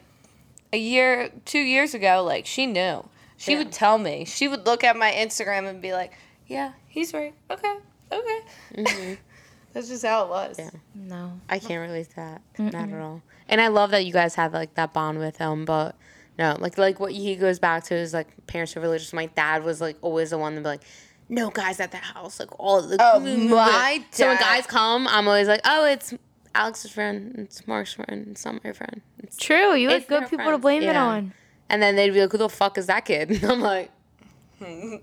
a 0.72 0.78
year, 0.78 1.32
two 1.46 1.60
years 1.60 1.94
ago, 1.94 2.24
like 2.24 2.46
she 2.46 2.66
knew. 2.66 3.08
She 3.38 3.56
would 3.56 3.72
tell 3.72 3.98
me. 3.98 4.26
She 4.26 4.48
would 4.48 4.66
look 4.66 4.84
at 4.84 4.98
my 4.98 5.12
Instagram 5.12 5.68
and 5.68 5.82
be 5.82 5.94
like, 5.94 6.12
"Yeah, 6.46 6.74
he's 6.88 7.14
right. 7.14 7.34
Okay, 7.50 7.76
okay." 8.12 8.40
Mm-hmm. 8.76 9.14
That's 9.74 9.88
just 9.88 10.04
how 10.04 10.26
it 10.26 10.30
was. 10.30 10.58
Yeah. 10.60 10.72
No. 10.94 11.40
I 11.48 11.60
can't 11.60 11.80
relate 11.80 12.10
to 12.10 12.16
that. 12.18 12.42
Not 12.58 12.90
at 12.90 13.00
all. 13.00 13.22
And 13.48 13.62
I 13.62 13.68
love 13.68 13.92
that 13.92 14.06
you 14.06 14.12
guys 14.12 14.36
have 14.36 14.54
like 14.54 14.74
that 14.76 14.94
bond 14.94 15.20
with 15.20 15.38
him, 15.38 15.64
but 15.64 15.96
no, 16.38 16.58
like 16.60 16.78
like 16.78 17.00
what 17.00 17.14
he 17.14 17.36
goes 17.36 17.60
back 17.60 17.86
to 17.86 17.96
is 17.96 18.14
like 18.14 18.28
parents 18.46 18.76
are 18.76 18.82
religious. 18.82 19.14
My 19.14 19.28
dad 19.28 19.64
was 19.64 19.80
like 19.80 19.96
always 20.02 20.32
the 20.32 20.38
one 20.38 20.56
to 20.56 20.62
be 20.62 20.66
like, 20.66 20.84
no 21.30 21.50
guys 21.50 21.80
at 21.80 21.92
the 21.92 21.98
house, 21.98 22.40
like 22.40 22.60
all 22.60 22.82
the 22.82 22.98
Oh, 23.00 23.20
my 23.50 24.00
dad. 24.00 24.06
So 24.12 24.28
when 24.28 24.38
guys 24.38 24.66
come, 24.66 25.08
I'm 25.08 25.28
always 25.28 25.48
like, 25.48 25.62
oh, 25.64 25.86
it's 25.86 26.14
Alex's 26.56 26.92
friend, 26.92 27.36
it's 27.38 27.68
Mark's 27.68 27.94
friend, 27.94 28.28
it's 28.32 28.44
not 28.46 28.64
my 28.64 28.72
friend. 28.74 29.02
It's, 29.20 29.38
True. 29.38 29.76
You 29.76 29.90
have 29.90 30.08
good 30.08 30.24
people 30.24 30.38
to 30.40 30.44
friends, 30.46 30.62
blame 30.62 30.84
it 30.84 30.96
on. 30.96 31.34
and 31.70 31.82
then 31.82 31.96
they'd 31.96 32.10
be 32.12 32.22
like, 32.22 32.32
who 32.32 32.38
the 32.38 32.50
fuck 32.50 32.78
is 32.78 32.88
that 32.88 33.06
kid? 33.06 33.30
And 33.32 33.44
I'm 33.52 33.62
like, 33.62 33.92
um, 34.62 35.00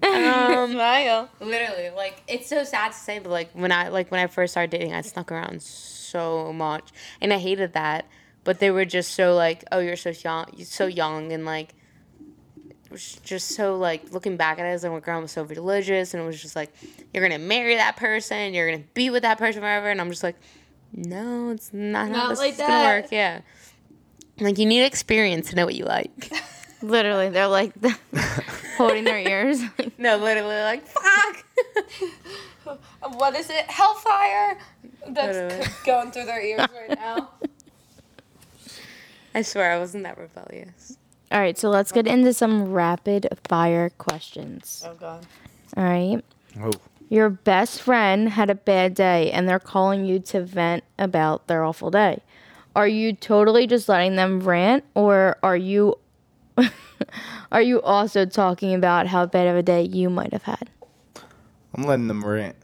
Smile. 0.72 1.30
literally, 1.40 1.88
like 1.90 2.22
it's 2.28 2.48
so 2.48 2.62
sad 2.64 2.92
to 2.92 2.98
say, 2.98 3.18
but 3.20 3.30
like 3.30 3.50
when 3.52 3.72
I 3.72 3.88
like 3.88 4.10
when 4.10 4.20
I 4.20 4.26
first 4.26 4.52
started 4.52 4.70
dating, 4.70 4.92
I 4.92 5.00
snuck 5.00 5.32
around 5.32 5.62
so 5.62 6.52
much, 6.52 6.90
and 7.22 7.32
I 7.32 7.38
hated 7.38 7.72
that. 7.72 8.06
But 8.44 8.58
they 8.60 8.70
were 8.70 8.84
just 8.84 9.14
so 9.14 9.34
like, 9.34 9.64
oh, 9.72 9.78
you're 9.78 9.96
so 9.96 10.10
young, 10.10 10.46
you're 10.56 10.66
so 10.66 10.86
young, 10.86 11.32
and 11.32 11.44
like, 11.46 11.74
just 13.24 13.48
so 13.56 13.76
like 13.76 14.12
looking 14.12 14.36
back 14.36 14.58
at 14.58 14.66
it, 14.66 14.68
as 14.68 14.82
like 14.82 14.92
my 14.92 15.00
grandma 15.00 15.22
was 15.22 15.32
so 15.32 15.44
religious, 15.44 16.12
and 16.12 16.22
it 16.22 16.26
was 16.26 16.40
just 16.40 16.54
like, 16.54 16.72
you're 17.14 17.26
gonna 17.26 17.38
marry 17.38 17.76
that 17.76 17.96
person, 17.96 18.52
you're 18.54 18.70
gonna 18.70 18.84
be 18.94 19.08
with 19.10 19.22
that 19.22 19.38
person 19.38 19.62
forever, 19.62 19.88
and 19.90 20.00
I'm 20.00 20.10
just 20.10 20.22
like, 20.22 20.36
no, 20.96 21.50
it's 21.50 21.72
not, 21.72 22.08
how 22.08 22.12
Not 22.14 22.28
this 22.30 22.38
like 22.38 22.52
is 22.52 22.58
that. 22.58 22.66
gonna 22.68 23.00
work. 23.02 23.12
Yeah, 23.12 23.40
like 24.40 24.58
you 24.58 24.66
need 24.66 24.82
experience 24.84 25.50
to 25.50 25.56
know 25.56 25.64
what 25.64 25.74
you 25.76 25.84
like. 25.84 26.32
Literally, 26.82 27.28
they're 27.30 27.46
like 27.48 27.72
holding 28.76 29.04
their 29.04 29.18
ears. 29.18 29.60
no, 29.98 30.16
literally, 30.16 30.60
like 30.62 30.86
fuck. 30.86 31.44
What 33.14 33.34
is 33.36 33.48
it? 33.48 33.64
Hellfire. 33.70 34.58
That's 35.08 35.36
Literally. 35.36 35.64
c- 35.64 35.70
going 35.86 36.10
through 36.10 36.24
their 36.26 36.40
ears 36.44 36.66
right 36.74 36.98
now. 36.98 37.30
I 39.34 39.42
swear 39.42 39.70
I 39.72 39.78
wasn't 39.78 40.04
that 40.04 40.18
rebellious. 40.18 40.96
All 41.30 41.40
right, 41.40 41.56
so 41.58 41.68
let's 41.70 41.92
get 41.92 42.06
into 42.06 42.32
some 42.32 42.72
rapid 42.72 43.28
fire 43.48 43.90
questions. 43.90 44.82
Oh 44.86 44.94
god. 44.94 45.26
All 45.76 45.84
right. 45.84 46.24
Oh, 46.60 46.72
Your 47.08 47.30
best 47.30 47.82
friend 47.82 48.28
had 48.28 48.50
a 48.50 48.54
bad 48.54 48.94
day 48.94 49.30
and 49.30 49.48
they're 49.48 49.60
calling 49.60 50.04
you 50.04 50.18
to 50.20 50.42
vent 50.42 50.82
about 50.98 51.46
their 51.46 51.62
awful 51.62 51.90
day. 51.90 52.22
Are 52.74 52.88
you 52.88 53.12
totally 53.12 53.66
just 53.66 53.88
letting 53.88 54.16
them 54.16 54.40
rant 54.40 54.84
or 54.94 55.38
are 55.42 55.56
you 55.56 55.96
are 57.52 57.62
you 57.62 57.80
also 57.82 58.26
talking 58.26 58.74
about 58.74 59.06
how 59.06 59.26
bad 59.26 59.46
of 59.46 59.56
a 59.56 59.62
day 59.62 59.82
you 59.82 60.10
might 60.10 60.32
have 60.32 60.42
had? 60.42 60.68
I'm 61.74 61.84
letting 61.84 62.08
them 62.08 62.24
rant. 62.24 62.56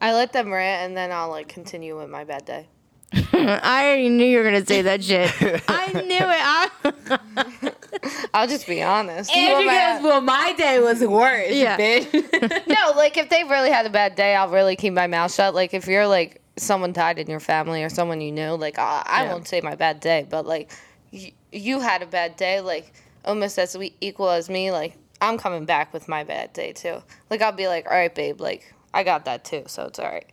I 0.00 0.14
let 0.14 0.32
them 0.32 0.52
rant 0.52 0.86
and 0.86 0.96
then 0.96 1.12
I'll 1.12 1.28
like 1.28 1.48
continue 1.48 1.98
with 1.98 2.08
my 2.08 2.24
bad 2.24 2.44
day. 2.44 2.68
I 3.32 3.84
already 3.86 4.08
knew 4.08 4.24
you 4.26 4.38
were 4.38 4.42
going 4.44 4.60
to 4.60 4.66
say 4.66 4.82
that 4.82 5.02
shit. 5.04 5.30
I 5.68 5.92
knew 5.92 6.16
it. 6.16 7.20
I- 7.22 7.70
I'll 8.34 8.48
just 8.48 8.66
be 8.66 8.82
honest. 8.82 9.30
Andrew 9.34 9.66
Well, 9.66 9.94
goes, 10.00 10.04
well, 10.04 10.20
my 10.20 10.52
day 10.58 10.80
was 10.80 11.00
worse, 11.00 11.52
Yeah. 11.52 11.76
bitch. 11.78 12.66
no, 12.66 12.96
like 12.96 13.16
if 13.16 13.28
they 13.30 13.44
really 13.44 13.70
had 13.70 13.86
a 13.86 13.90
bad 13.90 14.14
day, 14.16 14.34
I'll 14.34 14.50
really 14.50 14.76
keep 14.76 14.92
my 14.92 15.06
mouth 15.06 15.32
shut. 15.32 15.54
Like 15.54 15.72
if 15.72 15.86
you're 15.86 16.06
like 16.06 16.40
someone 16.56 16.92
died 16.92 17.18
in 17.18 17.28
your 17.28 17.40
family 17.40 17.82
or 17.84 17.88
someone 17.88 18.20
you 18.20 18.32
knew, 18.32 18.50
like 18.52 18.78
I, 18.78 19.02
I 19.06 19.22
Yeah. 19.24 19.32
won't 19.32 19.46
say 19.48 19.60
my 19.60 19.74
bad 19.76 20.00
day, 20.00 20.26
but 20.28 20.44
like 20.46 20.70
y- 21.12 21.32
you 21.52 21.80
had 21.80 22.02
a 22.02 22.06
bad 22.06 22.36
day, 22.36 22.60
like 22.60 22.92
almost 23.24 23.58
as 23.58 23.76
we 23.78 23.94
equal 24.00 24.30
as 24.30 24.50
me, 24.50 24.70
like 24.72 24.96
I'm 25.20 25.38
coming 25.38 25.64
back 25.64 25.92
with 25.94 26.08
my 26.08 26.24
bad 26.24 26.52
day 26.52 26.72
too. 26.72 27.02
Like 27.30 27.40
I'll 27.40 27.52
be 27.52 27.68
like, 27.68 27.86
all 27.86 27.96
right, 27.96 28.14
babe, 28.14 28.40
like 28.40 28.74
I 28.92 29.04
got 29.04 29.24
that 29.26 29.44
too, 29.44 29.64
so 29.68 29.84
it's 29.86 29.98
all 29.98 30.06
right. 30.10 30.26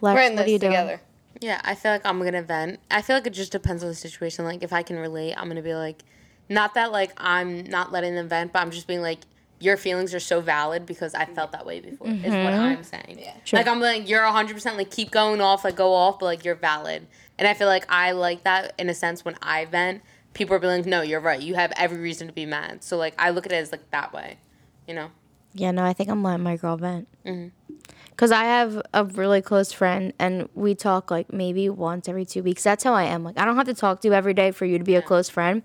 Lex, 0.00 0.14
We're 0.14 0.22
in 0.22 0.36
what 0.36 0.46
this 0.46 0.48
are 0.48 0.52
you 0.52 0.58
doing? 0.58 0.98
Together. 1.40 1.52
yeah, 1.52 1.60
I 1.64 1.74
feel 1.74 1.92
like 1.92 2.04
I'm 2.04 2.18
gonna 2.22 2.42
vent. 2.42 2.80
I 2.90 3.02
feel 3.02 3.16
like 3.16 3.26
it 3.26 3.32
just 3.32 3.52
depends 3.52 3.82
on 3.82 3.88
the 3.88 3.94
situation. 3.94 4.44
Like 4.44 4.62
if 4.62 4.72
I 4.72 4.82
can 4.82 4.98
relate, 4.98 5.34
I'm 5.34 5.48
gonna 5.48 5.62
be 5.62 5.74
like, 5.74 6.02
not 6.48 6.74
that 6.74 6.92
like 6.92 7.12
I'm 7.16 7.64
not 7.64 7.92
letting 7.92 8.14
them 8.14 8.28
vent, 8.28 8.52
but 8.52 8.60
I'm 8.60 8.70
just 8.70 8.86
being 8.86 9.02
like, 9.02 9.20
your 9.60 9.76
feelings 9.76 10.14
are 10.14 10.20
so 10.20 10.40
valid 10.40 10.86
because 10.86 11.14
I 11.14 11.24
felt 11.24 11.52
that 11.52 11.66
way 11.66 11.80
before. 11.80 12.06
Is 12.06 12.22
what 12.22 12.32
mm-hmm. 12.32 12.60
I'm 12.60 12.84
saying. 12.84 13.18
Yeah. 13.18 13.34
Sure. 13.44 13.58
Like 13.58 13.66
I'm 13.66 13.80
like 13.80 14.08
you're 14.08 14.24
100 14.24 14.54
percent 14.54 14.76
like 14.76 14.90
keep 14.90 15.10
going 15.10 15.40
off, 15.40 15.64
like 15.64 15.76
go 15.76 15.94
off, 15.94 16.18
but 16.18 16.26
like 16.26 16.44
you're 16.44 16.54
valid. 16.54 17.06
And 17.38 17.46
I 17.46 17.54
feel 17.54 17.68
like 17.68 17.84
I 17.88 18.12
like 18.12 18.44
that 18.44 18.74
in 18.78 18.88
a 18.88 18.94
sense 18.94 19.24
when 19.24 19.36
I 19.42 19.64
vent. 19.64 20.02
People 20.34 20.54
are 20.54 20.58
being 20.58 20.76
like, 20.76 20.86
no, 20.86 21.02
you're 21.02 21.20
right. 21.20 21.40
You 21.40 21.54
have 21.54 21.72
every 21.76 21.98
reason 21.98 22.28
to 22.28 22.32
be 22.32 22.46
mad. 22.46 22.84
So 22.84 22.96
like 22.96 23.14
I 23.18 23.30
look 23.30 23.46
at 23.46 23.52
it 23.52 23.56
as 23.56 23.72
like 23.72 23.90
that 23.90 24.12
way, 24.12 24.38
you 24.86 24.94
know. 24.94 25.10
Yeah, 25.54 25.70
no, 25.72 25.84
I 25.84 25.92
think 25.92 26.10
I'm 26.10 26.22
letting 26.22 26.44
my 26.44 26.56
girl 26.56 26.76
vent. 26.76 27.08
Mm-hmm. 27.24 27.74
Because 28.18 28.32
I 28.32 28.46
have 28.46 28.82
a 28.92 29.04
really 29.04 29.40
close 29.40 29.70
friend, 29.70 30.12
and 30.18 30.48
we 30.56 30.74
talk 30.74 31.08
like 31.08 31.32
maybe 31.32 31.68
once 31.68 32.08
every 32.08 32.24
two 32.24 32.42
weeks. 32.42 32.64
That's 32.64 32.82
how 32.82 32.92
I 32.92 33.04
am. 33.04 33.22
Like, 33.22 33.38
I 33.38 33.44
don't 33.44 33.54
have 33.54 33.66
to 33.66 33.74
talk 33.74 34.00
to 34.00 34.08
you 34.08 34.14
every 34.14 34.34
day 34.34 34.50
for 34.50 34.64
you 34.64 34.76
to 34.76 34.82
be 34.82 34.96
a 34.96 35.02
close 35.02 35.28
friend. 35.28 35.62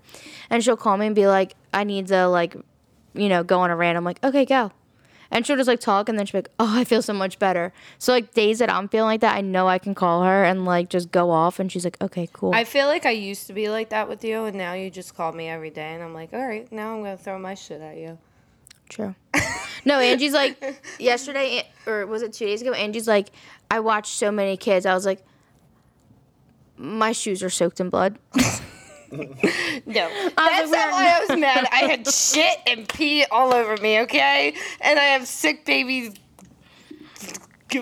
And 0.50 0.62
she'll 0.62 0.76
call 0.76 0.96
me 0.96 1.06
and 1.06 1.16
be 1.16 1.26
like, 1.26 1.56
I 1.72 1.82
need 1.82 2.06
to, 2.06 2.28
like, 2.28 2.54
you 3.12 3.28
know, 3.28 3.42
go 3.42 3.58
on 3.58 3.72
a 3.72 3.76
rant. 3.76 3.96
I'm 3.96 4.04
like, 4.04 4.22
okay, 4.22 4.44
go. 4.44 4.70
And 5.32 5.44
she'll 5.44 5.56
just 5.56 5.66
like 5.66 5.80
talk, 5.80 6.08
and 6.08 6.16
then 6.16 6.26
she'll 6.26 6.42
be 6.42 6.46
like, 6.46 6.52
oh, 6.60 6.78
I 6.78 6.84
feel 6.84 7.02
so 7.02 7.12
much 7.12 7.40
better. 7.40 7.72
So, 7.98 8.12
like, 8.12 8.34
days 8.34 8.60
that 8.60 8.70
I'm 8.70 8.86
feeling 8.86 9.08
like 9.08 9.22
that, 9.22 9.34
I 9.34 9.40
know 9.40 9.66
I 9.66 9.80
can 9.80 9.96
call 9.96 10.22
her 10.22 10.44
and, 10.44 10.64
like, 10.64 10.88
just 10.88 11.10
go 11.10 11.32
off. 11.32 11.58
And 11.58 11.72
she's 11.72 11.82
like, 11.82 12.00
okay, 12.00 12.28
cool. 12.32 12.54
I 12.54 12.62
feel 12.62 12.86
like 12.86 13.04
I 13.04 13.10
used 13.10 13.48
to 13.48 13.52
be 13.52 13.68
like 13.68 13.88
that 13.88 14.08
with 14.08 14.22
you, 14.22 14.44
and 14.44 14.56
now 14.56 14.74
you 14.74 14.90
just 14.90 15.16
call 15.16 15.32
me 15.32 15.48
every 15.48 15.70
day, 15.70 15.92
and 15.92 16.04
I'm 16.04 16.14
like, 16.14 16.32
all 16.32 16.46
right, 16.46 16.70
now 16.70 16.94
I'm 16.94 17.02
gonna 17.02 17.16
throw 17.16 17.36
my 17.36 17.54
shit 17.54 17.80
at 17.80 17.96
you. 17.96 18.16
True. 18.88 19.16
no, 19.84 19.98
Angie's 19.98 20.32
like 20.32 20.82
yesterday 20.98 21.66
or 21.86 22.06
was 22.06 22.22
it 22.22 22.32
two 22.32 22.46
days 22.46 22.62
ago? 22.62 22.72
Angie's 22.72 23.08
like, 23.08 23.30
I 23.70 23.80
watched 23.80 24.14
so 24.14 24.30
many 24.30 24.56
kids. 24.56 24.86
I 24.86 24.94
was 24.94 25.06
like, 25.06 25.24
my 26.76 27.12
shoes 27.12 27.42
are 27.42 27.50
soaked 27.50 27.80
in 27.80 27.90
blood. 27.90 28.18
No, 29.86 30.08
that's 30.36 30.70
not 30.70 30.90
why 30.90 31.16
I 31.16 31.24
was 31.24 31.38
mad. 31.38 31.68
I 31.70 31.84
had 31.84 32.08
shit 32.08 32.58
and 32.66 32.88
pee 32.88 33.24
all 33.30 33.54
over 33.54 33.76
me, 33.76 34.00
okay? 34.00 34.54
And 34.80 34.98
I 34.98 35.04
have 35.04 35.28
sick 35.28 35.64
babies. 35.64 36.14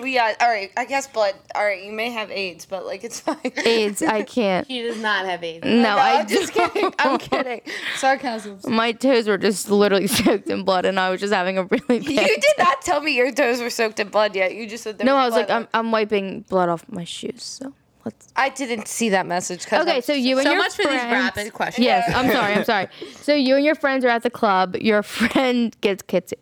We 0.01 0.15
got, 0.15 0.41
all 0.41 0.47
right, 0.49 0.71
I 0.77 0.85
guess 0.85 1.07
blood. 1.07 1.35
All 1.55 1.63
right, 1.63 1.83
you 1.83 1.91
may 1.91 2.09
have 2.11 2.31
AIDS, 2.31 2.65
but 2.65 2.85
like 2.85 3.03
it's 3.03 3.19
fine. 3.21 3.37
AIDS, 3.65 4.01
I 4.01 4.23
can't. 4.37 4.67
He 4.67 4.81
does 4.81 4.99
not 4.99 5.25
have 5.25 5.43
AIDS. 5.43 5.63
No, 5.65 5.81
No, 5.83 5.97
I 5.97 6.19
I'm 6.21 6.27
just 6.27 6.51
kidding. 6.53 6.93
I'm 6.99 7.17
kidding. 7.19 7.61
Sarcasm. 7.97 8.59
My 8.67 8.91
toes 8.91 9.27
were 9.27 9.37
just 9.37 9.69
literally 9.69 10.07
soaked 10.07 10.49
in 10.49 10.63
blood, 10.63 10.85
and 10.85 10.99
I 10.99 11.09
was 11.09 11.19
just 11.19 11.33
having 11.33 11.57
a 11.57 11.63
really 11.65 11.99
bad. 11.99 12.05
You 12.09 12.15
did 12.27 12.53
not 12.57 12.81
tell 12.81 13.01
me 13.01 13.15
your 13.15 13.31
toes 13.31 13.61
were 13.61 13.69
soaked 13.69 13.99
in 13.99 14.09
blood 14.09 14.35
yet. 14.35 14.55
You 14.55 14.67
just 14.67 14.83
said 14.83 14.97
there 14.97 15.05
No, 15.05 15.15
I 15.15 15.25
was 15.25 15.33
was 15.33 15.41
like. 15.41 15.49
I'm, 15.49 15.67
I'm 15.73 15.91
wiping 15.91 16.41
blood 16.49 16.69
off 16.69 16.83
my 16.89 17.03
shoes. 17.03 17.43
So 17.43 17.73
let's. 18.05 18.27
I 18.35 18.49
didn't 18.49 18.87
see 18.87 19.09
that 19.09 19.25
message. 19.25 19.65
Okay, 19.71 19.97
I'm 19.97 20.01
so 20.01 20.13
you 20.13 20.37
and 20.37 20.45
So 20.45 20.51
your 20.53 20.61
much 20.61 20.73
for 20.75 20.83
these 20.83 20.89
friends- 21.01 21.11
rapid 21.37 21.53
questions. 21.53 21.85
Yes, 21.85 22.11
I'm 22.15 22.31
sorry. 22.31 22.53
I'm 22.53 22.65
sorry. 22.65 22.87
So 23.21 23.33
you 23.33 23.55
and 23.55 23.63
your 23.65 23.75
friends 23.75 24.03
are 24.05 24.09
at 24.09 24.23
the 24.23 24.29
club. 24.29 24.75
Your 24.77 25.03
friend 25.03 25.75
gets 25.81 26.01
kicked. 26.03 26.33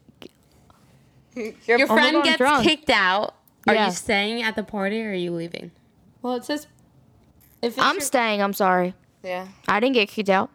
Your, 1.35 1.53
Your 1.65 1.83
Oh 1.83 1.87
friend 1.93 2.13
God, 2.17 2.23
gets 2.25 2.37
drunk. 2.37 2.63
kicked 2.65 2.89
out. 2.89 3.35
Are 3.67 3.73
Yeah. 3.73 3.87
you 3.87 3.91
staying 3.93 4.41
at 4.41 4.55
the 4.55 4.63
party 4.63 5.03
or 5.03 5.09
are 5.11 5.13
you 5.13 5.31
leaving? 5.31 5.71
well, 6.21 6.35
it 6.35 6.45
says. 6.45 6.67
If 7.61 7.73
it's 7.73 7.79
I'm 7.79 7.95
your- 7.95 8.01
staying. 8.01 8.41
I'm 8.41 8.53
sorry. 8.53 8.93
Yeah. 9.23 9.47
I 9.67 9.79
didn't 9.79 9.93
get 9.95 10.09
kicked 10.09 10.29
out. 10.29 10.49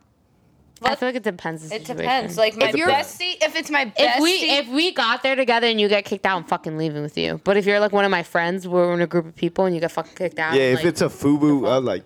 I 0.83 0.95
feel 0.97 1.09
like 1.09 1.17
it 1.17 1.23
depends. 1.23 1.69
The 1.69 1.77
It 1.77 1.87
situation. 1.87 1.97
depends. 2.05 2.37
Like 2.37 2.57
my 2.57 2.69
If 2.69 2.77
you're- 2.77 2.93
bestie, 2.93 3.37
if 3.41 3.57
it's 3.57 3.71
my 3.71 3.87
bestie, 3.87 3.93
if 4.17 4.21
we 4.23 4.31
if 4.33 4.69
we 4.69 4.93
got 4.93 5.23
there 5.23 5.35
together 5.37 5.67
and 5.67 5.81
you 5.81 5.89
get 5.89 6.05
kicked 6.05 6.27
out, 6.27 6.37
I'm 6.37 6.45
fucking 6.45 6.77
leaving 6.77 7.03
with 7.03 7.17
you. 7.17 7.41
But 7.45 7.57
if 7.57 7.65
you're 7.65 7.81
like 7.81 7.93
one 7.93 8.05
of 8.05 8.11
my 8.11 8.23
friends, 8.23 8.69
we're 8.69 8.93
in 8.93 9.01
a 9.01 9.07
group 9.07 9.25
of 9.27 9.35
people 9.37 9.65
and 9.65 9.75
you 9.75 9.81
get 9.81 9.93
fucking 9.93 10.15
kicked 10.17 10.39
out, 10.39 10.55
Yeah, 10.55 10.61
if 10.73 10.77
like, 10.79 10.85
it's 10.87 11.01
a 11.01 11.09
FUBU, 11.09 11.67
I'm 11.71 11.85
like, 11.85 12.03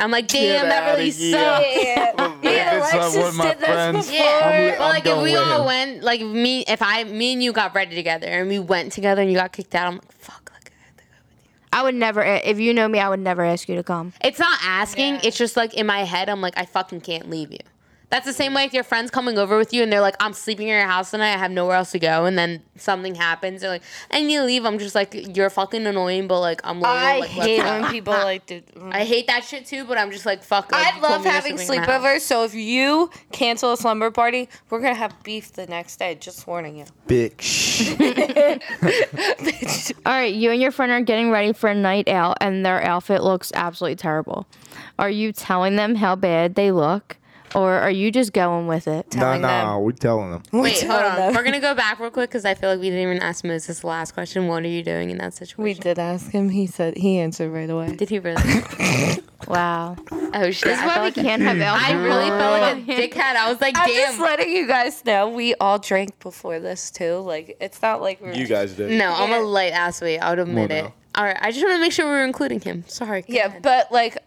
I'm 0.00 0.10
like, 0.10 0.26
damn, 0.28 0.42
Get 0.42 0.68
that 0.68 0.82
outta 0.82 0.98
really 0.98 1.10
here. 1.10 1.32
sucks. 1.32 1.66
yeah, 1.76 2.12
If 2.42 2.44
it's, 2.44 2.94
uh, 2.94 2.96
Alexis 2.98 3.16
one 3.16 3.26
of 3.28 3.36
my 3.36 3.44
did 3.50 3.58
this 3.60 3.68
friends, 3.68 4.06
before. 4.10 4.24
Yeah, 4.24 4.40
I'm- 4.42 4.78
but 4.78 4.84
I'm 4.84 4.90
like 4.90 5.06
if 5.06 5.22
we 5.22 5.36
all 5.36 5.60
him. 5.60 5.66
went, 5.66 6.02
like 6.02 6.20
me, 6.20 6.64
if 6.66 6.82
I, 6.82 7.04
me 7.04 7.34
and 7.34 7.42
you 7.42 7.52
got 7.52 7.74
ready 7.74 7.94
together 7.94 8.26
and 8.26 8.48
we 8.48 8.58
went 8.58 8.92
together 8.92 9.22
and 9.22 9.30
you 9.30 9.36
got 9.36 9.52
kicked 9.52 9.74
out, 9.76 9.86
I'm 9.86 9.94
like, 9.94 10.12
fuck, 10.12 10.50
like 10.52 10.72
I 10.72 10.86
have 10.86 10.96
to 10.96 11.02
go 11.04 11.18
with 11.28 11.44
you. 11.44 11.57
I 11.72 11.82
would 11.82 11.94
never. 11.94 12.22
Eh, 12.22 12.40
if 12.44 12.58
you 12.58 12.72
know 12.74 12.88
me, 12.88 12.98
I 12.98 13.08
would 13.08 13.20
never 13.20 13.44
ask 13.44 13.68
you 13.68 13.76
to 13.76 13.82
come. 13.82 14.12
It's 14.22 14.38
not 14.38 14.58
asking. 14.62 15.14
Yeah. 15.14 15.20
It's 15.24 15.36
just 15.38 15.56
like 15.56 15.74
in 15.74 15.86
my 15.86 16.04
head, 16.04 16.28
I'm 16.28 16.40
like, 16.40 16.54
I 16.56 16.64
fucking 16.64 17.00
can't 17.02 17.28
leave 17.30 17.52
you. 17.52 17.58
That's 18.10 18.24
the 18.24 18.32
same 18.32 18.54
way 18.54 18.64
if 18.64 18.72
your 18.72 18.84
friends 18.84 19.10
coming 19.10 19.36
over 19.36 19.58
with 19.58 19.74
you 19.74 19.82
and 19.82 19.92
they're 19.92 20.00
like, 20.00 20.16
I'm 20.18 20.32
sleeping 20.32 20.68
in 20.68 20.74
your 20.74 20.86
house 20.86 21.10
tonight. 21.10 21.34
I 21.34 21.36
have 21.36 21.50
nowhere 21.50 21.76
else 21.76 21.90
to 21.90 21.98
go, 21.98 22.24
and 22.24 22.38
then 22.38 22.62
something 22.76 23.14
happens. 23.14 23.60
They're 23.60 23.70
like, 23.70 23.82
I 24.10 24.22
need 24.22 24.36
to 24.36 24.44
leave. 24.44 24.64
I'm 24.64 24.78
just 24.78 24.94
like, 24.94 25.36
you're 25.36 25.50
fucking 25.50 25.86
annoying, 25.86 26.26
but 26.26 26.40
like 26.40 26.60
I'm. 26.64 26.80
Loyal, 26.80 26.94
I 26.94 27.18
like, 27.18 27.30
hate 27.30 27.58
go." 27.58 27.64
when 27.80 27.90
people 27.90 28.12
like 28.14 28.46
do. 28.46 28.62
Mm. 28.78 28.94
I 28.94 29.04
hate 29.04 29.26
that 29.26 29.42
shit 29.42 29.66
too, 29.66 29.84
but 29.84 29.98
I'm 29.98 30.12
just 30.12 30.24
like, 30.24 30.42
fuck. 30.42 30.70
Like, 30.70 30.86
I 30.86 30.96
you 30.96 31.02
love 31.02 31.10
told 31.10 31.20
me 31.22 31.24
you're 31.26 31.32
having 31.32 31.58
sleeping 31.58 31.82
in 31.82 31.86
my 31.88 31.92
house. 31.92 32.02
sleepovers. 32.04 32.20
So 32.20 32.44
if 32.44 32.54
you 32.54 33.10
cancel 33.32 33.72
a 33.72 33.76
slumber 33.76 34.10
party, 34.10 34.48
we're 34.70 34.80
gonna 34.80 34.94
have 34.94 35.20
beef 35.24 35.52
the 35.52 35.66
next 35.66 35.98
day. 35.98 36.14
Just 36.14 36.46
warning 36.46 36.76
you. 36.78 36.84
bitch. 37.08 37.96
All 40.06 40.12
right, 40.12 40.32
you 40.32 40.50
and 40.52 40.60
your 40.62 40.70
friend 40.70 40.92
are 40.92 41.00
getting 41.00 41.30
ready 41.30 41.52
for 41.52 41.68
a 41.68 41.74
night 41.74 42.08
out, 42.08 42.36
and 42.40 42.64
their 42.64 42.82
outfit 42.82 43.22
looks 43.22 43.50
absolutely 43.54 43.96
terrible. 43.96 44.46
Are 44.98 45.10
you 45.10 45.32
telling 45.32 45.76
them 45.76 45.96
how 45.96 46.14
bad 46.14 46.54
they 46.54 46.70
look? 46.70 47.17
Or 47.54 47.72
are 47.74 47.90
you 47.90 48.10
just 48.10 48.32
going 48.32 48.66
with 48.66 48.86
it? 48.88 49.14
Nah, 49.14 49.20
Telling 49.20 49.40
nah, 49.42 49.74
them. 49.76 49.84
we 49.84 49.92
telling 49.92 50.30
them. 50.30 50.42
Wait, 50.52 50.76
telling 50.76 50.90
hold 51.02 51.12
on. 51.12 51.16
them. 51.18 51.34
We're 51.34 51.44
gonna 51.44 51.60
go 51.60 51.74
back 51.74 51.98
real 52.00 52.10
quick 52.10 52.30
because 52.30 52.44
I 52.44 52.54
feel 52.54 52.70
like 52.70 52.80
we 52.80 52.90
didn't 52.90 53.02
even 53.02 53.22
ask 53.22 53.44
Moses 53.44 53.80
the 53.80 53.86
last 53.86 54.12
question. 54.12 54.46
What 54.48 54.62
are 54.64 54.68
you 54.68 54.82
doing 54.82 55.10
in 55.10 55.18
that 55.18 55.34
situation? 55.34 55.64
We 55.64 55.74
did 55.74 55.98
ask 55.98 56.30
him. 56.30 56.48
He 56.50 56.66
said 56.66 56.96
he 56.96 57.18
answered 57.18 57.50
right 57.50 57.68
away. 57.70 57.94
Did 57.96 58.08
he 58.10 58.18
really? 58.18 58.42
Wow. 59.46 59.96
oh 60.10 60.50
shit! 60.50 60.64
This 60.64 60.64
is 60.64 60.78
I, 60.80 60.86
why 60.86 60.94
felt 60.94 61.16
we 61.16 61.22
like 61.22 61.26
can't 61.30 61.42
have 61.42 61.58
I 61.60 61.64
alcohol. 61.92 62.02
really 62.02 62.28
felt 62.28 62.60
like 62.60 62.76
a 62.76 63.08
dickhead. 63.08 63.36
I 63.36 63.48
was 63.50 63.60
like, 63.60 63.74
damn. 63.74 63.84
I'm 63.84 63.94
just 63.94 64.12
damn. 64.18 64.20
letting 64.22 64.52
you 64.52 64.66
guys 64.66 65.02
know 65.06 65.28
we 65.28 65.54
all 65.54 65.78
drank 65.78 66.18
before 66.18 66.58
this 66.60 66.90
too. 66.90 67.18
Like 67.18 67.56
it's 67.60 67.80
not 67.80 68.02
like 68.02 68.20
we're 68.20 68.32
You 68.32 68.46
guys 68.46 68.74
did. 68.74 68.90
No, 68.98 69.10
I'm 69.14 69.32
a 69.32 69.38
light 69.46 69.72
athlete. 69.72 70.18
I'll 70.20 70.38
admit 70.38 70.68
Well, 70.70 70.78
it. 70.78 70.82
no. 70.82 70.92
All 71.14 71.24
right, 71.24 71.38
I 71.40 71.50
just 71.52 71.64
want 71.64 71.76
to 71.76 71.80
make 71.80 71.92
sure 71.92 72.04
we 72.04 72.10
were 72.10 72.24
including 72.24 72.60
him. 72.60 72.84
Sorry. 72.88 73.22
go 73.22 73.26
Yeah, 73.32 73.46
ahead. 73.46 73.62
but 73.62 73.90
like 73.92 74.18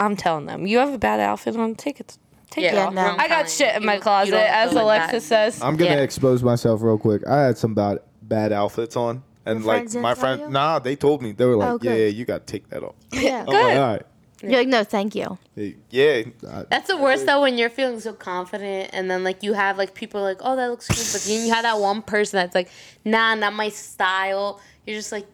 I'm 0.00 0.16
telling 0.16 0.46
them, 0.46 0.66
you 0.66 0.78
have 0.78 0.94
a 0.94 0.98
bad 0.98 1.20
outfit 1.20 1.56
on. 1.56 1.74
Take 1.74 2.00
it. 2.00 2.16
Take 2.52 2.64
Yeah, 2.66 2.72
it 2.74 2.78
off. 2.86 2.94
no. 2.94 3.02
I'm 3.18 3.28
got 3.28 3.48
shit 3.50 3.74
in 3.74 3.84
my 3.84 3.94
you- 3.94 3.96
you 3.98 4.02
closet, 4.02 4.30
don't 4.30 4.40
as 4.40 4.72
feel 4.72 4.84
like 4.86 5.00
Alexis 5.02 5.24
says. 5.24 5.60
I'm 5.62 5.76
gonna 5.76 5.90
Yeah. 5.96 5.96
expose 6.02 6.42
myself 6.44 6.80
real 6.82 6.98
quick. 6.98 7.26
I 7.26 7.40
had 7.42 7.58
some 7.58 7.74
bad 7.74 7.98
Bad 8.22 8.52
outfits 8.52 8.96
on. 8.96 9.22
And 9.44 9.58
Your 9.60 9.66
like 9.66 9.76
friends 9.78 9.92
didn't 9.92 10.02
my 10.04 10.14
tell 10.14 10.20
friend, 10.20 10.40
you? 10.42 10.48
nah, 10.50 10.78
they 10.78 10.94
told 10.96 11.20
me. 11.22 11.32
They 11.32 11.44
were 11.44 11.56
like, 11.56 11.68
Oh, 11.70 11.78
yeah, 11.82 11.90
good. 11.92 11.98
yeah, 12.00 12.06
you 12.06 12.24
got 12.24 12.46
to 12.46 12.50
take 12.52 12.68
that 12.70 12.82
off. 12.84 12.94
Yeah. 13.12 13.40
I'm 13.40 13.46
like, 13.46 13.56
all 13.76 13.80
right. 13.80 14.02
You're 14.42 14.52
like, 14.58 14.68
no, 14.68 14.84
thank 14.84 15.14
you. 15.14 15.38
Hey, 15.56 15.76
Yeah. 15.90 16.22
That's 16.70 16.88
the 16.88 16.96
worst 16.96 17.26
though 17.26 17.42
when 17.42 17.58
you're 17.58 17.68
feeling 17.70 18.00
so 18.00 18.12
confident 18.12 18.90
and 18.92 19.10
then 19.10 19.22
like 19.24 19.42
you 19.42 19.52
have 19.54 19.76
like 19.78 19.94
people 19.94 20.20
like, 20.22 20.38
oh 20.40 20.56
that 20.56 20.68
looks 20.70 20.88
cool, 20.88 21.04
but 21.12 21.22
then 21.26 21.46
you 21.46 21.52
have 21.52 21.62
that 21.64 21.78
one 21.78 22.02
person 22.02 22.38
that's 22.38 22.54
like, 22.54 22.68
nah, 23.04 23.34
not 23.34 23.52
my 23.54 23.68
style. 23.68 24.60
You're 24.86 24.96
just 24.96 25.12
like, 25.12 25.26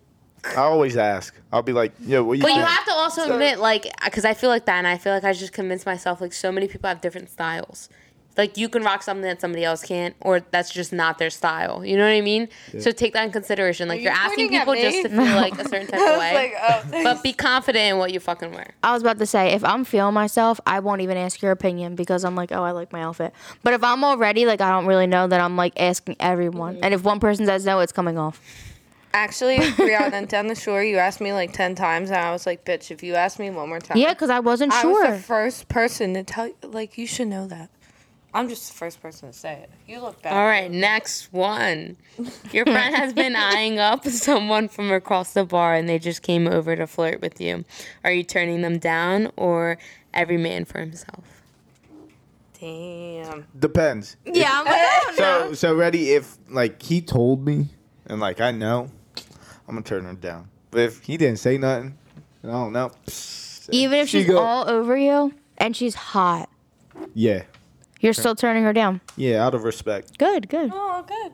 I 0.45 0.57
always 0.57 0.97
ask. 0.97 1.35
I'll 1.53 1.63
be 1.63 1.73
like, 1.73 1.93
yo, 2.01 2.23
what 2.25 2.39
you 2.39 2.43
but 2.43 2.55
you 2.55 2.61
have 2.61 2.85
to 2.85 2.93
also 2.93 3.33
admit 3.33 3.59
like, 3.59 3.87
because 4.05 4.25
I 4.25 4.35
feel 4.35 4.51
like 4.51 4.67
that, 4.67 4.77
and 4.79 4.87
I 4.87 4.99
feel 4.99 5.13
like 5.13 5.25
I 5.25 5.33
just 5.33 5.53
convinced 5.53 5.87
myself 5.87 6.21
like 6.21 6.33
so 6.33 6.53
many 6.53 6.69
people 6.69 6.89
have 6.89 7.01
different 7.01 7.31
styles. 7.31 7.89
Like 8.39 8.57
you 8.57 8.69
can 8.69 8.85
rock 8.85 9.03
something 9.03 9.25
that 9.25 9.41
somebody 9.41 9.65
else 9.65 9.83
can't, 9.83 10.15
or 10.21 10.39
that's 10.39 10.71
just 10.71 10.93
not 10.93 11.19
their 11.19 11.29
style. 11.29 11.85
You 11.85 11.97
know 11.97 12.05
what 12.05 12.15
I 12.15 12.21
mean? 12.21 12.49
So 12.79 12.93
take 12.93 13.13
that 13.15 13.25
in 13.25 13.33
consideration. 13.33 13.89
Like 13.89 13.99
you 13.99 14.05
you're 14.05 14.13
asking 14.13 14.51
people 14.51 14.75
just 14.75 15.03
to 15.03 15.09
feel 15.09 15.19
like 15.19 15.59
a 15.59 15.69
certain 15.69 15.89
type 15.89 16.01
of 16.01 16.01
way. 16.19 16.35
like, 16.35 16.55
oh, 16.63 16.83
but 17.03 17.21
be 17.25 17.33
confident 17.33 17.95
in 17.95 17.99
what 17.99 18.13
you 18.13 18.21
fucking 18.21 18.53
wear. 18.53 18.75
I 18.85 18.93
was 18.93 19.03
about 19.03 19.19
to 19.19 19.27
say, 19.27 19.55
if 19.55 19.65
I'm 19.65 19.85
feeling 19.85 20.15
myself, 20.15 20.61
I 20.65 20.79
won't 20.79 21.01
even 21.01 21.17
ask 21.17 21.43
your 21.43 21.51
opinion 21.51 21.97
because 21.97 22.25
I'm 22.25 22.37
like, 22.37 22.53
oh, 22.53 22.63
I 22.63 22.71
like 22.71 22.93
my 22.93 23.03
outfit. 23.03 23.35
But 23.65 23.75
if 23.75 23.83
I'm 23.83 24.05
already 24.05 24.47
like, 24.47 24.61
I 24.61 24.71
don't 24.71 24.87
really 24.87 25.09
know, 25.09 25.27
that 25.27 25.41
I'm 25.41 25.57
like 25.57 25.73
asking 25.77 26.15
everyone. 26.21 26.77
Mm-hmm. 26.77 26.85
And 26.85 26.95
if 26.95 27.03
one 27.03 27.19
person 27.19 27.45
says 27.45 27.67
no, 27.67 27.81
it's 27.81 27.93
coming 27.93 28.19
off. 28.19 28.41
Actually, 29.13 29.57
Brianna, 29.59 30.29
down 30.29 30.47
the 30.49 30.55
shore, 30.55 30.83
you 30.83 30.99
asked 30.99 31.21
me 31.21 31.33
like 31.33 31.53
ten 31.53 31.75
times, 31.75 32.11
and 32.11 32.19
I 32.19 32.31
was 32.33 32.47
like, 32.47 32.65
"Bitch, 32.65 32.91
if 32.91 33.03
you 33.03 33.15
ask 33.15 33.39
me 33.39 33.51
one 33.51 33.69
more 33.69 33.81
time, 33.81 33.97
Yeah, 33.97 34.13
because 34.13 34.31
I 34.31 34.41
wasn't 34.41 34.73
I 34.73 34.83
sure. 34.83 35.07
I 35.07 35.11
was 35.11 35.19
the 35.19 35.23
first 35.25 35.69
person 35.69 36.15
to 36.15 36.23
tell 36.23 36.47
you. 36.49 36.55
Like, 36.63 36.99
you 36.99 37.07
should 37.07 37.29
know 37.29 37.47
that. 37.47 37.71
I'm 38.35 38.49
just 38.51 38.71
the 38.71 38.75
first 38.79 39.01
person 39.01 39.33
to 39.33 39.37
say 39.37 39.55
it. 39.55 39.71
You 39.87 40.01
look 40.01 40.21
bad. 40.21 40.35
All 40.35 40.45
right, 40.45 40.71
next 40.71 41.33
one. 41.33 41.97
Your 42.53 42.65
friend 42.67 42.95
has 42.95 43.15
been 43.15 43.35
eyeing 43.35 43.79
up 43.79 44.07
someone 44.07 44.69
from 44.69 44.93
across 44.93 45.33
the 45.33 45.47
bar 45.47 45.75
and 45.75 45.89
they 45.89 45.99
just 45.99 46.21
came 46.21 46.47
over 46.47 46.77
to 46.77 46.87
flirt 46.87 47.23
with 47.23 47.41
you. 47.41 47.65
Are 48.05 48.13
you 48.13 48.23
turning 48.23 48.61
them 48.61 48.79
down 48.79 49.33
or 49.37 49.79
every 50.13 50.37
man 50.37 50.67
for 50.67 50.79
himself? 50.79 51.25
Damn. 52.61 53.47
Depends. 53.59 54.17
yeah, 54.27 54.51
I'm 54.61 54.65
like, 54.67 54.77
oh, 54.77 55.13
So, 55.17 55.55
so 55.55 55.75
ready 55.75 56.11
if 56.13 56.37
like 56.51 56.83
he 56.83 57.01
told 57.01 57.47
me 57.47 57.69
and 58.07 58.21
like 58.21 58.41
I 58.43 58.51
know, 58.51 58.91
I'm 59.69 59.75
gonna 59.75 59.83
turn 59.83 60.05
her 60.05 60.15
down. 60.15 60.49
But 60.71 60.81
if 60.81 61.03
he 61.03 61.17
didn't 61.17 61.39
say 61.39 61.59
nothing, 61.59 61.97
I 62.43 62.49
don't 62.49 62.73
know. 62.73 62.91
psst, 63.07 63.69
Even 63.71 63.99
if 64.01 64.09
she 64.09 64.21
she's 64.21 64.27
go- 64.29 64.39
all 64.39 64.69
over 64.69 64.97
you 64.97 65.35
and 65.59 65.77
she's 65.77 65.95
hot, 65.95 66.49
yeah, 67.15 67.43
you're 68.01 68.13
still 68.15 68.35
turning 68.35 68.65
her 68.65 68.73
down. 68.73 69.01
yeah, 69.17 69.45
out 69.45 69.55
of 69.55 69.65
respect, 69.65 70.19
Good, 70.19 70.49
good. 70.49 70.71
Oh, 70.75 71.05
good. 71.07 71.33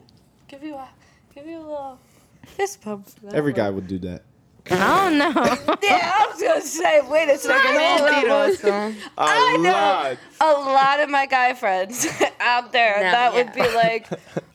Give 0.49 0.63
you 0.63 0.75
a, 0.75 0.89
give 1.35 1.47
you 1.47 1.59
a 1.59 1.61
little 1.61 1.99
fist 2.45 2.81
pump. 2.83 3.09
for 3.09 3.27
that 3.27 3.35
Every 3.35 3.53
one. 3.53 3.57
guy 3.57 3.71
would 3.71 3.87
do 3.87 3.99
that. 4.01 4.23
I 4.71 5.11
don't 5.11 5.19
know. 5.19 5.77
Yeah, 5.83 6.13
I 6.17 6.27
was 6.33 6.43
gonna 6.43 6.61
say. 6.63 7.03
Wait 7.03 7.29
a 7.29 7.37
second. 7.37 7.77
hold 7.77 8.73
on. 8.73 8.93
a 8.95 8.97
I 9.19 9.57
know. 9.61 9.71
lot. 9.71 10.17
A 10.41 10.53
lot 10.59 11.01
of 11.01 11.11
my 11.11 11.27
guy 11.27 11.53
friends 11.53 12.07
out 12.41 12.73
there 12.73 12.97
No, 12.97 13.11
that 13.11 13.35
would 13.35 13.51
yeah. 13.55 13.69
be 13.69 13.75
like, 13.75 14.07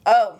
oh, 0.06 0.39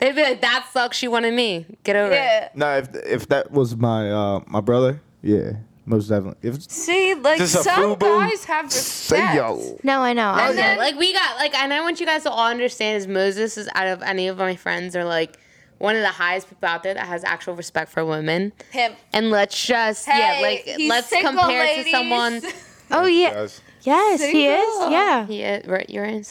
They'd 0.00 0.14
be 0.14 0.22
like, 0.22 0.40
that 0.40 0.66
sucks. 0.72 0.96
She 0.96 1.08
wanted 1.08 1.34
me. 1.34 1.66
Get 1.84 1.96
over 1.96 2.12
it. 2.12 2.16
yeah. 2.16 2.48
No, 2.54 2.78
if 2.78 2.88
if 2.94 3.28
that 3.28 3.50
was 3.50 3.76
my 3.76 4.10
uh 4.10 4.40
my 4.46 4.60
brother, 4.60 5.00
Yeah, 5.22 5.52
most 5.86 6.08
definitely. 6.08 6.48
If 6.48 6.70
See, 6.70 7.14
like 7.14 7.38
Just 7.38 7.54
a 7.56 7.62
some 7.62 7.96
FUBU? 7.96 8.00
guys 8.00 8.44
have 8.46 8.72
say 8.72 9.16
respect. 9.20 9.34
yo. 9.36 9.78
No, 9.82 10.00
I 10.00 10.12
know. 10.12 10.30
I 10.30 10.50
Okay, 10.50 10.74
know. 10.74 10.78
like 10.80 10.96
we 10.96 11.12
got 11.12 11.36
like, 11.36 11.54
and 11.54 11.72
I 11.74 11.80
want 11.82 12.00
you 12.00 12.06
guys 12.06 12.22
to 12.24 12.30
all 12.30 12.46
understand 12.48 12.96
is 12.98 13.06
Moses 13.06 13.58
is 13.58 13.68
out 13.74 13.86
of 13.88 14.02
any 14.02 14.28
of 14.28 14.38
my 14.38 14.56
friends 14.56 14.96
are 14.96 15.04
like 15.04 15.38
one 15.78 15.96
of 15.96 16.02
the 16.02 16.08
highest 16.08 16.48
people 16.48 16.68
out 16.68 16.82
there 16.82 16.92
that 16.94 17.06
has 17.06 17.24
actual 17.24 17.54
respect 17.56 17.90
for 17.90 18.04
women. 18.04 18.52
Him. 18.70 18.92
And 19.12 19.30
let's 19.30 19.66
just 19.66 20.06
yeah, 20.06 20.34
Hey, 20.34 20.42
like 20.42 20.76
he's 20.76 20.88
let's 20.90 21.08
single, 21.08 21.32
compare 21.32 21.64
ladies. 21.64 21.84
to 21.86 21.90
someone. 21.90 22.42
Oh 22.92 23.06
yeah. 23.06 23.32
Guys. 23.34 23.60
Yes, 23.82 24.20
he 24.20 24.48
is. 24.48 24.68
Single. 24.74 24.90
Yeah. 24.90 25.24
He 25.26 25.42
is, 25.42 25.64
right, 25.68 25.88
you're 25.88 26.04
in. 26.04 26.24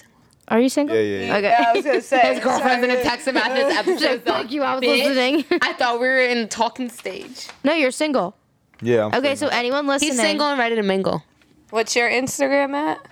Are 0.49 0.59
you 0.59 0.69
single? 0.69 0.95
Yeah, 0.95 1.01
yeah, 1.01 1.25
yeah. 1.27 1.37
Okay. 1.37 1.49
Yeah, 1.49 1.65
I 1.69 1.73
was 1.75 1.85
gonna 1.85 2.01
say. 2.01 2.33
His 2.33 2.43
girlfriend's 2.43 2.85
gonna 2.87 3.03
text 3.03 3.27
him 3.27 3.37
after 3.37 3.55
this 3.55 3.77
episode. 3.77 4.23
Fuck 4.23 4.51
you, 4.51 4.63
I 4.63 4.75
was 4.75 4.83
"Bitch, 4.83 5.03
listening. 5.03 5.45
I 5.61 5.73
thought 5.73 5.99
we 5.99 6.07
were 6.07 6.19
in 6.21 6.47
talking 6.49 6.89
stage. 6.89 7.47
no, 7.63 7.73
you're 7.73 7.91
single. 7.91 8.35
Yeah. 8.81 9.05
I'm 9.05 9.13
Okay, 9.15 9.35
so 9.35 9.47
anyone 9.49 9.85
listening? 9.87 10.11
He's 10.13 10.19
single 10.21 10.47
and 10.47 10.57
ready 10.59 10.75
to 10.75 10.83
mingle. 10.83 11.23
What's 11.69 11.95
your 11.95 12.09
Instagram 12.09 12.73
at? 12.73 13.07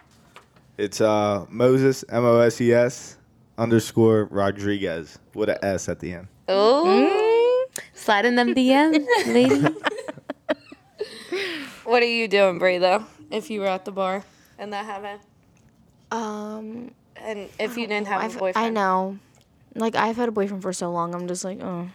it's 0.78 1.02
uh 1.02 1.46
Moses 1.50 2.04
M 2.10 2.24
O 2.26 2.40
S 2.40 2.60
E 2.62 2.72
S 2.74 3.18
underscore 3.58 4.26
Rodriguez 4.26 5.18
with 5.34 5.50
an 5.50 5.58
S 5.62 5.90
at 5.90 6.00
the 6.00 6.14
end. 6.14 6.28
Oh. 6.48 7.66
Slide 7.94 8.26
in 8.26 8.36
them 8.36 8.56
DMs, 8.56 9.06
lady. 9.28 9.62
What 11.84 12.04
are 12.04 12.08
you 12.08 12.28
doing, 12.28 12.60
Bree? 12.60 12.80
Though, 12.80 13.06
if 13.32 13.50
you 13.50 13.62
were 13.62 13.68
at 13.68 13.86
the 13.86 13.92
bar 13.92 14.24
and 14.60 14.74
that 14.74 14.86
happened, 14.86 15.22
Um, 16.12 16.92
and 17.24 17.50
if 17.60 17.78
you 17.78 17.88
didn't 17.88 18.08
have 18.08 18.22
a 18.22 18.26
I've, 18.26 18.38
boyfriend, 18.38 18.68
I 18.68 18.70
know. 18.70 19.18
Like 19.76 19.96
I've 19.96 20.18
had 20.18 20.30
a 20.30 20.32
boyfriend 20.32 20.64
for 20.64 20.74
so 20.74 20.92
long. 20.92 21.14
I'm 21.14 21.28
just 21.28 21.44
like, 21.44 21.62
oh. 21.62 21.90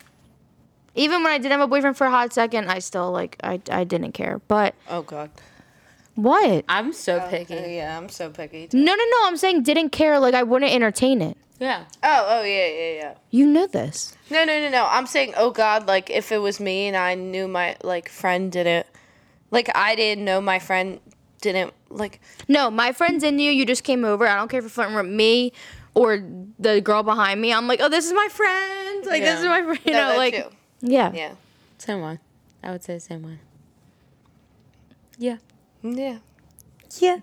Even 0.94 1.22
when 1.22 1.32
I 1.32 1.38
did 1.38 1.50
have 1.50 1.60
a 1.60 1.66
boyfriend 1.66 1.96
for 1.96 2.06
a 2.06 2.10
hot 2.10 2.32
second, 2.32 2.68
I 2.70 2.78
still 2.78 3.10
like 3.10 3.36
I 3.42 3.60
I 3.70 3.84
didn't 3.84 4.12
care. 4.12 4.40
But 4.46 4.74
Oh 4.88 5.02
God. 5.02 5.30
what? 6.14 6.64
I'm 6.68 6.92
so 6.92 7.20
oh, 7.24 7.28
picky. 7.28 7.54
Yeah, 7.54 7.96
I'm 7.96 8.08
so 8.08 8.30
picky. 8.30 8.68
Too. 8.68 8.76
No, 8.76 8.94
no, 8.94 9.04
no. 9.04 9.16
I'm 9.24 9.36
saying 9.36 9.62
didn't 9.62 9.90
care. 9.90 10.18
Like 10.18 10.34
I 10.34 10.42
wouldn't 10.42 10.72
entertain 10.72 11.22
it. 11.22 11.36
Yeah. 11.58 11.84
Oh, 12.02 12.26
oh 12.28 12.42
yeah, 12.42 12.66
yeah, 12.66 12.92
yeah. 12.94 13.14
You 13.30 13.46
know 13.46 13.66
this. 13.68 14.16
No, 14.30 14.44
no, 14.44 14.60
no, 14.60 14.68
no. 14.68 14.84
I'm 14.90 15.06
saying, 15.06 15.34
oh 15.36 15.50
God, 15.52 15.86
like 15.86 16.10
if 16.10 16.32
it 16.32 16.38
was 16.38 16.58
me 16.58 16.88
and 16.88 16.96
I 16.96 17.14
knew 17.14 17.46
my 17.46 17.76
like 17.84 18.08
friend 18.08 18.50
didn't, 18.50 18.86
like 19.52 19.70
I 19.74 19.94
didn't 19.94 20.24
know 20.24 20.40
my 20.40 20.58
friend 20.58 20.98
didn't 21.42 21.74
like. 21.90 22.20
No, 22.48 22.70
my 22.70 22.92
friends 22.92 23.22
in 23.22 23.38
you. 23.38 23.50
You 23.50 23.66
just 23.66 23.84
came 23.84 24.04
over. 24.04 24.26
I 24.26 24.36
don't 24.36 24.48
care 24.48 24.58
if 24.58 24.64
you're 24.64 24.70
flirting 24.70 24.96
with 24.96 25.06
me 25.06 25.52
or 25.94 26.22
the 26.58 26.80
girl 26.80 27.02
behind 27.02 27.40
me. 27.40 27.52
I'm 27.52 27.68
like, 27.68 27.80
oh, 27.82 27.90
this 27.90 28.06
is 28.06 28.14
my 28.14 28.28
friend. 28.30 29.04
Like 29.06 29.22
this 29.22 29.40
is 29.40 29.44
my 29.46 29.62
friend. 29.62 29.80
You 29.84 29.92
No, 29.92 29.98
know, 30.00 30.08
that 30.08 30.16
like 30.16 30.34
too. 30.34 30.50
yeah. 30.80 31.12
Yeah. 31.12 31.32
Same 31.78 32.00
one. 32.00 32.18
I 32.62 32.70
would 32.70 32.82
say 32.82 32.94
the 32.94 33.00
same 33.00 33.22
one. 33.22 33.40
Yeah. 35.18 35.36
Yeah. 35.82 36.18
Yeah. 36.98 37.18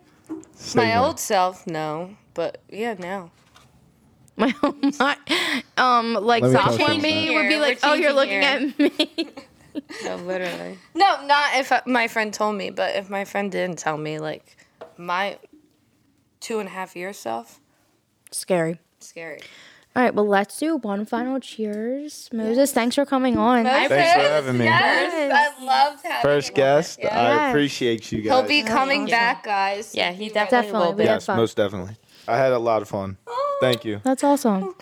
Say 0.56 0.78
My 0.80 0.94
no. 0.94 1.06
old 1.06 1.20
self, 1.20 1.66
no, 1.66 2.16
but 2.36 2.62
yeah, 2.70 2.94
no. 3.00 3.32
My, 4.38 4.54
my 5.00 5.18
um 5.78 6.14
like 6.14 6.44
Let 6.44 6.52
me 6.52 6.58
sophomore 6.58 6.98
me 7.02 7.34
would 7.36 7.50
be 7.50 7.58
like, 7.60 7.80
oh, 7.84 7.94
you're 7.94 8.12
changing 8.12 8.16
looking 8.16 8.44
at 8.44 8.80
me. 8.80 9.30
No, 10.04 10.16
literally. 10.18 10.78
No, 10.96 11.26
not 11.26 11.56
if 11.56 11.72
uh, 11.72 11.82
my 11.86 12.08
friend 12.08 12.34
told 12.34 12.56
me, 12.56 12.70
but 12.70 12.96
if 12.96 13.10
my 13.10 13.26
friend 13.26 13.52
didn't 13.52 13.80
tell 13.80 13.98
me, 13.98 14.20
like 14.20 14.58
my 14.98 15.38
two 16.40 16.60
and 16.60 16.68
a 16.68 16.72
half 16.72 16.96
year 16.96 17.14
self, 17.14 17.60
Scary. 18.32 18.80
scary. 19.00 19.40
All 19.96 20.04
right, 20.04 20.14
well, 20.14 20.28
let's 20.28 20.58
do 20.60 20.78
one 20.78 21.06
final 21.06 21.40
cheers. 21.40 22.30
Moses, 22.32 22.72
thanks 22.72 22.96
for 22.96 23.06
coming 23.06 23.38
on. 23.38 23.64
Thanks 23.66 23.90
for 23.90 24.00
having 24.00 24.58
me. 24.60 24.66
Yes, 24.66 25.32
I 25.60 25.66
loved 25.66 26.04
having 26.04 26.22
First 26.22 26.54
guest. 26.54 27.00
Yeah. 27.02 27.20
I 27.20 27.50
appreciate 27.50 28.12
you 28.12 28.22
guys. 28.22 28.32
He'll 28.32 28.48
be 28.48 28.62
coming 28.62 29.08
back, 29.08 29.44
guys. 29.44 29.96
Yeah, 29.96 30.12
he 30.12 30.30
definitely, 30.30 30.68
Definitely. 30.68 30.88
will 30.88 30.94
be. 30.94 31.04
Yes, 31.06 31.28
most 31.28 31.58
definitely. 31.58 31.96
I 32.28 32.38
had 32.38 32.52
a 32.54 32.60
lot 32.60 32.84
of 32.84 32.88
fun. 32.88 33.18
Thank 33.62 33.84
you. 33.84 34.00
That's 34.04 34.24
awesome. 34.24 34.76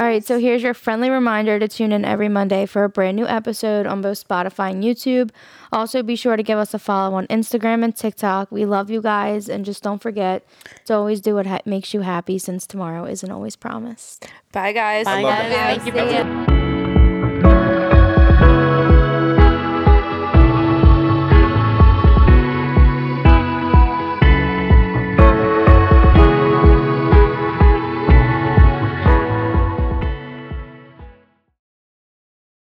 All 0.00 0.06
right, 0.06 0.24
so 0.24 0.38
here's 0.38 0.62
your 0.62 0.74
friendly 0.74 1.10
reminder 1.10 1.58
to 1.58 1.66
tune 1.66 1.90
in 1.90 2.04
every 2.04 2.28
Monday 2.28 2.66
for 2.66 2.84
a 2.84 2.88
brand 2.88 3.16
new 3.16 3.26
episode 3.26 3.84
on 3.84 4.00
both 4.00 4.26
Spotify 4.26 4.70
and 4.70 4.84
YouTube. 4.84 5.30
Also, 5.72 6.04
be 6.04 6.14
sure 6.14 6.36
to 6.36 6.42
give 6.44 6.56
us 6.56 6.72
a 6.72 6.78
follow 6.78 7.16
on 7.16 7.26
Instagram 7.26 7.82
and 7.82 7.96
TikTok. 7.96 8.52
We 8.52 8.64
love 8.64 8.90
you 8.90 9.02
guys, 9.02 9.48
and 9.48 9.64
just 9.64 9.82
don't 9.82 10.00
forget 10.00 10.46
to 10.84 10.94
always 10.94 11.20
do 11.20 11.34
what 11.34 11.46
ha- 11.46 11.62
makes 11.64 11.92
you 11.94 12.02
happy 12.02 12.38
since 12.38 12.64
tomorrow 12.64 13.06
isn't 13.06 13.30
always 13.30 13.56
promised. 13.56 14.24
Bye, 14.52 14.70
guys. 14.72 15.04
Bye, 15.04 15.20
love 15.22 15.32
guys. 15.32 15.50
that. 15.52 15.82
Thank 15.82 15.86
you 15.86 15.92
for 16.00 16.08
See 16.08 16.14
ya. 16.52 16.57